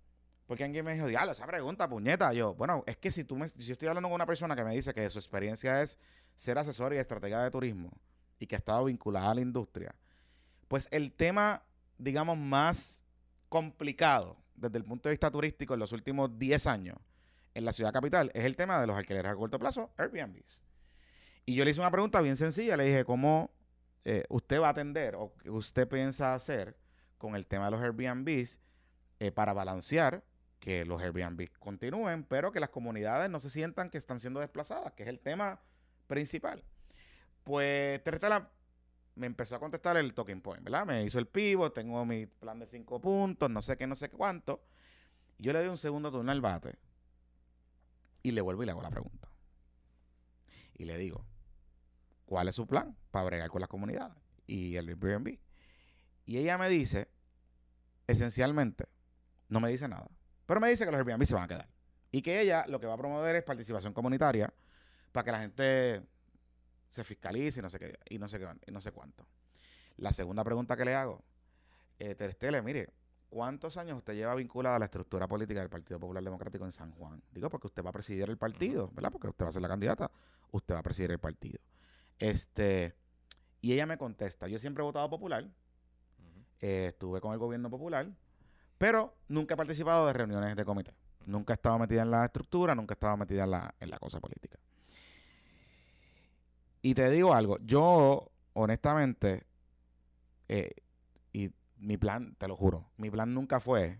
porque 0.47 0.63
alguien 0.63 0.83
me 0.83 0.93
dijo, 0.93 1.07
diablo, 1.07 1.31
esa 1.31 1.45
pregunta, 1.45 1.87
puñeta. 1.87 2.33
Yo, 2.33 2.55
bueno, 2.55 2.83
es 2.87 2.97
que 2.97 3.11
si 3.11 3.23
tú 3.23 3.35
me, 3.35 3.47
si 3.47 3.71
estoy 3.71 3.87
hablando 3.87 4.09
con 4.09 4.15
una 4.15 4.25
persona 4.25 4.55
que 4.55 4.63
me 4.63 4.73
dice 4.73 4.93
que 4.93 5.07
su 5.09 5.19
experiencia 5.19 5.81
es 5.81 5.97
ser 6.35 6.57
asesor 6.57 6.93
y 6.93 6.97
estratega 6.97 7.43
de 7.43 7.51
turismo 7.51 7.91
y 8.39 8.47
que 8.47 8.55
ha 8.55 8.57
estado 8.57 8.85
vinculada 8.85 9.31
a 9.31 9.35
la 9.35 9.41
industria, 9.41 9.93
pues 10.67 10.87
el 10.91 11.11
tema, 11.11 11.63
digamos, 11.97 12.37
más 12.37 13.03
complicado 13.47 14.37
desde 14.55 14.77
el 14.77 14.85
punto 14.85 15.09
de 15.09 15.13
vista 15.13 15.29
turístico 15.29 15.73
en 15.73 15.79
los 15.79 15.91
últimos 15.91 16.37
10 16.37 16.67
años 16.67 16.97
en 17.53 17.65
la 17.65 17.71
ciudad 17.71 17.91
capital 17.93 18.31
es 18.33 18.45
el 18.45 18.55
tema 18.55 18.79
de 18.79 18.87
los 18.87 18.95
alquileres 18.95 19.31
a 19.31 19.35
corto 19.35 19.59
plazo, 19.59 19.91
Airbnbs. 19.97 20.61
Y 21.45 21.55
yo 21.55 21.65
le 21.65 21.71
hice 21.71 21.79
una 21.79 21.91
pregunta 21.91 22.21
bien 22.21 22.35
sencilla, 22.35 22.77
le 22.77 22.85
dije, 22.85 23.05
¿cómo 23.05 23.51
eh, 24.05 24.23
usted 24.29 24.61
va 24.61 24.67
a 24.67 24.71
atender 24.71 25.15
o 25.15 25.33
qué 25.35 25.49
usted 25.49 25.87
piensa 25.87 26.33
hacer 26.33 26.77
con 27.19 27.35
el 27.35 27.45
tema 27.45 27.65
de 27.65 27.71
los 27.71 27.81
Airbnbs 27.81 28.59
eh, 29.19 29.31
para 29.31 29.53
balancear 29.53 30.23
que 30.59 30.85
los 30.85 31.01
Airbnbs 31.01 31.51
continúen, 31.59 32.23
pero 32.23 32.51
que 32.51 32.59
las 32.59 32.69
comunidades 32.69 33.29
no 33.29 33.39
se 33.39 33.51
sientan 33.51 33.91
que 33.91 33.99
están 33.99 34.19
siendo 34.19 34.39
desplazadas, 34.39 34.93
que 34.93 35.03
es 35.03 35.09
el 35.09 35.19
tema 35.19 35.61
principal? 36.07 36.63
Pues 37.43 38.03
Terestela 38.03 38.49
me 39.15 39.27
empezó 39.27 39.55
a 39.55 39.59
contestar 39.59 39.97
el 39.97 40.13
talking 40.13 40.41
point, 40.41 40.63
¿verdad? 40.63 40.85
Me 40.85 41.03
hizo 41.03 41.19
el 41.19 41.27
pivot, 41.27 41.73
tengo 41.73 42.03
mi 42.05 42.25
plan 42.25 42.57
de 42.57 42.65
cinco 42.65 42.99
puntos, 42.99 43.49
no 43.49 43.61
sé 43.61 43.77
qué, 43.77 43.85
no 43.85 43.95
sé 43.95 44.09
cuánto. 44.09 44.63
Yo 45.37 45.53
le 45.53 45.59
doy 45.59 45.67
un 45.67 45.77
segundo 45.77 46.11
turno 46.11 46.31
al 46.31 46.41
bate 46.41 46.75
y 48.23 48.31
le 48.31 48.41
vuelvo 48.41 48.63
y 48.63 48.65
le 48.65 48.71
hago 48.71 48.81
la 48.81 48.89
pregunta. 48.89 49.29
Y 50.73 50.85
le 50.85 50.97
digo, 50.97 51.25
cuál 52.25 52.47
es 52.47 52.55
su 52.55 52.65
plan 52.67 52.95
para 53.11 53.25
bregar 53.25 53.49
con 53.49 53.59
las 53.59 53.69
comunidades 53.69 54.15
y 54.47 54.75
el 54.75 54.87
Airbnb. 54.87 55.37
Y 56.29 56.37
ella 56.37 56.59
me 56.59 56.69
dice, 56.69 57.07
esencialmente, 58.05 58.85
no 59.47 59.59
me 59.59 59.69
dice 59.69 59.87
nada, 59.87 60.07
pero 60.45 60.59
me 60.59 60.69
dice 60.69 60.85
que 60.85 60.91
los 60.91 60.99
Airbnb 60.99 61.25
se 61.25 61.33
van 61.33 61.45
a 61.45 61.47
quedar. 61.47 61.67
Y 62.11 62.21
que 62.21 62.39
ella 62.39 62.65
lo 62.67 62.79
que 62.79 62.85
va 62.85 62.93
a 62.93 62.97
promover 62.97 63.35
es 63.35 63.41
participación 63.41 63.93
comunitaria 63.93 64.53
para 65.11 65.25
que 65.25 65.31
la 65.31 65.39
gente 65.39 66.03
se 66.87 67.03
fiscalice 67.03 67.61
y 67.61 67.63
no 67.63 67.69
sé 67.71 67.79
qué, 67.79 67.97
y 68.11 68.19
no 68.19 68.27
sé 68.27 68.37
qué, 68.37 68.47
y 68.67 68.71
no 68.71 68.79
sé 68.79 68.91
cuánto. 68.91 69.25
La 69.97 70.11
segunda 70.11 70.43
pregunta 70.43 70.77
que 70.77 70.85
le 70.85 70.93
hago, 70.93 71.23
eh, 71.97 72.13
Terestele, 72.13 72.61
mire, 72.61 72.93
¿cuántos 73.31 73.77
años 73.77 73.97
usted 73.97 74.13
lleva 74.13 74.35
vinculada 74.35 74.75
a 74.75 74.79
la 74.79 74.85
estructura 74.85 75.27
política 75.27 75.61
del 75.61 75.69
Partido 75.71 75.99
Popular 75.99 76.23
Democrático 76.23 76.63
en 76.63 76.71
San 76.71 76.91
Juan? 76.91 77.23
Digo, 77.31 77.49
porque 77.49 77.65
usted 77.65 77.83
va 77.83 77.89
a 77.89 77.93
presidir 77.93 78.29
el 78.29 78.37
partido, 78.37 78.91
¿verdad? 78.93 79.11
Porque 79.11 79.29
usted 79.29 79.45
va 79.45 79.49
a 79.49 79.53
ser 79.53 79.63
la 79.63 79.67
candidata, 79.67 80.11
usted 80.51 80.75
va 80.75 80.79
a 80.81 80.83
presidir 80.83 81.09
el 81.09 81.19
partido. 81.19 81.59
Este, 82.19 82.93
y 83.61 83.73
ella 83.73 83.87
me 83.87 83.97
contesta, 83.97 84.47
yo 84.47 84.59
siempre 84.59 84.83
he 84.83 84.85
votado 84.85 85.09
popular. 85.09 85.49
Eh, 86.61 86.87
estuve 86.89 87.21
con 87.21 87.33
el 87.33 87.39
gobierno 87.39 87.69
popular, 87.69 88.07
pero 88.77 89.15
nunca 89.27 89.53
he 89.53 89.57
participado 89.57 90.07
de 90.07 90.13
reuniones 90.13 90.55
de 90.55 90.65
comité. 90.65 90.93
Nunca 91.25 91.53
he 91.53 91.55
estado 91.55 91.77
metida 91.79 92.01
en 92.01 92.11
la 92.11 92.25
estructura, 92.25 92.75
nunca 92.75 92.93
he 92.93 92.95
estado 92.95 93.17
metida 93.17 93.43
en 93.43 93.51
la, 93.51 93.75
en 93.79 93.89
la 93.89 93.99
cosa 93.99 94.19
política. 94.19 94.57
Y 96.81 96.93
te 96.93 97.09
digo 97.09 97.33
algo, 97.33 97.57
yo 97.59 98.31
honestamente, 98.53 99.45
eh, 100.47 100.71
y 101.33 101.51
mi 101.77 101.97
plan, 101.97 102.35
te 102.35 102.47
lo 102.47 102.55
juro, 102.55 102.89
mi 102.97 103.09
plan 103.11 103.33
nunca 103.33 103.59
fue, 103.59 103.99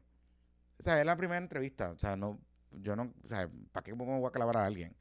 o 0.79 0.83
sea, 0.83 0.99
es 0.99 1.05
la 1.05 1.17
primera 1.17 1.37
entrevista, 1.37 1.91
o 1.91 1.99
sea, 1.99 2.15
no, 2.15 2.39
yo 2.71 2.95
no, 2.95 3.13
o 3.23 3.27
sea, 3.27 3.49
¿para 3.71 3.83
qué 3.83 3.93
me 3.93 4.05
voy 4.05 4.25
a 4.25 4.31
clavar 4.31 4.57
a 4.57 4.65
alguien? 4.65 4.95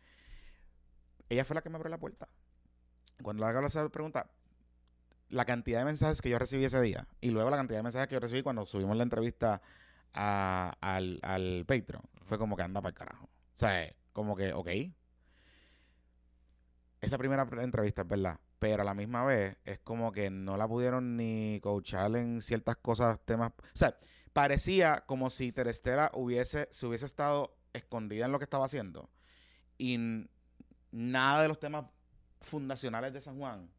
Ella 1.28 1.44
fue 1.44 1.54
la 1.54 1.62
que 1.62 1.68
me 1.70 1.76
abrió 1.76 1.90
la 1.90 1.98
puerta. 1.98 2.28
Cuando 3.22 3.44
le 3.44 3.50
hago 3.50 3.66
esa 3.66 3.88
pregunta, 3.88 4.30
la 5.30 5.44
cantidad 5.44 5.80
de 5.80 5.84
mensajes 5.84 6.20
que 6.22 6.30
yo 6.30 6.38
recibí 6.38 6.64
ese 6.64 6.80
día 6.80 7.06
y 7.20 7.30
luego 7.30 7.50
la 7.50 7.56
cantidad 7.56 7.78
de 7.78 7.82
mensajes 7.84 8.08
que 8.08 8.14
yo 8.14 8.20
recibí 8.20 8.42
cuando 8.42 8.64
subimos 8.66 8.96
la 8.96 9.02
entrevista 9.02 9.60
a- 10.14 10.74
al, 10.80 11.18
al 11.22 11.64
Patreon 11.66 12.02
fue 12.24 12.38
como 12.38 12.56
que 12.56 12.62
anda 12.62 12.80
para 12.80 12.90
el 12.90 12.94
carajo. 12.96 13.24
O 13.26 13.30
sea, 13.58 13.92
como 14.12 14.36
que, 14.36 14.52
ok. 14.52 14.68
Esa 17.00 17.16
primera 17.18 17.46
entrevista 17.62 18.02
es 18.02 18.08
verdad, 18.08 18.40
pero 18.58 18.82
a 18.82 18.84
la 18.84 18.94
misma 18.94 19.24
vez 19.24 19.56
es 19.64 19.78
como 19.78 20.10
que 20.10 20.30
no 20.30 20.56
la 20.56 20.66
pudieron 20.66 21.16
ni 21.16 21.60
coachar 21.62 22.14
en 22.16 22.42
ciertas 22.42 22.76
cosas, 22.76 23.20
temas. 23.24 23.52
O 23.52 23.76
sea, 23.78 23.96
parecía 24.32 25.04
como 25.06 25.30
si 25.30 25.52
Terestela 25.52 26.10
hubiese, 26.14 26.66
se 26.70 26.86
hubiese 26.86 27.06
estado 27.06 27.56
escondida 27.72 28.24
en 28.24 28.32
lo 28.32 28.38
que 28.38 28.44
estaba 28.44 28.64
haciendo 28.64 29.10
y 29.76 30.26
nada 30.90 31.42
de 31.42 31.48
los 31.48 31.60
temas 31.60 31.84
fundacionales 32.40 33.12
de 33.12 33.20
San 33.20 33.38
Juan 33.38 33.70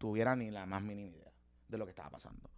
tuviera 0.00 0.34
ni 0.34 0.50
la 0.50 0.64
más 0.64 0.82
mínima 0.82 1.10
idea 1.10 1.30
de 1.68 1.78
lo 1.78 1.84
que 1.84 1.90
estaba 1.90 2.08
pasando. 2.08 2.50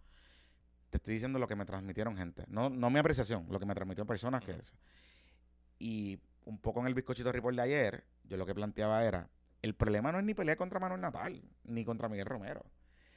Te 0.89 0.97
estoy 0.97 1.15
diciendo 1.15 1.39
lo 1.39 1.47
que 1.47 1.57
me 1.57 1.65
transmitieron 1.65 2.15
gente. 2.15 2.45
No, 2.47 2.69
no 2.69 2.89
mi 2.89 2.99
apreciación, 2.99 3.45
lo 3.49 3.59
que 3.59 3.65
me 3.65 3.75
transmitieron 3.75 4.07
personas 4.07 4.43
que 4.45 4.53
es. 4.53 4.73
Y 5.77 6.19
un 6.45 6.57
poco 6.59 6.79
en 6.79 6.87
el 6.87 6.93
bizcochito 6.93 7.33
report 7.33 7.57
de 7.57 7.61
ayer, 7.61 8.05
yo 8.23 8.37
lo 8.37 8.45
que 8.45 8.55
planteaba 8.55 9.03
era, 9.03 9.29
el 9.61 9.75
problema 9.75 10.13
no 10.13 10.19
es 10.19 10.23
ni 10.23 10.33
pelear 10.33 10.55
contra 10.55 10.79
Manuel 10.79 11.01
Natal, 11.01 11.43
ni 11.65 11.83
contra 11.83 12.07
Miguel 12.07 12.25
Romero. 12.27 12.63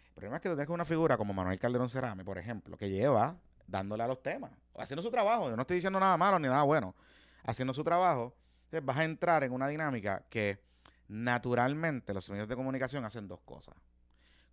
El 0.08 0.14
problema 0.14 0.36
es 0.36 0.42
que 0.42 0.48
tú 0.48 0.56
tienes 0.56 0.70
una 0.70 0.84
figura 0.84 1.16
como 1.16 1.32
Manuel 1.32 1.60
Calderón 1.60 1.88
Cerame, 1.88 2.24
por 2.24 2.38
ejemplo, 2.38 2.76
que 2.76 2.90
lleva 2.90 3.38
dándole 3.68 4.02
a 4.02 4.08
los 4.08 4.22
temas, 4.22 4.50
haciendo 4.76 5.02
su 5.02 5.10
trabajo. 5.10 5.48
Yo 5.48 5.54
no 5.54 5.62
estoy 5.62 5.76
diciendo 5.76 6.00
nada 6.00 6.16
malo 6.16 6.40
ni 6.40 6.48
nada 6.48 6.64
bueno. 6.64 6.96
Haciendo 7.44 7.72
su 7.72 7.84
trabajo, 7.84 8.34
vas 8.82 8.96
a 8.96 9.04
entrar 9.04 9.44
en 9.44 9.52
una 9.52 9.68
dinámica 9.68 10.24
que 10.28 10.58
naturalmente 11.06 12.12
los 12.12 12.28
medios 12.28 12.48
de 12.48 12.56
comunicación 12.56 13.04
hacen 13.04 13.28
dos 13.28 13.40
cosas. 13.44 13.76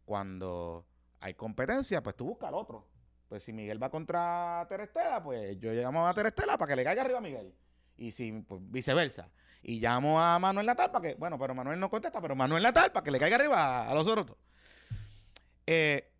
Cuando 0.05 0.85
hay 1.19 1.33
competencia, 1.35 2.03
pues 2.03 2.15
tú 2.15 2.25
buscas 2.25 2.49
al 2.49 2.55
otro. 2.55 2.85
Pues 3.29 3.43
si 3.43 3.53
Miguel 3.53 3.81
va 3.81 3.89
contra 3.89 4.65
Terestela, 4.69 5.23
pues 5.23 5.57
yo 5.59 5.71
llamo 5.71 6.07
a 6.07 6.13
Terestela 6.13 6.57
para 6.57 6.69
que 6.69 6.75
le 6.75 6.83
caiga 6.83 7.01
arriba 7.01 7.19
a 7.19 7.21
Miguel. 7.21 7.53
Y 7.97 8.11
si, 8.11 8.31
pues 8.31 8.61
viceversa. 8.65 9.29
Y 9.61 9.79
llamo 9.79 10.21
a 10.21 10.37
Manuel 10.39 10.65
Natal 10.65 10.91
para 10.91 11.01
que, 11.01 11.15
bueno, 11.15 11.39
pero 11.39 11.55
Manuel 11.55 11.79
no 11.79 11.89
contesta, 11.89 12.19
pero 12.21 12.35
Manuel 12.35 12.61
Natal 12.61 12.91
para 12.91 13.03
que 13.03 13.11
le 13.11 13.19
caiga 13.19 13.37
arriba 13.37 13.89
a, 13.89 13.93
los 13.95 14.07
otros. 14.07 14.35
Eh, 15.65 16.11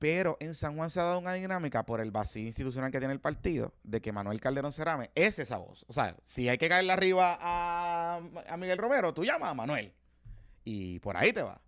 pero 0.00 0.36
en 0.40 0.54
San 0.54 0.76
Juan 0.76 0.90
se 0.90 1.00
ha 1.00 1.04
dado 1.04 1.20
una 1.20 1.34
dinámica 1.34 1.86
por 1.86 2.00
el 2.00 2.10
vacío 2.10 2.44
institucional 2.44 2.90
que 2.90 2.98
tiene 2.98 3.14
el 3.14 3.20
partido 3.20 3.72
de 3.84 4.00
que 4.00 4.12
Manuel 4.12 4.40
Calderón 4.40 4.72
Cerame 4.72 5.10
es 5.14 5.38
esa 5.38 5.58
voz. 5.58 5.84
O 5.88 5.92
sea, 5.92 6.16
si 6.24 6.48
hay 6.48 6.58
que 6.58 6.68
caerle 6.68 6.92
arriba 6.92 7.38
a 7.40 8.56
Miguel 8.58 8.78
Romero, 8.78 9.14
tú 9.14 9.24
llamas 9.24 9.50
a 9.50 9.54
Manuel. 9.54 9.92
Y 10.64 10.98
por 10.98 11.16
ahí 11.16 11.32
te 11.32 11.42
va. 11.42 11.60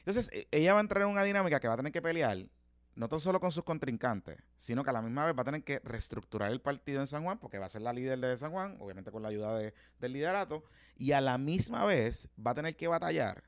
Entonces, 0.00 0.28
e- 0.32 0.48
ella 0.50 0.72
va 0.74 0.80
a 0.80 0.82
entrar 0.82 1.02
en 1.02 1.08
una 1.08 1.22
dinámica 1.22 1.60
que 1.60 1.68
va 1.68 1.74
a 1.74 1.76
tener 1.78 1.92
que 1.92 2.02
pelear, 2.02 2.46
no 2.94 3.08
tan 3.08 3.20
solo 3.20 3.40
con 3.40 3.52
sus 3.52 3.64
contrincantes, 3.64 4.42
sino 4.56 4.82
que 4.84 4.90
a 4.90 4.92
la 4.92 5.00
misma 5.02 5.24
vez 5.24 5.36
va 5.36 5.42
a 5.42 5.44
tener 5.44 5.62
que 5.62 5.78
reestructurar 5.80 6.50
el 6.50 6.60
partido 6.60 7.00
en 7.00 7.06
San 7.06 7.22
Juan, 7.24 7.38
porque 7.38 7.58
va 7.58 7.66
a 7.66 7.70
ser 7.70 7.82
la 7.82 7.92
líder 7.92 8.18
de 8.18 8.36
San 8.36 8.50
Juan, 8.52 8.76
obviamente 8.80 9.10
con 9.10 9.22
la 9.22 9.28
ayuda 9.28 9.56
de- 9.56 9.72
del 9.98 10.12
liderato, 10.12 10.64
y 10.96 11.12
a 11.12 11.20
la 11.20 11.38
misma 11.38 11.84
vez 11.84 12.28
va 12.44 12.50
a 12.50 12.54
tener 12.54 12.76
que 12.76 12.88
batallar 12.88 13.44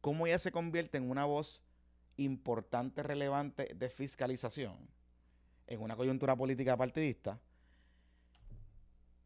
cómo 0.00 0.26
ella 0.26 0.38
se 0.38 0.52
convierte 0.52 0.96
en 0.98 1.10
una 1.10 1.24
voz 1.24 1.62
importante, 2.16 3.02
relevante 3.02 3.74
de 3.74 3.88
fiscalización 3.90 4.76
en 5.66 5.80
una 5.80 5.96
coyuntura 5.96 6.36
política 6.36 6.76
partidista 6.76 7.38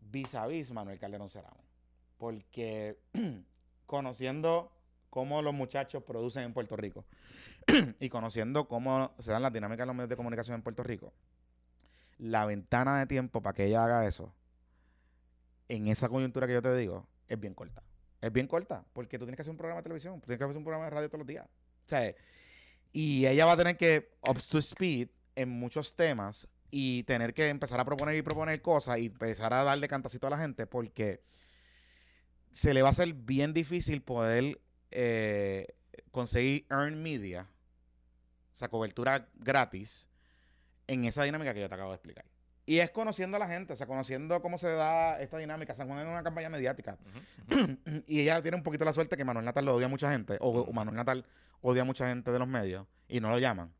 vis 0.00 0.34
a 0.34 0.46
vis 0.46 0.70
Manuel 0.70 0.98
Calderón 0.98 1.28
Ceramo. 1.28 1.62
Porque 2.18 2.98
conociendo 3.86 4.70
cómo 5.14 5.40
los 5.42 5.54
muchachos 5.54 6.02
producen 6.02 6.42
en 6.42 6.52
Puerto 6.52 6.74
Rico 6.74 7.04
y 8.00 8.08
conociendo 8.08 8.66
cómo 8.66 9.14
se 9.20 9.30
dan 9.30 9.42
las 9.42 9.52
dinámicas 9.52 9.84
de 9.84 9.86
los 9.86 9.94
medios 9.94 10.08
de 10.08 10.16
comunicación 10.16 10.56
en 10.56 10.62
Puerto 10.62 10.82
Rico, 10.82 11.12
la 12.18 12.44
ventana 12.46 12.98
de 12.98 13.06
tiempo 13.06 13.40
para 13.40 13.54
que 13.54 13.66
ella 13.66 13.84
haga 13.84 14.08
eso 14.08 14.34
en 15.68 15.86
esa 15.86 16.08
coyuntura 16.08 16.48
que 16.48 16.54
yo 16.54 16.62
te 16.62 16.76
digo 16.76 17.06
es 17.28 17.38
bien 17.38 17.54
corta. 17.54 17.80
Es 18.20 18.32
bien 18.32 18.48
corta, 18.48 18.84
porque 18.92 19.16
tú 19.16 19.24
tienes 19.24 19.36
que 19.36 19.42
hacer 19.42 19.52
un 19.52 19.56
programa 19.56 19.82
de 19.82 19.84
televisión, 19.84 20.14
tú 20.20 20.26
tienes 20.26 20.38
que 20.38 20.44
hacer 20.46 20.56
un 20.56 20.64
programa 20.64 20.86
de 20.86 20.90
radio 20.90 21.08
todos 21.08 21.20
los 21.20 21.28
días. 21.28 21.46
O 21.46 21.88
sea, 21.88 22.12
y 22.92 23.24
ella 23.24 23.46
va 23.46 23.52
a 23.52 23.56
tener 23.56 23.76
que 23.76 24.16
up 24.28 24.42
to 24.50 24.58
speed 24.58 25.10
en 25.36 25.48
muchos 25.48 25.94
temas 25.94 26.48
y 26.72 27.04
tener 27.04 27.34
que 27.34 27.50
empezar 27.50 27.78
a 27.78 27.84
proponer 27.84 28.16
y 28.16 28.22
proponer 28.22 28.60
cosas 28.60 28.98
y 28.98 29.06
empezar 29.06 29.54
a 29.54 29.62
darle 29.62 29.86
cantacito 29.86 30.26
a 30.26 30.30
la 30.30 30.38
gente 30.38 30.66
porque 30.66 31.22
se 32.50 32.74
le 32.74 32.82
va 32.82 32.88
a 32.88 32.90
hacer 32.90 33.12
bien 33.12 33.54
difícil 33.54 34.02
poder 34.02 34.60
eh, 34.94 35.66
conseguir 36.10 36.66
earn 36.70 37.02
media, 37.02 37.48
o 38.52 38.54
sea, 38.54 38.68
cobertura 38.68 39.28
gratis 39.34 40.08
en 40.86 41.04
esa 41.04 41.24
dinámica 41.24 41.52
que 41.52 41.60
yo 41.60 41.68
te 41.68 41.74
acabo 41.74 41.90
de 41.90 41.96
explicar. 41.96 42.24
Y 42.66 42.78
es 42.78 42.90
conociendo 42.90 43.36
a 43.36 43.40
la 43.40 43.48
gente, 43.48 43.74
o 43.74 43.76
sea, 43.76 43.86
conociendo 43.86 44.40
cómo 44.40 44.56
se 44.56 44.70
da 44.70 45.20
esta 45.20 45.36
dinámica. 45.36 45.74
San 45.74 45.86
Juan 45.86 46.00
es 46.00 46.06
una 46.06 46.22
campaña 46.22 46.48
mediática. 46.48 46.96
Y 48.06 48.20
ella 48.20 48.40
tiene 48.40 48.56
un 48.56 48.62
poquito 48.62 48.84
la 48.86 48.92
suerte 48.92 49.16
que 49.16 49.24
Manuel 49.24 49.44
Natal 49.44 49.66
lo 49.66 49.74
odia 49.74 49.86
a 49.86 49.90
mucha 49.90 50.10
gente, 50.10 50.38
o, 50.40 50.50
o 50.50 50.72
Manuel 50.72 50.96
Natal 50.96 51.26
odia 51.60 51.82
a 51.82 51.84
mucha 51.84 52.08
gente 52.08 52.30
de 52.30 52.38
los 52.38 52.48
medios 52.48 52.86
y 53.08 53.20
no 53.20 53.28
lo 53.28 53.38
llaman. 53.38 53.72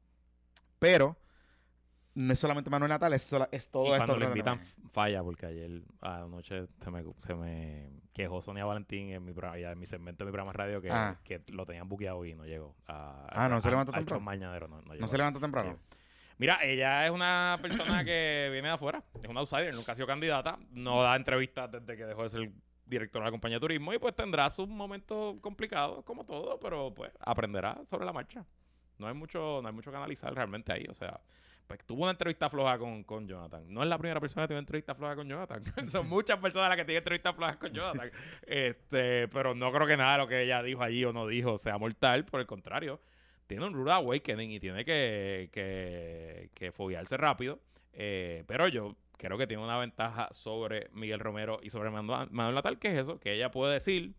Pero 0.78 1.16
no 2.14 2.32
es 2.32 2.38
solamente 2.38 2.70
Manuel 2.70 2.88
Natal, 2.90 3.12
es, 3.12 3.22
sola- 3.22 3.48
es 3.50 3.68
todo 3.70 3.86
y 3.86 3.92
esto. 3.92 4.06
cuando 4.06 4.18
de 4.18 4.26
invitan 4.26 4.60
falla 4.92 5.22
porque 5.22 5.46
ayer 5.46 5.82
anoche 6.00 6.66
se 6.78 6.90
me, 6.90 7.02
se 7.26 7.34
me 7.34 7.90
quejó 8.12 8.40
Sonia 8.40 8.64
Valentín 8.64 9.10
en 9.10 9.24
mi 9.24 9.32
en 9.32 9.78
mi 9.78 9.86
segmento 9.86 10.24
de 10.24 10.26
mi 10.28 10.32
programa 10.32 10.52
radio 10.52 10.80
que, 10.80 10.90
Ah. 10.90 11.18
que 11.24 11.42
lo 11.48 11.66
tenían 11.66 11.88
buqueado 11.88 12.24
y 12.24 12.34
no 12.34 12.44
llegó. 12.44 12.76
a- 12.86 13.26
Ah, 13.30 13.48
¿no 13.48 13.60
se 13.60 13.68
levantó 13.70 13.92
al 13.92 14.00
temprano? 14.00 14.20
mañanero, 14.24 14.68
no, 14.68 14.76
no 14.82 14.92
llegó. 14.92 15.00
No 15.00 15.08
se 15.08 15.18
levanta 15.18 15.40
temprano. 15.40 15.78
Mira, 16.38 16.58
ella 16.64 17.04
es 17.06 17.10
una 17.12 17.58
persona 17.62 18.04
que 18.04 18.48
viene 18.52 18.68
de 18.68 18.74
afuera, 18.74 19.02
es 19.22 19.28
una 19.28 19.40
outsider, 19.40 19.72
nunca 19.74 19.92
ha 19.92 19.94
sido 19.94 20.06
candidata, 20.06 20.58
no 20.70 21.00
da 21.02 21.14
entrevistas 21.16 21.70
desde 21.70 21.96
que 21.96 22.04
dejó 22.04 22.24
de 22.24 22.28
ser 22.30 22.50
director 22.86 23.22
de 23.22 23.26
la 23.26 23.30
compañía 23.30 23.56
de 23.56 23.60
turismo 23.60 23.92
y 23.94 23.98
pues 23.98 24.14
tendrá 24.14 24.50
sus 24.50 24.68
momentos 24.68 25.36
complicados 25.40 26.04
como 26.04 26.24
todo, 26.24 26.58
pero 26.60 26.92
pues 26.92 27.12
aprenderá 27.20 27.80
sobre 27.86 28.04
la 28.04 28.12
marcha. 28.12 28.44
No 28.98 29.06
hay 29.08 29.14
mucho, 29.14 29.60
no 29.62 29.68
hay 29.68 29.74
mucho 29.74 29.90
que 29.90 29.96
analizar 29.96 30.34
realmente 30.34 30.72
ahí, 30.72 30.84
o 30.90 30.94
sea, 30.94 31.20
pues 31.66 31.84
tuvo 31.84 32.02
una 32.02 32.10
entrevista 32.12 32.50
floja 32.50 32.78
con, 32.78 33.04
con 33.04 33.26
Jonathan. 33.26 33.64
No 33.72 33.82
es 33.82 33.88
la 33.88 33.96
primera 33.98 34.20
persona 34.20 34.44
que 34.44 34.48
tiene 34.48 34.58
entrevista 34.60 34.94
floja 34.94 35.16
con 35.16 35.28
Jonathan. 35.28 35.62
Son 35.90 36.08
muchas 36.08 36.38
personas 36.38 36.68
las 36.68 36.76
que 36.76 36.84
tienen 36.84 36.98
entrevistas 37.02 37.34
flojas 37.34 37.56
con 37.56 37.72
Jonathan. 37.72 38.10
Este, 38.46 39.28
pero 39.28 39.54
no 39.54 39.72
creo 39.72 39.86
que 39.86 39.96
nada 39.96 40.12
de 40.12 40.18
lo 40.18 40.26
que 40.28 40.42
ella 40.42 40.62
dijo 40.62 40.82
allí 40.82 41.04
o 41.04 41.12
no 41.12 41.26
dijo 41.26 41.58
sea 41.58 41.78
mortal, 41.78 42.24
por 42.24 42.40
el 42.40 42.46
contrario 42.46 43.00
tiene 43.46 43.66
un 43.66 43.74
rude 43.74 43.92
awakening 43.92 44.52
y 44.52 44.58
tiene 44.60 44.84
que, 44.86 45.50
que, 45.52 46.50
que 46.54 46.72
foguearse 46.72 47.16
rápido. 47.18 47.60
Eh, 47.92 48.42
pero 48.46 48.68
yo 48.68 48.96
creo 49.18 49.36
que 49.36 49.46
tiene 49.46 49.62
una 49.62 49.78
ventaja 49.78 50.28
sobre 50.32 50.88
Miguel 50.92 51.20
Romero 51.20 51.60
y 51.62 51.68
sobre 51.70 51.90
Manu- 51.90 52.28
Manuel 52.30 52.54
Natal, 52.54 52.78
que 52.78 52.88
es 52.88 52.98
eso, 53.00 53.18
que 53.20 53.32
ella 53.34 53.50
puede 53.50 53.74
decir, 53.74 54.14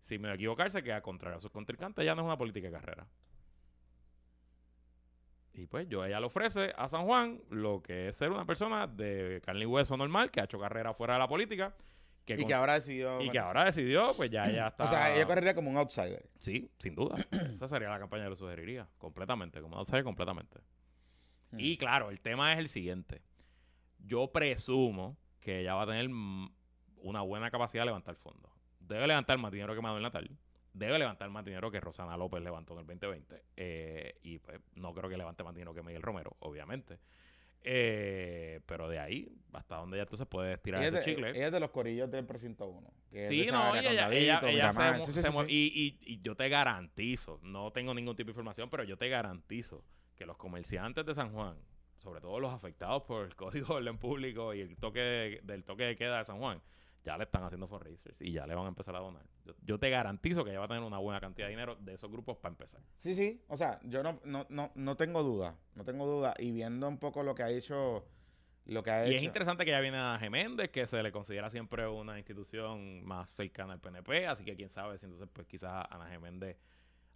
sin 0.00 0.24
a 0.24 0.32
equivocarse, 0.34 0.82
que 0.82 0.94
a 0.94 1.02
contrario 1.02 1.36
a 1.36 1.40
sus 1.40 1.50
contrincantes, 1.50 2.04
ya 2.06 2.14
no 2.14 2.22
es 2.22 2.26
una 2.26 2.38
política 2.38 2.68
de 2.68 2.72
carrera. 2.72 3.06
Y 5.52 5.66
pues 5.66 5.88
yo 5.88 6.04
ella 6.04 6.20
le 6.20 6.26
ofrece 6.26 6.72
a 6.76 6.88
San 6.88 7.04
Juan 7.04 7.40
lo 7.50 7.82
que 7.82 8.08
es 8.08 8.16
ser 8.16 8.30
una 8.30 8.44
persona 8.46 8.86
de 8.86 9.42
carne 9.44 9.62
y 9.62 9.66
hueso 9.66 9.96
normal, 9.96 10.30
que 10.30 10.40
ha 10.40 10.44
hecho 10.44 10.58
carrera 10.60 10.94
fuera 10.94 11.14
de 11.14 11.18
la 11.20 11.28
política, 11.28 11.74
que 12.24 12.34
Y 12.34 12.36
con- 12.38 12.46
que 12.48 12.54
ahora 12.54 12.74
decidió. 12.74 13.20
y 13.20 13.30
que 13.30 13.38
ahora 13.38 13.64
decidió, 13.64 14.14
pues 14.16 14.30
ya, 14.30 14.48
ya 14.50 14.68
está. 14.68 14.84
O 14.84 14.86
sea, 14.86 15.14
ella 15.14 15.26
correría 15.26 15.54
como 15.54 15.68
un 15.70 15.76
outsider. 15.76 16.24
Sí, 16.38 16.70
sin 16.78 16.94
duda. 16.94 17.16
Esa 17.54 17.66
sería 17.68 17.88
la 17.90 17.98
campaña 17.98 18.24
que 18.24 18.30
lo 18.30 18.36
sugeriría. 18.36 18.88
Completamente, 18.98 19.60
como 19.60 19.76
outsider, 19.76 20.04
completamente. 20.04 20.58
Mm. 21.50 21.58
Y 21.60 21.76
claro, 21.76 22.10
el 22.10 22.20
tema 22.20 22.52
es 22.52 22.58
el 22.60 22.68
siguiente. 22.68 23.22
Yo 23.98 24.30
presumo 24.32 25.18
que 25.40 25.60
ella 25.60 25.74
va 25.74 25.82
a 25.82 25.86
tener 25.86 26.08
una 26.98 27.22
buena 27.22 27.50
capacidad 27.50 27.82
de 27.82 27.86
levantar 27.86 28.14
fondos. 28.14 28.50
Debe 28.78 29.06
levantar 29.08 29.36
más 29.38 29.50
dinero 29.52 29.74
que 29.74 29.80
Manuel 29.80 30.02
Natal. 30.02 30.30
Debe 30.72 30.98
levantar 30.98 31.28
más 31.30 31.44
dinero 31.44 31.70
que 31.70 31.80
Rosana 31.80 32.16
López 32.16 32.42
levantó 32.42 32.74
en 32.74 32.80
el 32.80 32.86
2020. 32.86 33.42
Eh, 33.56 34.14
y 34.22 34.38
pues 34.38 34.60
no 34.76 34.94
creo 34.94 35.10
que 35.10 35.16
levante 35.16 35.42
más 35.44 35.54
dinero 35.54 35.74
que 35.74 35.82
Miguel 35.82 36.02
Romero, 36.02 36.36
obviamente. 36.40 36.98
Eh, 37.62 38.60
pero 38.66 38.88
de 38.88 38.98
ahí, 38.98 39.28
hasta 39.52 39.76
donde 39.76 39.98
ya 39.98 40.04
entonces 40.04 40.26
puede 40.26 40.54
estirar 40.54 40.80
Ella 40.82 40.88
ese 40.88 40.98
es, 41.00 41.04
de, 41.06 41.12
chicle. 41.12 41.30
ella 41.30 41.46
es 41.46 41.52
de 41.52 41.60
los 41.60 41.70
corillos 41.70 42.10
del 42.10 42.24
precinto 42.24 42.66
1. 42.68 42.90
que 43.10 43.24
es 43.24 43.28
de 43.28 43.34
Sí, 43.44 43.50
no, 43.50 43.74
ella, 43.76 43.90
ella, 43.90 43.90
Condadito, 44.04 44.16
ella 44.16 44.40
se, 44.40 44.46
Miramar. 44.78 44.98
mo- 44.98 45.04
Sí, 45.04 45.12
sí, 45.12 45.20
se 45.22 45.28
sí, 45.30 45.34
mo- 45.36 45.44
sí. 45.44 45.46
Y, 45.50 45.98
y- 46.08 46.14
y 46.14 46.20
yo 46.22 46.34
te 46.36 46.48
garantizo, 46.48 47.38
no 47.42 47.70
tengo 47.70 47.92
ningún 47.92 48.16
tipo 48.16 48.28
de 48.28 48.32
información, 48.32 48.70
pero 48.70 48.84
yo 48.84 48.96
te 48.96 49.08
garantizo 49.10 49.84
que 50.16 50.24
los 50.24 50.36
comerciantes 50.38 51.04
de 51.04 51.14
San 51.14 51.32
Juan, 51.32 51.56
sobre 51.98 52.20
todo 52.22 52.40
los 52.40 52.52
afectados 52.54 53.02
por 53.02 53.26
el 53.26 53.34
Código 53.36 53.66
de 53.66 53.74
Orden 53.74 53.98
Público 53.98 54.54
y 54.54 54.60
el 54.62 54.76
toque 54.78 55.00
de- 55.00 55.40
del 55.42 55.64
toque 55.64 55.82
de 55.84 55.96
queda 55.96 56.16
de 56.18 56.24
San 56.24 56.38
Juan, 56.38 56.62
ya 57.04 57.16
le 57.16 57.24
están 57.24 57.42
haciendo 57.44 57.66
fundraisers 57.66 58.20
y 58.20 58.32
ya 58.32 58.46
le 58.46 58.54
van 58.54 58.66
a 58.66 58.68
empezar 58.68 58.94
a 58.94 59.00
donar. 59.00 59.24
Yo, 59.44 59.54
yo 59.62 59.78
te 59.78 59.88
garantizo 59.90 60.44
que 60.44 60.50
ella 60.50 60.58
va 60.60 60.66
a 60.66 60.68
tener 60.68 60.82
una 60.82 60.98
buena 60.98 61.20
cantidad 61.20 61.46
de 61.46 61.50
dinero 61.50 61.76
de 61.76 61.94
esos 61.94 62.10
grupos 62.10 62.36
para 62.36 62.52
empezar. 62.52 62.80
Sí, 62.98 63.14
sí. 63.14 63.42
O 63.48 63.56
sea, 63.56 63.80
yo 63.84 64.02
no, 64.02 64.20
no, 64.24 64.46
no, 64.50 64.70
no 64.74 64.96
tengo 64.96 65.22
duda. 65.22 65.56
No 65.74 65.84
tengo 65.84 66.06
duda. 66.06 66.34
Y 66.38 66.52
viendo 66.52 66.88
un 66.88 66.98
poco 66.98 67.22
lo 67.22 67.34
que 67.34 67.42
ha 67.42 67.50
hecho. 67.50 68.04
Lo 68.66 68.82
que 68.82 68.90
ha 68.90 69.06
Y 69.06 69.10
hecho. 69.10 69.16
es 69.16 69.22
interesante 69.22 69.64
que 69.64 69.70
ya 69.70 69.80
viene 69.80 69.96
a 69.96 70.18
Geméndez, 70.20 70.70
que 70.70 70.86
se 70.86 71.02
le 71.02 71.10
considera 71.10 71.50
siempre 71.50 71.88
una 71.88 72.18
institución 72.18 73.02
más 73.04 73.30
cercana 73.30 73.72
al 73.72 73.80
PNP, 73.80 74.26
así 74.26 74.44
que 74.44 74.54
quién 74.54 74.68
sabe 74.68 74.98
si 74.98 75.06
entonces 75.06 75.28
pues 75.32 75.46
quizás 75.46 75.86
Ana 75.90 76.08
Geméndez 76.08 76.56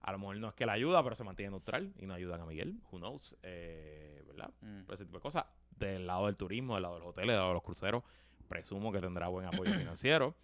a 0.01 0.13
lo 0.13 0.19
mejor 0.19 0.37
no 0.37 0.49
es 0.49 0.55
que 0.55 0.67
la 0.67 0.73
ayuda, 0.73 1.03
pero 1.03 1.15
se 1.17 1.25
mantiene 1.25 1.51
neutral 1.51 1.95
y 1.99 2.07
no 2.07 2.13
ayudan 2.13 2.41
a 2.41 2.45
Miguel, 2.47 2.79
who 2.91 2.99
knows, 2.99 3.37
eh, 3.43 4.23
¿verdad? 4.27 4.51
Mm. 4.61 4.83
Por 4.85 4.95
ese 4.95 5.05
tipo 5.07 5.17
de 5.19 5.23
cosas. 5.23 5.47
Del 5.71 6.07
lado 6.07 6.27
del 6.27 6.37
turismo, 6.37 6.75
del 6.75 6.83
lado 6.83 6.95
de 6.95 7.01
los 7.01 7.09
hoteles, 7.09 7.29
del 7.29 7.37
lado 7.39 7.49
de 7.49 7.55
los 7.55 7.63
cruceros, 7.63 8.03
presumo 8.45 8.93
que 8.93 9.01
tendrá 9.01 9.29
buen 9.29 9.47
apoyo 9.47 9.65
financiero. 9.79 10.35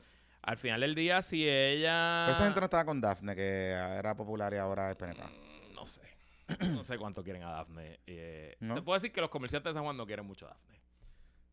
Al 0.42 0.56
final 0.56 0.80
del 0.80 0.94
día, 0.94 1.20
si 1.20 1.46
ella... 1.48 2.22
Pero 2.26 2.32
esa 2.36 2.44
gente 2.44 2.60
no 2.60 2.64
estaba 2.64 2.84
con 2.86 3.00
Dafne, 3.00 3.36
que 3.36 3.70
era 3.72 4.14
popular 4.16 4.52
y 4.54 4.56
ahora 4.56 4.90
es 4.90 4.96
PNP. 4.96 5.22
Mm, 5.22 5.74
No 5.74 5.86
sé. 5.86 6.00
No 6.72 6.82
sé 6.82 6.96
cuánto 6.98 7.22
quieren 7.22 7.42
a 7.42 7.50
Dafne. 7.50 8.00
Eh, 8.06 8.56
¿No? 8.60 8.74
Te 8.74 8.82
puedo 8.82 8.94
decir 8.96 9.12
que 9.12 9.20
los 9.20 9.28
comerciantes 9.30 9.70
de 9.70 9.74
San 9.74 9.84
Juan 9.84 9.96
no 9.96 10.06
quieren 10.06 10.26
mucho 10.26 10.46
a 10.46 10.50
Dafne. 10.50 10.80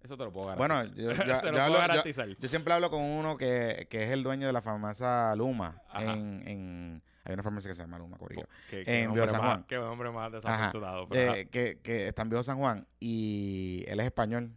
Eso 0.01 0.15
te 0.15 0.23
lo 0.23 0.31
puedo 0.31 0.55
Bueno, 0.55 0.75
garantizar. 0.75 1.15
yo, 1.17 1.23
yo- 1.25 1.39
te 1.41 1.45
yo 1.47 1.51
lo 1.51 1.51
puedo 1.51 1.63
hablo- 1.63 1.75
yo- 1.75 1.81
garantizar. 1.81 2.27
yo 2.29 2.47
siempre 2.47 2.73
hablo 2.73 2.89
con 2.89 3.01
uno 3.01 3.35
que, 3.35 3.87
que 3.89 4.03
es 4.05 4.11
el 4.11 4.23
dueño 4.23 4.47
de 4.47 4.53
la 4.53 4.61
famosa 4.61 5.35
Luma. 5.35 5.81
En, 5.95 6.47
en- 6.47 7.03
hay 7.25 7.33
una 7.33 7.43
farmacia 7.43 7.69
que 7.69 7.75
se 7.75 7.81
llama 7.81 7.97
Luma, 7.97 8.17
Corillo. 8.17 8.47
Qué, 8.69 8.79
en 8.79 8.85
qué 8.85 9.07
hombre 9.07 9.27
San 9.27 9.41
más, 9.41 9.47
Juan. 9.49 9.63
qué 9.65 9.77
hombre 9.79 10.11
más 10.11 10.31
desafortunado. 10.31 11.09
pero, 11.09 11.33
Eh, 11.33 11.49
que, 11.49 11.79
que 11.81 12.07
está 12.07 12.21
en 12.21 12.29
Viejo 12.29 12.43
San 12.43 12.57
Juan 12.57 12.87
y 13.01 13.83
él 13.87 13.99
es 13.99 14.05
español. 14.05 14.53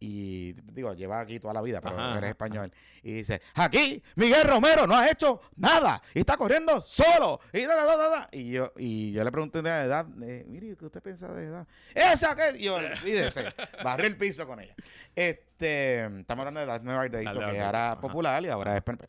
Y 0.00 0.52
digo, 0.72 0.94
lleva 0.94 1.20
aquí 1.20 1.38
toda 1.38 1.54
la 1.54 1.62
vida, 1.62 1.80
pero 1.80 1.98
Ajá, 1.98 2.18
eres 2.18 2.30
español. 2.30 2.72
Y 3.02 3.12
dice, 3.12 3.40
aquí 3.54 4.02
Miguel 4.16 4.44
Romero 4.44 4.86
no 4.86 4.96
ha 4.96 5.10
hecho 5.10 5.40
nada 5.56 6.02
y 6.14 6.20
está 6.20 6.36
corriendo 6.36 6.80
solo. 6.82 7.40
Y, 7.52 7.60
da, 7.64 7.76
da, 7.76 7.84
da, 7.84 7.96
da, 7.96 8.08
da". 8.08 8.28
y 8.32 8.50
yo 8.50 8.72
y 8.76 9.12
yo 9.12 9.22
le 9.22 9.30
pregunté 9.30 9.62
de 9.62 9.70
edad, 9.70 10.06
eh, 10.22 10.44
mire, 10.48 10.76
¿qué 10.76 10.86
usted 10.86 11.02
piensa 11.02 11.28
de 11.32 11.44
edad? 11.46 11.66
Esa 11.94 12.34
que 12.34 12.58
y 12.58 12.64
yo, 12.64 12.76
olvídese, 12.76 13.44
barré 13.84 14.06
el 14.08 14.16
piso 14.16 14.46
con 14.46 14.60
ella. 14.60 14.74
Este, 15.14 16.04
estamos 16.04 16.40
hablando 16.46 16.60
de 16.60 16.66
Daphne 16.66 16.94
Bardeito, 16.94 17.28
Dale, 17.34 17.38
que 17.40 17.58
dale, 17.58 17.58
era 17.58 17.92
ajá. 17.92 18.00
popular 18.00 18.42
y 18.44 18.48
ahora 18.48 18.76
es 18.76 18.82
PNP. 18.82 19.08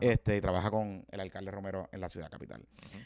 Este, 0.00 0.36
y 0.36 0.40
trabaja 0.40 0.70
con 0.70 1.04
el 1.10 1.20
alcalde 1.20 1.50
Romero 1.50 1.88
en 1.92 2.00
la 2.00 2.08
ciudad 2.08 2.30
capital. 2.30 2.60
Ujú. 2.60 2.98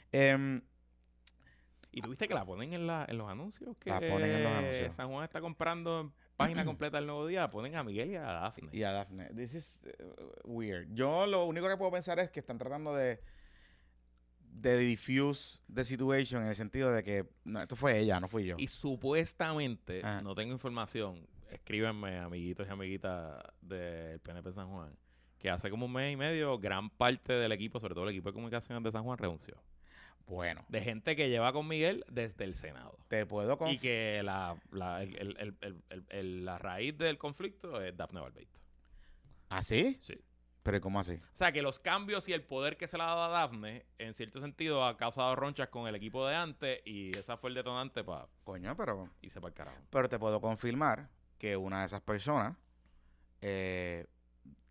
¿Y 1.95 2.01
tuviste 2.03 2.27
que 2.27 2.35
la 2.35 2.45
ponen 2.45 2.73
en, 2.73 2.87
la, 2.89 3.07
en 3.09 3.17
los 3.19 3.31
anuncios? 3.31 3.77
Que 3.79 3.91
La 3.91 4.01
ponen 4.01 4.31
en 4.31 4.43
los 4.43 4.53
anuncios. 4.53 4.95
San 4.95 5.09
Juan 5.09 5.25
está 5.25 5.41
comprando 5.41 6.01
en 6.01 6.13
página 6.37 6.65
completa 6.65 6.99
el 6.99 7.07
nuevo 7.07 7.25
día. 7.27 7.43
La 7.43 7.49
ponen 7.49 7.77
a 7.77 7.85
Miguel 7.85 8.11
y 8.11 8.17
a 8.17 8.23
Dafne. 8.23 8.69
Y 8.73 8.83
a 8.83 8.91
Daphne. 8.91 9.31
This 9.35 9.55
is 9.55 9.81
uh, 10.01 10.51
weird. 10.51 10.89
Yo 10.93 11.27
lo 11.27 11.45
único 11.45 11.69
que 11.69 11.77
puedo 11.77 11.93
pensar 11.93 12.19
es 12.19 12.31
que 12.31 12.41
están 12.41 12.59
tratando 12.59 12.95
de 12.95 13.21
de 14.55 14.79
diffuse 14.79 15.61
the 15.73 15.85
situation 15.85 16.43
en 16.43 16.49
el 16.49 16.55
sentido 16.55 16.93
de 16.93 17.03
que 17.03 17.29
no, 17.45 17.61
esto 17.61 17.77
fue 17.77 17.99
ella, 17.99 18.19
no 18.21 18.29
fui 18.29 18.45
yo. 18.45 18.57
Y 18.59 18.69
supuestamente, 18.69 20.01
Ajá. 20.03 20.23
no 20.23 20.35
tengo 20.35 20.53
información, 20.53 21.27
escríbenme, 21.51 22.19
amiguitos 22.19 22.67
y 22.67 22.71
amiguitas 22.71 23.43
del 23.61 24.21
PNP 24.21 24.53
San 24.53 24.69
Juan, 24.71 24.97
que 25.39 25.51
hace 25.51 25.71
como 25.71 25.87
un 25.87 25.93
mes 25.93 26.13
y 26.13 26.17
medio, 26.17 26.59
gran 26.59 26.89
parte 26.89 27.33
del 27.33 27.53
equipo, 27.53 27.81
sobre 27.81 27.95
todo 27.95 28.05
el 28.05 28.11
equipo 28.11 28.29
de 28.29 28.35
comunicaciones 28.35 28.83
de 28.83 28.93
San 28.93 29.03
Juan, 29.03 29.19
renunció. 29.19 29.57
Bueno, 30.27 30.65
De 30.69 30.81
gente 30.81 31.17
que 31.17 31.29
lleva 31.29 31.53
con 31.53 31.69
Miguel 31.69 32.05
desde 32.09 32.45
el 32.45 32.55
Senado. 32.55 32.99
te 33.09 33.27
puedo 33.27 33.53
Y 33.55 33.57
confiar. 33.59 33.81
que 33.83 34.23
la, 34.25 34.57
la, 34.73 35.03
el- 35.03 35.57
el- 35.61 35.83
el- 36.09 36.45
la 36.45 36.59
raíz 36.59 36.97
del 36.97 37.19
conflicto 37.19 37.81
es 37.83 37.95
Dafne 37.97 38.21
Barbeito. 38.21 38.61
¿Así? 39.51 39.99
Sí. 40.03 40.19
¿Pero 40.63 40.81
cómo 40.81 40.99
así? 40.99 41.13
O 41.13 41.37
sea, 41.37 41.53
que 41.53 41.61
los 41.61 41.79
cambios 41.79 42.27
y 42.29 42.33
el 42.33 42.43
poder 42.43 42.79
que 42.79 42.87
se 42.89 42.97
le 42.97 43.03
ha 43.03 43.07
dado 43.09 43.25
a 43.25 43.29
Dafne, 43.29 43.85
en 43.99 44.15
cierto 44.15 44.41
sentido, 44.41 44.83
ha 44.87 44.97
causado 44.97 45.37
ronchas 45.37 45.69
con 45.69 45.87
el 45.87 45.95
equipo 45.95 46.27
de 46.27 46.35
antes 46.37 46.81
y 46.87 47.15
esa 47.19 47.37
fue 47.37 47.51
el 47.51 47.55
detonante 47.57 48.03
para 48.03 48.27
Coño, 48.45 48.75
pero, 48.75 49.11
irse 49.21 49.43
para 49.43 49.49
el 49.51 49.55
carajo. 49.55 49.77
pero 49.91 50.09
te 50.09 50.19
puedo 50.19 50.41
confirmar 50.41 51.11
que 51.39 51.55
una 51.59 51.81
de 51.81 51.87
esas 51.87 52.01
personas, 52.01 52.57
eh, 53.43 54.07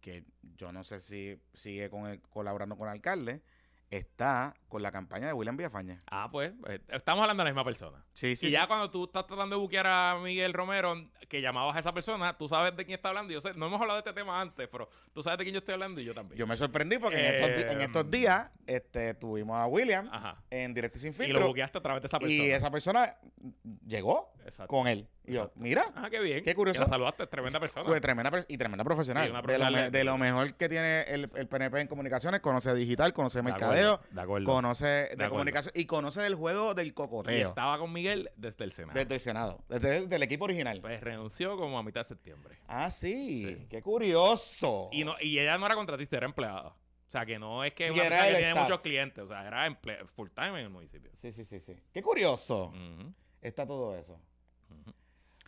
que 0.02 0.26
yo 0.58 0.72
no 0.72 0.84
sé 0.84 1.00
si 1.00 1.40
sigue 1.54 1.92
con 1.92 2.08
el- 2.08 2.22
colaborando 2.24 2.76
con 2.76 2.88
el 2.88 2.94
alcalde, 2.94 3.44
está 3.90 4.56
con 4.68 4.82
la 4.82 4.92
campaña 4.92 5.28
de 5.28 5.34
William 5.34 5.56
Villafaña. 5.56 6.02
Ah, 6.08 6.28
pues, 6.32 6.52
eh, 6.68 6.80
estamos 6.90 7.22
hablando 7.22 7.44
de 7.44 7.50
la 7.50 7.52
misma 7.54 7.64
persona. 7.64 8.04
Sí, 8.14 8.36
sí. 8.36 8.48
y 8.48 8.50
sí. 8.50 8.52
ya 8.52 8.66
cuando 8.68 8.90
tú 8.90 9.04
estás 9.06 9.28
tratando 9.28 9.56
de 9.56 9.62
buquear 9.62 9.86
a 9.86 10.20
Miguel 10.24 10.52
Romero, 10.54 10.96
que 11.30 11.42
llamabas 11.42 11.76
a 11.76 11.80
esa 11.80 11.94
persona, 11.94 12.36
tú 12.38 12.48
sabes 12.48 12.76
de 12.76 12.86
quién 12.86 12.96
está 12.96 13.10
hablando. 13.10 13.32
Yo 13.34 13.40
sé, 13.42 13.54
no 13.54 13.68
hemos 13.68 13.80
hablado 13.80 14.02
de 14.02 14.10
este 14.10 14.20
tema 14.20 14.42
antes, 14.42 14.68
pero 14.68 14.90
tú 15.14 15.22
sabes 15.22 15.38
de 15.38 15.44
quién 15.46 15.54
yo 15.54 15.60
estoy 15.60 15.74
hablando 15.74 16.02
y 16.02 16.06
yo 16.06 16.14
también. 16.16 16.38
Yo 16.40 16.48
me 16.48 16.56
sorprendí 16.58 16.98
porque 16.98 17.20
en, 17.20 17.36
estos, 17.44 17.72
en 17.72 17.82
Eh, 17.82 17.84
estos 17.84 18.10
días 18.10 18.50
este, 18.66 19.14
tuvimos 19.14 19.58
a 19.58 19.68
William 19.68 20.10
Ajá. 20.12 20.42
en 20.50 20.74
Directo 20.74 20.98
y 20.98 21.02
Sin 21.02 21.12
Y 21.14 21.18
lo 21.18 21.24
Filtro. 21.26 21.48
buqueaste 21.48 21.78
a 21.78 21.82
través 21.82 22.02
de 22.02 22.08
esa 22.08 22.18
persona. 22.20 22.44
Y 22.44 22.50
esa 22.52 22.72
persona 22.72 23.16
llegó 23.86 24.34
Exacto. 24.46 24.68
con 24.68 24.88
él. 24.88 25.08
Y 25.26 25.34
yo, 25.34 25.52
mira, 25.56 25.86
Ah, 25.96 26.10
qué 26.10 26.20
bien. 26.20 26.44
Qué 26.44 26.54
curioso. 26.54 26.80
Que 26.82 26.86
la 26.86 26.90
saludaste, 26.90 27.28
tremenda 27.28 27.60
persona. 27.60 27.86
fue 27.86 28.02
tremenda 28.02 28.30
per- 28.30 28.46
y 28.50 28.58
tremenda 28.58 28.84
profesional. 28.84 29.24
Sí, 29.26 29.32
una 29.32 29.42
de, 29.42 29.58
lo, 29.58 29.72
de- 29.72 29.90
de 29.90 30.18
mejor 30.18 30.54
que 30.56 30.68
tiene 30.68 31.04
el, 31.04 31.30
el 31.36 31.48
PNP 31.48 31.80
en 31.82 31.88
comunicaciones. 31.88 32.42
Conoce 32.42 32.74
digital, 32.74 33.14
conoce 33.14 33.40
De 33.40 33.44
mercadeo, 33.44 33.94
acuerdo, 33.94 34.14
De 34.16 34.22
acuerdo. 34.22 34.46
conoce 34.48 34.86
de, 35.16 35.30
comunicación 35.30 35.72
y 35.76 35.86
conoce 35.86 36.22
del 36.22 36.36
juego 36.36 36.74
del 36.74 36.88
y 36.88 36.92
cocoteo. 36.92 37.48
estaba 37.48 37.78
con 37.78 37.94
Miguel 37.94 38.32
desde 38.36 38.66
el 38.66 38.72
Senado. 38.74 39.00
Desde 39.00 39.14
el 39.14 39.20
Senado, 39.22 39.64
desde 39.70 40.14
el 40.14 40.24
equipo 40.24 40.44
original. 40.46 40.82
Pues 40.82 41.00
renunció 41.02 41.56
como 41.58 41.80
a 41.80 41.84
mitad 41.84 42.02
de 42.02 42.06
septiembre. 42.06 42.60
ah, 42.68 42.92
sí, 42.92 43.46
Sí. 43.60 43.68
qué 43.70 43.82
curioso. 43.82 44.90
Y, 44.92 45.04
no, 45.06 45.16
y 45.22 45.40
ella 45.40 45.58
no 45.58 45.66
era 45.66 45.76
contratista, 45.76 46.18
era 46.18 46.26
empleada. 46.26 46.70
O 47.08 47.12
sea, 47.14 47.26
que 47.26 47.38
no 47.40 47.64
es 47.64 47.74
que 47.74 47.92
una 47.92 48.02
persona 48.02 48.24
que 48.24 48.30
tiene 48.34 48.48
staff. 48.50 48.62
muchos 48.64 48.82
clientes. 48.82 49.24
O 49.24 49.28
sea, 49.28 49.48
era 49.48 49.80
full 50.16 50.30
time 50.36 50.50
en 50.60 50.66
el 50.66 50.70
municipio. 50.70 51.12
Sí, 51.14 51.32
sí, 51.32 51.44
sí, 51.44 51.60
sí. 51.60 51.76
Qué 51.94 52.02
curioso 52.02 52.74
está 53.40 53.66
todo 53.68 53.96
eso. 53.96 54.20
ujú. 54.70 54.94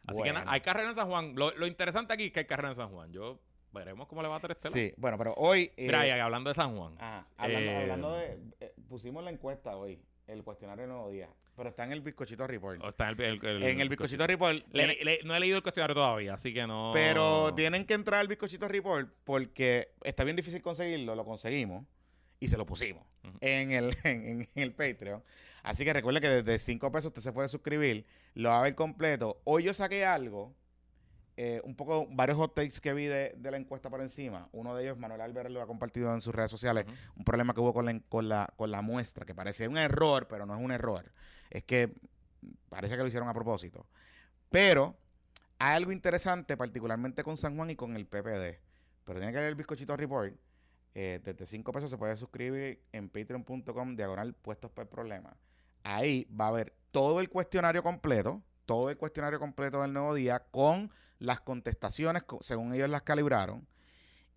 Así 0.07 0.21
que 0.23 0.33
nada, 0.33 0.45
hay 0.51 0.61
carrera 0.61 0.89
en 0.89 0.95
San 0.95 1.07
Juan. 1.07 1.33
Lo, 1.35 1.51
lo 1.57 1.67
interesante 1.67 2.13
aquí 2.13 2.25
es 2.25 2.31
que 2.31 2.39
hay 2.39 2.45
carrera 2.45 2.69
en 2.69 2.75
San 2.75 2.89
Juan. 2.89 3.11
Yo 3.11 3.39
veremos 3.71 4.07
cómo 4.07 4.21
le 4.21 4.27
va 4.27 4.37
a 4.37 4.39
Terestela. 4.39 4.73
Sí, 4.73 4.93
bueno, 4.97 5.17
pero 5.17 5.33
hoy... 5.35 5.71
eh, 5.77 5.85
Mira, 5.85 6.07
y 6.07 6.09
hablando 6.11 6.49
de 6.49 6.53
San 6.53 6.75
Juan. 6.77 6.95
Ajá, 6.97 7.27
hablando, 7.37 7.71
Eh, 7.71 7.77
hablando 7.81 8.13
de... 8.13 8.37
eh, 8.61 8.73
pusimos 8.87 9.23
la 9.23 9.31
encuesta 9.31 9.75
hoy, 9.75 9.99
el 10.27 10.43
cuestionario 10.43 10.83
de 10.83 10.87
Nuevo 10.87 11.09
Día, 11.09 11.29
pero 11.57 11.69
está 11.69 11.83
en 11.83 11.91
el 11.91 12.01
bizcochito 12.01 12.47
report. 12.47 12.81
o 12.83 12.89
está 12.89 13.09
en 13.09 13.19
el, 13.21 13.39
el- 13.45 13.45
el- 13.45 13.63
en 13.63 13.79
el 13.81 13.89
bizcochito 13.89 14.25
report. 14.27 14.55
Le- 14.71 14.85
tiene- 14.95 14.97
le- 15.03 15.19
no 15.23 15.35
he 15.35 15.39
leído 15.39 15.57
el 15.57 15.63
cuestionario 15.63 15.93
todavía, 15.93 16.33
así 16.35 16.53
que 16.53 16.65
no. 16.67 16.91
Pero 16.93 17.53
tienen 17.53 17.85
que 17.85 17.93
entrar 17.95 18.19
al 18.21 18.27
bizcochito 18.27 18.67
report 18.67 19.09
porque 19.23 19.89
está 20.03 20.23
bien 20.23 20.35
difícil 20.35 20.61
conseguirlo, 20.61 21.15
lo 21.15 21.25
conseguimos 21.25 21.85
y 22.39 22.47
se 22.47 22.57
lo 22.57 22.65
pusimos 22.65 23.03
Ujú. 23.23 23.37
en, 23.41 23.71
el, 23.71 23.93
en, 24.03 24.41
en 24.41 24.49
el 24.55 24.71
Patreon. 24.73 25.21
Así 25.65 25.83
que 25.83 25.93
recuerde 25.93 26.21
que 26.21 26.29
desde 26.29 26.59
5 26.59 26.91
pesos 26.91 27.07
usted 27.07 27.23
se 27.23 27.33
puede 27.33 27.47
suscribir, 27.47 28.05
lo 28.35 28.49
va 28.49 28.59
a 28.59 28.61
ver 28.61 28.75
completo. 28.75 29.41
Hoy 29.45 29.63
yo 29.63 29.73
saqué 29.73 30.05
algo, 30.05 30.53
eh, 31.37 31.59
un 31.63 31.75
poco, 31.75 32.05
varios 32.11 32.37
hot 32.37 32.53
takes 32.53 32.79
que 32.79 32.93
vi 32.93 33.07
de, 33.07 33.33
de 33.35 33.49
la 33.49 33.57
encuesta 33.57 33.89
por 33.89 33.99
encima. 33.99 34.47
Uno 34.51 34.75
de 34.75 34.83
ellos, 34.83 34.99
Manuel 34.99 35.21
Álvarez, 35.21 35.51
lo 35.51 35.63
ha 35.63 35.65
compartido 35.65 36.13
en 36.13 36.21
sus 36.21 36.35
redes 36.35 36.51
sociales. 36.51 36.85
Un 37.15 37.23
problema 37.23 37.55
que 37.55 37.61
hubo 37.61 37.73
con 37.73 37.87
la, 37.87 37.99
con 38.09 38.29
la, 38.29 38.53
con 38.55 38.69
la 38.69 38.83
muestra, 38.83 39.25
que 39.25 39.33
parece 39.33 39.67
un 39.67 39.79
error, 39.79 40.27
pero 40.27 40.45
no 40.45 40.55
es 40.55 40.61
un 40.61 40.71
error. 40.71 41.11
Es 41.49 41.63
que 41.63 41.95
parece 42.69 42.95
que 42.95 43.01
lo 43.01 43.07
hicieron 43.07 43.27
a 43.27 43.33
propósito. 43.33 43.87
Pero 44.51 44.95
hay 45.57 45.77
algo 45.77 45.91
interesante, 45.91 46.57
particularmente 46.57 47.23
con 47.23 47.37
San 47.37 47.55
Juan 47.57 47.71
y 47.71 47.75
con 47.75 47.95
el 47.95 48.05
PPD. 48.05 48.59
Pero 49.03 49.19
tiene 49.19 49.31
que 49.31 49.39
ver 49.39 49.47
el 49.47 49.55
bizcochito 49.55 49.97
report. 49.97 50.35
Eh, 50.93 51.19
desde 51.23 51.47
5 51.47 51.71
pesos 51.71 51.89
se 51.89 51.97
puede 51.97 52.15
suscribir 52.17 52.83
en 52.91 53.09
patreon.com 53.09 53.95
diagonal 53.95 54.35
puestos 54.35 54.69
por 54.69 54.87
problema. 54.87 55.35
Ahí 55.87 56.25
va 56.25 56.45
a 56.45 56.49
haber 56.49 56.73
todo 56.91 57.19
el 57.19 57.29
cuestionario 57.29 57.83
completo, 57.83 58.41
todo 58.65 58.89
el 58.89 58.97
cuestionario 58.97 59.39
completo 59.39 59.81
del 59.81 59.93
nuevo 59.93 60.13
día 60.15 60.39
con 60.51 60.89
las 61.19 61.41
contestaciones 61.41 62.23
co- 62.23 62.39
según 62.41 62.73
ellos 62.73 62.89
las 62.89 63.03
calibraron. 63.03 63.67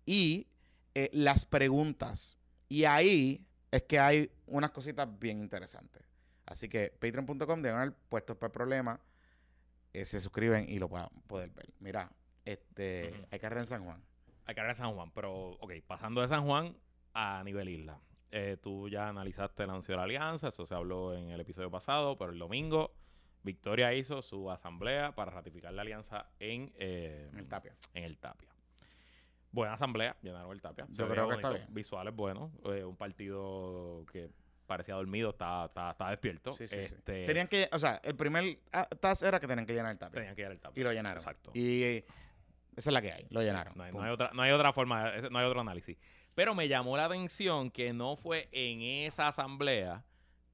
y 0.05 0.47
eh, 0.95 1.09
las 1.13 1.45
preguntas. 1.45 2.37
Y 2.67 2.85
ahí 2.85 3.45
es 3.71 3.83
que 3.83 3.99
hay 3.99 4.31
unas 4.47 4.71
cositas 4.71 5.07
bien 5.19 5.39
interesantes. 5.39 6.03
Así 6.45 6.67
que 6.67 6.89
patreon.com, 6.99 7.61
diagonal 7.61 7.93
puestos 8.09 8.35
para 8.37 8.47
el 8.47 8.51
problema, 8.53 8.99
eh, 9.93 10.05
se 10.05 10.19
suscriben 10.19 10.67
y 10.69 10.79
lo 10.79 10.89
puedan 10.89 11.09
poder 11.27 11.49
ver. 11.51 11.69
Mira, 11.79 12.11
este, 12.45 13.13
hay 13.31 13.39
carrera 13.39 13.61
en 13.61 13.67
San 13.67 13.83
Juan. 13.85 14.01
Hay 14.45 14.53
hablar 14.57 14.69
de 14.69 14.73
San 14.75 14.93
Juan, 14.95 15.11
pero, 15.11 15.51
ok, 15.59 15.73
pasando 15.85 16.21
de 16.21 16.27
San 16.27 16.43
Juan 16.45 16.75
a 17.13 17.43
nivel 17.43 17.69
isla. 17.69 17.99
Eh, 18.31 18.57
tú 18.61 18.87
ya 18.89 19.09
analizaste 19.09 19.63
el 19.63 19.71
anuncio 19.71 19.93
de 19.93 19.97
la 19.97 20.03
alianza, 20.03 20.49
eso 20.49 20.65
se 20.65 20.75
habló 20.75 21.15
en 21.15 21.31
el 21.31 21.39
episodio 21.39 21.71
pasado, 21.71 22.15
pero 22.15 22.31
el 22.31 22.37
domingo 22.37 22.93
Victoria 23.43 23.93
hizo 23.93 24.21
su 24.21 24.51
asamblea 24.51 25.15
para 25.15 25.31
ratificar 25.31 25.73
la 25.73 25.81
alianza 25.81 26.27
en, 26.39 26.71
eh, 26.77 27.31
el 27.35 27.47
Tapia. 27.47 27.73
en 27.93 28.03
el 28.03 28.17
Tapia. 28.17 28.49
Buena 29.51 29.73
asamblea, 29.73 30.15
llenaron 30.21 30.51
el 30.51 30.61
Tapia. 30.61 30.85
Yo 30.89 31.07
creo 31.07 31.27
que 31.27 31.35
está 31.35 31.49
bien. 31.49 31.65
Visuales 31.69 32.15
buenos, 32.15 32.51
eh, 32.65 32.83
un 32.83 32.95
partido 32.95 34.05
que 34.11 34.29
parecía 34.67 34.93
dormido, 34.93 35.31
estaba 35.31 35.95
despierto. 36.11 36.55
Sí, 36.55 36.67
sí, 36.67 36.75
sí. 36.75 36.81
Este, 36.81 37.25
Tenían 37.25 37.47
que, 37.47 37.67
o 37.71 37.79
sea, 37.79 37.99
el 38.03 38.15
primer 38.15 38.59
task 38.99 39.23
era 39.23 39.39
que 39.39 39.47
tenían 39.47 39.65
que 39.65 39.73
llenar 39.73 39.93
el 39.93 39.97
Tapia. 39.97 40.19
tenían 40.19 40.35
que 40.35 40.41
llenar 40.43 40.51
el 40.51 40.59
Tapia. 40.59 40.79
Y 40.79 40.83
lo 40.83 40.93
llenaron. 40.93 41.17
Exacto. 41.17 41.51
Y 41.55 42.03
esa 42.75 42.89
es 42.91 42.93
la 42.93 43.01
que 43.01 43.11
hay, 43.11 43.25
lo 43.31 43.41
llenaron. 43.41 43.73
No 43.75 43.83
hay, 43.83 43.91
Pum. 43.91 44.01
no 44.01 44.05
hay 44.05 44.13
otra, 44.13 44.29
no 44.33 44.41
hay 44.43 44.51
otra 44.51 44.71
forma, 44.71 45.11
no 45.31 45.39
hay 45.39 45.45
otro 45.45 45.61
análisis. 45.61 45.97
Pero 46.39 46.55
me 46.55 46.69
llamó 46.69 46.95
la 46.95 47.03
atención 47.03 47.69
que 47.69 47.91
no 47.91 48.15
fue 48.15 48.47
en 48.53 48.81
esa 48.81 49.27
asamblea 49.27 50.05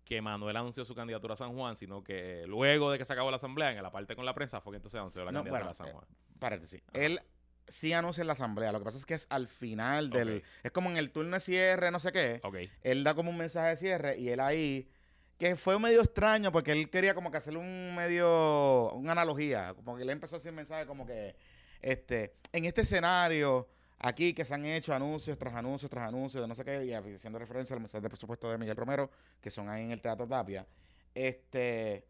que 0.04 0.20
Manuel 0.20 0.58
anunció 0.58 0.84
su 0.84 0.96
candidatura 0.96 1.36
a 1.36 1.38
San 1.38 1.54
Juan, 1.54 1.78
sino 1.78 2.04
que 2.04 2.44
luego 2.48 2.90
de 2.90 2.98
que 2.98 3.06
se 3.06 3.14
acabó 3.14 3.30
la 3.30 3.38
asamblea, 3.38 3.70
en 3.70 3.84
la 3.84 3.92
parte 3.92 4.16
con 4.16 4.26
la 4.26 4.34
prensa, 4.34 4.62
fue 4.62 4.72
que 4.72 4.78
entonces 4.78 5.00
anunció 5.00 5.24
la 5.24 5.32
No, 5.32 5.44
candidatura 5.44 5.60
bueno, 5.60 5.70
a 5.70 5.74
San 5.76 5.90
eh, 5.90 5.92
Juan. 5.92 6.06
Paréntesis. 6.40 6.82
Ajá. 6.88 7.06
Él 7.06 7.22
sí 7.68 7.94
anuncia 7.94 8.22
en 8.22 8.26
la 8.26 8.34
asamblea. 8.34 8.72
Lo 8.72 8.80
que 8.80 8.86
pasa 8.86 8.98
es 8.98 9.06
que 9.06 9.14
es 9.14 9.28
al 9.30 9.48
final 9.48 10.10
del. 10.10 10.44
Es 10.64 10.72
como 10.72 10.90
en 10.90 10.98
el 10.98 11.12
turno 11.12 11.36
de 11.36 11.40
cierre, 11.40 11.92
no 11.92 12.00
sé 12.00 12.12
qué. 12.12 12.40
Ok. 12.42 12.56
Él 12.82 13.04
da 13.04 13.14
como 13.14 13.30
un 13.30 13.38
mensaje 13.38 13.70
de 13.70 13.76
cierre 13.76 14.18
y 14.18 14.30
él 14.30 14.40
ahí. 14.40 14.90
Que 15.38 15.56
fue 15.56 15.78
medio 15.78 16.02
extraño 16.02 16.52
porque 16.52 16.72
él 16.72 16.90
quería 16.90 17.14
como 17.14 17.30
que 17.30 17.38
hacerle 17.38 17.60
un 17.60 17.94
medio. 17.94 18.92
Una 18.94 19.12
analogía. 19.12 19.76
Como 19.76 19.98
que 19.98 20.02
él 20.02 20.10
empezó 20.10 20.36
a 20.36 20.38
hacer 20.38 20.52
mensaje 20.52 20.88
como 20.88 21.06
que. 21.06 21.36
Este. 21.80 22.34
En 22.54 22.66
este 22.66 22.82
escenario. 22.82 23.68
Aquí 24.00 24.34
que 24.34 24.43
se 24.43 24.54
han 24.54 24.66
hecho 24.66 24.93
anuncios 24.93 25.38
tras 25.38 25.56
anuncios 25.56 25.89
tras 25.89 26.08
anuncios 26.08 26.41
de 26.43 26.48
no 26.48 26.56
sé 26.56 26.64
qué, 26.66 26.86
y 26.86 26.93
haciendo 26.93 27.39
referencia 27.39 27.74
al 27.76 27.80
mensaje 27.80 28.02
de 28.02 28.10
presupuesto 28.10 28.50
de 28.52 28.58
Miguel 28.58 28.76
Romero, 28.76 29.10
que 29.41 29.50
son 29.50 29.70
ahí 29.70 29.84
en 29.84 29.91
el 29.91 30.02
Teatro 30.02 30.28
Tapia. 30.28 30.66
Este 31.14 32.06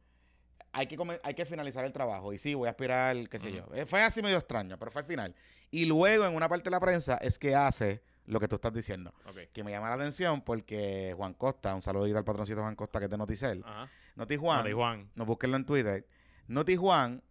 hay 0.71 0.87
que, 0.87 0.97
hay 1.23 1.33
que 1.33 1.45
finalizar 1.45 1.85
el 1.85 1.93
trabajo. 1.93 2.33
Y 2.33 2.37
sí, 2.37 2.53
voy 2.53 2.67
a 2.67 2.71
aspirar, 2.71 3.29
qué 3.29 3.39
sé 3.39 3.51
yo. 3.51 3.65
Eh, 3.73 3.85
Fue 3.85 4.03
así 4.03 4.21
medio 4.21 4.37
extraño, 4.37 4.77
pero 4.77 4.91
fue 4.91 5.01
al 5.01 5.07
final. 5.07 5.33
Y 5.71 5.85
luego, 5.85 6.25
en 6.25 6.35
una 6.35 6.49
parte 6.49 6.65
de 6.65 6.71
la 6.71 6.81
prensa, 6.81 7.15
es 7.17 7.39
que 7.39 7.55
hace 7.55 8.01
lo 8.25 8.39
que 8.39 8.47
tú 8.47 8.55
estás 8.55 8.73
diciendo. 8.73 9.13
Que 9.53 9.63
me 9.63 9.71
llama 9.71 9.87
la 9.89 9.95
atención 9.95 10.41
porque 10.41 11.13
Juan 11.15 11.33
Costa, 11.33 11.73
un 11.73 11.81
saludito 11.81 12.17
al 12.17 12.25
patroncito 12.25 12.61
Juan 12.61 12.75
Costa 12.75 12.99
que 12.99 13.05
es 13.05 13.11
de 13.11 13.17
Noticel. 13.17 13.63
Ajá. 13.65 13.89
Noti 14.15 14.37
Juan, 14.37 14.59
Mati 14.59 14.71
Juan. 14.71 15.11
no 15.15 15.25
búsquenlo 15.25 15.57
en 15.57 15.65
Twitter. 15.65 16.07
Noti 16.47 16.75
Juan 16.75 17.21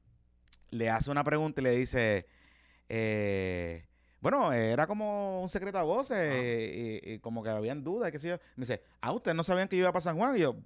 le 0.71 0.91
hace 0.91 1.11
una 1.11 1.25
pregunta 1.25 1.61
y 1.61 1.65
le 1.65 1.71
dice, 1.71 2.27
eh, 2.89 3.87
bueno, 4.25 4.55
era 4.55 4.87
como 4.87 5.43
un 5.43 5.51
secreto 5.51 5.77
a 5.77 5.83
voces 5.83 6.16
y, 7.05 7.12
y 7.12 7.18
como 7.18 7.43
que 7.43 7.51
habían 7.51 7.85
dudas, 7.85 8.11
qué 8.11 8.18
sé 8.18 8.29
yo. 8.31 8.39
Me 8.57 8.62
dice, 8.62 8.83
ah, 9.03 9.12
¿ustedes 9.12 9.37
no 9.37 9.45
sabían 9.45 9.68
que 9.68 9.77
yo 9.77 9.83
iba 9.83 9.93
para 9.93 10.01
San 10.01 10.16
Juan? 10.16 10.35
Y 10.37 10.41
yo, 10.41 10.57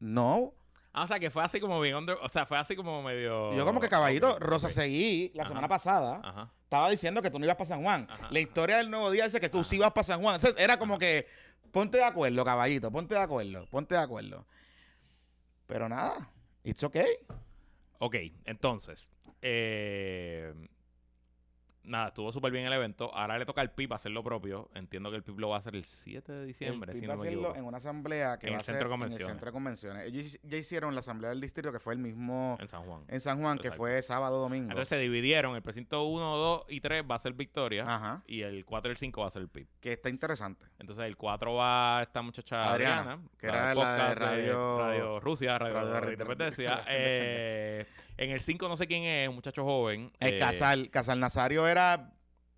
no. 0.00 0.52
Ah, 0.92 1.04
o 1.04 1.06
sea, 1.06 1.20
que 1.20 1.30
fue 1.30 1.44
así 1.44 1.60
como 1.60 1.80
bien 1.80 1.94
under- 1.94 2.18
o 2.20 2.28
sea, 2.28 2.44
fue 2.44 2.58
así 2.58 2.74
como 2.74 3.00
medio... 3.04 3.54
Yo 3.54 3.64
como 3.64 3.78
que 3.80 3.88
caballito, 3.88 4.40
Rosa. 4.40 4.68
Seguí 4.68 5.30
la 5.34 5.44
Ajá. 5.44 5.50
semana 5.50 5.68
pasada 5.68 6.20
Ajá. 6.24 6.50
estaba 6.64 6.90
diciendo 6.90 7.22
que 7.22 7.30
tú 7.30 7.38
no 7.38 7.44
ibas 7.44 7.56
para 7.56 7.68
San 7.68 7.84
Juan. 7.84 8.08
Ajá, 8.10 8.26
la 8.32 8.40
historia 8.40 8.78
del 8.78 8.90
nuevo 8.90 9.08
día 9.12 9.24
dice 9.26 9.38
que 9.40 9.48
tú 9.48 9.62
sí 9.62 9.76
ibas 9.76 9.92
para 9.92 10.02
San 10.02 10.20
Juan. 10.20 10.34
O 10.34 10.40
sea, 10.40 10.50
era 10.58 10.76
como 10.76 10.98
que 10.98 11.28
ponte 11.70 11.98
de 11.98 12.04
acuerdo, 12.04 12.44
caballito, 12.44 12.90
ponte 12.90 13.14
de 13.14 13.20
acuerdo, 13.20 13.64
ponte 13.70 13.94
de 13.94 14.00
acuerdo. 14.00 14.44
Pero 15.68 15.88
nada, 15.88 16.28
it's 16.64 16.82
okay. 16.82 17.10
Ok, 18.00 18.16
entonces, 18.44 19.12
eh, 19.40 20.52
nada, 21.88 22.08
estuvo 22.08 22.30
súper 22.32 22.52
bien 22.52 22.66
el 22.66 22.72
evento. 22.72 23.14
Ahora 23.14 23.38
le 23.38 23.46
toca 23.46 23.60
al 23.60 23.70
PIB 23.72 23.92
hacer 23.94 24.12
lo 24.12 24.22
propio. 24.22 24.68
Entiendo 24.74 25.10
que 25.10 25.16
el 25.16 25.22
PIB 25.22 25.38
lo 25.40 25.48
va 25.48 25.56
a 25.56 25.58
hacer 25.58 25.74
el 25.74 25.84
7 25.84 26.32
de 26.32 26.44
diciembre, 26.46 26.92
El 26.92 26.96
si 26.96 27.00
PIB 27.00 27.08
no 27.08 27.14
va 27.14 27.14
a 27.14 27.16
me 27.16 27.28
hacerlo 27.28 27.40
equivoco. 27.40 27.58
en 27.58 27.64
una 27.64 27.76
asamblea 27.78 28.38
que 28.38 28.46
En 28.46 28.52
va 28.52 28.56
el 28.56 28.60
a 28.60 28.64
ser 28.64 28.74
centro 28.74 28.88
de 28.88 28.94
en 28.94 29.12
el 29.12 29.18
centro 29.18 29.46
de 29.46 29.52
convenciones. 29.52 30.06
Ellos 30.06 30.38
ya 30.42 30.56
hicieron 30.58 30.94
la 30.94 31.00
asamblea 31.00 31.30
del 31.30 31.40
distrito 31.40 31.72
que 31.72 31.78
fue 31.80 31.94
el 31.94 31.98
mismo 32.00 32.56
En 32.60 32.68
San 32.68 32.82
Juan. 32.84 33.02
en 33.08 33.20
San 33.20 33.40
Juan, 33.40 33.56
que 33.58 33.68
Exacto. 33.68 33.78
fue 33.82 34.02
sábado, 34.02 34.40
domingo. 34.40 34.64
Entonces 34.70 34.88
se 34.88 34.98
dividieron. 34.98 35.56
El 35.56 35.62
precinto 35.62 36.04
1, 36.04 36.36
2 36.36 36.64
y 36.68 36.80
3 36.80 37.04
va 37.10 37.14
a 37.14 37.18
ser 37.18 37.32
Victoria. 37.32 37.84
Ajá, 37.86 38.22
Y 38.26 38.42
el 38.42 38.64
4 38.64 38.90
y 38.90 38.92
el 38.92 38.96
5 38.98 39.20
va 39.22 39.26
a 39.26 39.30
ser 39.30 39.42
el 39.42 39.48
PIB. 39.48 39.66
que 39.80 39.92
está 39.92 40.08
interesante. 40.10 40.66
Entonces 40.78 41.04
el 41.06 41.16
4 41.16 41.54
va 41.54 42.02
esta 42.02 42.22
muchacha 42.22 42.70
Adriana, 42.72 43.00
Adriana, 43.00 43.22
que 43.38 43.46
era 43.46 43.74
la 43.74 44.08
de 44.08 44.14
Radio- 44.14 44.78
Radio 44.78 45.20
Rusia, 45.20 45.58
Radio, 45.58 45.74
Radio 45.74 46.12
Independencia. 46.12 46.70
Independencia. 46.78 46.84
Eh, 46.88 47.86
en 48.18 48.30
el 48.30 48.40
5 48.40 48.68
no 48.68 48.76
sé 48.76 48.86
quién 48.86 49.04
es, 49.04 49.28
un 49.28 49.36
muchacho 49.36 49.64
joven. 49.64 50.12
El 50.18 50.34
eh, 50.34 50.38
Casal, 50.38 50.90
Casal 50.90 51.20
Nazario 51.20 51.66
era, 51.66 52.12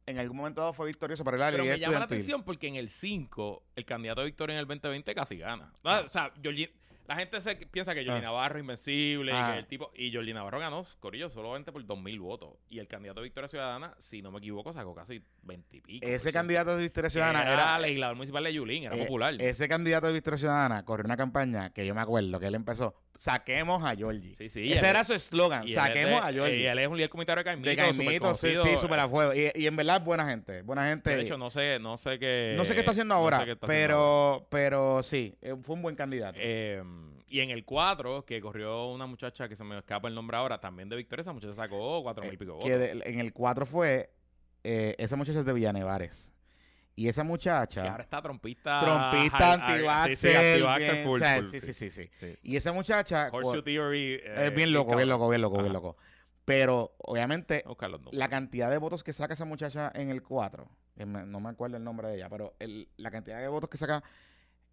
en 0.07 0.19
algún 0.19 0.39
momento 0.39 0.63
dado 0.63 0.73
fue 0.73 0.87
victorioso, 0.87 1.23
era 1.29 1.37
la 1.37 1.51
Pero 1.51 1.65
me 1.65 1.79
llama 1.79 1.99
la 1.99 2.05
atención 2.07 2.43
porque 2.43 2.67
en 2.67 2.77
el 2.77 2.89
5, 2.89 3.63
el 3.77 3.85
candidato 3.85 4.23
a 4.23 4.25
victoria 4.25 4.55
en 4.55 4.61
el 4.61 4.67
2020 4.67 5.15
casi 5.15 5.37
gana. 5.37 5.73
Ah, 5.85 6.03
O 6.05 6.09
sea, 6.09 6.33
la 7.11 7.17
gente 7.17 7.41
se 7.41 7.57
piensa 7.57 7.93
que 7.93 8.05
Jordi 8.05 8.21
Ah. 8.21 8.23
Navarro 8.23 8.59
es 8.59 8.61
invencible 8.63 9.33
y 9.33 9.35
Ah. 9.35 9.51
que 9.53 9.59
el 9.59 9.67
tipo. 9.67 9.91
Y 9.97 10.15
Jordi 10.15 10.33
Navarro 10.33 10.61
ganó, 10.61 10.87
Corillo, 11.01 11.29
solamente 11.29 11.73
por 11.73 11.85
2.000 11.85 12.21
votos. 12.21 12.55
Y 12.69 12.79
el 12.79 12.87
candidato 12.87 13.19
a 13.19 13.25
Victoria 13.25 13.49
Ciudadana, 13.49 13.97
si 13.99 14.23
no 14.23 14.31
me 14.31 14.39
equivoco, 14.39 14.73
sacó 14.73 14.95
casi 14.95 15.21
20 15.43 15.77
y 15.77 15.81
pico. 15.81 16.07
Ese 16.07 16.33
candidato 16.33 16.77
de 16.77 16.85
Victoria 16.85 17.11
Ciudadana 17.11 17.43
era, 17.43 17.53
era, 17.53 17.79
legislador 17.81 18.15
municipal 18.15 18.45
de 18.45 18.55
Yulín, 18.55 18.85
era 18.85 18.97
eh, 18.97 19.01
popular. 19.01 19.35
Ese 19.41 19.67
candidato 19.69 20.07
de 20.07 20.13
Victoria 20.13 20.39
Ciudadana 20.39 20.85
corrió 20.85 21.05
una 21.05 21.17
campaña 21.17 21.71
que 21.71 21.85
yo 21.85 21.97
me 21.97 22.01
acuerdo 22.01 22.39
que 22.39 22.47
él 22.47 22.55
empezó, 22.55 22.95
saquemos 23.21 23.85
a 23.85 23.95
Georgie. 23.95 24.35
sí, 24.35 24.49
sí. 24.49 24.61
y 24.63 24.73
Ese 24.73 24.89
era 24.89 25.05
su 25.05 25.13
eslogan, 25.13 25.65
él 25.65 25.75
saquemos 25.75 26.23
a 26.25 26.33
Georgie. 26.33 26.57
Y 26.63 26.65
él 26.65 26.79
es 26.79 26.89
un 26.89 26.97
líder 26.97 27.11
comunitario 27.11 27.41
de 27.41 27.45
Caimito, 27.45 27.69
de 27.69 27.77
Caimito, 27.77 28.35
sí, 28.35 28.55
sí, 28.63 28.79
súper 28.79 28.99
a 28.99 29.09
fuego. 29.09 29.35
Y, 29.35 29.51
y 29.55 29.67
en 29.67 29.77
verdad, 29.77 30.01
buena 30.01 30.27
gente, 30.27 30.63
buena 30.63 30.89
gente. 30.89 31.15
De 31.15 31.23
hecho, 31.23 31.37
no 31.37 31.51
sé, 31.51 31.79
no 31.79 31.99
sé 31.99 32.19
qué. 32.19 32.55
no 32.57 32.65
sé 32.65 32.73
qué 32.73 32.81
está 32.81 32.93
haciendo 32.93 33.15
no 33.15 33.19
sé 33.19 33.23
ahora, 33.25 33.37
haciendo 33.43 33.67
pero, 33.67 34.47
pero 34.49 35.03
sí, 35.03 35.37
eh, 35.43 35.55
fue 35.63 35.75
un 35.77 35.83
buen 35.83 35.97
candidato. 35.97 36.39
Eh, 36.41 36.83
y 37.29 37.41
en 37.41 37.51
el 37.51 37.63
4, 37.67 38.25
que 38.25 38.41
corrió 38.41 38.87
una 38.87 39.05
muchacha 39.05 39.51
que 39.51 39.55
se 39.55 39.65
me 39.65 39.77
escapa 39.77 40.09
el 40.09 40.15
nombre 40.15 40.39
ahora, 40.39 40.59
también 40.59 40.89
de 40.89 40.97
Victoria, 40.97 41.21
esa 41.21 41.35
muchacha 41.35 41.55
sacó 41.55 42.03
4 42.03 42.25
mil 42.25 42.33
y 42.33 42.37
pico 42.39 42.55
votos. 42.55 42.69
que 42.71 42.79
de- 42.79 43.03
en 43.05 43.21
el 43.21 43.35
4 43.35 43.67
fue, 43.67 44.09
eh, 44.65 44.95
esa 44.99 45.17
muchacha 45.17 45.41
es 45.41 45.45
de 45.45 45.53
Villanevares. 45.53 46.33
Y 47.01 47.09
esa 47.09 47.25
muchacha, 47.25 47.83
Y 47.83 47.89
ahora 47.89 48.03
está 48.03 48.21
trompista. 48.21 48.79
trompista, 48.81 49.53
anti-vaxxer, 49.55 50.17
Sí, 50.17 50.27
sí, 50.93 51.03
full, 51.03 51.21
sí, 51.73 51.73
sí, 51.73 51.91
sí. 51.91 52.37
Y 52.43 52.57
esa 52.57 52.75
muchacha, 52.75 53.31
Horseshoe 53.33 53.63
Theory. 53.63 54.21
eh, 54.23 54.49
es 54.49 54.55
bien 54.55 54.71
loco, 54.71 54.95
bien 54.95 55.09
loco, 55.09 55.27
bien 55.31 55.41
loco, 55.41 55.63
bien 55.63 55.73
loco. 55.73 55.97
Pero, 56.45 56.93
obviamente, 56.99 57.65
la 58.13 58.29
cantidad 58.29 58.69
de 58.69 58.77
votos 58.77 59.03
que 59.03 59.15
saca 59.15 59.33
esa 59.33 59.47
muchacha 59.47 59.91
en 59.95 60.11
el 60.11 60.23
4, 60.23 60.69
eh, 60.97 61.07
me- 61.07 61.25
no 61.25 61.41
me 61.41 61.49
acuerdo 61.49 61.79
el 61.79 61.85
nombre 61.85 62.09
de 62.09 62.17
ella, 62.17 62.29
pero 62.29 62.55
el- 62.59 62.91
la 62.99 63.11
cantidad 63.11 63.39
de 63.41 63.49
votos 63.49 63.71
que 63.71 63.79
saca, 63.79 64.05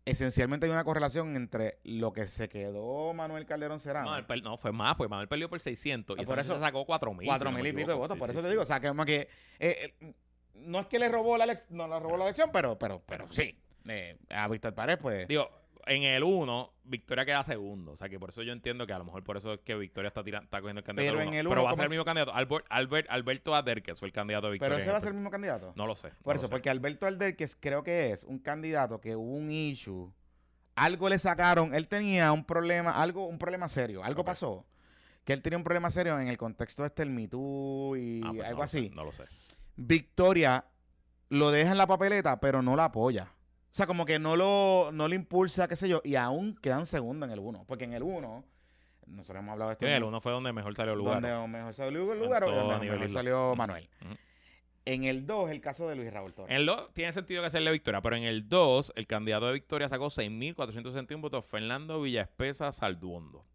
esencialmente 0.04 0.66
hay 0.66 0.74
una 0.74 0.84
correlación 0.84 1.34
entre 1.38 1.78
lo 1.86 2.12
que 2.12 2.26
se 2.28 2.50
quedó 2.50 3.14
Manuel 3.14 3.46
Calderón 3.46 3.80
Serrano. 3.80 4.12
Per- 4.28 4.44
no, 4.44 4.58
fue 4.58 4.74
más, 4.74 4.98
pues 4.98 5.10
Manuel 5.10 5.30
perdió 5.30 5.50
por 5.50 5.62
600 5.62 6.18
y 6.18 6.20
Ah, 6.20 6.24
esa 6.24 6.32
por 6.34 6.40
eso, 6.40 6.60
sacó 6.60 6.86
4 6.86 7.14
mil. 7.14 7.26
Cuatro 7.26 7.54
mil 7.54 7.66
y 7.66 7.72
pico 7.72 7.88
de 7.92 7.94
votos, 7.94 8.18
por 8.18 8.30
eso 8.30 8.42
te 8.42 8.50
digo. 8.50 8.64
O 8.64 8.66
sea, 8.66 8.82
que 8.82 8.92
que. 9.06 9.30
eh, 9.60 9.96
eh, 10.02 10.14
no 10.58 10.80
es 10.80 10.88
que 10.88 11.00
le 11.00 11.10
robó 11.10 11.38
la 11.38 11.44
elección, 11.46 11.78
no 11.78 11.88
le 11.88 12.00
robó 12.00 12.18
la 12.18 12.26
elección, 12.26 12.50
pero, 12.52 12.78
pero, 12.78 13.02
pero 13.06 13.28
sí. 13.32 13.56
Eh, 13.88 14.18
a 14.30 14.48
Víctor 14.48 14.74
Pared, 14.74 15.00
pues. 15.00 15.28
Digo, 15.28 15.50
en 15.86 16.04
el 16.04 16.22
1, 16.24 16.74
Victoria 16.84 17.24
queda 17.26 17.44
segundo. 17.46 17.94
O 17.94 17.96
sea, 17.98 18.10
que 18.10 18.20
por 18.20 18.32
eso 18.32 18.44
yo 18.44 18.52
entiendo 18.52 18.86
que 18.86 18.92
a 18.92 18.98
lo 18.98 19.06
mejor 19.06 19.24
por 19.24 19.38
eso 19.38 19.54
es 19.54 19.62
que 19.62 19.76
Victoria 19.76 20.10
está, 20.10 20.24
tirando, 20.24 20.44
está 20.44 20.60
cogiendo 20.60 20.80
el 20.80 20.84
candidato. 20.86 21.14
Pero 21.18 21.22
en 21.22 21.30
uno. 21.30 21.38
el 21.38 21.48
Pero 21.48 21.62
uno, 21.62 21.64
va 21.64 21.70
a 21.70 21.74
ser 21.74 21.78
¿cómo 21.78 21.84
el 21.86 21.90
mismo 21.92 22.04
candidato. 22.06 22.34
Albert, 22.34 22.66
Albert- 22.70 23.08
Alberto 23.10 23.56
Aderquez 23.56 23.98
fue 24.00 24.08
el 24.10 24.14
candidato 24.14 24.48
de 24.48 24.54
Victoria. 24.54 24.70
pero 24.76 24.82
ese 24.82 24.92
va 24.92 24.98
a 24.98 25.00
ser 25.00 25.10
el 25.10 25.16
mismo 25.16 25.32
candidato. 25.32 25.72
No 25.78 25.88
lo 25.88 25.96
sé. 25.96 26.10
Por 26.24 26.36
no 26.36 26.42
eso, 26.42 26.50
porque 26.50 26.70
Alberto 26.70 27.06
Alderquez 27.06 27.56
creo 27.58 27.84
que 27.84 28.12
es 28.12 28.26
un 28.26 28.40
candidato 28.40 29.00
que 29.00 29.16
hubo 29.16 29.34
un 29.38 29.50
issue. 29.52 30.12
Algo 30.76 31.08
le 31.08 31.18
sacaron. 31.18 31.74
Él 31.74 31.88
tenía 31.88 32.32
un 32.34 32.44
problema, 32.44 32.92
algo, 33.02 33.26
un 33.26 33.38
problema 33.40 33.70
serio. 33.70 34.04
Algo 34.04 34.26
pasó. 34.26 34.66
Que 35.24 35.34
él 35.34 35.42
tenía 35.42 35.58
un 35.58 35.64
problema 35.64 35.90
serio 35.90 36.20
en 36.20 36.28
el 36.28 36.38
contexto 36.38 36.86
este 36.86 37.04
el 37.04 37.10
Me 37.10 37.28
Too 37.30 37.96
y 37.98 38.22
Ah, 38.24 38.32
pues 38.34 38.46
algo 38.46 38.58
no 38.60 38.64
lo 38.64 38.68
sé, 38.68 38.78
así. 38.80 38.90
no 38.96 39.04
lo 39.06 39.12
sé. 39.14 39.24
Victoria 39.78 40.66
lo 41.30 41.52
deja 41.52 41.72
en 41.72 41.78
la 41.78 41.88
papeleta, 41.88 42.40
pero 42.40 42.62
no 42.62 42.76
la 42.76 42.86
apoya. 42.86 43.32
O 43.72 43.76
sea, 43.78 43.86
como 43.86 44.06
que 44.06 44.18
no 44.18 44.36
lo, 44.36 44.90
no 44.92 45.08
le 45.08 45.16
impulsa, 45.16 45.68
qué 45.68 45.76
sé 45.76 45.88
yo, 45.88 46.02
y 46.04 46.16
aún 46.16 46.56
quedan 46.56 46.86
segundos 46.86 47.28
en 47.28 47.34
el 47.34 47.40
1. 47.40 47.66
Porque 47.68 47.84
en 47.84 47.94
el 47.94 48.02
1, 48.02 48.44
nosotros 49.08 49.40
hemos 49.40 49.54
hablado 49.54 49.70
de 49.70 49.74
esto. 49.74 49.86
Sí, 49.86 49.92
el 49.92 50.04
1 50.04 50.22
fue 50.22 50.32
donde 50.32 50.52
mejor 50.52 50.76
salió 50.76 50.96
lugar. 50.96 51.22
Donde 51.22 51.48
mejor 51.48 51.74
salió 51.74 52.14
el 52.14 52.20
lugar 52.20 52.44
o 52.44 52.52
donde 52.52 52.80
mejor 52.80 53.06
isla. 53.06 53.20
salió 53.20 53.56
Manuel. 53.56 53.88
En 54.86 55.04
el 55.04 55.28
2, 55.28 55.52
el 55.52 55.60
caso 55.62 55.88
de 55.90 55.96
Luis 55.96 56.12
Raúl 56.12 56.34
Torres. 56.34 56.50
En 56.50 56.58
el 56.58 56.66
2 56.66 56.94
tiene 56.94 57.12
sentido 57.12 57.42
que 57.42 57.48
hacerle 57.48 57.72
victoria, 57.72 58.02
pero 58.02 58.16
en 58.16 58.24
el 58.24 58.48
2, 58.48 58.94
el 58.96 59.06
candidato 59.06 59.48
de 59.48 59.54
victoria 59.54 59.90
sacó 59.90 60.08
6.461 60.08 61.22
votos, 61.22 61.46
Fernando 61.46 62.02
Villaespesa 62.02 62.72
Salduondo. 62.72 63.46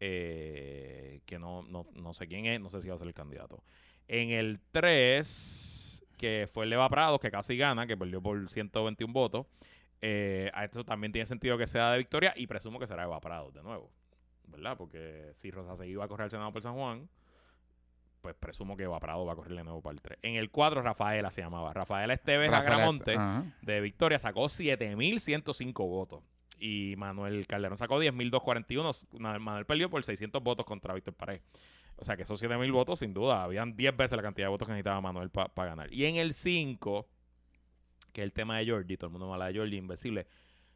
Eh, 0.00 1.20
que 1.26 1.38
no, 1.40 1.62
no, 1.64 1.88
no 1.94 2.14
sé 2.14 2.28
quién 2.28 2.46
es, 2.46 2.60
no 2.60 2.70
sé 2.70 2.80
si 2.80 2.88
va 2.88 2.94
a 2.94 2.98
ser 2.98 3.08
el 3.08 3.14
candidato. 3.14 3.64
En 4.08 4.30
el 4.30 4.58
3, 4.72 6.04
que 6.16 6.48
fue 6.52 6.64
el 6.64 6.72
Eva 6.72 6.88
Prados, 6.88 7.20
que 7.20 7.30
casi 7.30 7.56
gana, 7.56 7.86
que 7.86 7.96
perdió 7.96 8.20
por 8.22 8.48
121 8.48 9.12
votos. 9.12 9.46
Eh, 10.00 10.50
a 10.54 10.64
esto 10.64 10.84
también 10.84 11.12
tiene 11.12 11.26
sentido 11.26 11.58
que 11.58 11.66
sea 11.66 11.92
de 11.92 11.98
Victoria 11.98 12.32
y 12.36 12.46
presumo 12.46 12.78
que 12.78 12.86
será 12.86 13.04
Eva 13.04 13.20
Prados 13.20 13.52
de 13.54 13.62
nuevo, 13.62 13.90
¿verdad? 14.46 14.76
Porque 14.76 15.32
si 15.34 15.50
Rosa 15.50 15.76
se 15.76 15.86
iba 15.88 16.04
a 16.04 16.08
correr 16.08 16.24
al 16.24 16.30
Senado 16.30 16.52
por 16.52 16.62
San 16.62 16.74
Juan, 16.74 17.08
pues 18.20 18.34
presumo 18.34 18.76
que 18.76 18.82
Eva 18.84 18.98
Prado 18.98 19.24
va 19.26 19.32
a 19.32 19.36
correr 19.36 19.54
de 19.56 19.62
nuevo 19.64 19.80
para 19.80 19.94
el 19.94 20.00
3. 20.02 20.18
En 20.22 20.34
el 20.36 20.50
4, 20.50 20.82
Rafaela 20.82 21.30
se 21.30 21.40
llamaba. 21.40 21.72
Rafaela 21.72 22.14
Esteves 22.14 22.50
Rafael- 22.50 22.72
Agramonte 22.74 23.16
de 23.62 23.80
Victoria 23.80 24.18
sacó 24.18 24.48
7.105 24.48 25.72
votos. 25.88 26.22
Y 26.58 26.94
Manuel 26.96 27.46
Calderón 27.46 27.78
sacó 27.78 27.98
10.241. 28.00 29.06
Na- 29.20 29.38
Manuel 29.38 29.64
perdió 29.66 29.88
por 29.90 30.02
600 30.04 30.42
votos 30.42 30.66
contra 30.66 30.94
Víctor 30.94 31.14
Pared. 31.14 31.40
O 31.96 32.04
sea 32.04 32.16
que 32.16 32.22
esos 32.22 32.40
7.000 32.42 32.70
votos, 32.72 32.98
sin 33.00 33.12
duda, 33.14 33.42
habían 33.44 33.76
10 33.76 33.96
veces 33.96 34.16
la 34.16 34.22
cantidad 34.22 34.46
de 34.46 34.50
votos 34.50 34.66
que 34.66 34.72
necesitaba 34.72 35.00
Manuel 35.00 35.30
para 35.30 35.50
ganar. 35.70 35.92
Y 35.92 36.04
en 36.04 36.16
el 36.16 36.32
5, 36.32 37.06
que 38.12 38.20
es 38.22 38.24
el 38.24 38.32
tema 38.32 38.58
de 38.58 38.64
Georgie, 38.66 38.96
todo 38.96 39.08
el 39.08 39.12
mundo 39.12 39.32
habla 39.32 39.46
de 39.46 39.54
Georgie, 39.54 39.76
invencible. 39.76 40.26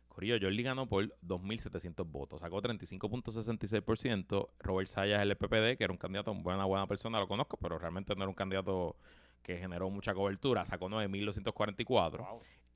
Corillo, 0.08 0.38
Georgie 0.38 0.62
ganó 0.62 0.86
por 0.88 1.08
2.700 1.22 2.04
votos, 2.10 2.40
sacó 2.40 2.60
35.66%. 2.60 4.48
Robert 4.60 4.88
Sayas, 4.88 5.22
el 5.22 5.36
PPD, 5.36 5.76
que 5.78 5.84
era 5.84 5.92
un 5.92 5.96
candidato, 5.98 6.34
buena, 6.34 6.64
buena 6.64 6.86
persona, 6.86 7.18
lo 7.18 7.28
conozco, 7.28 7.56
pero 7.56 7.78
realmente 7.78 8.14
no 8.14 8.22
era 8.22 8.28
un 8.28 8.34
candidato 8.34 8.96
que 9.42 9.56
generó 9.58 9.88
mucha 9.90 10.12
cobertura, 10.14 10.64
sacó 10.66 10.88
9.244. 10.88 12.26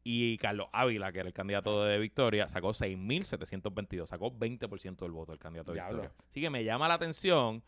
Y 0.09 0.39
Carlos 0.39 0.69
Ávila, 0.73 1.11
que 1.11 1.19
era 1.19 1.27
el 1.27 1.35
candidato 1.35 1.83
de 1.83 1.99
Victoria, 1.99 2.47
sacó 2.47 2.69
6.722. 2.69 4.07
Sacó 4.07 4.31
20% 4.31 4.99
del 4.99 5.11
voto 5.11 5.33
el 5.33 5.41
candidato 5.41 5.73
de. 5.73 5.81
Victoria. 5.81 6.13
Así 6.31 6.41
que 6.41 6.49
me 6.49 6.63
llama 6.63 6.87
la 6.87 6.95
atención. 6.95 7.61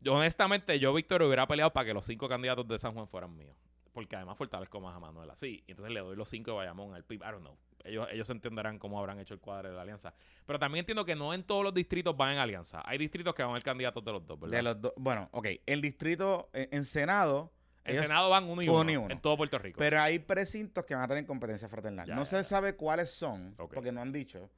Yo, 0.00 0.14
honestamente, 0.14 0.78
yo, 0.78 0.94
Victoria, 0.94 1.26
hubiera 1.26 1.46
peleado 1.46 1.70
para 1.70 1.84
que 1.84 1.92
los 1.92 2.06
cinco 2.06 2.30
candidatos 2.30 2.66
de 2.66 2.78
San 2.78 2.94
Juan 2.94 3.06
fueran 3.06 3.36
míos. 3.36 3.54
Porque 3.92 4.16
además 4.16 4.38
fortalezco 4.38 4.80
más 4.80 4.96
a 4.96 5.00
Manuel 5.00 5.28
así. 5.28 5.62
Entonces 5.66 5.92
le 5.92 6.00
doy 6.00 6.16
los 6.16 6.30
cinco 6.30 6.52
de 6.52 6.56
Bayamón 6.56 6.94
al 6.94 7.04
PIB. 7.04 7.20
I 7.20 7.30
don't 7.30 7.40
know. 7.40 7.58
Ellos, 7.84 8.08
ellos 8.10 8.30
entenderán 8.30 8.78
cómo 8.78 8.98
habrán 8.98 9.18
hecho 9.20 9.34
el 9.34 9.40
cuadro 9.40 9.68
de 9.68 9.74
la 9.74 9.82
alianza. 9.82 10.14
Pero 10.46 10.58
también 10.58 10.84
entiendo 10.84 11.04
que 11.04 11.14
no 11.14 11.34
en 11.34 11.42
todos 11.42 11.62
los 11.62 11.74
distritos 11.74 12.16
van 12.16 12.32
en 12.32 12.38
alianza. 12.38 12.82
Hay 12.86 12.96
distritos 12.96 13.34
que 13.34 13.42
van 13.42 13.54
a 13.54 13.58
ir 13.58 13.62
candidatos 13.62 14.02
de 14.02 14.12
los 14.12 14.26
dos, 14.26 14.40
¿verdad? 14.40 14.56
De 14.56 14.62
los 14.62 14.80
dos. 14.80 14.92
Bueno, 14.96 15.28
ok. 15.32 15.46
El 15.66 15.82
distrito 15.82 16.48
en, 16.54 16.70
en 16.72 16.84
Senado. 16.86 17.52
En 17.84 17.92
ellos- 17.92 18.06
Senado 18.06 18.30
van 18.30 18.44
uno 18.44 18.62
y 18.62 18.68
uno 18.68 18.80
uno, 18.80 18.90
y 18.92 18.96
uno. 18.96 19.10
En 19.10 19.20
todo 19.20 19.36
Puerto 19.36 19.58
Rico. 19.58 19.78
Pero 19.78 20.00
hay 20.00 20.18
precintos 20.18 20.84
que 20.84 20.94
van 20.94 21.04
a 21.04 21.08
tener 21.08 21.26
competencia 21.26 21.68
fraternal. 21.68 22.06
Ya, 22.06 22.14
no 22.14 22.22
ya, 22.22 22.26
se 22.26 22.36
ya. 22.36 22.42
sabe 22.44 22.76
cuáles 22.76 23.10
son, 23.10 23.54
Ok. 23.58 23.74
porque 23.74 23.92
no 23.92 24.00
han 24.00 24.12
dicho. 24.12 24.50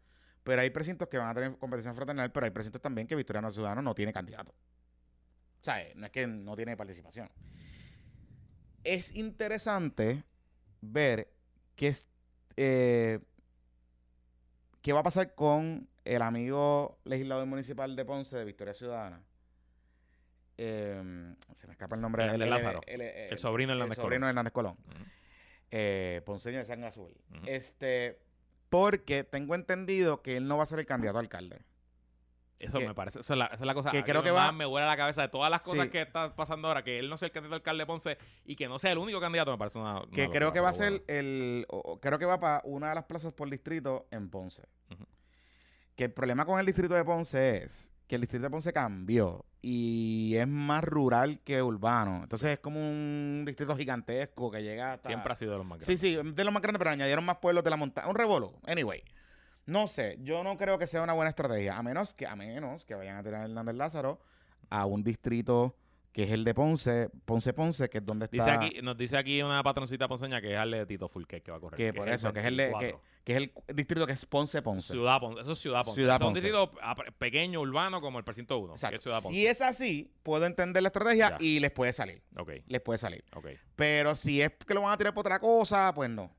Pero 0.43 0.61
hay 0.63 0.71
precintos 0.71 1.09
que 1.09 1.19
van 1.19 1.29
a 1.29 1.35
tener 1.35 1.57
competencia 1.57 1.95
fraternal, 1.95 2.33
pero 2.33 2.45
hay 2.47 2.51
precintos 2.51 2.81
también 2.83 3.07
que 3.07 3.15
Victoriano 3.15 3.51
Ciudadano 3.53 3.81
no 3.83 3.95
tiene 3.95 4.13
candidato. 4.13 4.51
O 4.51 5.65
sea, 5.65 5.81
eh, 5.83 5.93
no 5.95 6.07
es 6.07 6.13
que 6.13 6.27
no 6.27 6.57
tiene 6.57 6.77
participación. 6.77 7.31
Es 8.83 9.15
interesante 9.15 10.25
ver 10.81 11.33
qué, 11.77 11.87
es, 11.89 12.09
eh, 12.57 13.21
qué 14.81 14.93
va 14.93 15.01
a 15.01 15.05
pasar 15.05 15.37
con 15.37 15.89
el 16.05 16.23
amigo 16.23 16.99
legislador 17.05 17.47
municipal 17.47 17.95
de 17.95 18.05
Ponce 18.05 18.37
de 18.37 18.45
Victoria 18.45 18.75
Ciudadana. 18.75 19.23
Eh, 20.65 21.35
se 21.53 21.67
me 21.67 21.73
escapa 21.73 21.97
el 21.97 22.01
nombre. 22.03 22.25
El- 22.25 22.41
el- 22.43 22.51
Lázaro. 22.51 22.81
el- 22.87 23.01
el- 23.01 23.33
el 23.33 23.39
sobrino 23.39 23.73
de 23.73 23.79
Hernández 23.79 23.99
el 23.99 24.03
sobrino 24.03 24.21
Colón. 24.21 24.27
de 24.27 24.31
Hernández 24.31 24.53
Colón 24.53 24.77
Ujú. 24.87 25.05
eh, 25.73 26.23
ponceño 26.25 26.59
de 26.59 26.65
sangre 26.65 26.87
azul. 26.87 27.13
Este, 27.47 28.21
porque 28.69 29.25
tengo 29.25 29.55
entendido 29.55 30.23
que 30.23 30.37
él 30.37 30.47
no 30.47 30.57
va 30.57 30.63
a 30.63 30.67
ser 30.67 30.79
el 30.79 30.87
candidato 30.87 31.19
a 31.19 31.21
alcalde. 31.21 31.63
Eso 32.61 32.79
que- 32.79 32.87
me 32.87 32.95
parece, 32.95 33.19
esa 33.19 33.35
es 33.35 33.39
la, 33.39 33.47
esa 33.47 33.55
es 33.57 33.61
la 33.63 33.75
cosa 33.75 33.91
que 33.91 34.05
creo 34.05 34.23
que 34.23 34.31
más 34.31 34.51
va- 34.51 34.53
me 34.53 34.65
vuela 34.67 34.87
la 34.87 34.97
cabeza 34.97 35.23
de 35.23 35.29
todas 35.29 35.51
las 35.51 35.65
cosas 35.65 35.87
Sí. 35.87 35.91
que 35.91 36.03
está 36.03 36.37
pasando 36.37 36.69
ahora, 36.69 36.85
que 36.85 37.01
él 37.01 37.11
no 37.11 37.19
sea 37.19 37.27
el 37.27 37.33
candidato 37.33 37.55
a 37.55 37.57
alcalde 37.57 37.83
de 37.83 37.87
Ponce 37.87 38.19
y 38.45 38.55
que 38.55 38.69
no 38.69 38.79
sea 38.79 38.93
el 38.93 38.99
único 38.99 39.19
candidato, 39.21 39.51
me 39.51 39.59
parece 39.59 39.81
una, 39.81 39.95
una 40.03 40.11
Que 40.13 40.23
locura, 40.23 40.39
creo 40.39 40.53
que 40.53 40.61
va 40.61 40.69
a 40.69 40.73
ser 40.73 41.03
el. 41.09 41.67
o- 41.71 41.99
creo 41.99 42.21
que 42.21 42.25
va 42.25 42.39
para 42.39 42.61
una 42.65 42.91
de 42.91 42.95
las 42.95 43.05
plazas 43.05 43.33
por 43.33 43.51
distrito 43.51 44.07
en 44.13 44.31
Ponce. 44.31 44.63
Que 45.97 46.05
el 46.05 46.13
problema 46.13 46.45
con 46.47 46.61
el 46.61 46.65
distrito 46.67 46.95
de 46.95 47.05
Ponce 47.05 47.65
es 47.65 47.91
que 48.13 48.17
el 48.17 48.21
distrito 48.21 48.43
de 48.43 48.51
Ponce 48.51 48.75
cambió 48.75 49.47
y 49.63 50.37
es 50.37 50.47
más 50.47 50.85
rural 50.85 51.41
que 51.43 51.63
urbano. 51.63 52.21
Entonces 52.25 52.51
es 52.51 52.59
como 52.59 52.79
un 52.79 53.45
distrito 53.47 53.75
gigantesco 53.75 54.51
que 54.51 54.63
llega 54.63 54.93
hasta. 54.93 55.09
Siempre 55.09 55.33
ha 55.33 55.35
sido 55.35 55.53
de 55.53 55.57
los 55.57 55.67
más 55.67 55.79
Sí, 55.79 55.95
grandes. 55.97 56.01
sí, 56.27 56.35
de 56.35 56.45
los 56.45 56.53
más 56.53 56.61
grandes, 56.61 56.79
pero 56.79 56.91
añadieron 56.91 57.25
más 57.25 57.39
pueblos 57.39 57.65
de 57.65 57.71
la 57.71 57.79
montaña. 57.79 58.07
Un 58.09 58.15
revolú. 58.15 58.53
Anyway. 58.67 59.03
No 59.65 59.89
sé, 59.89 60.19
yo 60.21 60.45
no 60.45 60.59
creo 60.59 60.77
que 60.77 60.87
sea 60.87 61.01
una 61.03 61.15
buena 61.15 61.31
estrategia. 61.31 61.79
A 61.79 61.83
menos 61.83 62.13
que, 62.13 62.27
a 62.27 62.37
menos 62.37 62.85
que 62.85 62.95
vayan 62.95 63.17
a 63.17 63.23
tirar 63.23 63.41
a 63.41 63.45
Hernández 63.47 63.77
Lázaro 63.77 64.21
a 64.69 64.85
un 64.85 65.03
distrito 65.03 65.75
que 66.13 66.25
es 66.25 66.31
el 66.31 66.45
de 66.45 66.53
Ponce, 66.53 67.09
Ponce 67.25 67.55
Ponce, 67.55 67.89
que 67.89 67.99
es 67.99 68.07
donde 68.07 68.27
está. 68.27 68.37
Dice 68.37 68.51
aquí, 68.51 68.83
nos 68.83 68.97
dice 68.99 69.17
aquí 69.17 69.43
una 69.43 69.63
patroncita 69.63 70.07
ponceña 70.09 70.41
que 70.43 70.55
es 70.55 70.61
el 70.61 70.71
de 70.71 70.87
Tito 70.87 71.09
Fulque 71.09 71.41
que 71.41 71.51
va 71.51 71.57
a 71.57 71.61
correr. 71.61 71.77
que 71.77 71.95
por 71.95 72.09
eso, 72.09 72.33
que 72.33 72.41
es 72.41 72.47
el 72.47 72.57
de, 72.59 72.65
que, 72.67 72.71
24. 72.71 73.01
que 73.25 73.33
es 73.33 73.39
el 73.39 73.53
distrito 73.75 74.07
que 74.07 74.13
es 74.13 74.27
Ponce 74.27 74.61
Ponce. 74.61 74.93
Ciudad 74.93 75.19
Ponce. 75.21 75.41
Eso 75.41 75.53
es 75.53 75.59
Ciudad 75.59 75.83
Ponce. 75.85 76.01
Ciudad 76.01 76.19
Son 76.19 76.29
Ponce. 76.29 76.41
distritos 76.43 76.71
ah, 76.83 76.95
pequeño, 77.19 77.61
urbano, 77.61 78.03
como 78.03 78.19
el 78.19 78.25
precinto 78.25 78.59
1. 78.59 78.75
Exacto. 78.75 78.91
Que 78.91 78.97
es 78.97 79.03
Ciudad 79.03 79.23
Ponce. 79.23 79.39
Si 79.39 79.47
es 79.47 79.63
así, 79.63 80.13
puedo 80.23 80.45
entender 80.45 80.83
la 80.83 80.89
estrategia 80.89 81.31
Ya. 81.31 81.37
y 81.41 81.61
les 81.61 81.71
puede 81.71 81.95
salir. 81.95 82.23
Les 82.67 82.81
puede 82.83 82.99
salir. 82.99 83.25
Pero 83.75 84.15
si 84.15 84.43
es 84.43 84.53
que 84.67 84.75
lo 84.75 84.83
van 84.83 84.93
a 84.93 84.99
tirar 84.99 85.15
por 85.15 85.23
otra 85.23 85.41
cosa, 85.41 85.93
pues 85.95 86.11
no. 86.11 86.31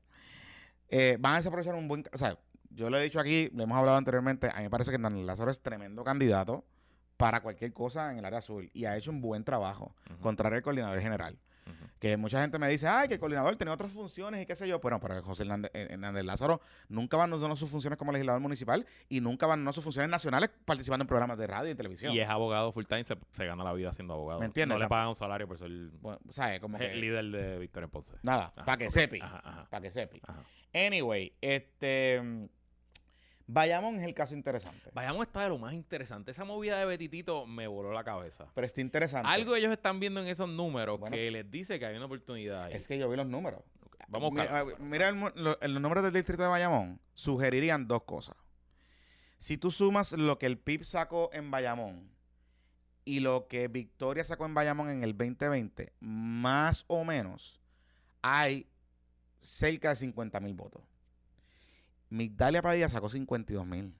Eh, 0.88 1.16
van 1.18 1.34
a 1.34 1.36
desaprovechar 1.38 1.74
un 1.74 1.88
buen... 1.88 2.04
O 2.12 2.18
sea, 2.18 2.38
yo 2.70 2.90
lo 2.90 2.98
he 2.98 3.02
dicho 3.02 3.18
aquí, 3.18 3.50
lo 3.52 3.64
hemos 3.64 3.76
hablado 3.76 3.96
anteriormente, 3.96 4.48
a 4.52 4.58
mí 4.58 4.64
me 4.64 4.70
parece 4.70 4.90
que 4.90 4.96
Hernández 4.96 5.24
Lázaro 5.24 5.50
es 5.50 5.60
tremendo 5.62 6.04
candidato 6.04 6.64
para 7.24 7.40
cualquier 7.40 7.72
cosa 7.72 8.12
en 8.12 8.18
el 8.18 8.24
área 8.26 8.40
azul 8.40 8.68
y 8.74 8.84
ha 8.84 8.98
hecho 8.98 9.10
un 9.10 9.22
buen 9.22 9.44
trabajo, 9.44 9.94
Ujú, 10.10 10.20
contrario 10.20 10.58
al 10.58 10.62
coordinador 10.62 11.00
general. 11.00 11.38
Que 11.98 12.18
mucha 12.18 12.42
gente 12.42 12.58
me 12.58 12.68
dice, 12.68 12.86
ay, 12.86 13.08
que 13.08 13.14
el 13.14 13.20
coordinador 13.20 13.56
tenía 13.56 13.72
otras 13.72 13.90
funciones 13.90 14.42
y 14.42 14.44
qué 14.44 14.54
sé 14.54 14.68
yo. 14.68 14.78
Bueno, 14.78 15.00
pero 15.00 15.22
José 15.22 15.44
Hernández, 15.44 15.70
eh, 15.72 15.86
Hernández 15.92 16.22
Lázaro 16.22 16.60
nunca 16.90 17.16
abandonó 17.16 17.56
sus 17.56 17.70
funciones 17.70 17.98
como 17.98 18.12
legislador 18.12 18.42
municipal 18.42 18.84
y 19.08 19.22
nunca 19.22 19.46
abandonó 19.46 19.72
sus 19.72 19.82
funciones 19.82 20.10
nacionales 20.10 20.50
participando 20.66 21.04
en 21.04 21.06
programas 21.06 21.38
de 21.38 21.46
radio 21.46 21.70
y 21.70 21.74
televisión. 21.74 22.12
Y 22.12 22.20
es 22.20 22.28
abogado 22.28 22.70
full 22.72 22.84
time, 22.84 23.04
se, 23.04 23.16
se 23.32 23.46
gana 23.46 23.64
la 23.64 23.72
vida 23.72 23.90
siendo 23.94 24.12
abogado. 24.12 24.40
¿Me 24.40 24.46
entiendes? 24.46 24.76
No 24.76 24.82
le 24.84 24.86
pagan 24.86 25.08
un 25.08 25.14
salario 25.14 25.48
por 25.48 25.56
ser 25.56 25.70
Bueno, 26.02 26.18
¿sabes? 26.28 26.60
Como 26.60 26.76
que... 26.76 26.92
el 26.92 27.00
líder 27.00 27.24
de 27.30 27.58
Victoria 27.58 27.86
en 27.86 27.90
Ponce. 27.90 28.12
Nada, 28.22 28.52
para 28.54 28.76
que 28.76 28.84
ok. 28.88 28.90
sepi. 28.90 29.20
Para 29.70 29.80
que 29.80 29.90
sepi. 29.90 30.20
ajá. 30.26 30.44
Anyway, 30.74 31.32
este. 31.40 32.20
Bayamón 33.46 33.96
es 33.96 34.04
el 34.04 34.14
caso 34.14 34.34
interesante. 34.34 34.90
Vayamos 34.94 35.20
a 35.20 35.24
estar 35.24 35.42
de 35.42 35.48
lo 35.50 35.58
más 35.58 35.74
interesante. 35.74 36.30
Esa 36.30 36.44
movida 36.44 36.78
de 36.78 36.86
Betitito 36.86 37.46
me 37.46 37.66
voló 37.66 37.92
la 37.92 38.02
cabeza. 38.02 38.46
Pero 38.54 38.66
está 38.66 38.80
interesante. 38.80 39.28
Algo 39.28 39.54
ellos 39.54 39.70
están 39.72 40.00
viendo 40.00 40.20
en 40.20 40.28
esos 40.28 40.48
números 40.48 40.98
Bueno. 40.98 41.14
que 41.14 41.30
les 41.30 41.50
dice 41.50 41.78
que 41.78 41.84
hay 41.86 41.96
una 41.96 42.06
oportunidad 42.06 42.64
ahí. 42.64 42.72
Es 42.74 42.88
que 42.88 42.98
yo 42.98 43.08
vi 43.10 43.16
los 43.16 43.26
números. 43.26 43.62
Vamos 44.08 44.28
a 44.28 44.30
Mi- 44.32 44.40
buscar. 44.40 44.56
ah, 44.56 44.64
Mira 44.78 45.08
el 45.08 45.14
mu- 45.14 45.30
lo- 45.34 45.58
los 45.60 45.80
números 45.82 46.04
del 46.04 46.12
distrito 46.14 46.42
de 46.42 46.48
Bayamón. 46.48 47.00
Sugerirían 47.14 47.86
dos 47.86 48.04
cosas. 48.04 48.36
Si 49.38 49.58
tú 49.58 49.70
sumas 49.70 50.12
lo 50.12 50.38
que 50.38 50.46
el 50.46 50.56
PIB 50.58 50.84
sacó 50.84 51.28
en 51.34 51.50
Bayamón 51.50 52.10
y 53.04 53.20
lo 53.20 53.46
que 53.48 53.68
Victoria 53.68 54.24
sacó 54.24 54.46
en 54.46 54.54
Bayamón 54.54 54.88
en 54.88 55.04
el 55.04 55.16
2020, 55.16 55.92
más 56.00 56.84
o 56.86 57.04
menos, 57.04 57.60
hay 58.22 58.66
cerca 59.40 59.90
de 59.90 59.96
50 59.96 60.40
mil 60.40 60.54
votos. 60.54 60.82
Migdalia 62.14 62.62
Padilla 62.62 62.88
sacó 62.88 63.08
52 63.08 63.66
mil. 63.66 63.92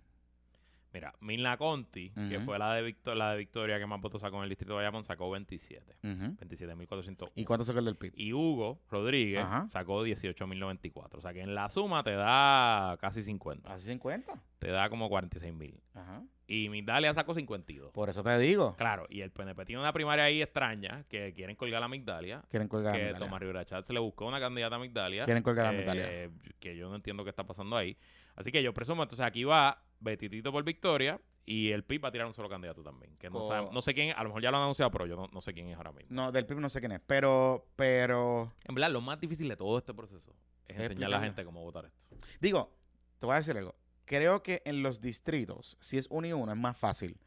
Mira, 0.92 1.12
Milna 1.20 1.56
Conti, 1.56 2.10
que 2.10 2.38
fue 2.38 2.56
la 2.56 2.72
de, 2.74 2.82
Victor- 2.82 3.16
la 3.16 3.32
de 3.32 3.38
Victoria 3.38 3.80
que 3.80 3.86
más 3.86 4.00
votos 4.00 4.20
sacó 4.20 4.36
en 4.36 4.44
el 4.44 4.48
distrito 4.48 4.74
de 4.74 4.76
Bayamón, 4.76 5.02
sacó 5.02 5.28
27. 5.28 5.96
27.400. 6.02 7.32
¿Y 7.34 7.44
cuánto 7.44 7.64
sacó 7.64 7.80
el 7.80 7.86
del 7.86 7.96
PIB? 7.96 8.12
Y 8.16 8.32
Hugo 8.32 8.78
Rodríguez 8.88 9.42
Ajá. 9.42 9.66
sacó 9.70 10.04
18.094. 10.04 11.18
O 11.18 11.20
sea 11.20 11.32
que 11.32 11.40
en 11.40 11.54
la 11.56 11.68
suma 11.68 12.04
te 12.04 12.12
da 12.12 12.96
casi 13.00 13.22
50. 13.22 13.68
Casi 13.68 13.86
50. 13.86 14.34
Te 14.60 14.68
da 14.70 14.88
como 14.88 15.10
46.000. 15.10 15.74
Ajá. 15.94 16.22
Y 16.46 16.68
Migdalia 16.68 17.14
sacó 17.14 17.34
52. 17.34 17.92
Por 17.92 18.10
eso 18.10 18.22
te 18.22 18.38
digo. 18.38 18.76
Claro, 18.76 19.06
y 19.08 19.22
el 19.22 19.30
PNP 19.30 19.64
tiene 19.64 19.80
una 19.80 19.92
primaria 19.92 20.24
ahí 20.24 20.42
extraña 20.42 21.04
que 21.08 21.32
quieren 21.32 21.56
colgar 21.56 21.82
a 21.82 21.88
Migdalia. 21.88 22.42
Quieren 22.50 22.68
colgar 22.68 22.94
a 22.94 22.98
Que. 22.98 23.14
Tomás 23.14 23.40
Rivera 23.40 23.64
Chatz 23.64 23.88
le 23.90 24.00
buscó 24.00 24.26
una 24.26 24.40
candidata 24.40 24.76
a 24.76 24.78
Migdalia. 24.78 25.24
Quieren 25.24 25.42
colgar 25.42 25.66
a 25.66 25.72
eh, 25.72 25.76
Migdalia. 25.78 26.30
Que 26.60 26.76
yo 26.76 26.88
no 26.90 26.96
entiendo 26.96 27.24
qué 27.24 27.30
está 27.30 27.44
pasando 27.44 27.76
ahí. 27.76 27.96
Así 28.36 28.52
que 28.52 28.62
yo 28.62 28.74
presumo, 28.74 29.02
entonces 29.02 29.24
aquí 29.24 29.44
va 29.44 29.82
Betitito 30.00 30.52
por 30.52 30.64
Victoria 30.64 31.18
y 31.46 31.70
el 31.70 31.84
PIB 31.84 32.04
va 32.04 32.08
a 32.08 32.12
tirar 32.12 32.26
un 32.26 32.34
solo 32.34 32.48
candidato 32.48 32.82
también. 32.82 33.16
Que 33.16 33.30
no, 33.30 33.42
sabe- 33.44 33.68
no 33.72 33.80
sé 33.80 33.94
quién 33.94 34.14
a 34.16 34.22
lo 34.22 34.28
mejor 34.30 34.42
ya 34.42 34.50
lo 34.50 34.58
han 34.58 34.64
anunciado, 34.64 34.90
pero 34.90 35.06
yo 35.06 35.16
no, 35.16 35.28
no 35.32 35.40
sé 35.40 35.54
quién 35.54 35.68
es 35.68 35.76
ahora 35.76 35.92
mismo. 35.92 36.08
No, 36.10 36.30
del 36.32 36.44
PIB 36.44 36.58
no 36.60 36.68
sé 36.68 36.80
quién 36.80 36.92
es. 36.92 37.00
Pero, 37.06 37.68
pero. 37.76 38.52
En 38.66 38.74
verdad, 38.74 38.90
lo 38.90 39.00
más 39.00 39.18
difícil 39.20 39.48
de 39.48 39.56
todo 39.56 39.78
este 39.78 39.94
proceso 39.94 40.34
es 40.66 40.78
enseñar 40.78 41.06
a 41.06 41.16
la 41.16 41.20
gente 41.20 41.44
cómo 41.44 41.62
votar 41.62 41.86
esto. 41.86 42.04
Digo, 42.40 42.70
te 43.18 43.26
voy 43.26 43.34
a 43.34 43.36
decir 43.36 43.56
algo. 43.56 43.74
Creo 44.04 44.42
que 44.42 44.62
en 44.64 44.82
los 44.82 45.00
distritos, 45.00 45.76
si 45.80 45.98
es 45.98 46.06
uno 46.10 46.26
y 46.26 46.32
uno, 46.32 46.52
es 46.52 46.58
más 46.58 46.76
fácil. 46.76 47.18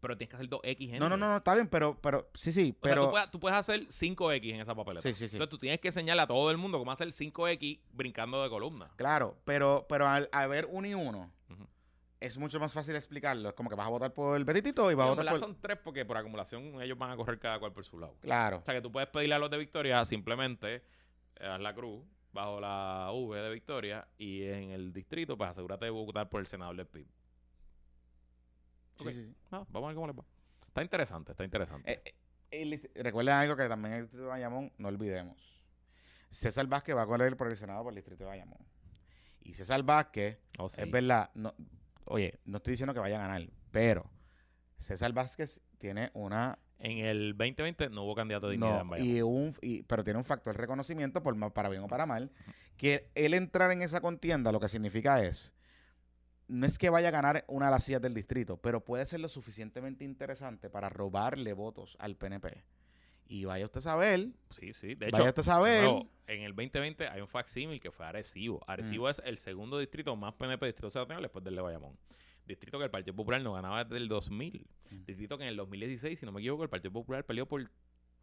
Pero 0.00 0.16
tienes 0.16 0.30
que 0.30 0.36
hacer 0.36 0.48
2X 0.48 0.98
No, 0.98 1.08
no, 1.08 1.16
no, 1.16 1.28
no, 1.28 1.36
está 1.38 1.54
bien, 1.54 1.66
pero, 1.66 2.00
pero, 2.00 2.30
sí, 2.34 2.52
sí, 2.52 2.70
O 2.80 2.86
sea, 2.86 2.94
pero. 2.94 3.06
tú, 3.06 3.10
puedes, 3.10 3.30
tú 3.32 3.40
puedes 3.40 3.58
hacer 3.58 3.86
5X 3.86 4.54
en 4.54 4.60
esa 4.60 4.74
papeleta. 4.74 5.02
Sí, 5.02 5.14
sí, 5.14 5.26
sí. 5.26 5.36
Entonces 5.36 5.50
tú 5.50 5.58
tienes 5.58 5.80
que 5.80 5.88
enseñarle 5.88 6.22
a 6.22 6.26
todo 6.26 6.50
el 6.50 6.56
mundo 6.56 6.78
cómo 6.78 6.92
hacer 6.92 7.08
5X 7.08 7.80
brincando 7.92 8.42
de 8.42 8.48
columna. 8.48 8.90
Claro, 8.96 9.36
pero, 9.44 9.86
pero 9.88 10.06
al 10.06 10.28
haber 10.32 10.66
uno 10.70 10.86
y 10.86 10.94
uno, 10.94 11.32
es 12.20 12.38
mucho 12.38 12.60
más 12.60 12.72
fácil 12.72 12.94
explicarlo. 12.96 13.48
Es 13.48 13.54
como 13.54 13.70
que 13.70 13.76
vas 13.76 13.86
a 13.86 13.90
votar 13.90 14.12
por 14.12 14.36
el 14.36 14.44
petitito 14.44 14.90
y 14.90 14.94
vas 14.94 15.06
a 15.06 15.10
en 15.10 15.16
votar 15.16 15.30
por. 15.30 15.40
son 15.40 15.60
tres 15.60 15.78
porque 15.82 16.04
por 16.04 16.16
acumulación 16.16 16.80
ellos 16.80 16.98
van 16.98 17.10
a 17.10 17.16
correr 17.16 17.38
cada 17.38 17.58
cual 17.58 17.72
por 17.72 17.84
su 17.84 17.98
lado. 17.98 18.14
Claro. 18.20 18.58
O 18.58 18.64
sea 18.64 18.74
que 18.74 18.80
tú 18.80 18.90
puedes 18.92 19.08
pedirle 19.08 19.34
a 19.34 19.38
los 19.38 19.50
de 19.50 19.58
Victoria 19.58 20.04
simplemente 20.04 20.82
haz 21.40 21.60
la 21.60 21.74
cruz 21.74 22.04
bajo 22.32 22.60
la 22.60 23.10
V 23.12 23.36
de 23.38 23.50
Victoria 23.50 24.06
y 24.18 24.44
en 24.44 24.70
el 24.70 24.92
distrito, 24.92 25.36
pues 25.36 25.50
asegúrate 25.50 25.86
de 25.86 25.90
votar 25.90 26.28
por 26.28 26.40
el 26.40 26.46
senador 26.46 26.76
del 26.76 26.86
PIB. 26.86 27.06
Sí, 28.96 29.04
Ok. 29.04 29.10
sí, 29.12 29.24
sí. 29.26 29.34
Ah, 29.50 29.64
vamos 29.70 29.86
a 29.86 29.88
ver 29.88 29.94
cómo 29.94 30.06
les 30.08 30.16
va. 30.18 30.24
Está 30.66 30.82
interesante, 30.82 31.32
está 31.32 31.44
interesante. 31.44 31.92
Eh, 32.04 32.14
eh, 32.50 32.90
recuerden 33.02 33.34
algo 33.34 33.56
que 33.56 33.68
también 33.68 33.94
el 33.94 34.02
distrito 34.02 34.24
de 34.24 34.28
Bayamón, 34.28 34.72
no 34.78 34.88
olvidemos. 34.88 35.62
César 36.30 36.66
Vázquez 36.66 36.94
va 36.96 37.02
a 37.02 37.06
correr 37.06 37.36
por 37.36 37.48
el 37.48 37.56
Senado 37.56 37.82
por 37.82 37.92
el 37.92 37.96
distrito 37.96 38.24
de 38.24 38.30
Bayamón. 38.30 38.58
Y 39.42 39.54
César 39.54 39.82
Vázquez, 39.82 40.38
Oh, 40.58 40.68
sí. 40.68 40.82
es 40.82 40.90
verdad, 40.90 41.30
no, 41.34 41.54
oye, 42.04 42.38
no 42.44 42.58
estoy 42.58 42.72
diciendo 42.72 42.92
que 42.92 43.00
vaya 43.00 43.16
a 43.16 43.26
ganar, 43.26 43.48
pero 43.70 44.10
César 44.76 45.12
Vázquez 45.12 45.60
tiene 45.78 46.10
una 46.14 46.58
En 46.80 46.98
el 46.98 47.36
2020 47.36 47.90
no 47.90 48.04
hubo 48.04 48.14
candidato 48.14 48.46
de 48.46 48.52
dignidad 48.52 48.74
No, 48.76 48.80
en 48.82 48.88
Bayamón. 48.90 49.14
y 49.16 49.22
un, 49.22 49.54
y- 49.62 49.82
pero 49.82 50.04
tiene 50.04 50.18
un 50.18 50.24
factor 50.24 50.54
de 50.54 50.60
reconocimiento, 50.60 51.22
por 51.22 51.34
ma- 51.34 51.50
para 51.52 51.68
bien 51.68 51.82
o 51.82 51.88
para 51.88 52.06
mal, 52.06 52.30
que 52.76 53.08
él 53.16 53.34
entrar 53.34 53.72
en 53.72 53.82
esa 53.82 54.00
contienda 54.00 54.52
lo 54.52 54.60
que 54.60 54.68
significa 54.68 55.22
es, 55.24 55.54
no 56.46 56.66
es 56.66 56.78
que 56.78 56.88
vaya 56.88 57.08
a 57.08 57.10
ganar 57.10 57.44
una 57.48 57.66
de 57.66 57.72
las 57.72 57.84
sillas 57.84 58.00
del 58.00 58.14
distrito, 58.14 58.56
pero 58.58 58.84
puede 58.84 59.04
ser 59.06 59.18
lo 59.20 59.28
suficientemente 59.28 60.04
interesante 60.04 60.70
para 60.70 60.88
robarle 60.88 61.52
votos 61.52 61.96
al 62.00 62.14
PNP. 62.16 62.62
Y 63.30 63.44
vaya 63.44 63.66
usted 63.66 63.80
a 63.80 63.82
saber, 63.82 64.28
Sí, 64.50 64.72
sí. 64.72 64.94
De 64.94 65.08
hecho, 65.08 65.18
vaya 65.18 65.28
usted 65.30 65.40
a 65.40 65.42
de 65.42 65.46
saber, 65.46 65.82
nuevo, 65.82 66.08
en 66.28 66.42
el 66.44 66.54
2020 66.54 67.08
hay 67.08 67.20
un 67.20 67.28
facsímil 67.28 67.78
que 67.80 67.90
fue 67.90 68.06
Arecibo. 68.06 68.62
Arecibo 68.66 69.06
Mm. 69.06 69.10
es 69.10 69.22
el 69.24 69.36
segundo 69.36 69.78
distrito 69.78 70.14
más 70.16 70.32
PNP 70.34 70.64
distrito 70.66 70.90
senatorial 70.90 71.22
después 71.22 71.44
del 71.44 71.56
de 71.56 71.60
Bayamón. 71.60 71.98
Distrito 72.48 72.78
que 72.78 72.84
el 72.84 72.90
Partido 72.90 73.14
Popular 73.14 73.40
no 73.40 73.52
ganaba 73.52 73.84
desde 73.84 73.98
el 73.98 74.08
2000. 74.08 74.66
Mm. 74.90 75.04
Distrito 75.04 75.38
que 75.38 75.44
en 75.44 75.50
el 75.50 75.56
2016, 75.56 76.18
si 76.18 76.26
no 76.26 76.32
me 76.32 76.40
equivoco, 76.40 76.62
el 76.64 76.68
Partido 76.68 76.92
Popular 76.92 77.24
perdió 77.24 77.46
por 77.46 77.70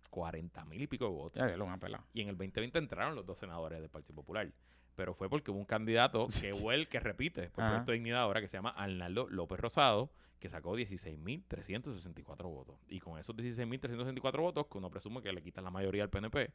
40 0.10 0.66
mil 0.66 0.82
y 0.82 0.88
pico 0.88 1.06
de 1.06 1.12
votos. 1.12 1.42
ya, 1.42 1.50
ya 1.50 1.58
lo. 1.58 1.66
Y 2.14 2.22
en 2.22 2.30
el 2.30 2.36
2020 2.36 2.78
entraron 2.80 3.16
los 3.16 3.26
dos 3.26 3.38
senadores 3.38 3.80
del 3.80 3.90
Partido 3.90 4.16
Popular. 4.16 4.52
Pero 4.96 5.14
fue 5.14 5.30
porque 5.30 5.52
hubo 5.52 5.60
un 5.60 5.66
candidato 5.66 6.28
que 6.42 6.54
huel 6.54 6.88
que 6.88 7.00
repite 7.00 7.50
por 7.50 7.64
Ajá. 7.64 7.72
Proyecto 7.74 7.92
de 7.92 7.98
Dignidad 7.98 8.22
ahora 8.22 8.42
que 8.42 8.48
se 8.48 8.58
llama 8.58 8.70
Arnaldo 8.72 9.28
López 9.30 9.60
Rosado, 9.60 10.10
que 10.40 10.50
sacó 10.50 10.76
16.364 10.76 12.44
votos. 12.44 12.78
Y 12.88 13.00
con 13.00 13.20
esos 13.20 13.36
16.364 13.36 14.42
votos, 14.42 14.68
que 14.68 14.78
uno 14.78 14.90
presume 14.90 15.22
que 15.22 15.32
le 15.32 15.42
quitan 15.42 15.64
la 15.64 15.72
mayoría 15.72 16.04
al 16.04 16.10
PNP, 16.10 16.52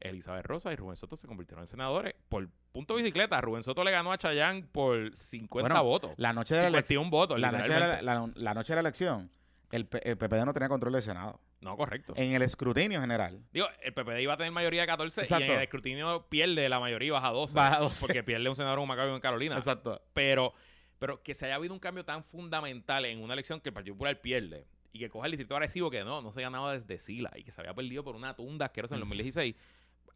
Elizabeth 0.00 0.44
Rosa 0.46 0.72
y 0.72 0.76
Rubén 0.76 0.96
Soto 0.96 1.16
se 1.16 1.26
convirtieron 1.26 1.62
en 1.62 1.68
senadores. 1.68 2.14
Por 2.28 2.48
punto 2.72 2.94
bicicleta, 2.96 3.40
Rubén 3.40 3.62
Soto 3.62 3.84
le 3.84 3.90
ganó 3.90 4.12
a 4.12 4.18
Chayán 4.18 4.68
por 4.72 5.16
50 5.16 5.68
Bueno, 5.68 5.84
votos. 5.84 6.12
La 6.16 6.32
noche 6.32 6.54
de 6.56 6.62
la 6.62 6.68
elección, 6.68 7.04
51 7.04 7.10
votos, 7.10 7.40
la 7.40 7.52
noche 7.52 7.62
de 7.64 7.68
la, 7.80 7.86
literalmente. 8.00 8.40
la- 8.40 8.44
la 8.44 8.54
noche 8.54 8.72
de 8.72 8.74
la 8.76 8.80
elección, 8.80 9.30
el, 9.70 9.86
PPD 9.86 10.44
no 10.44 10.52
tenía 10.52 10.68
control 10.68 10.92
del 10.94 11.02
Senado. 11.02 11.40
No, 11.60 11.76
correcto. 11.76 12.12
En 12.16 12.32
el 12.32 12.42
escrutinio 12.42 13.00
general, 13.00 13.40
Digo, 13.52 13.66
el 13.82 13.94
PPD 13.94 14.20
iba 14.20 14.32
a 14.34 14.36
tener 14.36 14.50
mayoría 14.50 14.80
de 14.80 14.86
14 14.88 15.20
y 15.20 15.24
Exacto. 15.24 15.44
en 15.44 15.50
el 15.52 15.62
escrutinio 15.62 16.26
pierde 16.28 16.68
la 16.68 16.80
mayoría 16.80 17.06
y 17.06 17.10
baja 17.10 17.28
a 17.28 17.32
12. 17.32 17.54
Baja 17.56 17.76
a 17.76 17.80
12. 17.82 18.00
Porque 18.00 18.24
pierde 18.24 18.48
un 18.48 18.56
senador 18.56 18.80
en 18.80 18.88
Macao 18.88 19.08
y 19.08 19.14
en 19.14 19.20
Carolina. 19.20 19.54
exacto, 19.56 20.02
Pero, 20.12 20.52
pero 20.98 21.22
que 21.22 21.34
se 21.36 21.46
haya 21.46 21.54
habido 21.54 21.72
un 21.72 21.78
cambio 21.78 22.04
tan 22.04 22.24
fundamental 22.24 23.04
en 23.04 23.22
una 23.22 23.34
elección 23.34 23.60
que 23.60 23.68
el 23.68 23.72
Partido 23.74 23.94
Popular 23.94 24.20
pierde 24.20 24.66
y 24.92 24.98
que 24.98 25.08
coja 25.08 25.26
el 25.26 25.32
distrito 25.32 25.54
Arecibo 25.56 25.88
que 25.88 26.02
no, 26.04 26.20
no 26.20 26.32
se 26.32 26.42
ganaba 26.42 26.72
desde 26.72 26.98
Sila 26.98 27.30
y 27.36 27.44
que 27.44 27.52
se 27.52 27.60
había 27.60 27.72
perdido 27.74 28.02
por 28.02 28.16
una 28.16 28.34
tunda 28.34 28.66
asquerosa 28.66 28.96
en 28.96 29.02
el 29.02 29.08
2016. 29.08 29.54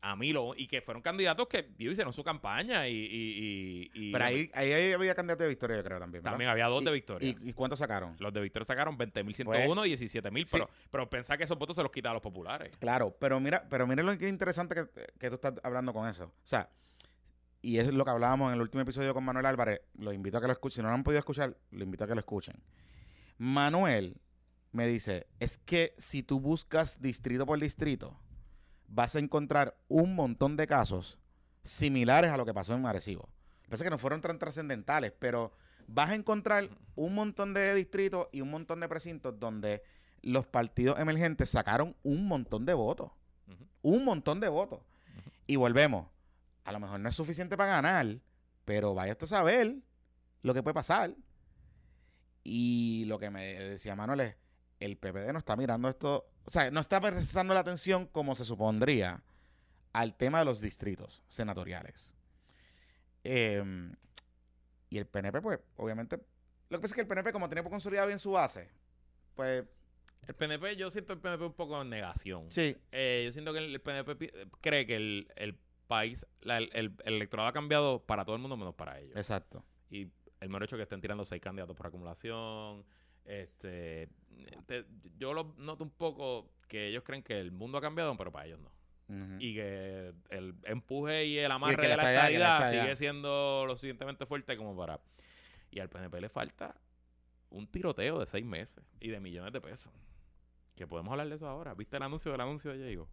A 0.03 0.15
mí 0.15 0.33
lo... 0.33 0.55
Y 0.57 0.69
que 0.69 0.81
fueron 0.83 1.03
candidatos 1.03 1.49
que 1.49 1.63
digo, 1.77 1.91
hicieron 1.93 2.13
su 2.13 2.23
campaña 2.23 2.87
y... 2.89 2.95
y, 2.95 3.91
y- 3.95 4.09
y- 4.09 4.13
pero 4.13 4.25
ahí, 4.25 4.51
ahí 4.55 4.93
había 4.93 5.15
candidato 5.15 5.43
de 5.43 5.49
victoria, 5.49 5.77
yo 5.79 5.83
creo, 5.85 5.99
también. 5.99 6.23
¿verdad? 6.23 6.33
también 6.33 6.51
había 6.51 6.67
dos 6.67 6.85
de 6.85 6.93
Victoria. 6.93 7.29
¿Y, 7.41 7.49
y 7.49 7.53
cuántos 7.53 7.79
sacaron? 7.79 8.15
los 8.19 8.33
de 8.33 8.41
Victoria 8.41 8.65
sacaron 8.65 8.97
20.101 8.97 9.87
y 9.89 9.93
17.000, 9.97 10.45
sí. 10.45 10.51
pero, 10.53 10.71
pero 10.91 11.11
pensá 11.11 11.37
que 11.37 11.45
esos 11.45 11.59
votos 11.59 11.75
se 11.77 11.83
los 11.83 11.91
quita 11.91 12.11
a 12.11 12.13
los 12.15 12.23
populares. 12.23 12.77
Claro, 12.79 13.17
pero 13.19 13.41
mira, 13.41 13.67
pero 13.69 13.87
mira 13.87 14.03
lo 14.03 14.17
que 14.17 14.29
interesante 14.29 14.75
que, 14.75 14.87
que 15.19 15.29
tú 15.29 15.35
estás 15.37 15.55
hablando 15.65 15.93
con 15.93 16.09
eso. 16.09 16.25
O 16.27 16.33
sea, 16.45 16.71
y 17.63 17.79
es 17.79 17.93
lo 17.93 18.05
que 18.05 18.11
hablábamos 18.13 18.51
en 18.51 18.55
el 18.57 18.61
último 18.61 18.83
episodio 18.83 19.13
con 19.13 19.25
Manuel 19.25 19.47
Álvarez. 19.47 19.81
Lo 19.95 20.13
invito 20.13 20.39
a 20.39 20.41
que 20.41 20.47
lo 20.47 20.53
escuchen. 20.53 20.77
Si 20.77 20.83
no 20.83 20.89
lo 20.89 20.95
han 20.95 21.03
podido 21.03 21.19
escuchar, 21.19 21.57
lo 21.73 21.83
invito 21.83 22.05
a 22.05 22.07
que 22.07 22.15
lo 22.15 22.21
escuchen. 22.21 22.63
Manuel 23.39 24.21
me 24.73 24.87
dice, 24.87 25.27
es 25.41 25.59
que 25.59 25.95
si 25.99 26.23
tú 26.23 26.39
buscas 26.41 27.01
distrito 27.01 27.47
por 27.47 27.59
distrito, 27.59 28.21
vas 28.89 29.17
a 29.17 29.19
encontrar 29.19 29.77
un 29.89 30.15
montón 30.15 30.57
de 30.57 30.67
casos 30.67 31.19
similares 31.63 32.31
a 32.31 32.37
lo 32.37 32.47
que 32.47 32.55
pasó 32.55 32.75
en 32.75 32.87
Arecibo. 32.87 33.29
Lo 33.69 33.77
que 33.77 33.91
no 33.91 33.99
fueron 33.99 34.21
tan 34.21 34.39
trascendentales, 34.39 35.13
pero 35.19 35.53
vas 35.89 36.11
a 36.11 36.15
encontrar 36.15 36.69
un 36.95 37.15
montón 37.15 37.55
de 37.55 37.75
distritos 37.75 38.29
y 38.33 38.41
un 38.41 38.51
montón 38.51 38.81
de 38.81 38.89
precintos 38.89 39.39
donde 39.39 39.83
los 40.23 40.47
partidos 40.47 40.99
emergentes 40.99 41.51
sacaron 41.51 41.97
un 42.03 42.27
montón 42.27 42.65
de 42.65 42.75
votos. 42.75 43.13
Un 43.83 44.05
montón 44.05 44.41
de 44.41 44.49
votos. 44.49 44.81
Y 45.47 45.57
volvemos. 45.57 46.09
A 46.65 46.73
lo 46.73 46.81
mejor 46.81 47.01
no 47.01 47.09
es 47.09 47.15
suficiente 47.15 47.57
para 47.57 47.71
ganar, 47.71 48.19
pero 48.65 48.95
vaya 48.95 49.13
usted 49.13 49.25
a 49.25 49.29
saber 49.29 49.77
lo 50.43 50.55
que 50.55 50.63
puede 50.63 50.75
pasar. 50.75 51.15
Y 52.43 53.05
lo 53.07 53.19
que 53.19 53.31
me 53.31 53.55
decía 53.55 53.97
Manuel 53.97 54.21
es, 54.21 54.37
el 54.81 54.97
PPD 54.97 55.33
no 55.33 55.39
está 55.39 55.57
mirando 55.57 55.89
esto, 55.89 56.29
o 56.45 56.51
sea, 56.51 56.71
no 56.71 56.81
está 56.81 57.01
prestando 57.01 57.55
la 57.55 57.61
atención 57.61 58.07
como 58.07 58.35
se 58.35 58.45
supondría 58.45 59.23
al 59.93 60.15
tema 60.15 60.41
de 60.41 60.45
los 60.45 60.61
distritos 60.61 61.23
senatoriales. 61.29 62.15
Em, 63.25 63.95
y 64.91 64.99
el 64.99 65.07
PNP, 65.07 65.41
pues, 65.41 65.59
obviamente, 65.77 66.17
lo 66.69 66.79
que 66.79 66.83
pasa 66.83 66.93
es 66.93 66.95
que 66.95 67.01
el 67.01 67.07
PNP, 67.09 67.33
como 67.33 67.49
tiene 67.49 67.69
consolidado 67.69 68.07
bien 68.07 68.19
su 68.19 68.33
base, 68.33 68.69
pues, 69.35 69.65
El 70.29 70.35
PNP, 70.35 70.77
yo 70.77 70.91
siento 70.91 71.13
el 71.13 71.21
PNP 71.21 71.45
un 71.45 71.53
poco 71.53 71.81
en 71.81 71.89
negación. 71.91 72.51
sí, 72.51 72.77
Eh, 72.93 73.23
yo 73.27 73.33
siento 73.33 73.53
que 73.53 73.59
el, 73.61 73.81
PNP 73.81 74.49
cree 74.61 74.85
que 74.87 74.97
el, 74.97 75.33
el 75.37 75.57
país, 75.87 76.27
la- 76.41 76.59
el, 76.59 76.69
el- 76.73 76.97
el 77.05 77.15
electorado 77.15 77.49
ha 77.49 77.53
cambiado 77.53 78.03
para 78.05 78.25
todo 78.25 78.35
el 78.35 78.43
mundo 78.43 78.57
menos 78.57 78.75
para 78.75 78.99
ellos. 78.99 79.17
exacto. 79.17 79.65
Y 79.89 80.09
el 80.41 80.49
mero 80.49 80.65
hecho 80.65 80.77
que 80.77 80.83
estén 80.83 81.01
tirando 81.01 81.25
seis 81.25 81.41
candidatos 81.41 81.77
por 81.77 81.87
acumulación, 81.87 82.85
este, 83.27 84.09
te- 84.67 84.85
yo 85.19 85.33
lo 85.35 85.55
noto 85.59 85.85
un 85.85 85.91
poco 85.91 86.51
que 86.69 86.89
ellos 86.89 87.03
creen 87.05 87.23
que 87.23 87.39
el 87.39 87.53
mundo 87.53 87.79
ha 87.79 87.81
cambiado, 87.81 88.17
pero 88.17 88.33
para 88.33 88.47
ellos 88.47 88.61
no. 88.61 88.71
Y 89.39 89.55
que 89.55 90.13
el 90.31 90.55
empuje 90.65 91.27
y 91.27 91.39
el 91.39 91.51
amarre 91.53 91.77
que 91.77 91.83
de 91.89 91.97
la 91.97 92.13
estadidad. 92.13 92.71
sigue 92.71 92.97
siendo 92.97 93.65
lo 93.65 93.77
suficientemente 93.77 94.27
fuerte 94.27 94.57
como 94.57 94.77
para... 94.77 95.01
Y 95.71 95.79
al 95.79 95.89
PNP 95.89 96.21
le 96.21 96.29
falta 96.29 96.75
un 97.51 97.69
tiroteo 97.69 98.19
de 98.19 98.27
seis 98.27 98.45
meses 98.45 98.83
y 98.99 99.09
de 99.11 99.21
millones 99.21 99.53
de 99.53 99.61
pesos. 99.61 99.93
Que 100.75 100.87
podemos 100.89 101.13
hablar 101.13 101.29
de 101.29 101.37
eso 101.37 101.47
ahora. 101.49 101.75
¿Viste 101.75 101.97
el 101.97 102.03
anuncio 102.03 102.33
del 102.33 102.41
anuncio 102.41 102.73
de 102.73 102.85
Diego? 102.85 103.09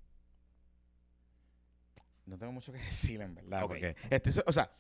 No 2.26 2.38
tengo 2.38 2.52
mucho 2.54 2.72
que 2.72 2.80
decir, 2.80 3.22
en 3.22 3.36
verdad. 3.36 3.62
Porque 3.62 3.96
o 4.46 4.52
sea, 4.52 4.72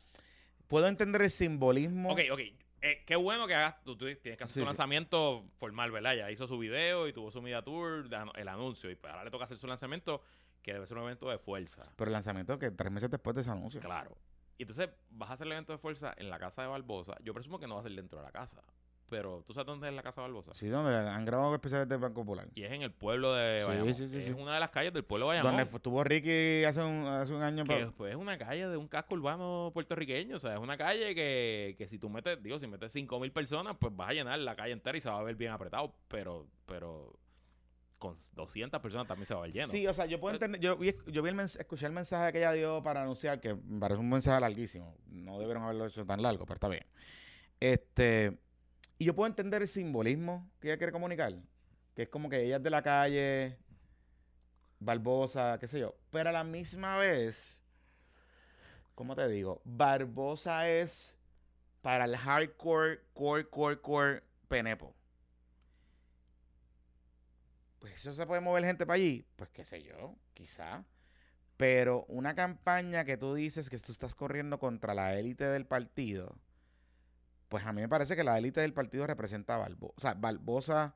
puedo 0.68 0.88
entender 0.88 1.22
el 1.22 1.30
simbolismo. 1.30 2.12
Ok, 2.12 2.22
ok. 2.32 2.40
Eh, 2.86 3.02
qué 3.06 3.16
bueno 3.16 3.48
que 3.48 3.56
hagas, 3.56 3.82
tú, 3.86 3.96
tú 3.96 4.06
tienes 4.06 4.20
que 4.38 4.44
hacer 4.44 4.48
Sí, 4.50 4.54
tu 4.56 4.60
sí. 4.60 4.66
lanzamiento 4.66 5.46
formal, 5.56 5.90
¿verdad? 5.90 6.16
Ya 6.16 6.30
hizo 6.30 6.48
su 6.48 6.58
video 6.60 7.08
y 7.08 7.14
tuvo 7.14 7.32
su 7.32 7.42
media 7.42 7.62
tour, 7.62 8.06
el 8.36 8.48
anuncio, 8.50 8.92
y 8.92 8.96
pues 8.96 9.10
ahora 9.12 9.24
le 9.24 9.32
toca 9.32 9.46
hacer 9.46 9.56
su 9.56 9.68
lanzamiento, 9.68 10.22
que 10.62 10.74
debe 10.74 10.86
ser 10.86 10.98
un 10.98 11.06
evento 11.06 11.30
de 11.30 11.38
fuerza. 11.38 11.90
Pero 11.96 12.10
el 12.10 12.14
lanzamiento 12.14 12.60
que 12.60 12.72
tres 12.72 12.92
meses 12.92 13.10
después 13.10 13.36
de 13.36 13.42
ese 13.42 13.52
anuncio. 13.52 13.80
Claro. 13.80 14.18
Y 14.58 14.64
entonces 14.64 14.90
vas 15.12 15.30
a 15.30 15.34
hacer 15.34 15.48
el 15.48 15.54
evento 15.54 15.72
de 15.72 15.78
fuerza 15.78 16.14
en 16.18 16.30
la 16.30 16.38
casa 16.40 16.62
de 16.62 16.68
Barbosa. 16.68 17.16
Yo 17.24 17.34
presumo 17.34 17.58
que 17.58 17.68
no 17.68 17.76
va 17.76 17.80
a 17.80 17.84
ser 17.84 17.94
dentro 17.94 18.20
de 18.20 18.26
la 18.26 18.32
casa. 18.34 18.62
Pero 19.14 19.44
¿tú 19.46 19.54
sabes 19.54 19.68
dónde 19.68 19.88
es 19.88 19.94
la 19.94 20.02
casa 20.02 20.22
Barbosa? 20.22 20.56
Sí, 20.56 20.70
donde 20.70 20.92
han 20.92 21.24
grabado 21.24 21.54
especiales 21.54 21.88
del 21.88 22.00
Banco 22.00 22.22
Popular. 22.22 22.48
Y 22.56 22.64
es 22.64 22.72
en 22.72 22.82
el 22.82 22.92
pueblo 22.92 23.32
de 23.36 23.60
Sí, 23.60 23.68
Bayamón. 23.68 23.94
sí, 23.94 24.08
sí, 24.08 24.18
es 24.18 24.26
sí. 24.26 24.32
una 24.32 24.56
de 24.56 24.60
las 24.60 24.72
calles 24.72 24.92
del 24.92 25.04
pueblo 25.04 25.28
de 25.28 25.38
Bayamón. 25.38 25.56
Donde 25.56 25.78
estuvo 25.78 26.04
Ricky 26.04 26.64
hace 26.64 26.82
un, 26.82 27.06
hace 27.06 27.32
un 27.32 27.44
año. 27.44 27.64
que 27.64 27.92
pues, 27.96 28.14
es 28.14 28.18
una 28.18 28.40
calle 28.40 28.68
de 28.68 28.76
un 28.76 28.88
casco 28.88 29.14
urbano 29.14 29.70
puertorriqueño. 29.72 30.38
O 30.38 30.40
sea, 30.40 30.56
es 30.56 30.60
una 30.60 30.78
calle 30.78 31.14
que, 31.14 31.76
que 31.78 31.88
si 31.88 32.00
tú 32.00 32.10
metes, 32.10 32.42
digo, 32.42 32.58
si 32.58 32.66
metes 32.66 32.92
5 32.92 33.20
mil 33.20 33.32
personas, 33.32 33.78
pues 33.80 33.96
vas 33.96 34.10
a 34.10 34.14
llenar 34.14 34.40
la 34.40 34.56
calle 34.56 34.74
entera 34.74 34.98
y 34.98 35.02
se 35.02 35.12
va 35.12 35.20
a 35.20 35.24
ver 35.24 35.36
bien 35.36 35.52
apretado. 35.52 35.94
Pero, 36.08 36.48
pero 36.66 37.14
con 38.00 38.16
200 38.34 38.82
personas 38.82 39.08
también 39.08 39.28
se 39.28 39.36
va 39.36 39.42
a 39.42 39.44
ver 39.44 39.52
lleno. 39.52 39.68
Sí, 39.68 39.86
o 39.86 39.94
sea, 39.94 40.08
yo 40.08 40.20
puedo 40.20 40.34
entender. 40.34 40.60
Yo 40.60 40.76
vi, 40.76 40.96
yo 41.06 41.22
vi 41.22 41.30
el 41.30 41.40
escuché 41.40 41.86
el 41.86 41.92
mensaje 41.92 42.32
que 42.32 42.40
ella 42.40 42.54
dio 42.54 42.82
para 42.82 43.04
anunciar, 43.04 43.40
que 43.40 43.54
me 43.54 43.80
parece 43.80 44.00
un 44.00 44.10
mensaje 44.10 44.42
larguísimo. 44.42 44.98
No 45.06 45.38
debieron 45.38 45.62
haberlo 45.62 45.86
hecho 45.86 46.04
tan 46.04 46.20
largo, 46.24 46.48
pero 46.48 46.56
está 46.56 46.68
bien. 46.68 46.88
Este. 47.60 48.40
Y 49.04 49.06
yo 49.06 49.14
puedo 49.14 49.28
entender 49.28 49.62
el 49.62 49.68
simbolismo 49.68 50.50
que 50.62 50.70
ella 50.70 50.78
quiere 50.78 50.94
comunicar. 50.94 51.36
Que 51.94 52.04
es 52.04 52.08
como 52.08 52.30
que 52.30 52.42
ella 52.42 52.56
es 52.56 52.64
de 52.64 52.70
la 52.70 52.82
calle, 52.82 53.58
Barbosa, 54.80 55.58
qué 55.60 55.68
sé 55.68 55.82
yo. 55.82 55.94
Pero 56.10 56.30
a 56.30 56.32
la 56.32 56.46
misma 56.46 56.96
vez, 56.96 57.62
¿cómo 58.96 59.14
te 59.14 59.28
digo? 59.28 59.62
Barbosa 59.66 60.70
es 60.70 61.18
para 61.82 62.06
el 62.06 62.16
hardcore, 62.16 63.02
core, 63.14 63.50
core, 63.50 63.82
core, 63.82 64.24
penepo. 64.48 64.96
Pues 67.80 67.96
eso 67.96 68.14
se 68.14 68.26
puede 68.26 68.40
mover 68.40 68.64
gente 68.64 68.86
para 68.86 68.96
allí. 68.96 69.28
Pues 69.36 69.50
qué 69.50 69.66
sé 69.66 69.84
yo, 69.84 70.16
quizá. 70.34 70.86
Pero 71.58 72.06
una 72.08 72.36
campaña 72.36 73.04
que 73.04 73.18
tú 73.18 73.34
dices 73.34 73.70
que 73.70 73.78
tú 73.80 73.92
estás 73.92 74.16
corriendo 74.16 74.60
contra 74.60 74.94
la 74.94 75.20
élite 75.20 75.44
del 75.44 75.66
partido, 75.66 76.38
pues 77.54 77.68
a 77.68 77.72
mí 77.72 77.82
me 77.82 77.88
parece 77.88 78.16
que 78.16 78.24
la 78.24 78.36
élite 78.36 78.62
del 78.62 78.74
partido 78.74 79.06
representa 79.06 79.54
a 79.54 79.60
Barbosa. 79.60 79.94
O 79.96 80.02
sea, 80.02 80.14
Barbosa, 80.16 80.96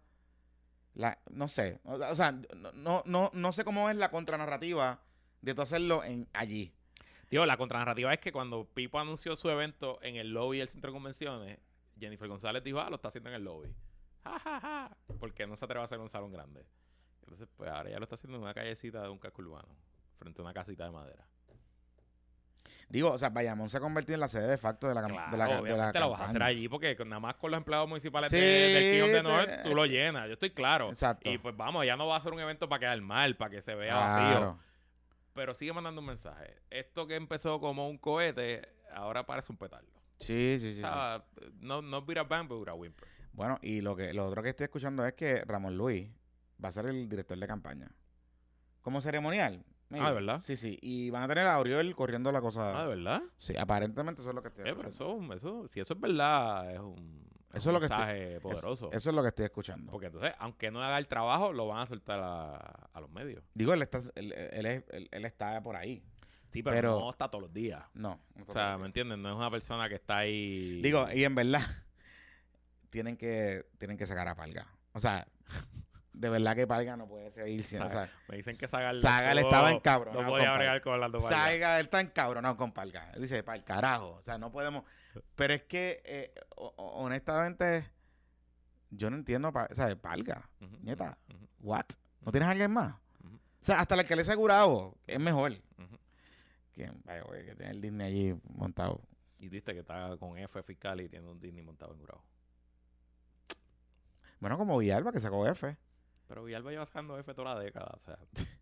la, 0.96 1.20
no 1.30 1.48
sé. 1.48 1.80
O, 1.84 2.16
sea, 2.16 2.32
no, 2.32 2.72
no, 2.72 3.04
no, 3.06 3.30
no 3.32 3.52
sé 3.54 3.64
cómo 3.64 3.92
es 3.92 3.96
la 3.96 4.10
contranarrativa 4.10 5.00
de 5.40 5.54
tú 5.54 5.62
hacerlo 5.62 6.04
en 6.04 6.28
allí. 6.34 6.74
Digo, 7.30 7.46
la 7.46 7.58
contranarrativa 7.58 8.12
es 8.12 8.20
que 8.20 8.32
cuando 8.32 8.66
Pipo 8.66 9.00
anunció 9.00 9.36
su 9.36 9.52
evento 9.52 10.00
en 10.02 10.16
el 10.16 10.34
lobby 10.34 10.58
del 10.58 10.68
centro 10.68 10.90
de 10.90 10.96
convenciones, 10.96 11.60
Jennifer 12.00 12.28
González 12.28 12.64
dijo, 12.64 12.80
ah, 12.80 12.90
lo 12.90 12.96
está 12.96 13.10
haciendo 13.10 13.30
en 13.30 13.36
el 13.36 13.44
lobby. 13.44 13.72
Ja, 14.24 14.40
ja, 14.40 14.60
ja. 14.60 14.98
Porque 15.20 15.46
no 15.46 15.56
se 15.56 15.64
atreve 15.64 15.82
a 15.82 15.84
hacer 15.84 16.00
un 16.00 16.10
salón 16.10 16.32
grande. 16.32 16.66
Entonces, 17.22 17.48
pues 17.56 17.70
ahora 17.70 17.92
ya 17.92 18.00
lo 18.00 18.06
está 18.06 18.16
haciendo 18.16 18.38
en 18.38 18.46
una 18.46 18.56
callecita 18.56 19.04
de 19.04 19.10
un 19.10 19.20
casco 19.20 19.44
urbano, 19.44 19.78
frente 20.18 20.42
a 20.42 20.44
una 20.44 20.56
casita 20.56 20.86
de 20.86 20.92
madera. 20.92 21.28
Digo, 22.90 23.12
o 23.12 23.18
sea, 23.18 23.30
Bayamón 23.30 23.70
se 23.70 23.78
ha 23.78 23.80
convertido 23.82 24.14
en 24.16 24.22
la 24.22 24.28
sede 24.30 24.48
de 24.48 24.58
facto 24.58 24.88
de 24.88 24.96
la, 24.96 25.02
Claro, 25.06 25.32
de 25.32 25.38
la, 25.38 25.46
de 25.46 25.52
la 25.56 25.60
obviamente 25.60 26.00
lo 26.00 26.10
vas 26.12 26.22
a 26.22 26.24
hacer 26.24 26.42
allí 26.42 26.70
porque 26.70 26.96
nada 27.06 27.20
más 27.20 27.36
con 27.36 27.52
los 27.52 27.58
empleados 27.58 27.90
municipales 27.90 28.30
Sí, 28.30 28.38
de- 28.38 28.42
del 28.44 28.94
King 28.94 29.02
of 29.04 29.10
the 29.10 29.16
te- 29.18 29.24
North 29.24 29.64
tú 29.66 29.76
lo 29.76 29.86
llenas. 29.86 30.28
Yo 30.28 30.34
estoy 30.34 30.52
claro. 30.52 30.90
Exacto. 30.90 31.30
Y 31.30 31.38
pues 31.38 31.56
vamos, 31.58 31.86
ya 31.86 31.98
no 31.98 32.08
va 32.08 32.16
a 32.16 32.22
ser 32.22 32.32
un 32.32 32.40
evento 32.40 32.70
para 32.70 32.80
quedar 32.80 33.02
mal, 33.02 33.36
para 33.36 33.52
que 33.52 33.62
se 33.62 33.76
vea 33.76 33.96
vacío. 33.96 34.58
Pero 35.34 35.54
sigue 35.54 35.74
mandando 35.74 36.00
un 36.02 36.08
mensaje. 36.08 36.56
Esto 36.70 37.06
que 37.06 37.16
empezó 37.16 37.60
como 37.60 37.90
un 37.90 37.98
cohete, 37.98 38.68
ahora 38.94 39.26
parece 39.26 39.52
un 39.52 39.58
petardo. 39.58 39.92
Sí, 40.20 40.58
sí, 40.60 40.72
sí. 40.72 40.78
sí. 40.78 40.84
O 40.84 40.88
sea, 40.88 41.24
no, 41.60 41.82
no 41.82 42.02
Beat 42.04 42.20
a 42.20 42.24
Bang, 42.24 42.48
but 42.48 42.70
a 42.70 42.74
Whimper. 42.74 43.08
Bueno, 43.34 43.60
y 43.62 43.82
lo 43.82 43.96
que 43.96 44.14
lo 44.14 44.26
otro 44.28 44.42
que 44.42 44.50
estoy 44.50 44.64
escuchando 44.64 45.06
es 45.06 45.14
que 45.14 45.44
Ramón 45.46 45.78
Luis 45.78 46.10
va 46.64 46.70
a 46.70 46.72
ser 46.72 46.86
el 46.88 47.08
director 47.08 47.38
de 47.38 47.46
campaña. 47.48 47.92
Como 48.82 49.00
ceremonial. 49.02 49.64
Maybe. 49.90 50.06
Ah, 50.06 50.10
¿de 50.10 50.16
verdad? 50.16 50.40
Sí, 50.40 50.58
sí. 50.58 50.78
Y 50.82 51.10
van 51.10 51.24
a 51.24 51.28
tener 51.28 51.46
a 51.48 51.56
Auriel 51.56 51.96
corriendo 51.96 52.32
la 52.32 52.42
cosa. 52.42 52.78
Ah, 52.80 52.84
¿de 52.88 52.96
verdad? 52.96 53.22
Sí, 53.38 53.56
aparentemente 53.58 54.22
eso 54.22 54.30
es 54.30 54.36
lo 54.36 54.42
que 54.42 54.50
estoy 54.50 54.70
Eh, 54.70 54.74
pero 54.76 54.90
eso, 54.90 55.20
eso, 55.34 55.68
si 55.68 55.80
eso 55.80 55.94
es 55.94 56.00
verdad, 56.00 56.74
es 56.74 56.80
un, 56.80 57.28
Eso 57.54 57.70
es 57.70 57.74
lo 57.74 57.80
que 57.80 57.86
estoy- 57.86 57.98
mensaje 58.00 58.40
poderoso. 58.42 58.90
Eso 58.92 59.10
es 59.10 59.16
lo 59.16 59.22
que 59.22 59.30
estoy 59.30 59.46
escuchando. 59.46 59.92
Porque 59.92 60.08
entonces, 60.08 60.34
aunque 60.40 60.70
no 60.72 60.84
haga 60.84 60.98
el 60.98 61.08
trabajo, 61.08 61.54
lo 61.54 61.68
van 61.68 61.80
a 61.80 61.86
soltar 61.86 62.20
a, 62.22 62.56
a 62.94 63.02
los 63.02 63.10
medios. 63.10 63.44
Digo, 63.54 63.74
él 63.74 63.82
está, 63.82 64.00
él, 64.16 64.34
él 64.34 64.66
él- 64.90 65.08
él 65.12 65.26
está 65.26 65.62
por 65.64 65.76
ahí. 65.76 66.04
Sí, 66.50 66.64
pero, 66.64 66.76
Pero- 66.76 67.00
no 67.00 67.10
está 67.10 67.30
todos 67.30 67.42
los 67.44 67.54
días. 67.54 67.84
No. 67.94 68.20
no 68.36 68.46
O 68.48 68.54
sea, 68.54 68.78
¿me 68.78 68.84
ahí. 68.84 68.88
entiendes? 68.88 69.18
No 69.18 69.30
es 69.30 69.36
una 69.36 69.52
persona 69.52 69.90
que 69.90 69.96
está 69.96 70.18
ahí. 70.20 70.82
Digo, 70.82 71.06
y 71.14 71.24
en 71.26 71.36
verdad, 71.36 71.62
tienen 72.90 73.18
que, 73.18 73.66
tienen 73.78 73.98
que 73.98 74.06
sacar 74.06 74.28
a 74.28 74.36
Palga. 74.36 74.68
O 74.94 75.00
sea, 75.00 75.28
de 76.20 76.30
verdad 76.30 76.56
que 76.56 76.66
Palga 76.68 76.98
no 76.98 77.08
puede 77.08 77.30
seguir 77.32 77.64
siendo. 77.64 77.88
O 77.88 77.90
sea, 77.92 78.10
me 78.28 78.38
dicen 78.38 78.58
que. 78.58 78.68
Sagal 78.68 78.96
estuvo- 78.96 79.40
estaba 79.40 79.72
encabronado 79.72 80.22
No 80.24 80.30
podía 80.30 80.56
bregar 80.56 80.82
con 80.82 80.94
Orlando 80.94 81.20
Vargas. 81.20 81.40
Saiga, 81.40 81.80
él 81.80 81.86
está 81.86 82.00
encabronado 82.02 82.58
con 82.58 82.72
Palga. 82.72 83.12
Él 83.14 83.22
dice, 83.22 83.44
para 83.44 83.58
el 83.58 83.64
carajo. 83.64 84.12
O 84.16 84.22
sea, 84.24 84.38
no 84.38 84.52
podemos. 84.52 84.84
Pero 85.36 85.54
es 85.54 85.64
que, 85.64 86.02
eh, 86.06 86.34
ho- 86.56 86.74
ho- 86.78 86.92
honestamente, 87.04 87.90
yo 88.90 89.10
no 89.10 89.18
entiendo, 89.18 89.52
pa- 89.52 89.70
¿sabes? 89.74 89.96
Palga. 89.96 90.50
Ujú, 90.62 90.78
Nieta. 90.82 91.18
ujú, 91.30 91.38
ujú, 91.38 91.48
¿What? 91.62 91.86
¿No 92.22 92.32
tienes 92.32 92.48
a 92.48 92.52
alguien 92.52 92.72
más? 92.72 92.96
O 93.24 93.66
sea, 93.68 93.80
hasta 93.80 93.96
la 93.96 94.04
que 94.04 94.16
le 94.16 94.22
he 94.22 94.24
asegurado 94.24 94.96
es 95.08 95.20
mejor. 95.20 95.54
Que, 96.74 96.92
vaya, 97.06 97.24
güey, 97.24 97.44
que 97.46 97.56
tiene 97.56 97.72
el 97.72 97.82
Disney 97.82 98.08
allí 98.08 98.40
montado. 98.50 99.02
Y 99.40 99.50
viste 99.50 99.74
que 99.74 99.80
está 99.80 100.16
con 100.18 100.38
F 100.38 100.62
fiscal 100.64 101.02
y 101.02 101.10
tiene 101.10 101.28
un 101.28 101.40
Disney 101.40 101.64
montado 101.64 101.92
en 101.94 102.00
Gurabo. 102.00 102.24
Bueno, 104.40 104.58
como 104.58 104.78
Villalba, 104.78 105.12
que 105.12 105.20
sacó 105.20 105.48
F. 105.48 105.76
Pero 106.28 106.44
Villalba 106.44 106.72
lleva 106.72 106.86
sacando 106.86 107.18
F 107.18 107.34
toda 107.34 107.56
la 107.56 107.60
década. 107.62 107.92
O 107.96 108.00
sea, 108.00 108.18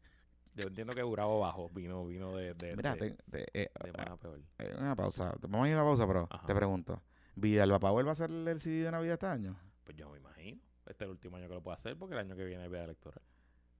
yo 0.56 0.68
entiendo 0.68 0.94
que 0.94 1.02
Gurabo 1.04 1.40
bajó. 1.40 1.70
Vino, 1.70 2.06
vino 2.06 2.36
de, 2.36 2.54
de, 2.54 2.76
Mira, 2.76 2.96
de, 2.96 3.12
te- 3.12 3.24
te- 3.46 3.64
eh, 3.64 3.70
de 3.84 3.92
mal 3.92 4.08
a 4.12 4.18
peor. 4.18 4.40
eh, 4.60 4.76
una 4.78 4.96
pausa. 4.96 5.34
Vamos 5.42 5.66
a 5.66 5.70
ir 5.70 5.74
a 5.76 5.78
una 5.82 5.86
pausa, 5.86 6.08
pero 6.08 6.28
Ajá. 6.30 6.46
te 6.46 6.56
pregunto. 6.56 7.02
¿Villalba 7.36 7.80
Power 7.80 8.06
va 8.06 8.10
a 8.10 8.14
hacer 8.14 8.30
el 8.32 8.60
CD 8.60 8.84
de 8.84 8.92
Navidad 8.92 9.14
este 9.16 9.26
año? 9.28 9.58
Pues 9.84 9.98
yo 9.98 10.10
me 10.10 10.18
imagino. 10.20 10.62
Este 10.86 10.92
es 11.04 11.08
el 11.08 11.10
último 11.10 11.38
año 11.38 11.48
que 11.48 11.56
lo 11.56 11.62
puede 11.62 11.76
hacer 11.76 11.98
porque 11.98 12.14
el 12.14 12.20
año 12.20 12.36
que 12.36 12.46
viene 12.46 12.64
es 12.66 12.70
vida 12.72 12.84
electoral. 12.84 13.22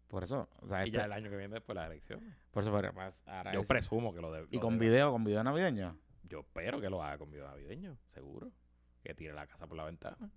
Por 0.08 0.24
eso, 0.24 0.50
o 0.62 0.68
sea, 0.68 0.84
Y 0.84 0.88
este- 0.90 0.98
ya 0.98 1.06
el 1.06 1.14
año 1.14 1.30
que 1.30 1.38
viene 1.38 1.54
después 1.54 1.76
las 1.76 1.86
elecciones. 1.90 2.36
por 2.52 2.64
eso, 2.64 2.72
pero 2.74 2.92
más- 2.94 3.18
ahora 3.26 3.54
Yo 3.54 3.62
es- 3.62 3.68
presumo 3.68 4.14
que 4.14 4.22
lo 4.22 4.32
debe. 4.32 4.48
Y 4.52 4.60
con 4.60 4.78
debe 4.80 4.90
video, 4.92 5.12
con 5.12 5.24
video 5.24 5.44
navideño. 5.44 5.98
Yo 6.24 6.40
espero 6.42 6.82
que 6.82 6.90
lo 6.90 7.04
haga 7.04 7.18
con 7.20 7.30
video 7.30 7.48
navideño, 7.48 7.98
seguro. 8.14 8.52
Que 9.04 9.14
tire 9.14 9.34
la 9.34 9.46
casa 9.48 9.68
por 9.68 9.78
la 9.78 9.86
ventana. 9.86 10.32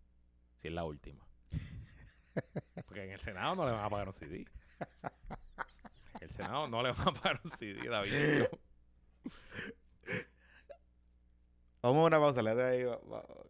Si 0.56 0.68
es 0.68 0.74
la 0.74 0.84
última. 0.84 1.26
Porque 2.86 3.04
en 3.04 3.10
el 3.12 3.20
Senado 3.20 3.54
no 3.54 3.66
le 3.66 3.72
van 3.72 3.84
a 3.84 3.90
pagar 3.90 4.08
un 4.08 4.14
CD. 4.14 4.46
En 6.14 6.22
el 6.22 6.30
Senado 6.30 6.68
no 6.68 6.82
le 6.82 6.92
van 6.92 7.08
a 7.08 7.12
pagar 7.12 7.40
un 7.44 7.50
CD, 7.50 7.88
David. 7.88 8.46
Vamos 11.80 12.02
a 12.02 12.06
una 12.06 12.18
pausa, 12.18 12.42
le 12.42 12.54
doy 12.54 12.64
ahí 12.64 12.84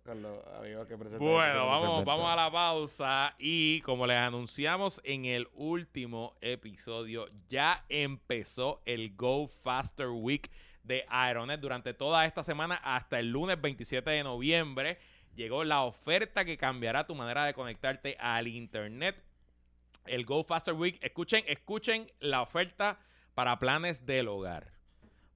con 0.05 0.21
los 0.21 0.47
amigos 0.55 0.87
que 0.87 0.99
presentan. 0.99 1.27
Bueno, 1.27 1.67
vamos, 1.67 2.05
vamos 2.05 2.31
a 2.31 2.37
la 2.37 2.51
pausa. 2.51 3.35
Y 3.39 3.81
como 3.81 4.07
les 4.07 4.19
anunciamos 4.19 5.01
en 5.05 5.25
el 5.25 5.49
último 5.55 6.37
episodio, 6.43 7.27
ya 7.49 7.87
empezó 7.89 8.83
el 8.85 9.17
Go 9.17 9.49
Faster 9.49 10.09
Week 10.09 10.51
de 10.83 11.07
Aeronet 11.09 11.59
durante 11.59 11.95
toda 11.95 12.27
esta 12.27 12.43
semana 12.43 12.75
hasta 12.77 13.19
el 13.19 13.31
lunes 13.31 13.61
27 13.61 14.11
de 14.11 14.23
noviembre. 14.23 14.99
Llegó 15.39 15.63
la 15.63 15.85
oferta 15.85 16.45
que 16.45 16.59
cambiará 16.59 17.07
tu 17.07 17.15
manera 17.15 17.45
de 17.45 17.55
conectarte 17.55 18.17
al 18.19 18.49
internet. 18.49 19.23
El 20.05 20.25
Go 20.25 20.43
Faster 20.43 20.75
Week. 20.75 20.99
Escuchen, 21.01 21.45
escuchen 21.47 22.11
la 22.19 22.43
oferta 22.43 22.99
para 23.37 23.61
planes 23.61 24.05
del 24.05 24.27
hogar. 24.27 24.73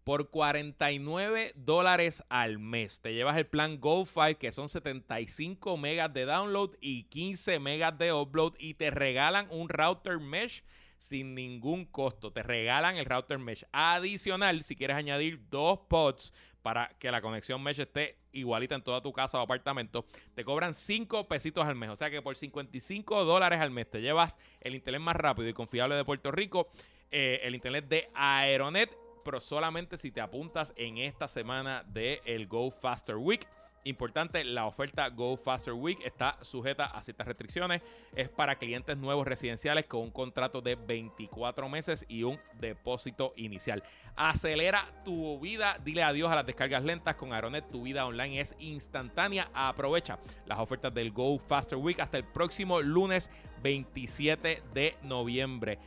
Por 0.03 0.29
49 0.29 1.53
dólares 1.55 2.25
al 2.31 2.59
mes 2.59 3.01
te 3.01 3.15
llevas 3.15 3.37
el 3.37 3.47
plan 3.47 3.81
Go5 3.81 4.39
que 4.39 4.51
son 4.51 4.69
75 4.69 5.77
megas 5.77 6.13
de 6.13 6.25
download 6.25 6.75
y 6.81 7.05
15 7.05 7.61
megas 7.61 7.97
de 7.97 8.13
upload 8.13 8.55
y 8.59 8.75
te 8.75 8.91
regalan 8.91 9.47
un 9.51 9.69
router 9.69 10.19
mesh 10.19 10.65
sin 10.99 11.37
ningún 11.37 11.85
costo. 11.85 12.33
Te 12.33 12.43
regalan 12.43 12.97
el 12.97 13.05
router 13.05 13.39
mesh 13.39 13.65
adicional 13.71 14.65
si 14.65 14.75
quieres 14.75 14.97
añadir 14.97 15.49
dos 15.49 15.79
pods 15.89 16.33
para 16.61 16.89
que 16.99 17.13
la 17.13 17.23
conexión 17.23 17.63
mesh 17.63 17.79
esté 17.79 18.22
igualita 18.33 18.75
en 18.75 18.83
toda 18.83 19.01
tu 19.01 19.13
casa 19.13 19.39
o 19.39 19.43
apartamento. 19.43 20.05
Te 20.35 20.45
cobran 20.45 20.75
5 20.75 21.29
pesitos 21.29 21.67
al 21.67 21.77
mes. 21.77 21.91
O 21.91 21.97
sea 21.97 22.11
que 22.11 22.23
por 22.23 22.37
55 22.37 23.25
dólares 23.25 23.61
al 23.61 23.71
mes 23.71 23.91
te 23.91 24.01
llevas 24.01 24.39
el 24.61 24.75
internet 24.75 25.01
más 25.03 25.17
rápido 25.17 25.49
y 25.49 25.53
confiable 25.53 25.95
de 25.95 26.05
Puerto 26.05 26.31
Rico. 26.31 26.69
eh, 27.11 27.41
el 27.43 27.55
internet 27.55 27.87
de 27.89 28.09
Aeronet 28.15 28.91
pero 29.23 29.41
solamente 29.41 29.97
si 29.97 30.11
te 30.11 30.21
apuntas 30.21 30.73
en 30.77 30.99
esta 30.99 31.29
semana 31.29 31.85
de 31.87 32.21
el 32.25 32.47
Go 32.47 32.71
Faster 32.71 33.17
Week. 33.17 33.47
Importante, 33.85 34.45
la 34.45 34.67
oferta 34.67 35.09
Go 35.09 35.37
Faster 35.37 35.75
Week 35.75 35.99
está 36.05 36.39
sujeta 36.43 36.87
a 36.87 37.03
ciertas 37.03 37.27
restricciones. 37.27 37.83
Es 38.15 38.29
para 38.29 38.57
clientes 38.57 38.97
nuevos 38.97 39.27
residenciales 39.27 39.87
con 39.87 40.03
un 40.03 40.11
contrato 40.11 40.61
de 40.61 40.77
24 40.77 41.69
meses 41.69 42.05
y 42.09 42.23
un 42.23 42.39
depósito 42.61 43.33
inicial. 43.37 43.83
Acelera 44.15 44.87
tu 45.05 45.41
vida, 45.41 45.79
dile 45.85 46.05
adiós 46.05 46.31
a 46.31 46.37
las 46.37 46.47
descargas 46.47 46.85
lentas 46.85 47.17
con 47.17 47.33
Aeronet. 47.33 47.69
Tu 47.71 47.83
vida 47.83 48.07
online 48.07 48.41
es 48.41 48.55
instantánea. 48.61 49.51
Aprovecha 49.53 50.21
las 50.47 50.61
ofertas 50.61 50.95
del 50.95 51.11
Go 51.11 51.39
Faster 51.41 51.77
Week 51.77 51.99
hasta 51.99 52.19
el 52.19 52.25
próximo 52.25 52.81
lunes 52.81 53.31
27 53.63 54.63
de 54.73 54.97
noviembre. 55.03 55.81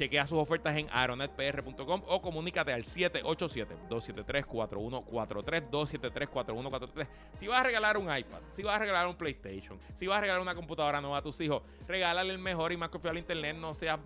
Chequea 0.00 0.26
sus 0.26 0.38
ofertas 0.38 0.74
en 0.78 0.88
aeronetpr.com 0.90 2.02
o 2.06 2.22
comunícate 2.22 2.72
al 2.72 2.84
787-273-4143, 2.84 5.68
273-4143. 5.68 7.06
Si 7.34 7.46
vas 7.46 7.60
a 7.60 7.64
regalar 7.64 7.98
un 7.98 8.04
iPad, 8.04 8.40
si 8.50 8.62
vas 8.62 8.76
a 8.76 8.78
regalar 8.78 9.06
un 9.08 9.16
PlayStation, 9.16 9.78
si 9.92 10.06
vas 10.06 10.16
a 10.16 10.22
regalar 10.22 10.40
una 10.40 10.54
computadora 10.54 11.02
nueva 11.02 11.18
a 11.18 11.22
tus 11.22 11.38
hijos, 11.42 11.62
regálale 11.86 12.32
el 12.32 12.38
mejor 12.38 12.72
y 12.72 12.78
más 12.78 12.88
confiable 12.88 13.20
internet, 13.20 13.56
no 13.56 13.74
sea... 13.74 14.00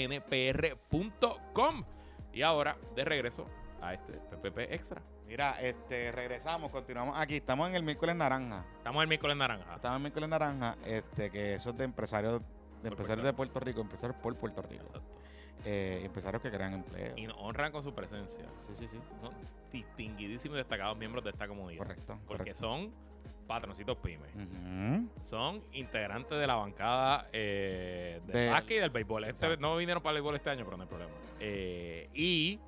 Y 2.32 2.42
ahora, 2.42 2.76
de 2.94 3.04
regreso 3.04 3.46
a 3.80 3.94
este 3.94 4.12
PPP 4.14 4.72
Extra. 4.72 5.02
Mira, 5.26 5.60
este, 5.60 6.12
regresamos, 6.12 6.70
continuamos 6.70 7.18
aquí. 7.18 7.36
Estamos 7.36 7.68
en 7.68 7.74
el 7.74 7.82
miércoles 7.82 8.14
naranja. 8.16 8.64
Estamos 8.76 9.00
en 9.00 9.02
el 9.02 9.08
miércoles 9.08 9.36
naranja. 9.36 9.74
Estamos 9.76 9.96
en 9.96 9.96
el 9.96 10.02
miércoles 10.02 10.28
naranja, 10.28 10.76
este, 10.84 11.30
que 11.30 11.54
eso 11.54 11.70
es 11.70 11.78
de 11.78 11.84
empresarios, 11.84 12.42
de 12.82 12.88
empresarios 12.88 13.24
de 13.24 13.32
Puerto 13.32 13.60
Rico, 13.60 13.80
empresarios 13.80 14.20
por 14.20 14.36
Puerto 14.36 14.60
Rico. 14.62 14.84
Exacto. 14.84 15.21
Eh, 15.64 16.00
empresarios 16.04 16.42
que 16.42 16.50
crean 16.50 16.72
empleo. 16.74 17.14
Y 17.16 17.26
nos 17.26 17.36
honran 17.38 17.70
con 17.72 17.82
su 17.82 17.94
presencia. 17.94 18.44
Sí, 18.58 18.74
sí, 18.74 18.88
sí. 18.88 18.98
Distinguidísimos 19.70 20.56
y 20.56 20.58
destacados 20.58 20.96
miembros 20.98 21.22
de 21.24 21.30
esta 21.30 21.46
comunidad. 21.48 21.78
Correcto. 21.78 22.18
Porque 22.26 22.38
correcto. 22.52 22.58
son 22.58 22.92
patroncitos 23.46 23.96
pymes. 23.98 24.30
Son 25.20 25.62
integrantes 25.72 26.38
de 26.38 26.46
la 26.46 26.54
bancada 26.56 27.28
eh, 27.32 28.20
del 28.26 28.32
Del- 28.34 28.50
básquet 28.50 28.76
y 28.78 28.80
del 28.80 28.90
béisbol. 28.90 29.24
Este- 29.24 29.56
no 29.58 29.76
vinieron 29.76 30.02
para 30.02 30.16
el 30.16 30.22
béisbol 30.22 30.34
este 30.36 30.50
año, 30.50 30.64
pero 30.64 30.76
no 30.76 30.82
hay 30.84 30.88
problema. 30.88 31.12
Eh, 31.40 32.08
y 32.14 32.58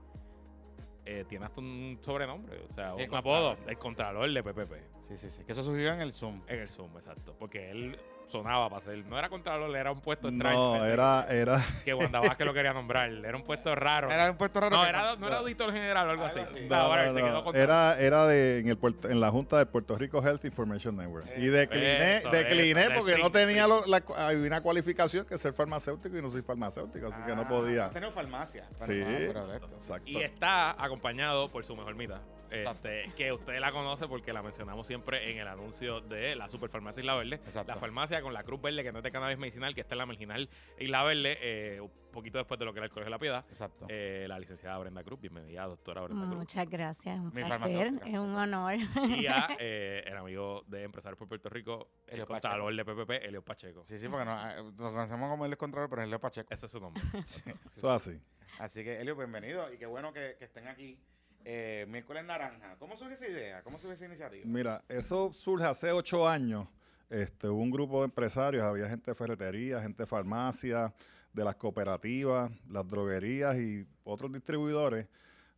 eh, 1.07 1.25
tiene 1.29 1.45
hasta 1.47 1.61
un 1.61 1.99
sobrenombre, 2.01 2.63
o 2.69 2.73
sea, 2.73 2.95
Sí, 2.95 3.03
un 3.03 3.15
apodo, 3.15 3.57
el 3.67 3.77
Contralor 3.79 4.33
de 4.33 4.43
PPP. 4.43 4.73
Sí, 5.01 5.17
sí, 5.19 5.31
sí. 5.31 5.45
Que 5.45 5.53
eso 5.53 5.63
surgió 5.63 5.93
en 5.93 6.01
el 6.01 6.13
Zoom. 6.13 6.41
En 6.47 6.61
el 6.61 6.69
Zoom, 6.69 6.97
exacto. 6.97 7.35
Porque 7.39 7.71
él 7.71 7.99
sonaba 8.29 8.69
para 8.71 8.81
ser. 8.81 9.05
No 9.07 9.19
era 9.19 9.29
Contralor, 9.29 9.75
era 9.77 9.93
un 9.93 10.01
puesto 10.01 10.29
extraño. 10.29 10.77
No, 10.79 10.85
era, 10.85 11.27
era, 11.31 11.63
Que 11.85 11.95
Wanda 11.95 12.21
Vázquez 12.21 12.47
lo 12.47 12.55
quería 12.55 12.73
nombrar. 12.73 13.11
Era 13.11 13.37
un 13.37 13.45
puesto 13.45 13.75
raro. 13.75 14.11
Era 14.11 14.31
un 14.31 14.37
puesto 14.37 14.61
raro. 14.61 14.77
no, 14.77 14.83
que- 14.83 14.89
era, 14.89 15.17
no 15.17 15.27
era 15.27 15.39
auditor 15.39 15.73
general 15.73 16.09
o 16.09 16.11
algo 16.11 16.25
así. 16.25 16.41
No, 16.69 16.89
no, 16.89 16.97
no, 16.97 17.13
se 17.13 17.21
no. 17.21 17.45
quedó 17.45 17.55
era, 17.55 17.99
era 18.01 18.27
de, 18.27 18.59
en, 18.61 18.69
el 18.69 18.77
puerto- 18.79 19.09
en 19.09 19.21
la 19.21 19.31
Junta 19.31 19.59
de 19.59 19.67
Puerto 19.67 19.97
Rico 19.99 20.23
Health 20.27 20.45
Information 20.45 20.97
Network. 20.97 21.27
y 21.37 21.47
decliné, 21.47 22.17
Eso, 22.17 22.31
decliné 22.31 22.83
eso, 22.83 22.93
porque 22.97 23.19
no 23.19 23.31
tenía 23.31 23.67
lo- 23.67 23.85
la, 23.87 24.03
había 24.17 24.47
una 24.47 24.61
cualificación 24.61 25.27
que 25.27 25.39
ser 25.39 25.53
farmacéutico 25.53 26.17
y 26.17 26.23
no 26.23 26.31
soy 26.31 26.43
farmacéutico, 26.43 27.07
así 27.09 27.21
que 27.27 27.35
no 27.35 27.43
Ah, 27.43 27.49
podía. 27.49 27.87
has 27.87 27.93
tenido 27.93 28.13
farmacia. 28.13 28.65
Sí. 28.79 29.01
no, 29.01 29.07
pero 29.19 29.47
de 29.47 29.55
esto. 29.57 29.75
Exacto. 29.75 30.11
Y 30.11 30.23
está 30.23 30.71
acompañado 30.83 31.49
por 31.49 31.65
su 31.65 31.77
mejor 31.77 31.95
mitad. 31.95 32.21
Este, 32.55 33.11
que 33.17 33.33
usted 33.33 33.59
la 33.59 33.73
conoce 33.73 34.07
porque 34.09 34.33
la 34.33 34.43
mencionamos 34.43 34.87
siempre 34.87 35.31
en 35.31 35.39
el 35.39 35.49
anuncio 35.49 36.01
de 36.01 36.35
la 36.37 36.49
Superfarmacia 36.49 37.01
Isla 37.01 37.17
Verde. 37.17 37.37
Exacto. 37.37 37.73
La 37.73 37.79
farmacia 37.79 38.23
con 38.23 38.33
la 38.33 38.43
Cruz 38.45 38.61
Verde, 38.61 38.83
que 38.83 38.93
no 38.93 38.99
es 38.99 39.05
de 39.05 39.11
cannabis 39.11 39.39
medicinal, 39.39 39.75
que 39.75 39.81
está 39.81 39.95
en 39.95 39.99
la 39.99 40.07
marginal 40.07 40.49
Isla 40.79 41.03
Verde, 41.05 41.39
eh, 41.41 41.81
un 41.81 41.91
poquito 42.13 42.39
después 42.39 42.59
de 42.59 42.65
lo 42.65 42.73
que 42.73 42.79
era 42.79 42.87
el 42.87 42.93
Colegio 42.93 43.07
de 43.07 43.11
la 43.11 43.19
Piedad. 43.19 43.45
Exacto. 43.49 43.87
Eh, 43.89 44.27
la 44.29 44.39
licenciada 44.39 44.79
Brenda 44.79 45.03
Cruz, 45.03 45.21
bienvenida, 45.21 45.67
doctora 45.67 46.03
Brenda 46.03 46.27
Cruz. 46.27 46.37
Muchas 46.37 46.69
gracias, 46.71 47.19
un 47.19 47.27
Mi 47.27 47.43
placer, 47.43 47.49
farmacéutica. 47.49 48.07
es 48.07 48.15
un 48.15 48.37
honor. 48.37 48.75
Y 49.09 49.27
a 49.27 49.49
eh, 49.59 50.05
el 50.07 50.17
amigo 50.17 50.63
de 50.69 50.85
Empresarios 50.85 51.19
por 51.19 51.29
Puerto 51.29 51.49
Rico, 51.49 51.89
el 52.07 52.15
Elio 52.15 52.27
contralor 52.27 52.75
de 52.75 52.85
PPP, 52.85 53.11
Elio 53.25 53.43
Pacheco. 53.43 53.85
Sí, 53.87 53.99
sí, 53.99 54.09
porque 54.09 54.25
no, 54.25 54.51
eh, 54.51 54.63
nos 54.77 54.93
conocemos 54.93 55.29
como 55.29 55.47
el 55.47 55.57
Contralor, 55.57 55.91
pero 55.91 56.03
es 56.03 56.09
Leo 56.09 56.21
Pacheco. 56.21 56.49
Ese 56.53 56.67
es 56.67 56.73
su 56.73 56.81
nombre. 56.81 57.03
Sí, 57.25 57.43
sí, 57.43 57.51
Eso 57.77 57.89
es 57.89 58.09
así. 58.09 58.21
Así 58.59 58.85
que, 58.85 59.01
Elio, 59.01 59.17
bienvenido 59.17 59.73
y 59.73 59.79
qué 59.79 59.87
bueno 59.87 60.13
que, 60.13 60.37
que 60.39 60.45
estén 60.45 60.69
aquí. 60.69 60.99
Eh, 61.45 61.87
miércoles 61.91 62.25
naranja. 62.25 62.77
¿Cómo 62.79 62.97
surge 62.97 63.15
esa 63.15 63.29
idea? 63.29 63.63
¿Cómo 63.63 63.79
surge 63.79 63.97
esa 63.97 64.07
iniciativa? 64.07 64.43
Mira, 64.47 64.83
eso 64.89 65.33
surge 65.33 65.65
hace 65.67 65.93
ocho 65.93 66.27
años. 66.29 66.67
Este, 67.11 67.49
hubo 67.49 67.61
un 67.63 67.71
grupo 67.71 67.99
de 68.01 68.07
empresarios, 68.07 68.63
había 68.63 68.89
gente 68.89 69.11
de 69.11 69.15
ferretería, 69.15 69.81
gente 69.83 70.03
de 70.05 70.07
farmacia, 70.07 70.93
de 71.33 71.45
las 71.45 71.55
cooperativas, 71.57 72.51
las 72.69 72.87
droguerías 72.89 73.57
y 73.59 73.87
otros 74.05 74.33
distribuidores. 74.33 75.07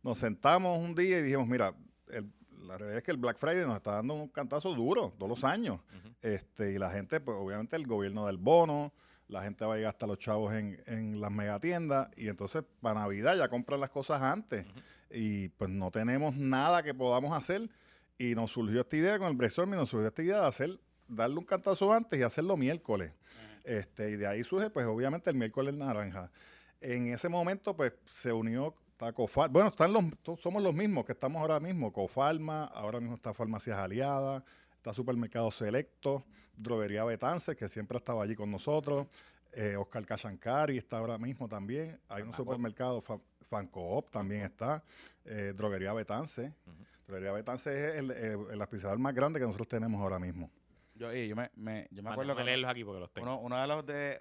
Nos 0.03 0.17
sentamos 0.17 0.77
un 0.79 0.93
día 0.93 1.19
y 1.19 1.21
dijimos, 1.23 1.47
mira, 1.47 1.73
el- 2.09 2.31
la 2.65 2.77
realidad 2.77 2.97
es 2.97 3.03
que 3.03 3.11
el 3.11 3.17
Black 3.17 3.37
Friday 3.37 3.65
nos 3.65 3.77
está 3.77 3.91
dando 3.93 4.13
un 4.15 4.27
cantazo 4.27 4.73
duro 4.73 5.13
todos 5.17 5.29
los 5.29 5.43
años. 5.45 5.79
Este, 6.21 6.73
y 6.73 6.77
la 6.77 6.89
gente, 6.89 7.21
pues 7.21 7.37
obviamente 7.39 7.75
el 7.77 7.87
gobierno 7.87 8.25
del 8.27 8.37
bono, 8.37 8.91
la 9.29 9.41
gente 9.43 9.63
va 9.65 9.75
a 9.75 9.77
llegar 9.77 9.91
hasta 9.91 10.05
los 10.07 10.17
chavos 10.19 10.53
en, 10.53 10.81
en 10.87 11.21
las 11.21 11.31
megatiendas 11.31 12.09
y 12.17 12.27
entonces 12.27 12.63
para 12.81 12.99
Navidad 12.99 13.35
ya 13.37 13.47
compran 13.47 13.79
las 13.79 13.89
cosas 13.89 14.21
antes. 14.21 14.65
Y 15.11 15.49
pues 15.49 15.69
no 15.69 15.91
tenemos 15.91 16.35
nada 16.35 16.83
que 16.83 16.93
podamos 16.93 17.33
hacer. 17.33 17.69
Y 18.17 18.33
nos 18.35 18.51
surgió 18.51 18.81
esta 18.81 18.97
idea 18.97 19.19
con 19.19 19.27
el 19.27 19.35
brainstorming, 19.35 19.75
nos 19.75 19.89
surgió 19.89 20.07
esta 20.07 20.23
idea 20.23 20.41
de 20.41 20.47
hacer, 20.47 20.79
darle 21.07 21.37
un 21.37 21.45
cantazo 21.45 21.93
antes 21.93 22.19
y 22.19 22.23
hacerlo 22.23 22.57
miércoles. 22.57 23.11
Este, 23.63 24.11
y 24.11 24.15
de 24.15 24.27
ahí 24.27 24.43
surge 24.43 24.69
pues 24.69 24.85
obviamente 24.85 25.29
el 25.29 25.35
miércoles 25.35 25.73
naranja. 25.73 26.31
En 26.81 27.07
ese 27.07 27.29
momento 27.29 27.75
pues 27.75 27.93
se 28.05 28.31
unió 28.31 28.73
está 28.97 29.13
Cofal, 29.13 29.49
bueno, 29.49 29.69
están 29.69 29.93
los, 29.93 30.03
somos 30.41 30.63
los 30.63 30.73
mismos 30.73 31.05
que 31.05 31.11
estamos 31.11 31.39
ahora 31.39 31.59
mismo, 31.59 31.93
Cofalma, 31.93 32.63
ahora 32.65 32.99
mismo 32.99 33.15
está 33.15 33.31
Farmacias 33.31 33.77
Aliadas, 33.77 34.41
está 34.75 34.91
Supermercado 34.91 35.51
Selecto, 35.51 36.25
Droguería 36.55 37.03
Betance, 37.03 37.55
que 37.55 37.69
siempre 37.69 37.99
estaba 37.99 38.23
allí 38.23 38.35
con 38.35 38.49
nosotros, 38.49 39.05
eh, 39.57 39.75
Oscar 39.75 40.05
Cachancari 40.05 40.77
está 40.77 40.97
ahora 40.99 41.17
mismo 41.17 41.47
también, 41.47 41.99
hay 42.09 42.21
un 42.23 42.33
supermercado, 42.33 43.01
Fa- 43.01 43.19
Fancoop 43.41 44.09
también 44.11 44.41
está, 44.41 44.83
eh, 45.25 45.53
Droguería 45.55 45.93
Betance. 45.93 46.53
Droguería 47.07 47.31
Betance 47.31 47.71
es 47.73 47.95
el, 47.95 48.11
el, 48.11 48.39
el 48.51 48.61
auspiciador 48.61 48.97
más 48.99 49.13
grande 49.13 49.39
que 49.39 49.45
nosotros 49.45 49.67
tenemos 49.67 49.99
ahora 50.01 50.19
mismo. 50.19 50.51
Yo, 50.95 51.13
y 51.13 51.27
yo 51.27 51.35
me, 51.35 51.49
me- 51.55 51.87
yo 51.91 52.01
me 52.03 52.09
acuerdo 52.09 52.35
que 52.35 52.43
leerlos 52.43 52.69
aquí 52.71 52.83
porque 52.83 52.99
los 52.99 53.11
tengo. 53.13 53.27
uno, 53.27 53.39
uno 53.39 53.61
de 53.61 53.67
los 53.67 53.85
de 53.85 54.19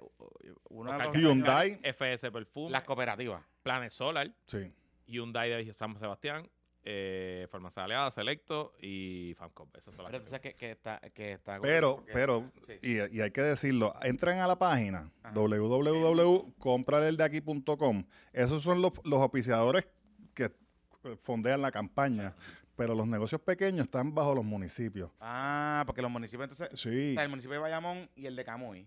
uno 0.71 0.93
de 0.93 1.05
los 1.05 1.15
Hyundai. 1.17 1.79
FS 1.83 2.31
Perfume, 2.31 2.71
las 2.71 2.85
cooperativas. 2.85 3.43
Planes 3.63 3.93
Solar, 3.95 4.31
Sí. 4.47 4.73
Hyundai 5.07 5.65
de 5.65 5.73
San 5.73 5.99
Sebastián, 5.99 6.49
eh, 6.89 7.49
Farmacia 7.51 7.83
Aliada, 7.85 8.11
Selecto 8.13 8.73
y 8.81 9.35
Famcop. 9.37 9.75
Esas 9.77 9.93
son 9.95 10.05
las 10.05 10.13
Pero 10.13 10.23
tú 10.25 10.31
sabes 10.31 10.43
que, 10.43 10.55
que 10.55 10.71
está 10.71 11.01
que 11.13 11.33
está 11.33 11.59
Pero, 11.61 11.97
porque- 11.97 12.13
pero, 12.13 12.49
sí. 12.63 12.75
y, 12.81 13.17
y 13.17 13.21
hay 13.21 13.31
que 13.33 13.43
decirlo, 13.43 13.93
entran 14.03 14.39
a 14.39 14.47
la 14.47 14.57
página 14.57 15.11
Ajá. 15.23 15.35
www.comprareldeaqui.com. 15.35 18.05
Esos 18.33 18.63
son 18.63 18.81
los, 18.83 18.93
los 19.05 19.21
auspiciadores 19.21 19.87
que 20.35 20.51
fondean 21.17 21.63
la 21.63 21.71
campaña, 21.71 22.35
pero 22.77 22.95
los 22.95 23.07
negocios 23.07 23.41
pequeños 23.41 23.87
están 23.87 24.15
bajo 24.15 24.35
los 24.35 24.45
municipios. 24.45 25.11
Ah, 25.21 25.83
porque 25.87 26.03
los 26.03 26.11
municipios 26.11 26.51
entonces 26.51 26.79
Sí, 26.81 27.13
o 27.13 27.15
sea, 27.15 27.23
el 27.25 27.29
municipio 27.31 27.55
de 27.55 27.61
Bayamón 27.61 28.11
y 28.15 28.27
el 28.27 28.37
de 28.37 28.45
Camuy. 28.45 28.87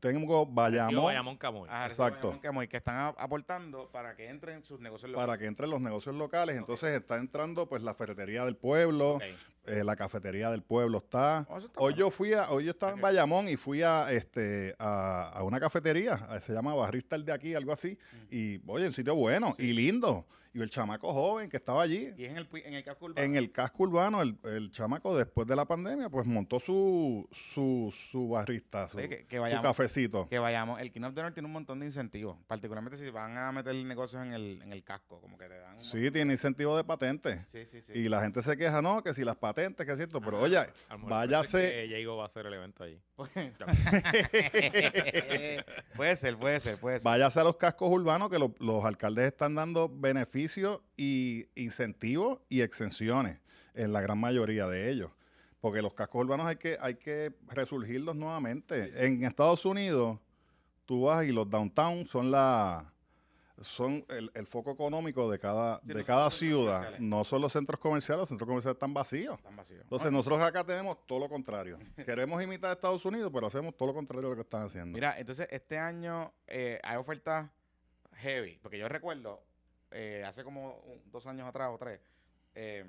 Tengo 0.00 0.46
Bayamón 0.46 1.04
Bayamón 1.04 1.36
Camuy. 1.36 1.68
Ah, 1.70 1.86
Exacto. 1.86 2.28
Bayamón, 2.28 2.40
Camuy, 2.40 2.68
que 2.68 2.76
están 2.76 2.96
a- 2.96 3.08
aportando 3.08 3.90
para 3.90 4.14
que 4.16 4.28
entren 4.28 4.62
sus 4.62 4.80
negocios 4.80 5.10
para 5.12 5.22
locales. 5.26 5.38
que 5.40 5.46
entren 5.46 5.70
los 5.70 5.80
negocios 5.80 6.14
locales. 6.14 6.56
Entonces 6.56 6.94
está 7.00 7.16
entrando 7.16 7.68
pues 7.68 7.82
la 7.82 7.94
ferretería 7.94 8.44
del 8.44 8.56
pueblo, 8.56 9.18
eh, 9.66 9.82
la 9.84 9.96
cafetería 9.96 10.50
del 10.50 10.62
pueblo 10.62 10.98
está. 10.98 11.46
Oh, 11.48 11.58
está 11.58 11.80
Hoy 11.80 11.92
bueno. 11.92 11.96
yo 11.96 12.10
fui 12.10 12.32
a, 12.32 12.50
hoy 12.50 12.64
yo 12.64 12.70
estaba 12.70 12.92
en. 12.92 13.00
Bayamón 13.00 13.48
y 13.48 13.56
fui 13.56 13.82
a 13.82 14.10
este 14.12 14.74
a, 14.78 15.30
a 15.34 15.42
una 15.42 15.58
cafetería, 15.60 16.18
se 16.42 16.52
llama 16.52 16.74
Barrista 16.74 17.16
el 17.16 17.24
de 17.24 17.32
aquí, 17.32 17.54
algo 17.54 17.72
así, 17.72 17.98
Mm. 18.12 18.16
y 18.30 18.60
oye, 18.66 18.86
un 18.86 18.92
sitio 18.92 19.14
bueno 19.14 19.54
y 19.58 19.72
lindo. 19.72 20.26
Y 20.58 20.62
el 20.62 20.70
chamaco 20.70 21.12
joven 21.12 21.48
que 21.48 21.56
estaba 21.56 21.82
allí, 21.82 22.12
Y 22.16 22.24
es 22.24 22.30
en 22.30 22.36
el, 22.36 22.46
pi- 22.46 22.62
en 22.64 22.74
el 22.74 22.82
casco 22.84 23.06
urbano. 23.06 23.24
en 23.24 23.36
el 23.36 23.52
casco 23.52 23.82
urbano, 23.84 24.22
el, 24.22 24.36
el 24.44 24.70
chamaco 24.72 25.16
después 25.16 25.46
de 25.46 25.54
la 25.56 25.64
pandemia, 25.66 26.08
pues 26.10 26.26
montó 26.26 26.58
su, 26.58 27.28
su, 27.30 27.94
su 28.10 28.28
barrista, 28.30 28.88
su, 28.88 28.98
Sí, 28.98 29.08
que, 29.08 29.26
que 29.26 29.36
su 29.36 29.42
vayamos. 29.42 29.62
cafecito. 29.62 30.28
Que 30.28 30.38
vayamos. 30.38 30.80
El 30.80 30.90
Kingdom 30.90 31.14
Dinner 31.14 31.32
tiene 31.32 31.46
un 31.46 31.52
montón 31.52 31.78
de 31.80 31.86
incentivos. 31.86 32.36
Particularmente 32.46 32.98
si 32.98 33.08
van 33.10 33.36
a 33.38 33.52
meter 33.52 33.74
negocios 33.76 34.22
en 34.24 34.32
el, 34.32 34.60
en 34.62 34.72
el 34.72 34.82
casco. 34.82 35.20
Como 35.20 35.38
que 35.38 35.46
te 35.46 35.58
dan. 35.58 35.76
un 35.76 35.82
Sí, 35.82 36.10
tiene 36.10 36.32
incentivo 36.32 36.76
de 36.76 36.84
patente. 36.84 37.44
Sí, 37.46 37.64
sí, 37.66 37.80
sí. 37.80 37.92
Y 37.94 38.08
la 38.08 38.20
gente 38.20 38.42
se 38.42 38.56
queja, 38.56 38.82
no, 38.82 39.02
que 39.02 39.14
si 39.14 39.24
las 39.24 39.36
patentes, 39.36 39.86
que 39.86 39.92
es 39.92 39.98
cierto, 39.98 40.20
pero 40.20 40.40
oye, 40.40 40.58
váyase- 41.04 41.86
Diego 41.86 42.16
va 42.16 42.24
a 42.24 42.26
hacer 42.26 42.46
el 42.46 42.54
evento 42.54 42.82
allí. 42.84 43.00
puede 45.96 46.16
ser, 46.16 46.36
puede 46.36 46.60
ser, 46.60 46.78
puede 46.78 46.96
ser. 47.00 47.04
váyase 47.04 47.40
a 47.40 47.44
los 47.44 47.56
cascos 47.56 47.90
urbanos 47.90 48.30
que 48.30 48.38
lo- 48.38 48.54
los 48.58 48.84
alcaldes 48.84 49.26
están 49.26 49.54
dando 49.54 49.88
beneficios 49.92 50.47
y 50.96 51.46
incentivos 51.54 52.40
y 52.48 52.60
exenciones 52.62 53.38
en 53.74 53.92
la 53.92 54.00
gran 54.00 54.18
mayoría 54.18 54.66
de 54.66 54.90
ellos. 54.90 55.10
Porque 55.60 55.82
los 55.82 55.94
cascos 55.94 56.24
urbanos 56.24 56.46
hay 56.46 56.56
que, 56.56 56.78
hay 56.80 56.94
que 56.94 57.32
resurgirlos 57.48 58.14
nuevamente. 58.14 59.04
En 59.04 59.24
Estados 59.24 59.64
Unidos, 59.64 60.18
tú 60.84 61.02
vas 61.02 61.26
y 61.26 61.32
los 61.32 61.48
downtown 61.50 62.06
son 62.06 62.30
la 62.30 62.92
son 63.60 64.04
el, 64.08 64.30
el 64.34 64.46
foco 64.46 64.70
económico 64.70 65.28
de 65.28 65.38
cada, 65.40 65.80
Sí, 65.80 65.88
de 65.88 65.94
no 65.94 66.04
cada 66.04 66.30
ciudad. 66.30 66.98
No 67.00 67.24
son 67.24 67.42
los 67.42 67.52
centros 67.52 67.80
comerciales, 67.80 68.20
los 68.20 68.28
centros 68.28 68.46
comerciales 68.46 68.76
están 68.76 68.94
vacíos. 68.94 69.36
Están 69.36 69.56
vacíos. 69.56 69.80
Entonces 69.82 70.12
nosotros 70.12 70.40
acá 70.40 70.62
tenemos 70.64 71.04
todo 71.06 71.18
lo 71.18 71.28
contrario. 71.28 71.76
Queremos 72.06 72.40
imitar 72.40 72.70
a 72.70 72.74
Estados 72.74 73.04
Unidos, 73.04 73.32
pero 73.34 73.48
hacemos 73.48 73.76
todo 73.76 73.88
lo 73.88 73.94
contrario 73.94 74.22
de 74.22 74.28
lo 74.30 74.36
que 74.36 74.42
están 74.42 74.66
haciendo. 74.66 74.94
Mira, 74.94 75.18
entonces 75.18 75.48
este 75.50 75.76
año 75.76 76.32
eh, 76.46 76.78
hay 76.84 76.96
ofertas 76.96 77.50
heavy. 78.18 78.58
Porque 78.62 78.78
yo 78.78 78.88
recuerdo 78.88 79.42
eh, 79.90 80.24
hace 80.26 80.44
como 80.44 80.80
un- 80.86 81.10
dos 81.10 81.26
años 81.26 81.48
atrás 81.48 81.70
o 81.72 81.78
tres 81.78 82.00
eh, 82.54 82.84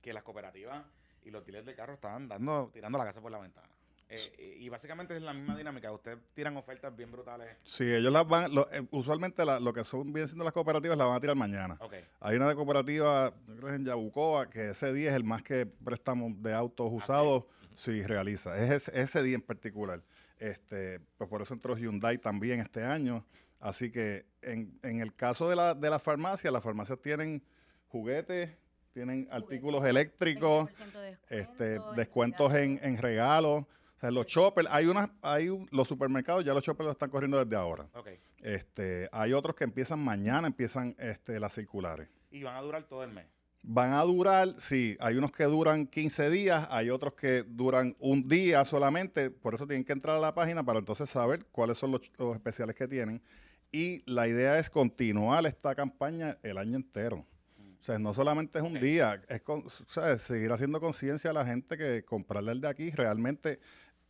que 0.00 0.12
las 0.12 0.22
cooperativas 0.22 0.84
y 1.22 1.30
los 1.30 1.44
dealers 1.44 1.66
de 1.66 1.74
carro 1.74 1.94
estaban 1.94 2.28
dando, 2.28 2.70
tirando 2.72 2.98
la 2.98 3.04
casa 3.04 3.20
por 3.20 3.30
la 3.30 3.38
ventana. 3.38 3.68
Eh, 4.12 4.56
y 4.58 4.68
básicamente 4.68 5.14
es 5.16 5.22
la 5.22 5.32
misma 5.32 5.56
dinámica. 5.56 5.92
Ustedes 5.92 6.18
tiran 6.34 6.56
ofertas 6.56 6.94
bien 6.96 7.12
brutales. 7.12 7.56
Sí, 7.62 7.84
ellos 7.84 8.12
las 8.12 8.26
van, 8.26 8.52
lo- 8.52 8.68
eh, 8.72 8.84
usualmente 8.90 9.44
la- 9.44 9.60
lo 9.60 9.72
que 9.72 9.84
son 9.84 10.12
bien 10.12 10.26
siendo 10.26 10.42
las 10.42 10.52
cooperativas 10.52 10.98
las 10.98 11.06
van 11.06 11.16
a 11.16 11.20
tirar 11.20 11.36
mañana. 11.36 11.76
Ok. 11.80 11.94
Hay 12.18 12.36
una 12.36 12.48
de 12.48 12.56
cooperativa, 12.56 13.32
yo 13.46 13.54
creo 13.54 13.60
que 13.60 13.68
es 13.68 13.74
en 13.76 13.84
Yabucoa, 13.84 14.50
que 14.50 14.70
ese 14.70 14.92
día 14.92 15.10
es 15.10 15.14
el 15.16 15.22
más 15.22 15.42
que 15.44 15.64
préstamos 15.64 16.42
de 16.42 16.52
autos 16.52 16.88
usados, 16.90 17.44
sí, 17.76 18.02
realiza. 18.02 18.56
Es 18.60 18.70
ese, 18.88 19.00
ese 19.00 19.22
día 19.22 19.36
en 19.36 19.42
particular. 19.42 20.02
Este, 20.38 20.98
pues 21.16 21.30
por 21.30 21.42
eso 21.42 21.54
entró 21.54 21.76
Hyundai 21.76 22.18
también 22.18 22.58
este 22.58 22.82
año. 22.82 23.24
Así 23.60 23.92
que 23.92 24.24
en, 24.42 24.78
en 24.82 25.00
el 25.00 25.14
caso 25.14 25.48
de 25.48 25.54
la, 25.56 25.74
de 25.74 25.90
la 25.90 25.98
farmacia, 25.98 26.50
las 26.50 26.62
farmacias 26.64 26.98
tienen 27.00 27.42
juguetes 27.88 28.50
tienen 28.92 29.28
artículos 29.30 29.84
eléctricos, 29.84 30.68
20% 30.68 31.00
de 31.00 31.10
este, 31.30 31.64
descuento, 31.64 31.92
descuentos 31.92 32.54
en, 32.54 32.72
entrega- 32.78 32.86
en 32.88 32.98
regalos. 32.98 33.62
O 33.62 34.00
sea, 34.00 34.10
los 34.10 34.26
choppers, 34.26 34.66
hay 34.70 34.86
unas, 34.86 35.10
hay 35.22 35.48
un- 35.48 35.68
los 35.70 35.86
supermercados, 35.86 36.44
ya 36.44 36.52
los 36.54 36.62
choppers 36.64 36.86
los 36.86 36.94
están 36.94 37.08
corriendo 37.10 37.42
desde 37.42 37.54
ahora. 37.54 37.88
Ok. 37.94 38.08
Este, 38.42 39.08
hay 39.12 39.32
otros 39.32 39.54
que 39.54 39.62
empiezan 39.62 40.00
mañana, 40.02 40.48
empiezan 40.48 40.96
este, 40.98 41.38
las 41.38 41.54
circulares. 41.54 42.08
Y 42.32 42.42
van 42.42 42.56
a 42.56 42.60
durar 42.62 42.82
todo 42.88 43.04
el 43.04 43.12
mes. 43.12 43.26
Van 43.62 43.92
a 43.92 44.02
durar, 44.02 44.48
sí, 44.58 44.96
hay 45.00 45.14
unos 45.16 45.30
que 45.30 45.44
duran 45.44 45.86
15 45.86 46.28
días, 46.30 46.66
hay 46.70 46.90
otros 46.90 47.12
que 47.14 47.44
duran 47.46 47.94
un 48.00 48.26
día 48.26 48.64
solamente, 48.64 49.30
por 49.30 49.54
eso 49.54 49.66
tienen 49.68 49.84
que 49.84 49.92
entrar 49.92 50.16
a 50.16 50.20
la 50.20 50.34
página 50.34 50.64
para 50.64 50.78
entonces 50.80 51.08
saber 51.10 51.44
cuáles 51.52 51.78
son 51.78 51.92
los, 51.92 52.00
los 52.18 52.34
especiales 52.34 52.74
que 52.74 52.88
tienen. 52.88 53.22
Y 53.72 54.02
la 54.10 54.26
idea 54.26 54.58
es 54.58 54.68
continuar 54.70 55.46
esta 55.46 55.74
campaña 55.74 56.36
el 56.42 56.58
año 56.58 56.76
entero. 56.76 57.24
O 57.78 57.82
sea, 57.82 57.98
no 57.98 58.12
solamente 58.12 58.58
es 58.58 58.64
un 58.64 58.74
día, 58.78 59.22
es 59.28 59.40
con- 59.42 59.64
o 59.66 59.70
sea, 59.70 60.18
seguir 60.18 60.50
haciendo 60.52 60.80
conciencia 60.80 61.30
a 61.30 61.32
la 61.32 61.46
gente 61.46 61.78
que 61.78 62.04
comprarle 62.04 62.52
el 62.52 62.60
de 62.60 62.68
aquí. 62.68 62.90
Realmente, 62.90 63.60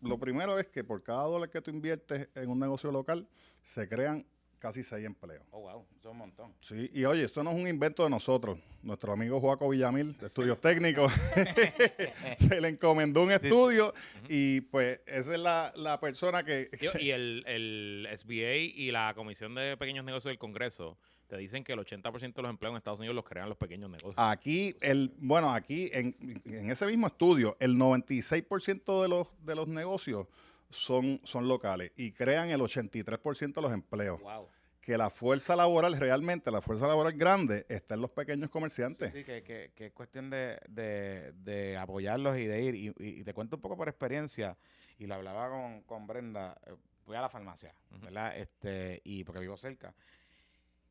lo 0.01 0.19
primero 0.19 0.59
es 0.59 0.67
que 0.69 0.83
por 0.83 1.03
cada 1.03 1.25
dólar 1.25 1.51
que 1.51 1.61
tú 1.61 1.71
inviertes 1.71 2.29
en 2.35 2.49
un 2.51 2.59
negocio 2.59 2.91
local, 2.91 3.29
se 3.63 3.87
crean 3.89 4.27
casi 4.61 4.85
seis 4.85 5.05
empleos. 5.05 5.43
Oh, 5.51 5.61
wow. 5.61 5.87
Eso 5.99 6.09
es 6.09 6.13
un 6.13 6.19
montón. 6.19 6.55
Sí, 6.61 6.91
y 6.93 7.05
oye, 7.05 7.25
esto 7.25 7.43
no 7.43 7.51
es 7.51 7.57
un 7.57 7.67
invento 7.67 8.05
de 8.05 8.11
nosotros. 8.11 8.61
Nuestro 8.83 9.13
amigo 9.13 9.41
Joaco 9.41 9.69
Villamil, 9.69 10.17
de 10.19 10.27
Estudios 10.27 10.61
Técnicos, 10.61 11.13
se 12.39 12.61
le 12.61 12.69
encomendó 12.69 13.23
un 13.23 13.33
estudio 13.33 13.93
y 14.29 14.61
pues 14.61 15.01
esa 15.07 15.35
es 15.35 15.41
la, 15.41 15.73
la 15.77 15.99
persona 15.99 16.45
que... 16.45 16.71
Y 17.01 17.11
el, 17.11 17.43
el 17.47 18.09
SBA 18.17 18.57
y 18.57 18.93
la 18.93 19.13
Comisión 19.15 19.55
de 19.55 19.77
Pequeños 19.77 20.05
Negocios 20.05 20.31
del 20.31 20.39
Congreso 20.39 20.97
te 21.27 21.37
dicen 21.37 21.65
que 21.65 21.73
el 21.73 21.79
80% 21.79 22.35
de 22.35 22.43
los 22.43 22.51
empleos 22.51 22.73
en 22.73 22.77
Estados 22.77 22.99
Unidos 22.99 23.15
los 23.15 23.25
crean 23.25 23.49
los 23.49 23.57
pequeños 23.57 23.89
negocios. 23.89 24.17
Aquí, 24.19 24.77
el, 24.81 25.13
bueno, 25.19 25.55
aquí 25.55 25.89
en, 25.93 26.17
en 26.45 26.71
ese 26.71 26.87
mismo 26.87 27.07
estudio, 27.07 27.57
el 27.61 27.77
96% 27.77 29.03
de 29.03 29.09
los, 29.09 29.29
de 29.45 29.55
los 29.55 29.69
negocios 29.69 30.27
son, 30.71 31.21
son 31.25 31.49
locales 31.49 31.93
y 31.97 32.13
crean 32.13 32.51
el 32.51 32.61
83% 32.61 33.55
de 33.55 33.63
los 33.63 33.73
empleos. 33.73 34.21
Wow. 34.21 34.49
Que 34.81 34.97
la 34.97 35.11
fuerza 35.11 35.55
laboral, 35.57 35.99
realmente, 36.01 36.51
la 36.51 36.63
fuerza 36.63 36.87
laboral 36.87 37.13
grande 37.13 37.67
está 37.69 37.95
en 37.95 38.01
los 38.01 38.11
pequeños 38.11 38.49
Sí, 38.49 38.53
comerciantes. 38.53 39.13
sí, 39.13 39.25
que, 39.25 39.43
que- 39.43 39.73
que 39.75 39.87
es 39.87 39.93
cuestión 39.93 40.31
de, 40.31 40.59
de- 40.69 41.33
de 41.33 41.77
apoyarlos 41.77 42.39
y 42.39 42.47
de 42.47 42.63
ir. 42.63 42.75
Y, 42.75 42.87
y- 42.99 43.21
y 43.21 43.25
te 43.25 43.35
cuento 43.35 43.57
un 43.57 43.63
poco 43.63 43.77
por 43.77 43.89
experiencia, 43.89 44.57
y 44.99 45.07
lo 45.07 45.15
hablaba 45.17 45.51
con, 45.51 45.83
con 45.83 46.07
Brenda, 46.07 46.59
eh, 46.67 46.75
voy 47.05 47.17
a 47.17 47.21
la 47.21 47.29
farmacia, 47.29 47.75
Ujú. 47.91 48.01
¿verdad? 48.07 48.37
Este, 48.37 49.01
y 49.05 49.23
porque 49.25 49.41
vivo 49.41 49.57
cerca. 49.59 49.95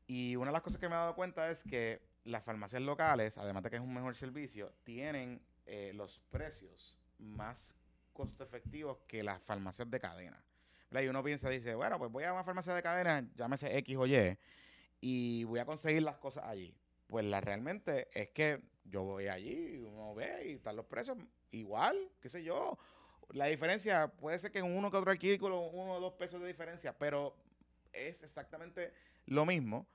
Y 0.08 0.36
una 0.36 0.48
de 0.48 0.54
las 0.54 0.62
cosas 0.62 0.80
que 0.80 0.88
me 0.88 0.96
he 0.96 0.98
dado 0.98 1.16
cuenta 1.16 1.50
es 1.50 1.64
que 1.64 2.02
las 2.26 2.44
farmacias 2.44 2.82
locales, 2.82 3.38
además 3.38 3.64
de 3.64 3.70
que 3.72 3.76
es 3.78 3.82
un 3.82 3.94
mejor 3.94 4.16
servicio, 4.16 4.72
tienen 4.84 5.42
eh, 5.66 5.92
los 5.96 6.20
precios 6.30 6.98
más 7.18 7.76
costo 8.20 8.44
efectivos 8.44 8.98
que 9.08 9.24
las 9.24 9.42
farmacias 9.42 9.90
de 9.90 9.98
cadena. 9.98 10.44
¿verdad? 10.92 11.06
Y 11.06 11.08
uno 11.08 11.24
piensa, 11.24 11.50
dice, 11.50 11.74
bueno, 11.74 11.98
pues 11.98 12.12
voy 12.12 12.26
a 12.26 12.34
una 12.34 12.44
farmacia 12.44 12.74
de 12.74 12.84
cadena, 12.84 13.26
llámese 13.34 13.78
X 13.78 13.96
o 13.96 14.06
Y, 14.06 14.38
y 15.00 15.46
voy 15.46 15.60
a 15.60 15.66
conseguir 15.66 16.04
las 16.04 16.18
cosas 16.18 16.44
allí. 16.44 16.76
Pues 17.08 17.24
la 17.24 17.40
realmente 17.40 18.10
es 18.12 18.32
que 18.32 18.62
yo 18.84 19.04
voy 19.04 19.30
allí, 19.30 19.78
uno 19.78 20.14
ve 20.16 20.50
y 20.50 20.52
están 20.56 20.76
los 20.76 20.86
precios 20.86 21.18
igual, 21.52 21.96
qué 22.20 22.28
sé 22.28 22.44
yo. 22.44 22.78
La 23.30 23.46
diferencia 23.46 24.10
puede 24.10 24.38
ser 24.38 24.52
que 24.52 24.60
en 24.60 24.66
uno 24.66 24.92
que 24.92 24.98
otro 24.98 25.12
artículo, 25.12 25.62
uno 25.70 25.94
o 25.94 26.00
dos 26.02 26.14
pesos 26.16 26.42
de 26.42 26.48
diferencia, 26.48 26.98
pero 26.98 27.38
es 27.94 28.22
exactamente 28.24 28.92
lo 29.28 29.46
mismo. 29.46 29.88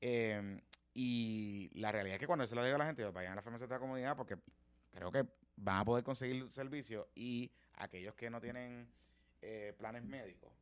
Eh, 0.00 0.58
y 0.94 1.70
la 1.74 1.92
realidad 1.92 2.14
es 2.14 2.20
que 2.20 2.26
cuando 2.26 2.44
yo 2.44 2.48
se 2.48 2.54
lo 2.54 2.64
digo 2.64 2.76
a 2.76 2.78
la 2.78 2.86
gente, 2.86 3.04
vayan 3.04 3.32
a 3.32 3.36
la 3.36 3.42
farmacia 3.42 3.66
de 3.66 3.74
la 3.74 3.78
comunidad 3.78 4.16
porque 4.16 4.38
creo 4.90 5.12
que 5.12 5.26
van 5.60 5.78
a 5.78 5.84
poder 5.84 6.04
conseguir 6.04 6.50
servicio 6.50 7.08
y 7.14 7.50
aquellos 7.74 8.14
que 8.14 8.30
no 8.30 8.40
tienen 8.40 8.88
eh, 9.42 9.74
planes 9.78 10.02
médicos, 10.04 10.52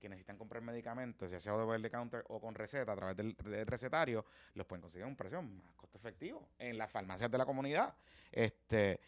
que 0.00 0.08
necesitan 0.08 0.36
comprar 0.36 0.62
medicamentos, 0.62 1.30
ya 1.30 1.38
sea 1.38 1.54
over 1.54 1.80
the 1.80 1.90
counter 1.90 2.24
o 2.28 2.40
con 2.40 2.54
receta 2.54 2.92
a 2.92 2.96
través 2.96 3.16
del, 3.16 3.34
del 3.36 3.66
recetario, 3.66 4.24
los 4.54 4.66
pueden 4.66 4.82
conseguir 4.82 5.04
a 5.04 5.08
un 5.08 5.16
precio 5.16 5.42
más 5.42 5.74
costo 5.74 5.98
efectivo 5.98 6.48
en 6.58 6.76
las 6.76 6.90
farmacias 6.90 7.30
de 7.30 7.38
la 7.38 7.46
comunidad. 7.46 7.94
Este, 8.30 9.00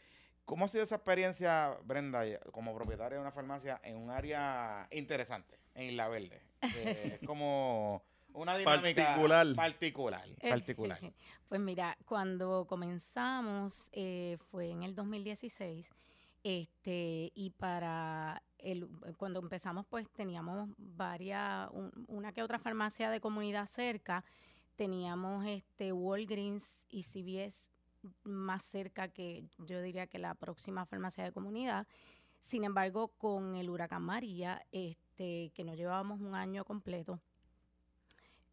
¿Cómo 0.44 0.66
ha 0.66 0.68
sido 0.68 0.84
esa 0.84 0.96
experiencia, 0.96 1.76
Brenda, 1.84 2.22
como 2.52 2.74
propietaria 2.74 3.16
de 3.16 3.22
una 3.22 3.32
farmacia 3.32 3.80
en 3.82 3.96
un 3.96 4.10
área 4.10 4.86
interesante, 4.90 5.58
en 5.74 5.90
Isla 5.90 6.08
Verde? 6.08 6.42
Eh, 6.64 7.18
es 7.20 7.26
como 7.26 8.02
una 8.34 8.56
dinámica 8.56 9.04
Particular. 9.06 9.46
particular, 9.56 10.28
particular. 10.40 11.00
Pues 11.48 11.60
mira, 11.60 11.96
cuando 12.04 12.66
comenzamos 12.66 13.88
eh, 13.92 14.36
fue 14.50 14.70
en 14.70 14.82
el 14.82 14.94
2016, 14.94 15.88
este, 16.42 17.30
y 17.34 17.50
para 17.50 18.42
el, 18.58 18.88
cuando 19.16 19.40
empezamos 19.40 19.86
pues 19.86 20.08
teníamos 20.10 20.68
varias, 20.78 21.70
un- 21.72 21.92
una 22.08 22.32
que 22.32 22.42
otra 22.42 22.58
farmacia 22.58 23.08
de 23.10 23.20
comunidad 23.20 23.66
cerca, 23.66 24.24
teníamos 24.76 25.46
este 25.46 25.92
Walgreens 25.92 26.86
y 26.90 27.02
CVS 27.04 27.70
más 28.24 28.62
cerca 28.64 29.08
que 29.08 29.44
yo 29.58 29.80
diría 29.80 30.06
que 30.06 30.18
la 30.18 30.34
próxima 30.34 30.84
farmacia 30.86 31.24
de 31.24 31.32
comunidad. 31.32 31.86
Sin 32.40 32.64
embargo, 32.64 33.08
con 33.16 33.54
el 33.54 33.70
huracán 33.70 34.02
María, 34.02 34.62
este, 34.72 35.50
que 35.54 35.64
no 35.64 35.74
llevábamos 35.74 36.20
un 36.20 36.34
año 36.34 36.64
completo, 36.64 37.20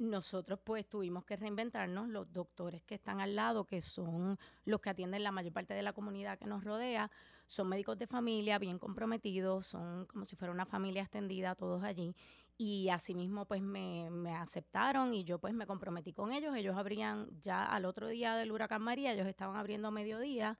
nosotros 0.01 0.59
pues 0.63 0.87
tuvimos 0.89 1.23
que 1.25 1.35
reinventarnos, 1.35 2.09
los 2.09 2.31
doctores 2.33 2.83
que 2.83 2.95
están 2.95 3.21
al 3.21 3.35
lado, 3.35 3.65
que 3.65 3.81
son 3.81 4.37
los 4.65 4.81
que 4.81 4.89
atienden 4.89 5.23
la 5.23 5.31
mayor 5.31 5.53
parte 5.53 5.73
de 5.73 5.83
la 5.83 5.93
comunidad 5.93 6.37
que 6.37 6.45
nos 6.45 6.63
rodea, 6.63 7.11
son 7.47 7.69
médicos 7.69 7.97
de 7.97 8.07
familia 8.07 8.57
bien 8.59 8.79
comprometidos, 8.79 9.67
son 9.67 10.05
como 10.05 10.25
si 10.25 10.35
fuera 10.35 10.51
una 10.51 10.65
familia 10.65 11.03
extendida 11.03 11.55
todos 11.55 11.83
allí. 11.83 12.15
Y 12.57 12.89
asimismo 12.89 13.45
pues 13.45 13.61
me, 13.61 14.09
me 14.09 14.35
aceptaron 14.35 15.13
y 15.13 15.23
yo 15.23 15.39
pues 15.39 15.53
me 15.53 15.67
comprometí 15.67 16.13
con 16.13 16.31
ellos, 16.31 16.55
ellos 16.55 16.77
abrían 16.77 17.27
ya 17.39 17.65
al 17.65 17.85
otro 17.85 18.07
día 18.07 18.35
del 18.35 18.51
huracán 18.51 18.81
María, 18.81 19.13
ellos 19.13 19.27
estaban 19.27 19.55
abriendo 19.55 19.87
a 19.87 19.91
mediodía 19.91 20.57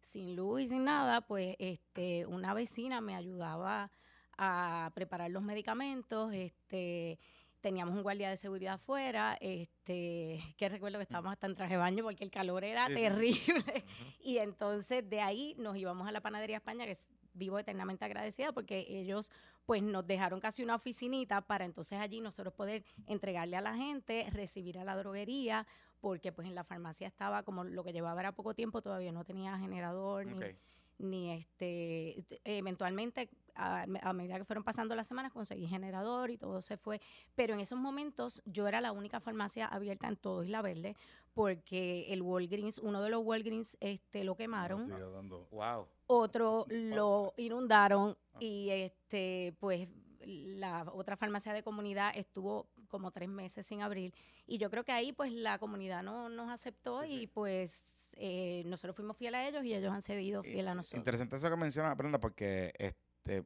sin 0.00 0.36
luz 0.36 0.62
y 0.62 0.68
sin 0.68 0.84
nada, 0.84 1.20
pues 1.20 1.56
este 1.58 2.26
una 2.26 2.54
vecina 2.54 3.00
me 3.00 3.14
ayudaba 3.14 3.90
a 4.36 4.90
preparar 4.94 5.30
los 5.30 5.42
medicamentos, 5.42 6.32
este 6.32 7.18
teníamos 7.60 7.94
un 7.94 8.02
guardia 8.02 8.30
de 8.30 8.36
seguridad 8.36 8.74
afuera, 8.74 9.36
este, 9.40 10.40
que 10.56 10.68
recuerdo 10.68 10.98
que 10.98 11.02
estábamos 11.04 11.32
hasta 11.32 11.46
en 11.46 11.54
traje 11.54 11.74
de 11.74 11.78
baño 11.78 12.02
porque 12.04 12.24
el 12.24 12.30
calor 12.30 12.64
era 12.64 12.86
Sí, 12.88 12.94
terrible. 12.94 13.84
Y 14.20 14.38
entonces 14.38 15.08
de 15.08 15.20
ahí 15.20 15.54
nos 15.58 15.76
íbamos 15.76 16.06
a 16.08 16.12
la 16.12 16.20
Panadería 16.20 16.56
España, 16.56 16.84
que 16.84 16.92
es- 16.92 17.10
vivo 17.32 17.58
eternamente 17.60 18.04
agradecida 18.04 18.52
porque 18.52 18.84
ellos 18.88 19.30
pues 19.64 19.82
nos 19.84 20.04
dejaron 20.04 20.40
casi 20.40 20.64
una 20.64 20.74
oficinita 20.74 21.40
para 21.42 21.64
entonces 21.64 22.00
allí 22.00 22.20
nosotros 22.20 22.52
poder 22.52 22.82
entregarle 23.06 23.56
a 23.56 23.60
la 23.60 23.76
gente, 23.76 24.26
recibir 24.32 24.78
a 24.78 24.84
la 24.84 24.96
droguería, 24.96 25.64
porque 26.00 26.32
pues 26.32 26.48
en 26.48 26.56
la 26.56 26.64
farmacia 26.64 27.06
estaba 27.06 27.44
como 27.44 27.62
lo 27.62 27.84
que 27.84 27.92
llevaba 27.92 28.18
era 28.20 28.32
poco 28.32 28.52
tiempo, 28.54 28.82
todavía 28.82 29.12
no 29.12 29.24
tenía 29.24 29.56
generador 29.58 30.26
ni, 30.26 30.32
Ok. 30.34 30.56
Ni 31.00 31.32
este 31.32 32.24
eventualmente 32.44 33.30
a, 33.54 33.82
a 34.02 34.12
medida 34.12 34.38
que 34.38 34.44
fueron 34.44 34.64
pasando 34.64 34.94
las 34.94 35.06
semanas 35.06 35.32
conseguí 35.32 35.66
generador 35.66 36.30
y 36.30 36.36
todo 36.38 36.62
se 36.62 36.76
fue. 36.76 37.00
Pero 37.34 37.54
en 37.54 37.60
esos 37.60 37.78
momentos 37.78 38.42
yo 38.46 38.68
era 38.68 38.80
la 38.80 38.92
única 38.92 39.20
farmacia 39.20 39.66
abierta 39.66 40.08
en 40.08 40.16
todo 40.16 40.44
Isla 40.44 40.62
Verde 40.62 40.96
porque 41.34 42.12
el 42.12 42.22
Walgreens 42.22 42.78
uno 42.78 43.02
de 43.02 43.10
los 43.10 43.24
Walgreens 43.24 43.76
este 43.80 44.24
lo 44.24 44.36
quemaron. 44.36 44.88
Dando- 44.88 45.46
Wow. 45.50 45.86
otro 46.06 46.66
lo 46.68 47.34
inundaron 47.36 48.16
y 48.40 48.70
este 48.70 49.54
pues 49.58 49.88
la 50.24 50.86
otra 50.92 51.16
farmacia 51.16 51.52
de 51.52 51.62
comunidad 51.62 52.12
estuvo 52.14 52.66
como 52.90 53.10
tres 53.10 53.28
meses 53.30 53.66
sin 53.66 53.80
abrir 53.80 54.12
y 54.46 54.58
yo 54.58 54.68
creo 54.68 54.84
que 54.84 54.92
ahí 54.92 55.12
pues 55.12 55.32
la 55.32 55.58
comunidad 55.58 56.02
no 56.02 56.28
nos 56.28 56.50
aceptó 56.50 57.02
Sí, 57.02 57.08
sí. 57.08 57.22
y 57.22 57.26
pues 57.28 58.10
eh, 58.16 58.62
nosotros 58.66 58.94
fuimos 58.96 59.16
fieles 59.16 59.38
a 59.38 59.48
ellos 59.48 59.64
y 59.64 59.72
ellos 59.74 59.92
han 59.92 60.02
cedido 60.02 60.42
fiel 60.42 60.68
a 60.68 60.74
nosotros. 60.74 60.98
Interesante 60.98 61.36
eso 61.36 61.48
que 61.48 61.56
menciona 61.56 61.94
Brenda, 61.94 62.18
porque 62.20 62.74
este 62.78 63.44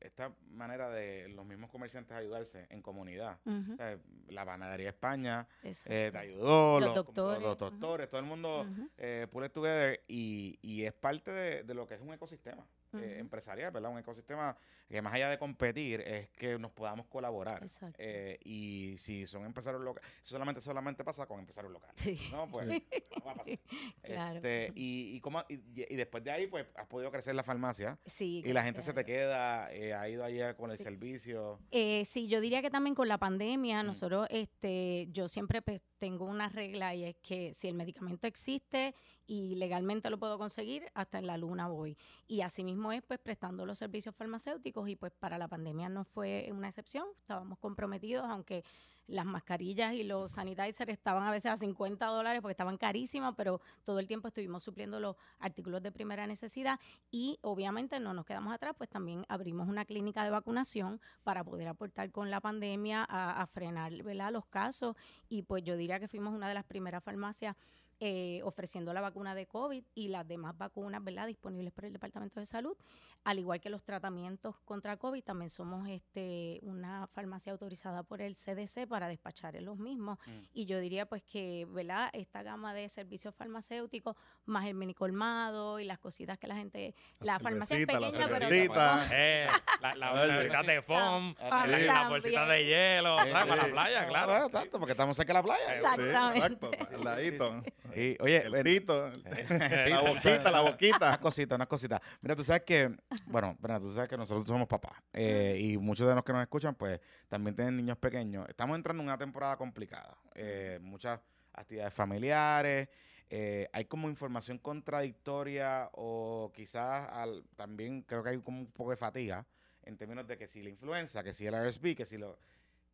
esta 0.00 0.32
manera 0.50 0.88
de 0.90 1.28
los 1.28 1.44
mismos 1.44 1.70
comerciantes 1.70 2.16
ayudarse 2.16 2.66
en 2.70 2.82
comunidad. 2.82 3.40
Ujú, 3.44 3.72
O 3.72 3.76
sea, 3.76 3.98
la 4.28 4.44
panadería 4.44 4.90
España 4.90 5.46
eh, 5.62 6.10
te 6.12 6.16
ayudó, 6.18 6.78
Los 6.78 6.86
los, 6.90 6.94
doctores, 6.94 7.42
los 7.42 8.08
todo 8.08 8.20
el 8.20 8.26
mundo 8.26 8.62
Ujú. 8.62 8.88
eh, 8.96 9.26
pull 9.30 9.44
it 9.44 9.52
together 9.52 10.00
y, 10.06 10.56
y 10.62 10.84
es 10.84 10.92
parte 10.92 11.32
de, 11.32 11.64
de 11.64 11.74
lo 11.74 11.86
que 11.88 11.94
es 11.94 12.00
un 12.00 12.12
ecosistema. 12.12 12.64
Eh, 12.94 13.16
empresarial, 13.18 13.70
¿verdad? 13.70 13.90
Un 13.92 13.98
ecosistema 13.98 14.56
que 14.88 15.02
más 15.02 15.12
allá 15.12 15.28
de 15.28 15.38
competir 15.38 16.00
es 16.00 16.30
que 16.30 16.58
nos 16.58 16.70
podamos 16.72 17.06
colaborar. 17.06 17.62
Exacto. 17.62 17.96
Eh, 17.98 18.38
y 18.44 18.94
si 18.96 19.26
son 19.26 19.44
empresarios 19.44 19.82
locales, 19.82 20.08
solamente 20.22 20.60
solamente 20.62 21.04
pasa 21.04 21.26
con 21.26 21.38
empresarios 21.40 21.72
locales. 21.72 21.94
Sí. 22.00 22.18
No, 22.32 22.48
pues 22.50 22.66
no 22.66 23.24
va 23.26 23.32
a 23.32 23.34
pasar. 23.34 23.58
Claro. 24.02 24.36
Este, 24.36 24.72
y, 24.74 25.16
y, 25.16 25.20
cómo- 25.20 25.44
y, 25.48 25.54
y 25.74 25.96
después 25.96 26.24
de 26.24 26.30
ahí, 26.30 26.46
pues 26.46 26.66
has 26.74 26.86
podido 26.86 27.10
crecer 27.10 27.34
la 27.34 27.42
farmacia 27.42 27.98
Sí, 28.06 28.42
y 28.44 28.52
la 28.52 28.62
gente 28.62 28.80
se 28.80 28.92
te 28.94 29.04
queda, 29.04 29.70
eh, 29.74 29.92
ha 29.92 30.08
ido 30.08 30.24
allá 30.24 30.56
con 30.56 30.70
el 30.70 30.78
Sí. 30.78 30.84
servicio. 30.84 31.58
Eh, 31.70 32.04
sí, 32.06 32.26
yo 32.28 32.40
diría 32.40 32.62
que 32.62 32.70
también 32.70 32.94
con 32.94 33.08
la 33.08 33.18
pandemia, 33.18 33.82
Mm. 33.82 33.86
nosotros, 33.86 34.26
este, 34.30 35.08
yo 35.10 35.28
siempre 35.28 35.60
pues, 35.60 35.80
tengo 35.98 36.24
una 36.24 36.48
regla 36.48 36.94
y 36.94 37.04
es 37.04 37.16
que 37.16 37.52
si 37.54 37.68
el 37.68 37.74
medicamento 37.74 38.26
existe 38.26 38.94
y 39.26 39.56
legalmente 39.56 40.10
lo 40.10 40.18
puedo 40.18 40.38
conseguir, 40.38 40.84
hasta 40.94 41.18
en 41.18 41.26
la 41.26 41.36
luna 41.36 41.68
voy. 41.68 41.96
Y 42.26 42.40
asimismo 42.40 42.92
es 42.92 43.02
pues 43.02 43.18
prestando 43.18 43.66
los 43.66 43.78
servicios 43.78 44.14
farmacéuticos 44.14 44.88
y 44.88 44.96
pues 44.96 45.12
para 45.12 45.38
la 45.38 45.48
pandemia 45.48 45.88
no 45.88 46.04
fue 46.04 46.48
una 46.52 46.68
excepción, 46.68 47.06
estábamos 47.18 47.58
comprometidos, 47.58 48.24
aunque 48.28 48.64
las 49.08 49.26
mascarillas 49.26 49.94
y 49.94 50.04
los 50.04 50.32
sanitizers 50.32 50.92
estaban 50.92 51.24
a 51.24 51.30
veces 51.30 51.50
a 51.50 51.56
50 51.56 52.06
dólares 52.06 52.40
porque 52.40 52.52
estaban 52.52 52.76
carísimas, 52.76 53.34
pero 53.36 53.60
todo 53.84 53.98
el 53.98 54.06
tiempo 54.06 54.28
estuvimos 54.28 54.62
supliendo 54.62 55.00
los 55.00 55.16
artículos 55.40 55.82
de 55.82 55.90
primera 55.90 56.26
necesidad 56.26 56.78
y 57.10 57.38
obviamente 57.42 57.98
no 58.00 58.14
nos 58.14 58.26
quedamos 58.26 58.54
atrás, 58.54 58.74
pues 58.76 58.90
también 58.90 59.24
abrimos 59.28 59.68
una 59.68 59.84
clínica 59.84 60.24
de 60.24 60.30
vacunación 60.30 61.00
para 61.24 61.42
poder 61.42 61.68
aportar 61.68 62.10
con 62.10 62.30
la 62.30 62.40
pandemia 62.40 63.04
a, 63.08 63.46
frenar 63.46 63.92
los 63.92 64.46
casos. 64.46 64.96
Y 65.28 65.42
pues 65.42 65.64
yo 65.64 65.76
diría 65.76 65.98
que 65.98 66.08
fuimos 66.08 66.34
una 66.34 66.48
de 66.48 66.54
las 66.54 66.64
primeras 66.64 67.02
farmacias 67.02 67.56
eh, 68.00 68.40
ofreciendo 68.44 68.92
la 68.92 69.00
vacuna 69.00 69.34
de 69.34 69.46
COVID 69.46 69.82
y 69.94 70.08
las 70.08 70.26
demás 70.26 70.56
vacunas 70.56 71.02
¿verdad? 71.02 71.26
disponibles 71.26 71.72
por 71.72 71.84
el 71.84 71.92
Departamento 71.92 72.38
de 72.40 72.46
Salud, 72.46 72.76
al 73.24 73.38
igual 73.38 73.60
que 73.60 73.70
los 73.70 73.82
tratamientos 73.82 74.56
contra 74.64 74.96
COVID, 74.96 75.22
también 75.24 75.50
somos 75.50 75.88
este 75.88 76.60
una 76.62 77.06
farmacia 77.08 77.52
autorizada 77.52 78.02
por 78.02 78.20
el 78.22 78.34
CDC 78.36 78.86
para 78.88 79.08
despachar 79.08 79.54
los 79.62 79.78
mismos 79.78 80.18
Mm. 80.26 80.42
y 80.52 80.66
yo 80.66 80.78
diría 80.80 81.06
pues 81.06 81.22
que 81.22 81.66
¿verdad? 81.70 82.10
esta 82.12 82.42
gama 82.42 82.74
de 82.74 82.88
servicios 82.88 83.34
farmacéuticos 83.34 84.16
más 84.46 84.66
el 84.66 84.74
mini 84.74 84.94
colmado 84.94 85.80
y 85.80 85.84
las 85.84 85.98
cositas 85.98 86.38
que 86.38 86.46
la 86.46 86.56
gente, 86.56 86.94
la, 87.20 87.38
farmacia 87.38 87.76
es 87.76 87.86
la 87.86 87.92
pequeña 87.98 88.26
pero 88.28 88.38
cervecita. 88.40 89.08
Eh, 89.12 89.48
la, 89.80 89.94
la 89.94 90.62
de 90.62 90.82
foam, 90.82 91.34
Ah, 91.40 91.66
la, 91.66 91.78
sí. 91.78 91.84
la 91.84 92.08
bolsita 92.08 92.46
de 92.46 92.64
hielo, 92.64 93.18
Sí, 93.22 93.30
¿sabes? 93.30 93.46
para 93.46 93.66
la 93.66 93.72
playa, 93.72 94.02
Ah, 94.02 94.06
claro. 94.08 94.48
tanto, 94.50 94.78
porque 94.78 94.92
estamos 94.92 95.16
cerca 95.16 95.32
de 95.32 95.38
la 95.38 95.42
playa. 95.42 95.76
Exactamente. 95.76 96.38
exacto, 96.38 96.70
al 96.94 97.04
ladito. 97.04 97.62
Y, 97.98 98.16
oye, 98.20 98.38
El 98.46 98.62
pito, 98.62 99.10
la 99.88 100.00
boquita, 100.02 100.50
la 100.50 100.60
boquita. 100.60 101.06
Unas 101.08 101.18
cositas, 101.18 101.56
unas 101.56 101.68
cositas. 101.68 102.00
Mira, 102.20 102.36
tú 102.36 102.44
sabes 102.44 102.62
que, 102.62 102.94
bueno, 103.26 103.56
Brenda, 103.58 103.80
tú 103.80 103.92
sabes 103.92 104.08
que 104.08 104.16
nosotros 104.16 104.46
somos 104.46 104.68
papás 104.68 104.92
eh, 105.12 105.58
y 105.60 105.76
muchos 105.78 106.06
de 106.06 106.14
los 106.14 106.22
que 106.22 106.32
nos 106.32 106.42
escuchan, 106.42 106.74
pues, 106.74 107.00
también 107.28 107.56
tienen 107.56 107.76
niños 107.76 107.98
pequeños. 107.98 108.46
Estamos 108.48 108.76
entrando 108.76 109.02
en 109.02 109.08
una 109.08 109.18
temporada 109.18 109.56
complicada. 109.56 110.16
Eh, 110.34 110.78
muchas 110.82 111.20
actividades 111.54 111.92
familiares, 111.92 112.88
eh, 113.30 113.68
hay 113.72 113.84
como 113.86 114.08
información 114.08 114.58
contradictoria 114.58 115.90
o 115.92 116.52
quizás 116.54 117.08
al- 117.10 117.44
también 117.56 118.02
creo 118.02 118.22
que 118.22 118.30
hay 118.30 118.38
como 118.40 118.60
un 118.60 118.70
poco 118.70 118.90
de 118.90 118.96
fatiga 118.96 119.44
en 119.82 119.96
términos 119.96 120.26
de 120.26 120.36
que 120.38 120.46
si 120.46 120.62
la 120.62 120.68
influenza, 120.70 121.22
que 121.24 121.32
si 121.32 121.46
el 121.46 121.54
RSV, 121.54 121.94
que 121.96 122.04
si 122.06 122.16
lo... 122.18 122.38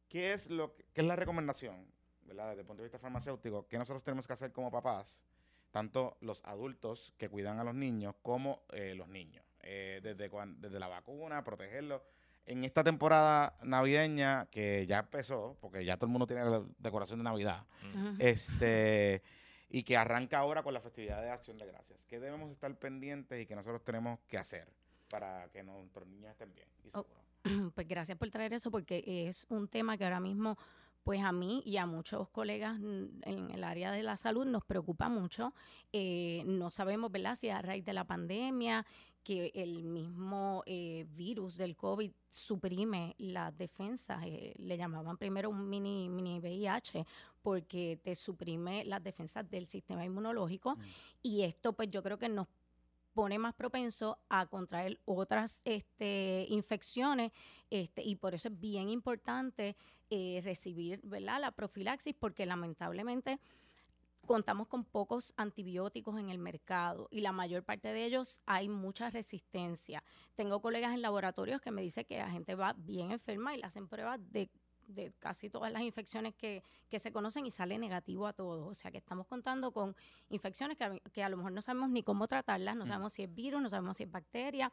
¿Qué 0.09 0.33
es, 0.33 0.49
lo, 0.49 0.75
que- 0.75 0.85
qué 0.93 1.01
es 1.01 1.07
la 1.07 1.17
recomendación, 1.17 1.87
verdad, 2.27 2.49
desde 2.51 2.61
el 2.63 2.67
punto 2.67 2.83
de 2.83 2.89
vista 2.89 2.99
farmacéutico? 2.99 3.67
¿Qué 3.69 3.79
nosotros 3.79 4.03
tenemos 4.05 4.27
que 4.27 4.33
hacer 4.33 4.53
como 4.53 4.71
papás? 4.71 5.25
tanto 5.71 6.17
los 6.21 6.41
adultos 6.45 7.13
que 7.19 7.29
cuidan 7.29 7.59
a 7.59 7.65
los 7.65 7.75
niños 7.75 8.15
como 8.23 8.63
eh, 8.71 8.95
los 8.95 9.09
niños. 9.09 9.45
Eh, 9.61 9.99
desde, 10.05 10.31
cuan- 10.31 10.61
desde 10.61 10.79
la 10.79 10.87
vacuna, 10.87 11.43
protegerlos. 11.43 12.01
En 12.47 12.63
esta 12.63 12.85
temporada 12.85 13.57
navideña, 13.65 14.47
que 14.53 14.87
ya 14.87 15.01
empezó, 15.01 15.57
porque 15.61 15.85
ya 15.85 15.97
todo 15.97 16.07
el 16.07 16.13
mundo 16.13 16.29
tiene 16.29 16.45
la 16.45 16.63
decoración 16.79 17.19
de 17.19 17.25
Navidad, 17.25 17.65
este 18.21 19.23
y 19.69 19.83
que 19.83 19.97
arranca 19.97 20.39
ahora 20.39 20.63
con 20.63 20.73
la 20.75 20.81
festividad 20.81 21.21
de 21.21 21.31
Acción 21.31 21.59
de 21.59 21.67
Gracias. 21.67 22.05
¿Qué 22.05 22.21
debemos 22.21 22.53
estar 22.53 22.73
pendientes 22.79 23.43
y 23.43 23.47
que 23.47 23.57
nosotros 23.57 23.83
tenemos 23.83 24.21
que 24.29 24.39
hacer 24.39 24.69
para 25.11 25.49
que 25.49 25.65
nuestros 25.65 26.07
niños 26.07 26.31
estén 26.31 26.55
bien 26.55 26.69
y 26.85 26.91
Oh? 26.95 27.05
Pues 27.75 27.89
gracias 27.89 28.17
por 28.17 28.31
traer 28.31 28.53
eso 28.53 28.71
porque 28.71 29.03
es 29.27 29.45
un 29.49 29.67
tema 29.67 29.99
que 29.99 30.05
ahora 30.05 30.21
mismo 30.21 30.57
pues 31.05 31.23
a 31.23 31.33
mí 31.33 31.63
y 31.67 31.77
a 31.77 31.87
muchos 31.87 32.29
colegas 32.31 32.79
en 32.79 33.51
el 33.51 33.63
área 33.63 33.93
de 33.93 34.03
la 34.03 34.17
salud 34.17 34.47
nos 34.47 34.65
preocupa 34.65 35.09
mucho. 35.09 35.53
Eh, 35.93 36.43
no 36.47 36.71
sabemos, 36.71 37.13
¿verdad?, 37.13 37.37
si 37.37 37.51
a 37.51 37.61
raíz 37.61 37.85
de 37.85 37.93
la 37.93 38.05
pandemia, 38.05 38.87
que 39.23 39.53
el 39.55 39.85
mismo 39.85 40.63
eh, 40.67 41.07
virus 41.11 41.57
del 41.57 41.77
COVID 41.77 42.11
suprime 42.29 43.15
las 43.19 43.57
defensas, 43.57 44.23
eh, 44.27 44.55
le 44.59 44.77
llamaban 44.77 45.17
primero 45.17 45.49
un 45.51 45.69
mini, 45.69 46.09
mini 46.09 46.41
VIH, 46.41 47.07
porque 47.43 47.99
te 48.03 48.15
suprime 48.15 48.85
las 48.85 49.03
defensas 49.03 49.49
del 49.49 49.67
sistema 49.67 50.05
inmunológico 50.05 50.77
Mm. 50.77 50.81
y 51.23 51.43
esto 51.43 51.73
pues 51.75 51.91
yo 51.91 52.03
creo 52.03 52.19
que 52.19 52.29
nos 52.29 52.49
pone 53.15 53.39
más 53.39 53.55
propenso 53.55 54.19
a 54.29 54.47
contraer 54.47 54.99
otras 55.05 55.63
este, 55.65 56.47
infecciones 56.49 57.31
este, 57.71 58.03
y 58.03 58.17
por 58.17 58.35
eso 58.35 58.49
es 58.49 58.61
bien 58.61 58.89
importante 58.89 59.77
eh, 60.11 60.41
recibir 60.45 61.01
¿verdad? 61.03 61.41
la 61.41 61.51
profilaxis 61.53 62.15
porque 62.15 62.47
lamentablemente 62.47 63.39
contamos 64.27 64.69
con 64.69 64.85
pocos 64.85 65.35
antibióticos 65.37 66.19
en 66.19 66.31
el 66.31 66.39
mercado 66.39 67.09
y 67.11 67.21
la 67.21 67.33
mayor 67.33 67.63
parte 67.63 67.89
de 67.93 68.05
ellos 68.07 68.41
hay 68.47 68.69
mucha 68.69 69.11
resistencia. 69.11 70.03
Tengo 70.35 70.61
colegas 70.63 70.95
en 70.95 71.03
laboratorios 71.03 71.61
que 71.61 71.71
me 71.71 71.83
dicen 71.83 72.05
que 72.07 72.19
la 72.19 72.31
gente 72.31 72.55
va 72.55 72.73
bien 72.73 73.11
enferma 73.11 73.55
y 73.55 73.59
le 73.59 73.67
hacen 73.67 73.87
pruebas 73.89 74.21
de 74.33 74.51
de 74.87 75.13
casi 75.19 75.49
todas 75.49 75.73
las 75.73 75.83
infecciones 75.83 76.35
que, 76.35 76.63
que 76.91 76.99
se 76.99 77.13
conocen 77.13 77.47
y 77.47 77.51
sale 77.51 77.79
negativo 77.79 78.27
a 78.27 78.33
todos. 78.33 78.69
O 78.69 78.75
sea 78.75 78.91
que 78.91 78.99
estamos 78.99 79.27
contando 79.27 79.73
con 79.73 79.97
infecciones 80.29 80.77
que 80.77 80.85
a, 80.85 80.99
que 81.13 81.23
a 81.23 81.29
lo 81.29 81.37
mejor 81.39 81.53
no 81.53 81.63
sabemos 81.63 81.91
ni 81.91 82.03
cómo 82.03 82.27
tratarlas, 82.27 82.77
no 82.77 82.85
Mm. 82.85 82.89
sabemos 82.89 83.13
si 83.15 83.23
es 83.23 83.35
virus, 83.35 83.63
no 83.63 83.71
sabemos 83.71 83.97
si 83.97 84.03
es 84.03 84.11
bacteria. 84.11 84.71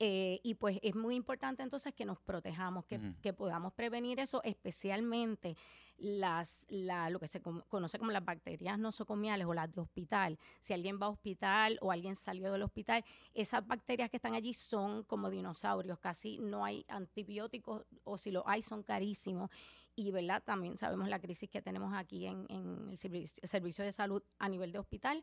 Eh, 0.00 0.40
y 0.42 0.54
pues 0.54 0.78
es 0.82 0.94
muy 0.96 1.14
importante 1.14 1.62
entonces 1.62 1.94
que 1.94 2.04
nos 2.04 2.18
protejamos, 2.20 2.84
que, 2.86 3.32
podamos 3.32 3.72
prevenir 3.74 4.18
eso, 4.18 4.42
especialmente 4.42 5.56
las, 5.98 6.66
la, 6.68 7.10
lo 7.10 7.20
que 7.20 7.28
se 7.28 7.40
conoce 7.40 7.98
como 7.98 8.10
las 8.10 8.24
bacterias 8.24 8.76
nosocomiales 8.78 9.46
o 9.46 9.54
las 9.54 9.72
de 9.72 9.80
hospital. 9.80 10.38
Si 10.60 10.72
alguien 10.72 10.98
va 11.00 11.06
a 11.06 11.10
hospital 11.10 11.78
o 11.80 11.92
alguien 11.92 12.16
salió 12.16 12.50
del 12.50 12.62
hospital, 12.62 13.04
esas 13.34 13.64
bacterias 13.66 14.10
que 14.10 14.16
están 14.16 14.34
allí 14.34 14.52
son 14.52 15.04
como 15.04 15.30
dinosaurios, 15.30 15.98
casi 16.00 16.38
no 16.38 16.64
hay 16.64 16.84
antibióticos 16.88 17.86
o 18.02 18.18
si 18.18 18.32
lo 18.32 18.46
hay 18.48 18.62
son 18.62 18.82
carísimos. 18.82 19.50
Y 19.96 20.10
verdad, 20.10 20.42
también 20.44 20.76
sabemos 20.76 21.08
la 21.08 21.20
crisis 21.20 21.48
que 21.48 21.62
tenemos 21.62 21.94
aquí 21.94 22.26
en, 22.26 22.46
en 22.48 22.88
el 22.90 22.96
servicio, 22.96 23.46
servicio 23.46 23.84
de 23.84 23.92
salud 23.92 24.24
a 24.40 24.48
nivel 24.48 24.72
de 24.72 24.80
hospital 24.80 25.22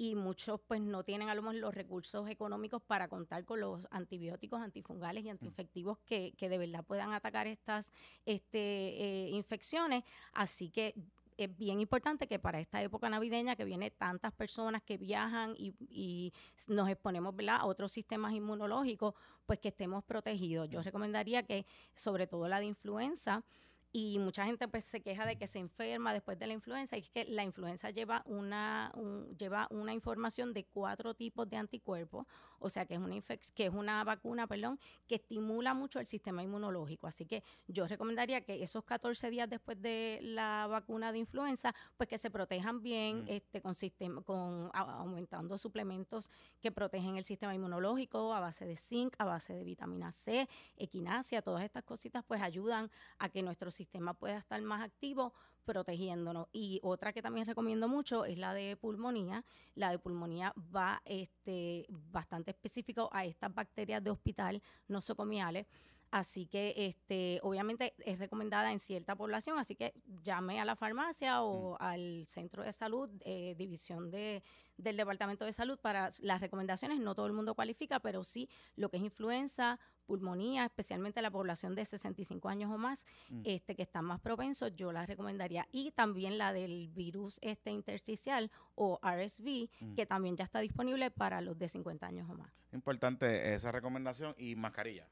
y 0.00 0.14
muchos 0.14 0.58
pues 0.66 0.80
no 0.80 1.04
tienen 1.04 1.28
a 1.28 1.34
lo 1.34 1.42
mejor 1.42 1.56
los 1.56 1.74
recursos 1.74 2.26
económicos 2.30 2.80
para 2.80 3.06
contar 3.06 3.44
con 3.44 3.60
los 3.60 3.86
antibióticos 3.90 4.58
antifungales 4.58 5.22
y 5.26 5.28
antiinfectivos 5.28 5.98
que, 6.06 6.32
que 6.38 6.48
de 6.48 6.56
verdad 6.56 6.82
puedan 6.82 7.12
atacar 7.12 7.46
estas 7.46 7.92
este, 8.24 8.58
eh, 8.58 9.28
infecciones. 9.28 10.04
Así 10.32 10.70
que 10.70 10.94
es 11.36 11.54
bien 11.54 11.80
importante 11.80 12.26
que 12.26 12.38
para 12.38 12.60
esta 12.60 12.80
época 12.82 13.10
navideña 13.10 13.56
que 13.56 13.66
viene 13.66 13.90
tantas 13.90 14.32
personas 14.32 14.82
que 14.82 14.96
viajan 14.96 15.54
y, 15.58 15.74
y 15.90 16.32
nos 16.66 16.88
exponemos 16.88 17.36
¿verdad? 17.36 17.56
a 17.56 17.66
otros 17.66 17.92
sistemas 17.92 18.32
inmunológicos, 18.32 19.12
pues 19.44 19.58
que 19.58 19.68
estemos 19.68 20.02
protegidos. 20.02 20.70
Yo 20.70 20.80
recomendaría 20.80 21.42
que 21.42 21.66
sobre 21.92 22.26
todo 22.26 22.48
la 22.48 22.58
de 22.58 22.64
influenza, 22.64 23.44
y 23.92 24.18
mucha 24.20 24.44
gente 24.44 24.68
pues 24.68 24.84
se 24.84 25.00
queja 25.02 25.26
de 25.26 25.36
que 25.36 25.46
se 25.46 25.58
enferma 25.58 26.12
después 26.12 26.38
de 26.38 26.46
la 26.46 26.52
influenza 26.52 26.96
y 26.96 27.00
es 27.00 27.10
que 27.10 27.24
la 27.24 27.42
influenza 27.44 27.90
lleva 27.90 28.22
una 28.26 28.92
un- 28.94 29.36
lleva 29.36 29.66
una 29.70 29.92
información 29.92 30.52
de 30.52 30.64
cuatro 30.64 31.14
tipos 31.14 31.48
de 31.50 31.56
anticuerpos 31.56 32.26
o 32.60 32.70
sea 32.70 32.86
que 32.86 32.94
es 32.94 33.00
una 33.00 33.14
infec- 33.16 33.52
que 33.54 33.66
es 33.66 33.72
una 33.74 34.04
vacuna 34.04 34.46
perdón 34.46 34.78
que 35.08 35.16
estimula 35.16 35.74
mucho 35.74 35.98
el 35.98 36.06
sistema 36.06 36.42
inmunológico 36.42 37.06
así 37.06 37.26
que 37.26 37.42
yo 37.66 37.86
recomendaría 37.86 38.42
que 38.42 38.62
esos 38.62 38.84
14 38.84 39.30
días 39.30 39.48
después 39.48 39.80
de 39.82 40.20
la 40.22 40.66
vacuna 40.68 41.10
de 41.12 41.18
influenza 41.18 41.74
pues 41.96 42.08
que 42.08 42.18
se 42.18 42.30
protejan 42.30 42.82
bien 42.82 43.24
Mm. 43.24 43.28
este 43.28 43.60
con 43.62 43.74
sistema 43.74 44.22
con 44.22 44.70
a- 44.72 44.98
aumentando 45.00 45.58
suplementos 45.58 46.30
que 46.60 46.70
protegen 46.70 47.16
el 47.16 47.24
sistema 47.24 47.54
inmunológico 47.54 48.32
a 48.34 48.40
base 48.40 48.66
de 48.66 48.76
zinc 48.76 49.14
a 49.18 49.24
base 49.24 49.52
de 49.54 49.64
vitamina 49.64 50.12
C 50.12 50.48
equinacia 50.76 51.42
todas 51.42 51.64
estas 51.64 51.84
cositas 51.84 52.22
pues 52.24 52.40
ayudan 52.42 52.90
a 53.18 53.28
que 53.28 53.42
nuestro 53.42 53.70
sistema 53.70 54.14
pueda 54.14 54.38
estar 54.38 54.60
más 54.62 54.82
activo 54.82 55.32
protegiéndonos. 55.64 56.48
Y 56.52 56.80
otra 56.82 57.12
que 57.12 57.22
también 57.22 57.46
recomiendo 57.46 57.88
mucho 57.88 58.24
es 58.24 58.38
la 58.38 58.54
de 58.54 58.76
pulmonía. 58.76 59.44
La 59.74 59.90
de 59.90 59.98
pulmonía 59.98 60.52
va 60.74 61.02
este, 61.04 61.86
bastante 61.88 62.50
específico 62.50 63.08
a 63.12 63.24
estas 63.24 63.54
bacterias 63.54 64.02
de 64.02 64.10
hospital 64.10 64.62
nosocomiales. 64.88 65.66
Así 66.10 66.46
que, 66.46 66.74
este, 66.76 67.38
obviamente, 67.42 67.94
es 68.04 68.18
recomendada 68.18 68.72
en 68.72 68.80
cierta 68.80 69.14
población, 69.14 69.58
así 69.58 69.76
que 69.76 69.94
llame 70.22 70.60
a 70.60 70.64
la 70.64 70.74
farmacia 70.74 71.42
o 71.42 71.76
al 71.80 72.24
centro 72.26 72.64
de 72.64 72.72
salud, 72.72 73.08
eh, 73.24 73.54
división 73.56 74.10
de, 74.10 74.42
del 74.76 74.96
Departamento 74.96 75.44
de 75.44 75.52
Salud 75.52 75.78
para 75.78 76.10
las 76.22 76.40
recomendaciones. 76.40 76.98
No 76.98 77.14
todo 77.14 77.26
el 77.26 77.32
mundo 77.32 77.54
cualifica, 77.54 78.00
pero 78.00 78.24
sí 78.24 78.48
lo 78.74 78.88
que 78.88 78.96
es 78.96 79.04
influenza, 79.04 79.78
pulmonía, 80.06 80.64
especialmente 80.64 81.22
la 81.22 81.30
población 81.30 81.76
de 81.76 81.84
65 81.84 82.48
años 82.48 82.72
o 82.72 82.78
más, 82.78 83.06
Mm. 83.28 83.42
este, 83.44 83.76
que 83.76 83.82
están 83.82 84.04
más 84.04 84.18
propensos, 84.20 84.74
yo 84.74 84.90
la 84.90 85.06
recomendaría. 85.06 85.68
Y 85.70 85.92
también 85.92 86.38
la 86.38 86.52
del 86.52 86.88
virus 86.88 87.38
este 87.42 87.70
intersticial 87.70 88.50
o 88.74 88.98
RSV, 89.02 89.68
Mm. 89.80 89.94
que 89.94 90.06
también 90.06 90.36
ya 90.36 90.42
está 90.42 90.58
disponible 90.58 91.12
para 91.12 91.40
los 91.40 91.56
de 91.56 91.68
50 91.68 92.06
años 92.08 92.28
o 92.28 92.34
más. 92.34 92.52
Importante 92.72 93.54
esa 93.54 93.70
recomendación 93.70 94.34
y 94.38 94.56
mascarilla. 94.56 95.06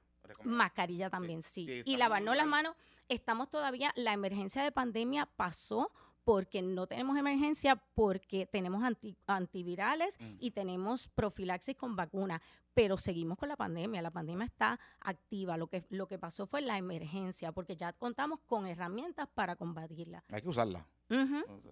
Mascarilla 0.44 1.10
también, 1.10 1.42
sí. 1.42 1.66
sí, 1.66 1.82
y 1.84 1.96
lavarnos 1.96 2.36
las 2.36 2.46
manos. 2.46 2.74
Estamos 3.08 3.48
todavía, 3.50 3.92
la 3.96 4.12
emergencia 4.12 4.62
de 4.62 4.70
pandemia 4.72 5.26
pasó 5.36 5.90
porque 6.24 6.60
no 6.60 6.86
tenemos 6.86 7.16
emergencia, 7.16 7.76
porque 7.94 8.44
tenemos 8.44 8.82
anti- 8.84 9.16
antivirales 9.26 10.18
Mm. 10.20 10.34
y 10.40 10.50
tenemos 10.50 11.08
profilaxis 11.08 11.74
con 11.74 11.96
vacuna, 11.96 12.42
pero 12.74 12.98
seguimos 12.98 13.38
con 13.38 13.48
la 13.48 13.56
pandemia. 13.56 14.02
La 14.02 14.10
pandemia 14.10 14.44
está 14.44 14.78
activa. 15.00 15.56
Lo 15.56 15.68
que, 15.68 15.86
lo 15.88 16.06
que 16.06 16.18
pasó 16.18 16.46
fue 16.46 16.60
la 16.60 16.76
emergencia, 16.76 17.50
porque 17.52 17.76
ya 17.76 17.94
contamos 17.94 18.40
con 18.46 18.66
herramientas 18.66 19.26
para 19.32 19.56
combatirla. 19.56 20.22
Hay 20.30 20.42
que 20.42 20.48
usarla. 20.50 20.86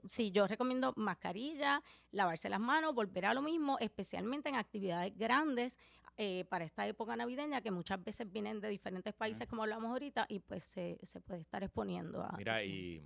Sí, 0.08 0.30
yo 0.30 0.46
recomiendo 0.46 0.94
mascarilla, 0.96 1.82
lavarse 2.10 2.48
las 2.48 2.58
manos, 2.60 2.94
volver 2.94 3.26
a 3.26 3.34
lo 3.34 3.42
mismo, 3.42 3.76
especialmente 3.80 4.48
en 4.48 4.54
actividades 4.54 5.14
grandes 5.18 5.78
eh, 6.16 6.44
para 6.48 6.64
esta 6.64 6.86
época 6.86 7.16
navideña, 7.16 7.60
que 7.60 7.70
muchas 7.70 8.02
veces 8.02 8.30
vienen 8.30 8.60
de 8.60 8.68
diferentes 8.68 9.14
países, 9.14 9.48
como 9.48 9.62
hablamos 9.62 9.90
ahorita, 9.90 10.26
y 10.28 10.40
pues 10.40 10.64
se, 10.64 10.98
se 11.02 11.20
puede 11.20 11.40
estar 11.40 11.62
exponiendo 11.62 12.22
a... 12.22 12.34
Mira, 12.36 12.64
y 12.64 13.04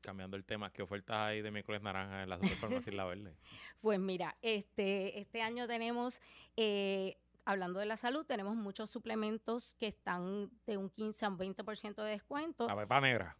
cambiando 0.00 0.36
el 0.36 0.44
tema, 0.44 0.72
¿qué 0.72 0.82
ofertas 0.82 1.16
hay 1.16 1.42
de 1.42 1.50
miércoles 1.50 1.82
naranja 1.82 2.22
en 2.22 2.30
la 2.30 2.38
Superfarmacia 2.38 2.90
Isla 2.90 3.04
Verde? 3.04 3.36
Pues 3.80 4.00
mira, 4.00 4.36
este, 4.42 5.20
este 5.20 5.42
año 5.42 5.66
tenemos, 5.66 6.20
eh, 6.56 7.16
hablando 7.44 7.78
de 7.78 7.86
la 7.86 7.96
salud, 7.96 8.26
tenemos 8.26 8.56
muchos 8.56 8.90
suplementos 8.90 9.74
que 9.74 9.86
están 9.86 10.50
de 10.66 10.76
un 10.76 10.90
15 10.90 11.26
a 11.26 11.28
un 11.28 11.38
20% 11.38 12.02
de 12.02 12.10
descuento. 12.10 12.66
La 12.66 12.76
pepa 12.76 13.00
negra. 13.00 13.36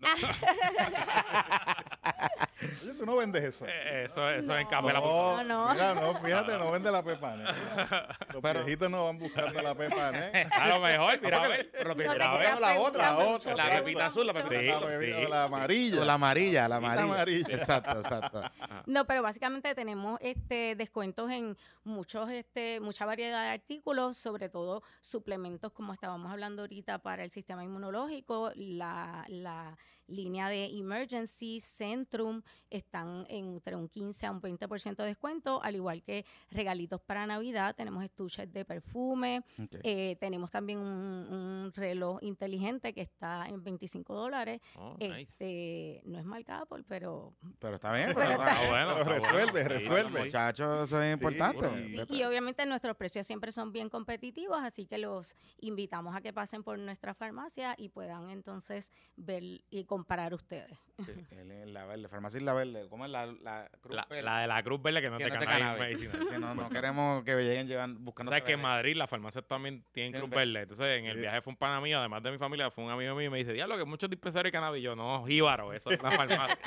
Oye, 2.82 2.94
tú 2.94 3.06
no 3.06 3.16
vendes 3.16 3.42
eso. 3.44 3.66
Eh, 3.66 4.04
Eso, 4.04 4.28
eso 4.30 4.56
en 4.56 4.62
No. 4.64 4.68
Capela. 4.68 5.00
No, 5.00 5.44
no. 5.44 5.72
Mira, 5.72 5.94
no, 5.94 6.14
fíjate, 6.16 6.58
no 6.58 6.70
vende 6.72 6.90
la 6.90 7.02
pepa 7.02 7.36
negra. 7.36 7.54
Los 8.32 8.42
Pero- 8.42 8.64
viejitos 8.64 8.90
no 8.90 9.04
van 9.06 9.18
buscando 9.18 9.60
la 9.62 9.74
pepa 9.74 10.10
negra. 10.10 10.48
A 10.60 10.68
lo 10.68 10.80
mejor, 10.80 11.20
mira, 11.22 11.42
a 11.44 11.48
ver. 11.48 11.70
Pero 11.72 11.88
lo 11.90 11.96
que 11.96 12.04
No 12.04 12.12
te 12.12 12.18
Mira, 12.18 12.56
a 12.56 12.60
la 12.60 12.80
otra, 12.80 13.14
busca 13.14 13.26
otra, 13.52 13.54
la 13.56 13.70
pepita 13.78 14.06
azul, 14.06 14.26
la 14.26 14.32
pepita- 14.34 14.60
Sí, 14.60 14.66
la, 14.66 14.80
bebida- 14.80 15.18
sí. 15.20 15.26
la 15.28 15.44
amarilla. 15.44 16.04
La 16.04 16.14
amarilla, 16.14 16.62
la 16.62 16.68
La 16.68 16.76
amarilla. 16.76 17.02
amarilla. 17.04 17.54
Exacto, 17.54 17.90
exacto. 17.98 18.42
No, 18.86 19.06
pero 19.06 19.22
básicamente 19.22 19.74
tenemos 19.74 20.18
este 20.20 20.74
descuentos 20.76 21.30
en 21.30 21.56
muchos, 21.84 22.30
este, 22.30 22.80
mucha 22.80 23.04
variedad 23.06 23.42
de 23.44 23.50
artículos, 23.50 24.16
sobre 24.16 24.48
todo 24.48 24.82
suplementos, 25.00 25.72
como 25.72 25.92
estábamos 25.92 26.30
hablando 26.32 26.62
ahorita, 26.62 26.98
para 26.98 27.24
el 27.24 27.30
sistema 27.30 27.64
inmunológico, 27.64 28.50
la, 28.56 29.24
la 29.28 29.76
línea 30.12 30.48
de 30.48 30.66
Emergency, 30.66 31.60
Centrum, 31.60 32.42
están 32.70 33.26
entre 33.28 33.76
un 33.76 33.88
15 33.88 34.26
a 34.26 34.30
un 34.30 34.40
20% 34.40 34.96
de 34.96 35.04
descuento, 35.06 35.62
al 35.62 35.74
igual 35.74 36.02
que 36.02 36.24
regalitos 36.50 37.00
para 37.00 37.26
Navidad, 37.26 37.74
tenemos 37.74 38.04
estuches 38.04 38.52
de 38.52 38.64
perfume, 38.64 39.42
eh, 39.82 40.16
tenemos 40.20 40.50
también 40.50 40.78
un, 40.78 40.86
un 40.86 41.72
reloj 41.74 42.18
inteligente 42.22 42.92
que 42.92 43.02
está 43.02 43.46
en 43.48 43.62
25 43.62 44.14
dólares, 44.14 44.60
Oh, 44.76 44.96
nice. 44.98 45.20
este, 45.22 46.02
no 46.04 46.18
es 46.18 46.24
marca 46.24 46.60
Apple, 46.60 46.84
pero 46.86 47.34
Pero 47.58 47.76
está 47.76 47.92
bien. 47.94 48.10
Pero 48.14 48.28
Pero, 48.28 48.42
está- 48.44 48.68
bueno, 48.68 48.98
está 48.98 49.04
resuelve, 49.10 49.52
bueno. 49.52 49.68
Resuelve. 49.68 50.18
sí. 50.18 50.24
muchachos, 50.24 50.84
eso 50.84 51.02
es 51.02 51.12
importante. 51.12 51.68
Sí, 51.68 52.00
Y, 52.08 52.16
y 52.20 52.24
obviamente 52.24 52.64
nuestros 52.66 52.96
precios 52.96 53.26
siempre 53.26 53.52
son 53.52 53.72
bien 53.72 53.88
competitivos, 53.88 54.58
así 54.62 54.86
que 54.86 54.98
los 54.98 55.36
invitamos 55.60 56.14
a 56.16 56.20
que 56.20 56.32
pasen 56.32 56.62
por 56.62 56.78
nuestra 56.78 57.14
farmacia 57.14 57.74
y 57.78 57.88
puedan 57.88 58.30
entonces 58.30 58.90
ver 59.16 59.42
y 59.42 59.84
comparar 60.02 60.34
ustedes. 60.34 60.76
Sí, 61.04 61.12
la 61.66 61.84
verde, 61.86 62.08
farmacia 62.08 62.38
Isla 62.38 62.52
Verde. 62.54 62.88
¿Cómo 62.88 63.04
es 63.04 63.10
la, 63.10 63.26
la 63.26 63.70
Cruz 63.80 63.94
La, 63.94 64.04
Verde? 64.10 64.22
la 64.22 64.40
de 64.40 64.46
la 64.48 64.62
Cruz 64.62 64.82
Verde 64.82 65.00
que 65.00 65.10
no 65.10 65.18
Que 65.18 65.24
te 65.24 65.30
no 65.30 65.38
te 65.38 65.46
cannabis. 65.46 65.98
Que 66.00 66.38
no, 66.38 66.54
no 66.54 66.68
queremos 66.70 67.24
que 67.24 67.34
lleguen 67.36 67.66
llevan, 67.68 68.04
buscando. 68.04 68.30
Sabes 68.30 68.44
que 68.44 68.52
en. 68.52 68.60
Madrid 68.60 68.96
las 68.96 69.08
farmacias 69.08 69.46
también 69.46 69.84
tienen 69.92 70.12
Tienen 70.12 70.20
Cruz 70.20 70.30
ver- 70.30 70.46
Verde. 70.48 70.62
Entonces, 70.62 70.98
en 71.00 71.06
el 71.06 71.14
Sí. 71.14 71.20
viaje 71.20 71.40
fue 71.40 71.52
un 71.52 71.56
pana 71.56 71.80
mío, 71.80 71.98
además 71.98 72.22
de 72.22 72.30
mi 72.32 72.38
familia, 72.38 72.70
fue 72.70 72.84
un 72.84 72.90
amigo 72.90 73.14
mío 73.14 73.26
y 73.28 73.30
me 73.30 73.38
dice, 73.38 73.52
diablo, 73.52 73.76
que 73.78 73.84
muchos 73.84 74.10
dispensarios 74.10 74.48
de 74.52 74.52
cannabis. 74.58 74.82
Yo, 74.82 74.94
no, 74.96 75.24
jíbaro, 75.26 75.72
eso 75.72 75.90
es 75.90 76.00
una 76.00 76.10
farmacia. 76.26 76.58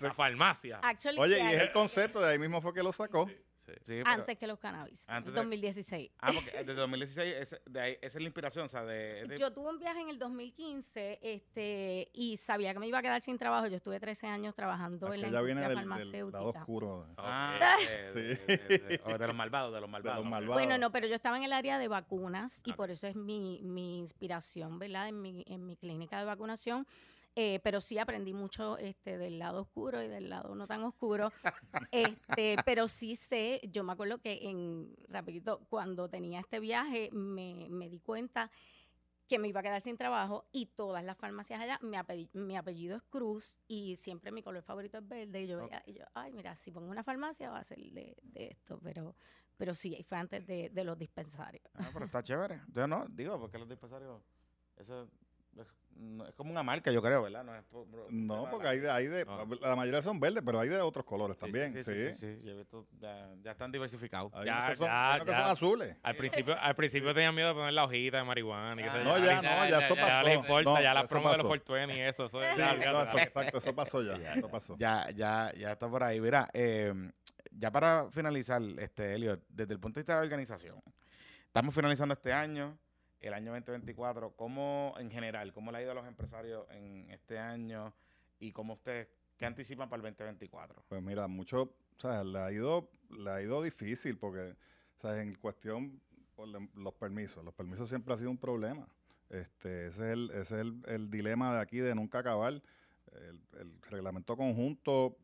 La 0.00 0.14
farmacia. 0.14 0.80
Actually, 0.82 1.18
Oye, 1.18 1.38
y 1.38 1.54
es 1.54 1.60
el 1.62 1.72
concepto, 1.72 2.20
de 2.20 2.32
ahí 2.32 2.38
mismo 2.38 2.60
fue 2.60 2.72
que 2.74 2.82
lo 2.82 2.92
sacó. 2.92 3.28
Sí. 3.64 3.72
Sí, 3.82 4.02
antes 4.04 4.36
que 4.38 4.46
los 4.48 4.58
cannabis, 4.58 5.04
Antes 5.08 5.32
de- 5.32 5.38
2016. 5.40 6.10
Ah, 6.20 6.32
porque 6.34 6.50
desde 6.58 6.74
2016, 6.74 7.34
ese- 7.36 7.62
de 7.66 7.80
ahí, 7.80 7.92
esa 8.02 8.06
es 8.18 8.22
la 8.22 8.28
inspiración, 8.28 8.66
o 8.66 8.68
sea, 8.68 8.84
de... 8.84 9.22
es 9.22 9.28
de- 9.28 9.38
Yo 9.38 9.52
tuve 9.52 9.70
un 9.70 9.78
viaje 9.78 10.00
en 10.00 10.08
el 10.08 10.18
2015 10.18 11.20
este, 11.22 12.10
y 12.12 12.36
sabía 12.38 12.72
que 12.72 12.80
me 12.80 12.88
iba 12.88 12.98
a 12.98 13.02
quedar 13.02 13.22
sin 13.22 13.38
trabajo. 13.38 13.68
Yo 13.68 13.76
estuve 13.76 14.00
13 14.00 14.26
años 14.26 14.54
trabajando 14.54 15.12
en 15.12 15.20
la 15.20 15.26
Aquella 15.28 15.42
viene 15.42 15.60
industria 15.62 15.68
del, 15.68 15.76
del 15.76 15.88
farmacéutica. 15.88 16.38
lado 16.38 16.50
oscuro. 16.50 17.06
Ah, 17.18 17.58
Sí. 18.12 18.18
de- 18.18 18.36
de- 18.36 18.78
de- 18.78 19.00
o 19.04 19.16
de 19.18 19.26
los 19.26 19.36
malvados, 19.36 19.72
de 19.72 19.80
los 19.80 19.88
De 19.88 19.92
malvados. 19.92 20.22
los 20.24 20.30
malvados. 20.30 20.54
Bueno, 20.54 20.78
no, 20.78 20.90
pero 20.90 21.06
yo 21.06 21.14
estaba 21.14 21.36
en 21.36 21.44
el 21.44 21.52
área 21.52 21.78
de 21.78 21.88
vacunas 21.88 22.60
y 22.64 22.70
Ok. 22.72 22.76
por 22.76 22.90
eso 22.90 23.06
es 23.06 23.14
mi, 23.16 23.60
mi 23.62 23.98
inspiración, 23.98 24.78
¿verdad? 24.78 25.08
En 25.08 25.22
mi, 25.22 25.44
en 25.46 25.66
mi 25.66 25.76
clínica 25.76 26.18
de 26.18 26.24
vacunación. 26.24 26.86
Eh, 27.34 27.60
pero 27.62 27.80
sí 27.80 27.98
aprendí 27.98 28.34
mucho 28.34 28.76
este, 28.76 29.16
del 29.16 29.38
lado 29.38 29.62
oscuro 29.62 30.02
y 30.02 30.08
del 30.08 30.28
lado 30.28 30.54
no 30.54 30.66
tan 30.66 30.82
oscuro. 30.82 31.32
este, 31.90 32.56
pero 32.66 32.88
sí 32.88 33.16
sé, 33.16 33.60
yo 33.70 33.84
me 33.84 33.92
acuerdo 33.92 34.18
que 34.18 34.50
en, 34.50 34.94
rapidito, 35.08 35.60
cuando 35.70 36.08
tenía 36.08 36.40
este 36.40 36.60
viaje, 36.60 37.08
me, 37.12 37.68
me 37.70 37.88
di 37.88 38.00
cuenta 38.00 38.50
que 39.28 39.38
me 39.38 39.48
iba 39.48 39.60
a 39.60 39.62
quedar 39.62 39.80
sin 39.80 39.96
trabajo 39.96 40.44
y 40.52 40.66
todas 40.66 41.02
las 41.02 41.16
farmacias 41.16 41.58
allá, 41.58 41.78
mi, 41.80 41.96
apellido, 41.96 42.30
mi 42.34 42.54
apellido 42.54 42.98
es 42.98 43.02
Cruz 43.04 43.58
y 43.66 43.96
siempre 43.96 44.30
mi 44.30 44.42
color 44.42 44.62
favorito 44.62 44.98
es 44.98 45.08
verde. 45.08 45.42
Y 45.42 45.46
yo, 45.46 45.66
y 45.86 45.98
ay, 46.12 46.32
mira, 46.34 46.54
si 46.54 46.70
pongo 46.70 46.90
una 46.90 47.02
farmacia 47.02 47.50
va 47.50 47.60
a 47.60 47.64
ser 47.64 47.78
de, 47.78 48.14
de 48.22 48.48
esto, 48.48 48.78
pero, 48.82 49.16
pero 49.56 49.74
sí, 49.74 50.04
fue 50.06 50.18
antes 50.18 50.46
de, 50.46 50.68
de 50.68 50.84
los 50.84 50.98
dispensarios. 50.98 51.64
Ah, 51.76 51.88
pero 51.94 52.04
está 52.04 52.22
chévere. 52.22 52.60
Yo 52.68 52.86
no, 52.86 53.06
digo, 53.08 53.40
porque 53.40 53.56
los 53.56 53.70
dispensarios, 53.70 54.20
eso 54.76 55.08
es, 55.60 55.66
es 56.28 56.34
como 56.34 56.50
una 56.50 56.62
marca, 56.62 56.90
yo 56.90 57.02
creo, 57.02 57.22
¿verdad? 57.22 57.44
No, 57.44 57.54
es 57.54 57.62
por- 57.64 57.86
por- 57.86 58.12
No, 58.12 58.48
porque 58.50 58.66
hay 58.68 58.78
de, 58.78 58.90
hay 58.90 59.06
de, 59.06 59.24
No. 59.24 59.46
la 59.60 59.76
mayoría 59.76 60.00
son 60.02 60.18
verdes, 60.18 60.42
pero 60.44 60.58
hay 60.60 60.68
de 60.68 60.80
otros 60.80 61.04
colores 61.04 61.36
Sí, 61.36 61.42
también. 61.42 61.72
Sí, 61.74 61.82
Sí, 61.82 62.14
sí, 62.14 62.40
sí, 62.42 62.52
visto, 62.54 62.86
ya, 62.98 63.28
ya 63.42 63.50
están 63.52 63.70
diversificados. 63.70 64.32
Hay 64.34 64.46
Ya, 64.46 64.68
que 64.70 64.76
son, 64.76 64.86
ya, 64.86 65.18
que 65.24 65.30
ya. 65.30 65.42
son 65.42 65.50
azules. 65.50 65.96
Al 66.02 66.16
principio, 66.16 66.56
al 66.58 66.74
principio 66.74 67.12
tenía 67.14 67.30
miedo 67.32 67.48
de 67.48 67.54
poner 67.54 67.72
la 67.74 67.84
hojita 67.84 68.16
de 68.18 68.24
marihuana 68.24 68.80
y 68.80 68.84
yo. 68.84 69.04
No, 69.04 69.18
ya, 69.18 69.36
no, 69.42 69.68
ya 69.68 69.78
eso 69.80 69.94
Ya 69.94 70.00
pasó. 70.06 70.22
le 70.26 70.34
importa, 70.34 70.70
No, 70.70 70.80
ya 70.80 70.94
las 70.94 71.06
promos 71.06 71.32
de 71.32 71.38
los. 71.38 71.46
420 71.46 71.96
y 71.96 72.00
eso. 72.00 72.26
eso 72.26 72.40
ya, 72.40 72.74
no, 72.74 73.02
eso, 73.02 73.18
exacto, 73.18 73.58
eso 73.58 73.74
pasó 73.74 74.02
ya. 74.02 74.34
Eso 74.34 74.48
pasó. 74.48 74.76
Ya, 74.78 75.10
ya, 75.10 75.52
ya 75.56 75.72
está 75.72 75.88
por 75.88 76.02
ahí. 76.02 76.20
Mira, 76.20 76.48
eh, 76.54 76.92
ya 77.50 77.70
para 77.70 78.10
finalizar, 78.10 78.62
este, 78.78 79.14
Elliot, 79.14 79.40
desde 79.48 79.74
el 79.74 79.78
punto 79.80 79.96
de 79.96 80.02
vista 80.02 80.14
de 80.14 80.20
la 80.20 80.24
organización, 80.24 80.82
estamos 81.46 81.74
finalizando 81.74 82.14
este 82.14 82.32
año, 82.32 82.78
el 83.22 83.34
año 83.34 83.52
2024. 83.52 84.36
¿Cómo, 84.36 84.94
en 84.98 85.10
general, 85.10 85.52
cómo 85.52 85.72
le 85.72 85.78
ha 85.78 85.82
ido 85.82 85.92
a 85.92 85.94
los 85.94 86.06
empresarios 86.06 86.66
en 86.70 87.10
este 87.10 87.38
año 87.38 87.94
y 88.38 88.52
cómo 88.52 88.74
ustedes, 88.74 89.08
qué 89.38 89.46
anticipan 89.46 89.88
para 89.88 90.00
el 90.00 90.02
2024? 90.02 90.84
Pues 90.88 91.02
mira, 91.02 91.26
mucho, 91.28 91.62
o 91.62 92.00
sea, 92.00 92.24
le 92.24 92.38
ha 92.38 92.52
ido, 92.52 92.90
le 93.10 93.30
ha 93.30 93.42
ido 93.42 93.62
difícil 93.62 94.18
porque, 94.18 94.56
o 94.98 95.00
sea, 95.00 95.20
en 95.20 95.34
cuestión 95.36 96.00
por 96.34 96.48
los 96.48 96.94
permisos, 96.94 97.44
los 97.44 97.54
permisos 97.54 97.88
siempre 97.88 98.12
ha 98.12 98.18
sido 98.18 98.30
un 98.30 98.38
problema. 98.38 98.86
Este, 99.30 99.86
ese 99.86 100.06
es 100.06 100.12
el, 100.12 100.30
ese 100.30 100.40
es 100.40 100.52
el, 100.52 100.82
el 100.86 101.10
dilema 101.10 101.54
de 101.54 101.60
aquí 101.60 101.78
de 101.78 101.94
nunca 101.94 102.18
acabar. 102.18 102.52
El, 103.12 103.40
el 103.60 103.82
reglamento 103.82 104.36
conjunto 104.36 105.16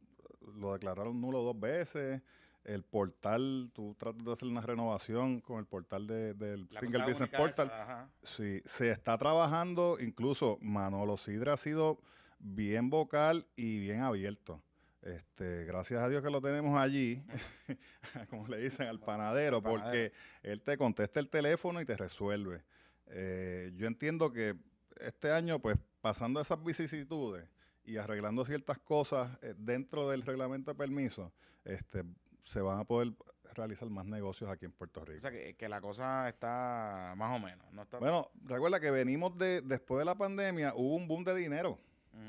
lo 0.57 0.73
declararon 0.73 1.21
nulo 1.21 1.43
dos 1.43 1.59
veces. 1.59 2.23
El 2.69 2.83
portal, 2.85 3.71
tú 3.73 3.95
tratas 3.99 4.23
de 4.25 4.33
hacer 4.33 4.47
una 4.49 4.61
renovación 4.61 5.41
con 5.41 5.59
el 5.59 5.65
portal 5.67 6.07
de- 6.07 6.35
del 6.35 6.69
La 6.71 6.81
Single 6.81 7.05
Business 7.11 7.31
Portal. 7.31 7.67
esa. 7.69 8.11
Sí, 8.23 8.61
se 8.67 8.91
está 8.91 9.17
trabajando, 9.17 9.97
incluso 10.01 10.59
Manolo 10.61 11.17
Sidra 11.17 11.55
ha 11.55 11.57
sido 11.57 11.99
bien 12.39 12.91
vocal 12.91 13.47
y 13.57 13.79
bien 13.79 14.01
abierto. 14.03 14.63
Este, 15.01 15.65
gracias 15.65 16.03
a 16.03 16.09
Dios 16.11 16.23
que 16.23 16.29
lo 16.31 16.43
tenemos 16.43 16.79
allí, 16.79 17.23
como 18.31 18.47
le 18.49 18.59
dicen 18.59 18.87
al 18.89 19.01
panadero, 19.01 19.57
Al 19.57 19.63
panadero. 19.63 19.83
porque 19.85 20.13
él 20.43 20.61
te 20.63 20.77
contesta 20.77 21.21
el 21.21 21.31
teléfono 21.31 21.81
y 21.81 21.87
te 21.87 21.97
resuelve. 21.97 22.65
Eh, 23.07 23.73
yo 23.77 23.87
entiendo 23.87 24.31
que 24.31 24.55
este 25.01 25.33
año, 25.33 25.59
pues, 25.61 25.79
pasando 26.03 26.41
esas 26.41 26.63
vicisitudes 26.63 27.49
y 27.85 27.97
arreglando 27.97 28.45
ciertas 28.45 28.79
cosas 28.79 29.39
eh, 29.41 29.55
dentro 29.57 30.11
del 30.11 30.21
reglamento 30.23 30.71
de 30.73 30.77
permiso, 30.77 31.33
este, 31.65 32.05
se 32.49 32.61
van 32.61 32.79
a 32.79 32.85
poder 32.85 33.13
realizar 33.55 33.89
más 33.91 34.07
negocios 34.07 34.49
aquí 34.51 34.65
en 34.65 34.73
Puerto 34.73 35.01
O 35.01 35.05
Rico. 35.05 35.21
sea, 35.21 35.31
que, 35.31 35.55
que 35.55 35.69
la 35.69 35.81
cosa 35.81 36.29
está 36.29 37.15
más 37.17 37.37
o 37.37 37.39
menos. 37.45 37.71
No 37.73 37.83
está 37.83 37.99
Bueno, 37.99 38.31
recuerda 38.45 38.81
que 38.81 38.91
venimos 38.91 39.37
de, 39.37 39.61
después 39.63 39.99
de 39.99 40.05
la 40.05 40.15
pandemia, 40.17 40.73
hubo 40.75 40.95
un 40.97 41.09
boom 41.09 41.25
de 41.25 41.35
dinero 41.35 41.79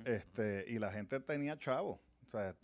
este, 0.05 0.65
y 0.67 0.77
la 0.79 0.91
gente 0.91 1.19
tenía 1.19 1.57
chavos. 1.57 1.99
O 2.27 2.31
sea, 2.31 2.55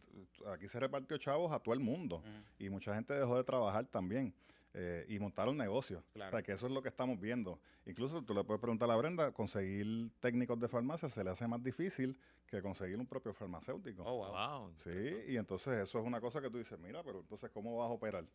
aquí 0.54 0.68
se 0.68 0.80
repartió 0.80 1.18
chavos 1.18 1.52
a 1.52 1.60
todo 1.60 1.74
el 1.74 1.80
mundo 1.80 2.22
y 2.60 2.70
mucha 2.70 2.94
gente 2.94 3.14
dejó 3.14 3.38
de 3.38 3.44
trabajar 3.44 3.86
también 3.86 4.34
eh, 4.78 5.06
y 5.08 5.20
montaron 5.20 5.58
negocios. 5.58 6.04
Claro. 6.14 6.30
O 6.30 6.32
sea, 6.32 6.44
que 6.44 6.52
eso 6.52 6.68
es 6.68 6.72
lo 6.74 6.82
que 6.82 6.90
estamos 6.90 7.20
viendo. 7.20 7.60
Incluso 7.86 8.22
tú 8.24 8.34
le 8.34 8.44
puedes 8.44 8.60
preguntar 8.60 8.92
a 8.92 8.96
Brenda, 8.98 9.32
conseguir 9.32 10.12
técnicos 10.20 10.60
de 10.60 10.68
farmacia 10.68 11.08
se 11.08 11.24
le 11.24 11.30
hace 11.30 11.48
más 11.48 11.64
difícil 11.64 12.20
que 12.46 12.62
conseguir 12.62 13.00
un 13.00 13.08
propio 13.08 13.34
farmacéutico. 13.34 14.04
Oh, 14.04 14.18
wow. 14.18 14.62
Wow. 14.62 14.74
Sí, 14.78 15.24
y 15.30 15.38
entonces 15.38 15.80
eso 15.80 16.00
es 16.00 16.06
una 16.06 16.20
cosa 16.20 16.42
que 16.42 16.50
tú 16.50 16.58
dices, 16.58 16.78
mira, 16.78 17.02
pero 17.04 17.22
entonces 17.22 17.50
¿cómo 17.52 17.78
vas 17.78 17.88
a 17.88 17.94
operar? 17.94 18.26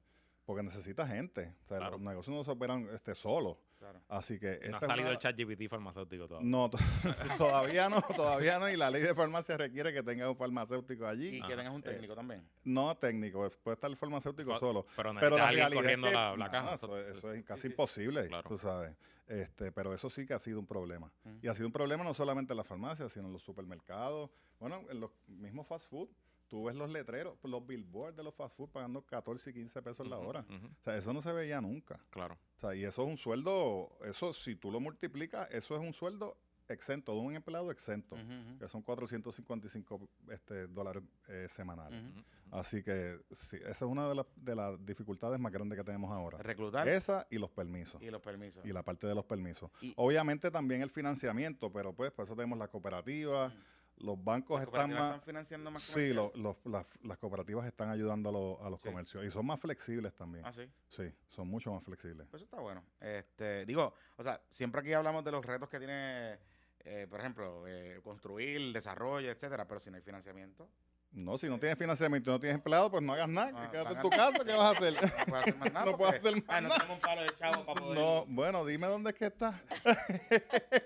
Porque 0.51 0.65
necesita 0.65 1.07
gente. 1.07 1.55
O 1.65 1.69
sea, 1.69 1.79
Claro. 1.79 1.93
los 1.93 2.01
negocios 2.01 2.35
no 2.35 2.43
se 2.43 2.51
operan 2.51 2.89
este, 2.93 3.15
solos. 3.15 3.57
Claro. 3.79 4.01
Así 4.09 4.41
que 4.41 4.59
No 4.63 4.67
esa 4.67 4.77
ha 4.79 4.81
salido 4.81 5.07
una- 5.07 5.11
el 5.13 5.19
chat 5.21 5.37
GPT 5.37 5.69
farmacéutico 5.69 6.27
todavía. 6.27 6.51
No, 6.51 6.69
to- 6.69 6.77
todavía 7.39 7.89
no, 7.89 8.03
todavía 8.03 8.59
no. 8.59 8.69
Y 8.69 8.77
la 8.77 8.91
ley 8.91 9.01
de 9.01 9.15
farmacia 9.15 9.57
requiere 9.57 9.93
que 9.93 10.03
tengas 10.03 10.29
un 10.29 10.37
farmacéutico 10.37 11.07
allí. 11.07 11.37
Y 11.37 11.39
Ajá. 11.39 11.49
que 11.51 11.57
tengas 11.57 11.73
un 11.73 11.81
Eh, 11.83 11.85
técnico 11.85 12.17
también. 12.17 12.45
No 12.65 12.97
técnico, 12.97 13.49
puede 13.63 13.75
estar 13.77 13.89
el 13.89 13.97
farmacéutico 13.97 14.51
Fa- 14.55 14.59
solo. 14.59 14.85
Pero 14.97 15.15
Pero 15.21 15.37
la 15.39 15.47
alguien 15.47 15.69
realidad 15.71 15.73
corriendo 15.73 16.07
es 16.09 16.11
que 16.13 16.17
la, 16.19 16.37
la 16.37 16.45
no, 16.47 16.51
caja. 16.51 16.75
eso, 16.75 16.99
es- 16.99 17.17
eso 17.19 17.33
es 17.33 17.45
casi 17.45 17.63
sí. 17.63 17.69
imposible, 17.69 18.27
Claro. 18.27 18.49
tú 18.49 18.59
sabes. 18.59 18.97
Este, 19.29 19.71
pero 19.71 19.95
eso 19.95 20.11
sí 20.11 20.27
que 20.27 20.35
ha 20.35 20.41
sido 20.41 20.59
un 20.59 20.67
problema. 20.67 21.13
Y 21.41 21.47
ha 21.47 21.55
sido 21.55 21.67
un 21.67 21.73
problema 21.73 22.03
no 22.03 22.13
solamente 22.13 22.53
en 22.53 22.57
las 22.57 22.67
farmacias, 22.67 23.13
sino 23.13 23.29
en 23.29 23.33
los 23.33 23.43
supermercados. 23.45 24.31
Bueno, 24.59 24.83
en 24.91 24.99
los 24.99 25.13
mismos 25.29 25.69
fast 25.69 25.89
food. 25.89 26.09
Tú 26.51 26.65
ves 26.65 26.75
los 26.75 26.91
letreros, 26.91 27.39
los 27.45 27.65
billboards 27.65 28.17
de 28.17 28.25
los 28.25 28.35
fast 28.35 28.57
food 28.57 28.69
pagando 28.71 29.01
14 29.07 29.51
y 29.51 29.53
15 29.55 29.81
pesos 29.83 30.07
la 30.09 30.19
hora. 30.19 30.45
O 30.51 30.83
sea, 30.85 30.97
eso 30.97 31.13
no 31.13 31.23
se 31.23 31.33
veía 31.33 31.61
nunca. 31.61 31.99
Claro. 32.11 32.35
O 32.57 32.59
sea, 32.59 32.75
y 32.75 32.83
eso 32.85 33.03
es 33.05 33.09
un 33.09 33.17
sueldo, 33.17 33.97
eso 34.05 34.35
si 34.35 34.57
tú 34.57 34.73
lo 34.73 34.81
multiplicas, 34.81 35.49
eso 35.53 35.77
es 35.77 35.81
un 35.81 35.95
sueldo 35.95 36.37
exento, 36.69 37.13
de 37.15 37.21
un 37.21 37.35
empleado 37.35 37.71
exento, 37.71 38.15
Ujú, 38.17 38.25
ujú. 38.25 38.59
que 38.59 38.69
son 38.69 38.83
455 38.83 40.09
este, 40.31 40.67
dólares 40.67 41.03
eh, 41.29 41.47
semanales. 41.49 42.03
Así 42.51 42.83
que 42.83 43.17
sí, 43.31 43.57
esa 43.59 43.71
es 43.71 43.83
una 43.83 44.09
de, 44.09 44.15
las- 44.17 44.27
de 44.37 44.57
las 44.57 44.85
dificultades 44.85 45.39
más 45.39 45.53
grandes 45.53 45.79
que 45.79 45.85
tenemos 45.85 46.11
ahora. 46.11 46.39
Reclutar 46.39 46.89
Esa 46.89 47.27
y 47.31 47.39
los 47.39 47.51
permisos. 47.51 48.03
y 48.03 48.11
los 48.11 48.21
permisos. 48.21 48.65
Y 48.67 48.73
la 48.73 48.83
parte 48.83 49.07
de 49.07 49.15
los 49.15 49.25
permisos. 49.25 49.71
Y- 49.81 49.93
Obviamente 49.97 50.51
también 50.51 50.83
el 50.83 50.91
financiamiento, 50.91 51.73
pero 51.73 51.93
pues 51.93 52.11
por 52.13 52.25
eso 52.25 52.35
tenemos 52.35 52.59
la 52.59 52.67
cooperativa, 52.69 53.49
Mm. 53.49 53.53
Los 54.01 54.23
bancos 54.23 54.59
¿Las 54.61 54.67
están 54.67 54.91
más... 54.91 55.03
están 55.05 55.23
financiando 55.23 55.71
más 55.71 55.83
Sí, 55.83 56.13
lo- 56.13 56.33
los- 56.35 56.57
las, 56.65 56.87
las 57.03 57.19
cooperativas 57.19 57.67
están 57.67 57.91
ayudando 57.91 58.31
a, 58.31 58.33
los- 58.33 58.61
a 58.63 58.71
los 58.71 58.81
Sí. 58.81 58.89
comercios 58.89 59.25
y 59.25 59.31
son 59.31 59.47
más 59.47 59.61
flexibles 59.61 60.15
también. 60.15 60.45
Ah, 60.45 60.53
sí. 60.53 60.71
Sí, 60.89 61.13
son 61.29 61.49
mucho 61.49 61.73
más 61.73 61.83
flexibles. 61.85 62.27
Pues 62.31 62.43
eso 62.43 62.45
está 62.47 62.61
bueno. 62.61 62.83
Este, 63.01 63.65
digo, 63.67 63.95
o 64.17 64.23
sea, 64.23 64.41
siempre 64.51 64.81
aquí 64.81 64.93
hablamos 64.93 65.25
de 65.25 65.33
los 65.33 65.45
retos 65.45 65.69
que 65.69 65.79
tiene, 65.79 66.39
eh, 66.81 67.07
por 67.09 67.21
ejemplo, 67.21 67.67
eh, 67.69 68.01
construir, 68.03 68.73
desarrollo, 68.73 69.31
etcétera, 69.31 69.67
pero 69.69 69.81
si 69.81 69.91
no 69.91 69.97
hay 69.97 70.03
financiamiento, 70.03 70.69
No, 71.13 71.37
si 71.37 71.49
no 71.49 71.59
tienes 71.59 71.77
financiamiento 71.77 72.31
y 72.31 72.33
no 72.33 72.39
tienes 72.39 72.55
empleado, 72.55 72.89
pues 72.89 73.03
no 73.03 73.13
hagas 73.13 73.29
nada. 73.29 73.53
Ah, 73.55 73.71
quédate 73.71 73.95
en 73.95 74.01
tu 74.01 74.11
casa, 74.11 74.39
¿qué 74.45 74.53
vas 74.53 74.61
a 74.61 74.71
hacer? 74.71 74.95
no 74.95 75.27
puedes 75.27 75.45
hacer 75.45 75.57
más 75.59 75.73
nada. 75.73 75.85
No 75.85 75.97
puedes 75.97 76.21
porque, 76.21 76.29
hacer 76.29 76.45
más 76.45 76.57
ah, 76.57 76.61
no 76.61 76.69
nada. 76.69 76.75
tenemos 76.77 76.97
un 76.97 77.01
palo 77.01 77.23
de 77.23 77.35
chavo 77.37 77.65
para 77.67 77.81
poder... 77.81 77.99
No, 77.99 78.27
bueno, 78.27 78.65
dime 78.65 78.87
dónde 78.87 79.11
es 79.11 79.17
que 79.17 79.27
está. 79.27 79.61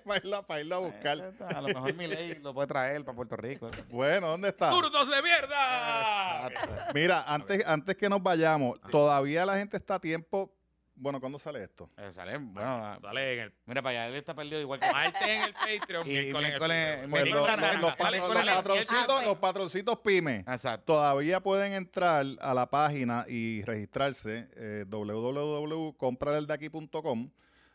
para, 0.07 0.19
irla, 0.19 0.43
para 0.43 0.77
a 0.77 0.79
buscar. 0.79 1.35
A 1.41 1.61
lo 1.61 1.69
mejor 1.69 1.95
mi 1.95 2.07
ley 2.07 2.35
lo 2.37 2.55
puede 2.55 2.69
traer 2.69 3.05
para 3.05 3.17
Puerto 3.17 3.37
Rico. 3.37 3.71
Bueno, 3.91 4.29
¿dónde 4.29 4.49
está? 4.49 4.73
¡Frutos 4.73 5.11
de 5.11 5.23
mierda! 5.23 6.49
Exacto. 6.49 6.93
Mira, 6.95 7.23
antes, 7.27 7.67
antes 7.67 7.97
que 7.97 8.09
nos 8.09 8.23
vayamos, 8.23 8.81
todavía 8.91 9.45
la 9.45 9.59
gente 9.59 9.77
está 9.77 9.97
a 9.97 10.01
tiempo. 10.01 10.55
Bueno, 10.97 11.19
¿cuándo 11.21 11.39
sale 11.41 11.65
esto? 11.65 11.91
Eh, 11.97 12.13
sale, 12.13 12.39
bueno, 12.39 12.61
ah, 12.63 12.99
Sale 13.03 13.35
en 13.35 13.41
el 13.41 13.53
mira 13.67 13.83
para 13.83 14.05
allá, 14.05 14.11
él 14.11 14.15
está 14.17 14.33
perdido 14.35 14.61
igual 14.61 14.79
que... 14.79 14.87
martes 14.93 15.23
en 15.29 15.43
el 15.43 15.53
Patreon, 15.53 16.07
Y 16.07 16.11
miércoles 16.33 16.53
en 16.53 16.63
el. 17.05 17.11
Pues 17.11 17.31
los, 17.31 17.41
los- 17.41 17.81
los 17.81 17.93
patro- 17.97 18.45
patroncitos, 18.55 19.25
los 19.25 19.37
patroncitos 19.39 19.99
pymes 19.99 20.47
Exacto. 20.47 20.85
todavía 20.95 21.41
pueden 21.41 21.73
entrar 21.73 22.25
a 22.41 22.55
la 22.55 22.71
página 22.71 23.25
y 23.29 23.63
registrarse 23.63 24.49
eh, 24.57 24.85
www.compradeldaqui.com 24.89 27.31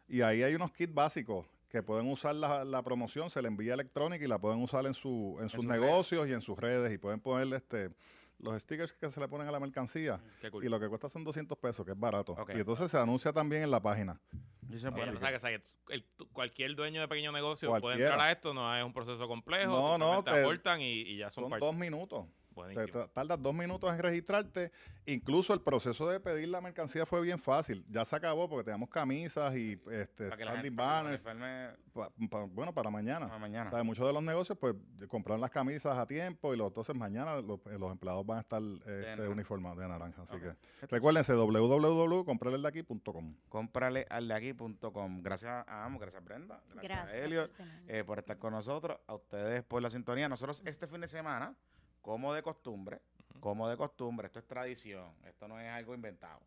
y 0.08 0.22
ahí 0.22 0.42
hay 0.44 0.56
unos 0.56 0.72
kits 0.72 0.94
básicos 0.94 1.46
que 1.70 1.84
pueden 1.84 2.10
usar 2.12 2.34
la, 2.36 2.64
la 2.64 2.82
promoción, 2.82 3.30
se 3.30 3.42
le 3.42 3.48
envía 3.48 3.74
electrónica 3.76 4.26
y 4.26 4.28
la 4.28 4.40
pueden 4.40 4.62
usar 4.64 4.86
en, 4.88 4.94
su, 4.96 5.38
en 5.40 5.50
sus 5.50 5.60
sus 5.60 5.66
negocios 5.66 6.28
y 6.28 6.34
en 6.34 6.42
sus 6.42 6.58
redes 6.58 6.92
y 6.92 6.98
pueden 6.98 7.20
ponerle 7.20 7.58
este 7.58 7.92
los 8.40 8.62
stickers 8.62 8.94
que 8.94 9.12
se 9.12 9.20
le 9.20 9.28
ponen 9.28 9.48
a 9.48 9.52
la 9.52 9.60
mercancía 9.60 10.22
cool. 10.52 10.64
y 10.66 10.70
lo 10.70 10.80
que 10.80 10.88
cuesta 10.88 11.10
son 11.10 11.24
200 11.24 11.58
pesos, 11.58 11.86
que 11.86 11.92
es 11.92 12.00
barato. 12.00 12.36
Y 12.56 12.60
entonces 12.60 12.90
se 12.90 12.98
anuncia 12.98 13.32
también 13.34 13.64
en 13.64 13.72
la 13.72 13.82
página. 13.82 14.20
Dice, 14.62 14.90
Bueno, 14.90 15.14
bueno, 15.14 15.18
o 15.18 15.20
sea, 15.22 15.30
que, 15.32 15.36
o 15.36 15.40
sea, 15.40 15.50
que 15.58 15.94
el- 15.94 16.06
cualquier 16.32 16.76
dueño 16.76 17.02
de 17.02 17.08
pequeño 17.08 17.32
negocio 17.32 17.70
puede 17.80 17.96
entrar 18.04 18.20
a 18.22 18.32
esto, 18.32 18.54
no 18.54 18.76
es 18.78 18.84
un 18.84 18.94
proceso 18.94 19.28
complejo, 19.28 19.72
No, 19.72 19.98
no, 19.98 20.24
te- 20.24 20.30
aportan 20.42 20.80
y, 20.80 21.02
y 21.02 21.18
ya 21.18 21.32
son, 21.32 21.50
Son 21.50 21.60
dos 21.60 21.76
minutos. 21.76 22.28
Te 22.68 22.88
tardas 23.14 23.42
dos 23.42 23.54
minutos 23.54 23.92
en 23.94 24.00
registrarte. 24.00 24.72
Incluso 25.06 25.54
el 25.54 25.62
proceso 25.62 26.08
de 26.10 26.20
pedir 26.20 26.50
la 26.50 26.62
mercancía 26.62 27.06
fue 27.06 27.22
bien 27.22 27.40
fácil. 27.40 27.86
Ya 27.90 28.04
se 28.06 28.16
acabó 28.16 28.50
porque 28.50 28.66
teníamos 28.66 28.90
camisas 28.90 29.56
y 29.56 29.80
este, 29.92 30.30
para 30.30 30.36
standing 30.36 30.62
gente, 30.64 30.72
para 30.72 31.04
banners. 31.04 31.22
enferme 31.22 31.70
pa- 31.94 32.10
pa- 32.30 32.44
bueno, 32.44 32.74
para 32.74 32.90
mañana. 32.90 33.26
para 33.26 33.38
O 33.38 33.40
mañana. 33.40 33.70
sea, 33.72 33.84
muchos 33.84 34.06
de 34.06 34.14
los 34.14 34.24
negocios 34.24 34.58
pues 34.60 34.76
compraron 35.08 35.42
las 35.42 35.50
camisas 35.52 35.98
a 35.98 36.06
tiempo 36.06 36.54
y 36.54 36.58
los, 36.58 36.68
entonces 36.68 36.96
mañana 36.96 37.36
los, 37.42 37.60
los 37.66 37.92
empleados 37.92 38.26
van 38.26 38.38
a 38.38 38.42
estar 38.42 38.62
este, 38.62 39.28
uniformados 39.28 39.78
de 39.80 39.88
naranja. 39.88 40.22
Así 40.22 40.36
Ok. 40.36 40.42
que 40.42 40.56
recuérdense 40.88 41.34
www.comprareldaqui.com. 41.34 43.36
Cómprale 43.50 44.06
al 44.10 44.28
de 44.28 44.34
aquí.com. 44.34 45.22
Gracias 45.22 45.66
a 45.68 45.86
Amo, 45.86 46.00
gracias 46.00 46.24
Brenda, 46.24 46.62
gracias, 46.74 46.84
Gracias. 46.84 47.22
a 47.22 47.26
Elliot 47.26 47.52
por 47.52 47.66
eh, 47.88 48.04
por 48.04 48.20
estar 48.20 48.38
con 48.38 48.54
nosotros, 48.54 49.00
a 49.08 49.16
ustedes 49.16 49.64
por 49.64 49.82
la 49.82 49.90
sintonía. 49.90 50.30
Nosotros 50.30 50.62
este 50.66 50.88
fin 50.88 51.02
de 51.02 51.08
semana, 51.08 51.56
como 52.02 52.34
de 52.34 52.42
costumbre, 52.42 53.02
como 53.40 53.70
de 53.70 53.78
costumbre, 53.78 54.28
esto 54.28 54.40
es 54.40 54.48
tradición, 54.48 55.14
esto 55.26 55.48
no 55.48 55.60
es 55.60 55.70
algo 55.70 55.94
inventado. 55.94 56.42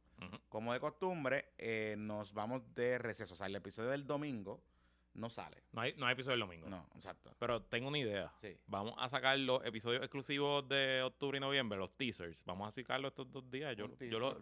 Como 0.48 0.72
de 0.72 0.78
costumbre, 0.78 1.52
eh, 1.58 1.96
nos 1.98 2.32
vamos 2.32 2.62
de 2.74 2.98
receso. 2.98 3.34
O 3.34 3.36
sea, 3.36 3.48
el 3.48 3.56
episodio 3.56 3.90
del 3.90 4.06
domingo 4.06 4.62
no 5.14 5.28
sale. 5.28 5.58
No 5.72 5.80
hay, 5.82 5.94
no 5.96 6.06
hay 6.06 6.14
episodio 6.14 6.34
el 6.34 6.40
domingo. 6.40 6.68
No, 6.68 6.86
exacto. 6.94 7.34
Pero 7.38 7.62
tengo 7.62 7.88
una 7.88 7.98
idea. 7.98 8.32
Sí. 8.40 8.56
Vamos 8.66 8.94
a 8.98 9.08
sacar 9.08 9.38
los 9.38 9.64
episodios 9.64 10.02
exclusivos 10.02 10.66
de 10.68 11.02
octubre 11.02 11.36
y 11.36 11.40
noviembre, 11.40 11.78
los 11.78 11.94
teasers. 11.96 12.42
Vamos 12.44 12.68
a 12.68 12.70
sacarlos 12.70 13.10
estos 13.12 13.30
dos 13.30 13.50
días. 13.50 13.76
Yo, 13.76 13.88
yo, 13.98 14.18
los, 14.18 14.36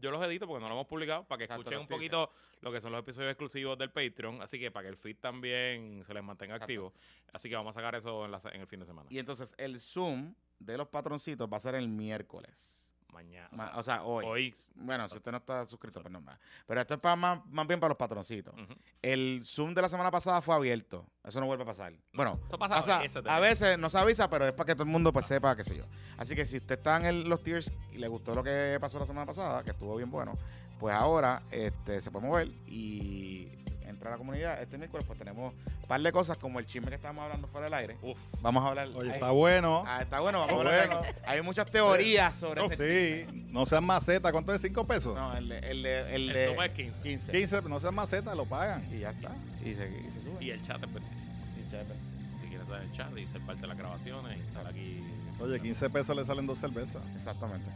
yo 0.00 0.10
los 0.10 0.24
edito 0.26 0.46
porque 0.46 0.60
no 0.60 0.68
los 0.68 0.76
hemos 0.76 0.86
publicado 0.86 1.24
para 1.24 1.38
que 1.38 1.44
Exacto, 1.44 1.62
escuchen 1.62 1.80
un 1.80 1.88
poquito 1.88 2.30
lo 2.60 2.70
que 2.70 2.80
son 2.80 2.92
los 2.92 3.00
episodios 3.00 3.30
exclusivos 3.30 3.78
del 3.78 3.90
Patreon. 3.90 4.42
Así 4.42 4.58
que 4.58 4.70
para 4.70 4.84
que 4.84 4.90
el 4.90 4.96
feed 4.96 5.16
también 5.18 6.02
se 6.06 6.12
les 6.14 6.22
mantenga 6.22 6.56
Exacto. 6.56 6.64
activo. 6.64 6.92
Así 7.32 7.48
que 7.48 7.56
vamos 7.56 7.76
a 7.76 7.80
sacar 7.80 7.94
eso 7.94 8.24
en, 8.26 8.30
la- 8.32 8.42
en 8.52 8.60
el 8.60 8.66
fin 8.66 8.80
de 8.80 8.86
semana. 8.86 9.08
Y 9.10 9.18
entonces 9.18 9.54
el 9.58 9.80
Zoom 9.80 10.34
de 10.58 10.76
los 10.76 10.88
patroncitos 10.88 11.48
va 11.50 11.56
a 11.56 11.60
ser 11.60 11.74
el 11.74 11.88
miércoles. 11.88 12.79
Mañana. 13.12 13.48
o 13.52 13.56
sea, 13.56 13.76
O 13.78 13.82
sea, 13.82 14.02
hoy. 14.04 14.24
hoy. 14.26 14.54
Bueno, 14.74 15.08
si 15.08 15.16
usted 15.16 15.30
no 15.30 15.38
está 15.38 15.66
suscrito, 15.66 16.00
pues 16.00 16.12
no 16.12 16.20
más. 16.20 16.38
Pero 16.66 16.80
esto 16.80 16.94
es 16.94 17.00
para 17.00 17.16
más, 17.16 17.44
más 17.46 17.66
bien 17.66 17.78
para 17.80 17.90
los 17.90 17.98
patroncitos. 17.98 18.54
El 19.02 19.42
Zoom 19.44 19.74
de 19.74 19.82
la 19.82 19.88
semana 19.88 20.10
pasada 20.10 20.40
fue 20.40 20.54
abierto. 20.54 21.04
Eso 21.24 21.40
no 21.40 21.46
vuelve 21.46 21.64
a 21.64 21.66
pasar. 21.66 21.92
Bueno, 22.14 22.38
pasa 22.58 22.74
a 22.96 22.98
veces 23.02 23.16
a 23.16 23.22
también. 23.22 23.40
veces 23.42 23.78
no 23.78 23.90
se 23.90 23.98
avisa, 23.98 24.30
pero 24.30 24.46
es 24.46 24.52
para 24.52 24.66
que 24.66 24.74
todo 24.74 24.84
el 24.84 24.88
mundo 24.90 25.12
pues, 25.12 25.26
sepa, 25.26 25.54
qué 25.56 25.64
sé 25.64 25.76
yo. 25.76 25.84
Así 26.16 26.34
que 26.34 26.44
si 26.44 26.56
usted 26.58 26.78
está 26.78 26.96
en 26.98 27.04
el- 27.06 27.28
los 27.28 27.42
tiers 27.42 27.72
y 27.92 27.98
le 27.98 28.08
gustó 28.08 28.34
lo 28.34 28.42
que 28.42 28.78
pasó 28.80 28.98
la 28.98 29.06
semana 29.06 29.26
pasada, 29.26 29.62
que 29.64 29.70
estuvo 29.72 29.96
bien 29.96 30.10
bueno, 30.10 30.38
pues 30.78 30.94
ahora 30.94 31.42
este, 31.50 32.00
se 32.00 32.10
puede 32.10 32.26
mover 32.26 32.48
y 32.66 33.48
entra 33.90 34.08
a 34.08 34.12
la 34.12 34.18
comunidad. 34.18 34.60
Este 34.62 34.78
miércoles 34.78 35.04
pues 35.06 35.18
tenemos 35.18 35.52
un 35.82 35.86
par 35.88 36.00
de 36.00 36.10
cosas 36.12 36.38
como 36.38 36.58
el 36.58 36.66
chisme 36.66 36.88
que 36.88 36.94
estábamos 36.94 37.24
hablando 37.24 37.46
fuera 37.48 37.66
del 37.66 37.74
aire. 37.74 37.96
Uf. 38.02 38.18
Vamos 38.40 38.64
a 38.64 38.68
hablar... 38.68 38.88
Oye, 38.94 39.10
está 39.12 39.30
bueno. 39.30 39.84
ah, 39.86 40.00
está 40.02 40.20
bueno, 40.20 40.40
vamos 40.40 40.64
a 40.66 40.70
Está 40.70 40.84
hablar. 40.84 40.98
bueno. 41.02 41.18
Hay 41.26 41.42
muchas 41.42 41.70
teorías 41.70 42.34
sobre 42.36 42.64
este 42.66 43.26
Sí, 43.26 43.46
no 43.52 43.66
sean 43.66 43.84
macetas. 43.84 44.32
¿Cuánto 44.32 44.54
es? 44.54 44.64
¿5 44.64 44.86
pesos? 44.86 45.14
No, 45.14 45.36
el 45.36 45.48
de... 45.48 45.58
El 45.58 45.82
de, 45.82 46.00
el 46.14 46.28
El 46.30 46.34
de 46.34 46.46
Zoom 46.48 46.62
es 46.62 46.70
15. 46.70 47.02
15. 47.02 47.32
15, 47.32 47.62
no 47.62 47.78
sean 47.80 47.94
macetas, 47.94 48.36
lo 48.36 48.46
pagan. 48.46 48.86
Y 48.94 49.00
ya 49.00 49.10
está. 49.10 49.30
Y 49.64 49.74
se, 49.74 49.88
y 49.88 50.10
se 50.10 50.22
sube. 50.22 50.42
Y 50.44 50.50
el 50.50 50.62
chat 50.62 50.82
es 50.82 50.92
25. 50.92 51.20
Y 51.66 51.70
chévere. 51.70 51.94
Si 52.42 52.48
quieres 52.48 52.66
saber 52.66 52.82
el 52.82 52.92
chat 52.92 53.18
y 53.18 53.26
ser 53.26 53.40
parte 53.42 53.60
de 53.62 53.66
las 53.68 53.76
grabaciones 53.78 54.38
y 54.38 54.40
estar 54.48 54.66
aquí. 54.66 55.04
Oye, 55.40 55.60
15 55.60 55.90
pesos 55.90 56.16
le 56.16 56.24
salen 56.24 56.46
dos 56.46 56.58
cervezas. 56.58 57.02
Exactamente. 57.16 57.70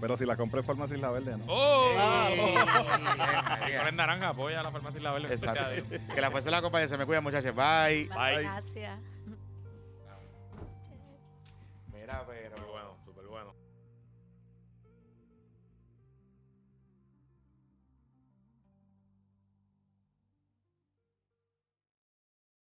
Pero 0.00 0.16
si 0.16 0.26
la 0.26 0.36
compré 0.36 0.60
en 0.60 0.66
Farmacia 0.66 0.96
Isla 0.96 1.10
Verde, 1.10 1.36
¿no? 1.36 1.44
¡Oh! 1.48 1.90
Con 3.78 3.86
el 3.88 3.96
naranja, 3.96 4.28
apoya 4.30 4.60
a 4.60 4.62
la 4.62 4.70
farmacia 4.70 5.00
y 5.00 5.02
la 5.02 5.12
verde. 5.12 5.34
Exacto. 5.34 5.64
Que 6.14 6.20
la 6.20 6.30
fuerza 6.30 6.50
la 6.50 6.58
acompañe. 6.58 6.88
Se 6.88 6.98
me 6.98 7.06
cuida, 7.06 7.20
muchachos. 7.20 7.54
Bye. 7.54 8.08
Bye. 8.08 8.42
Gracias. 8.42 8.98
Mira, 11.92 12.24
pero. 12.26 12.49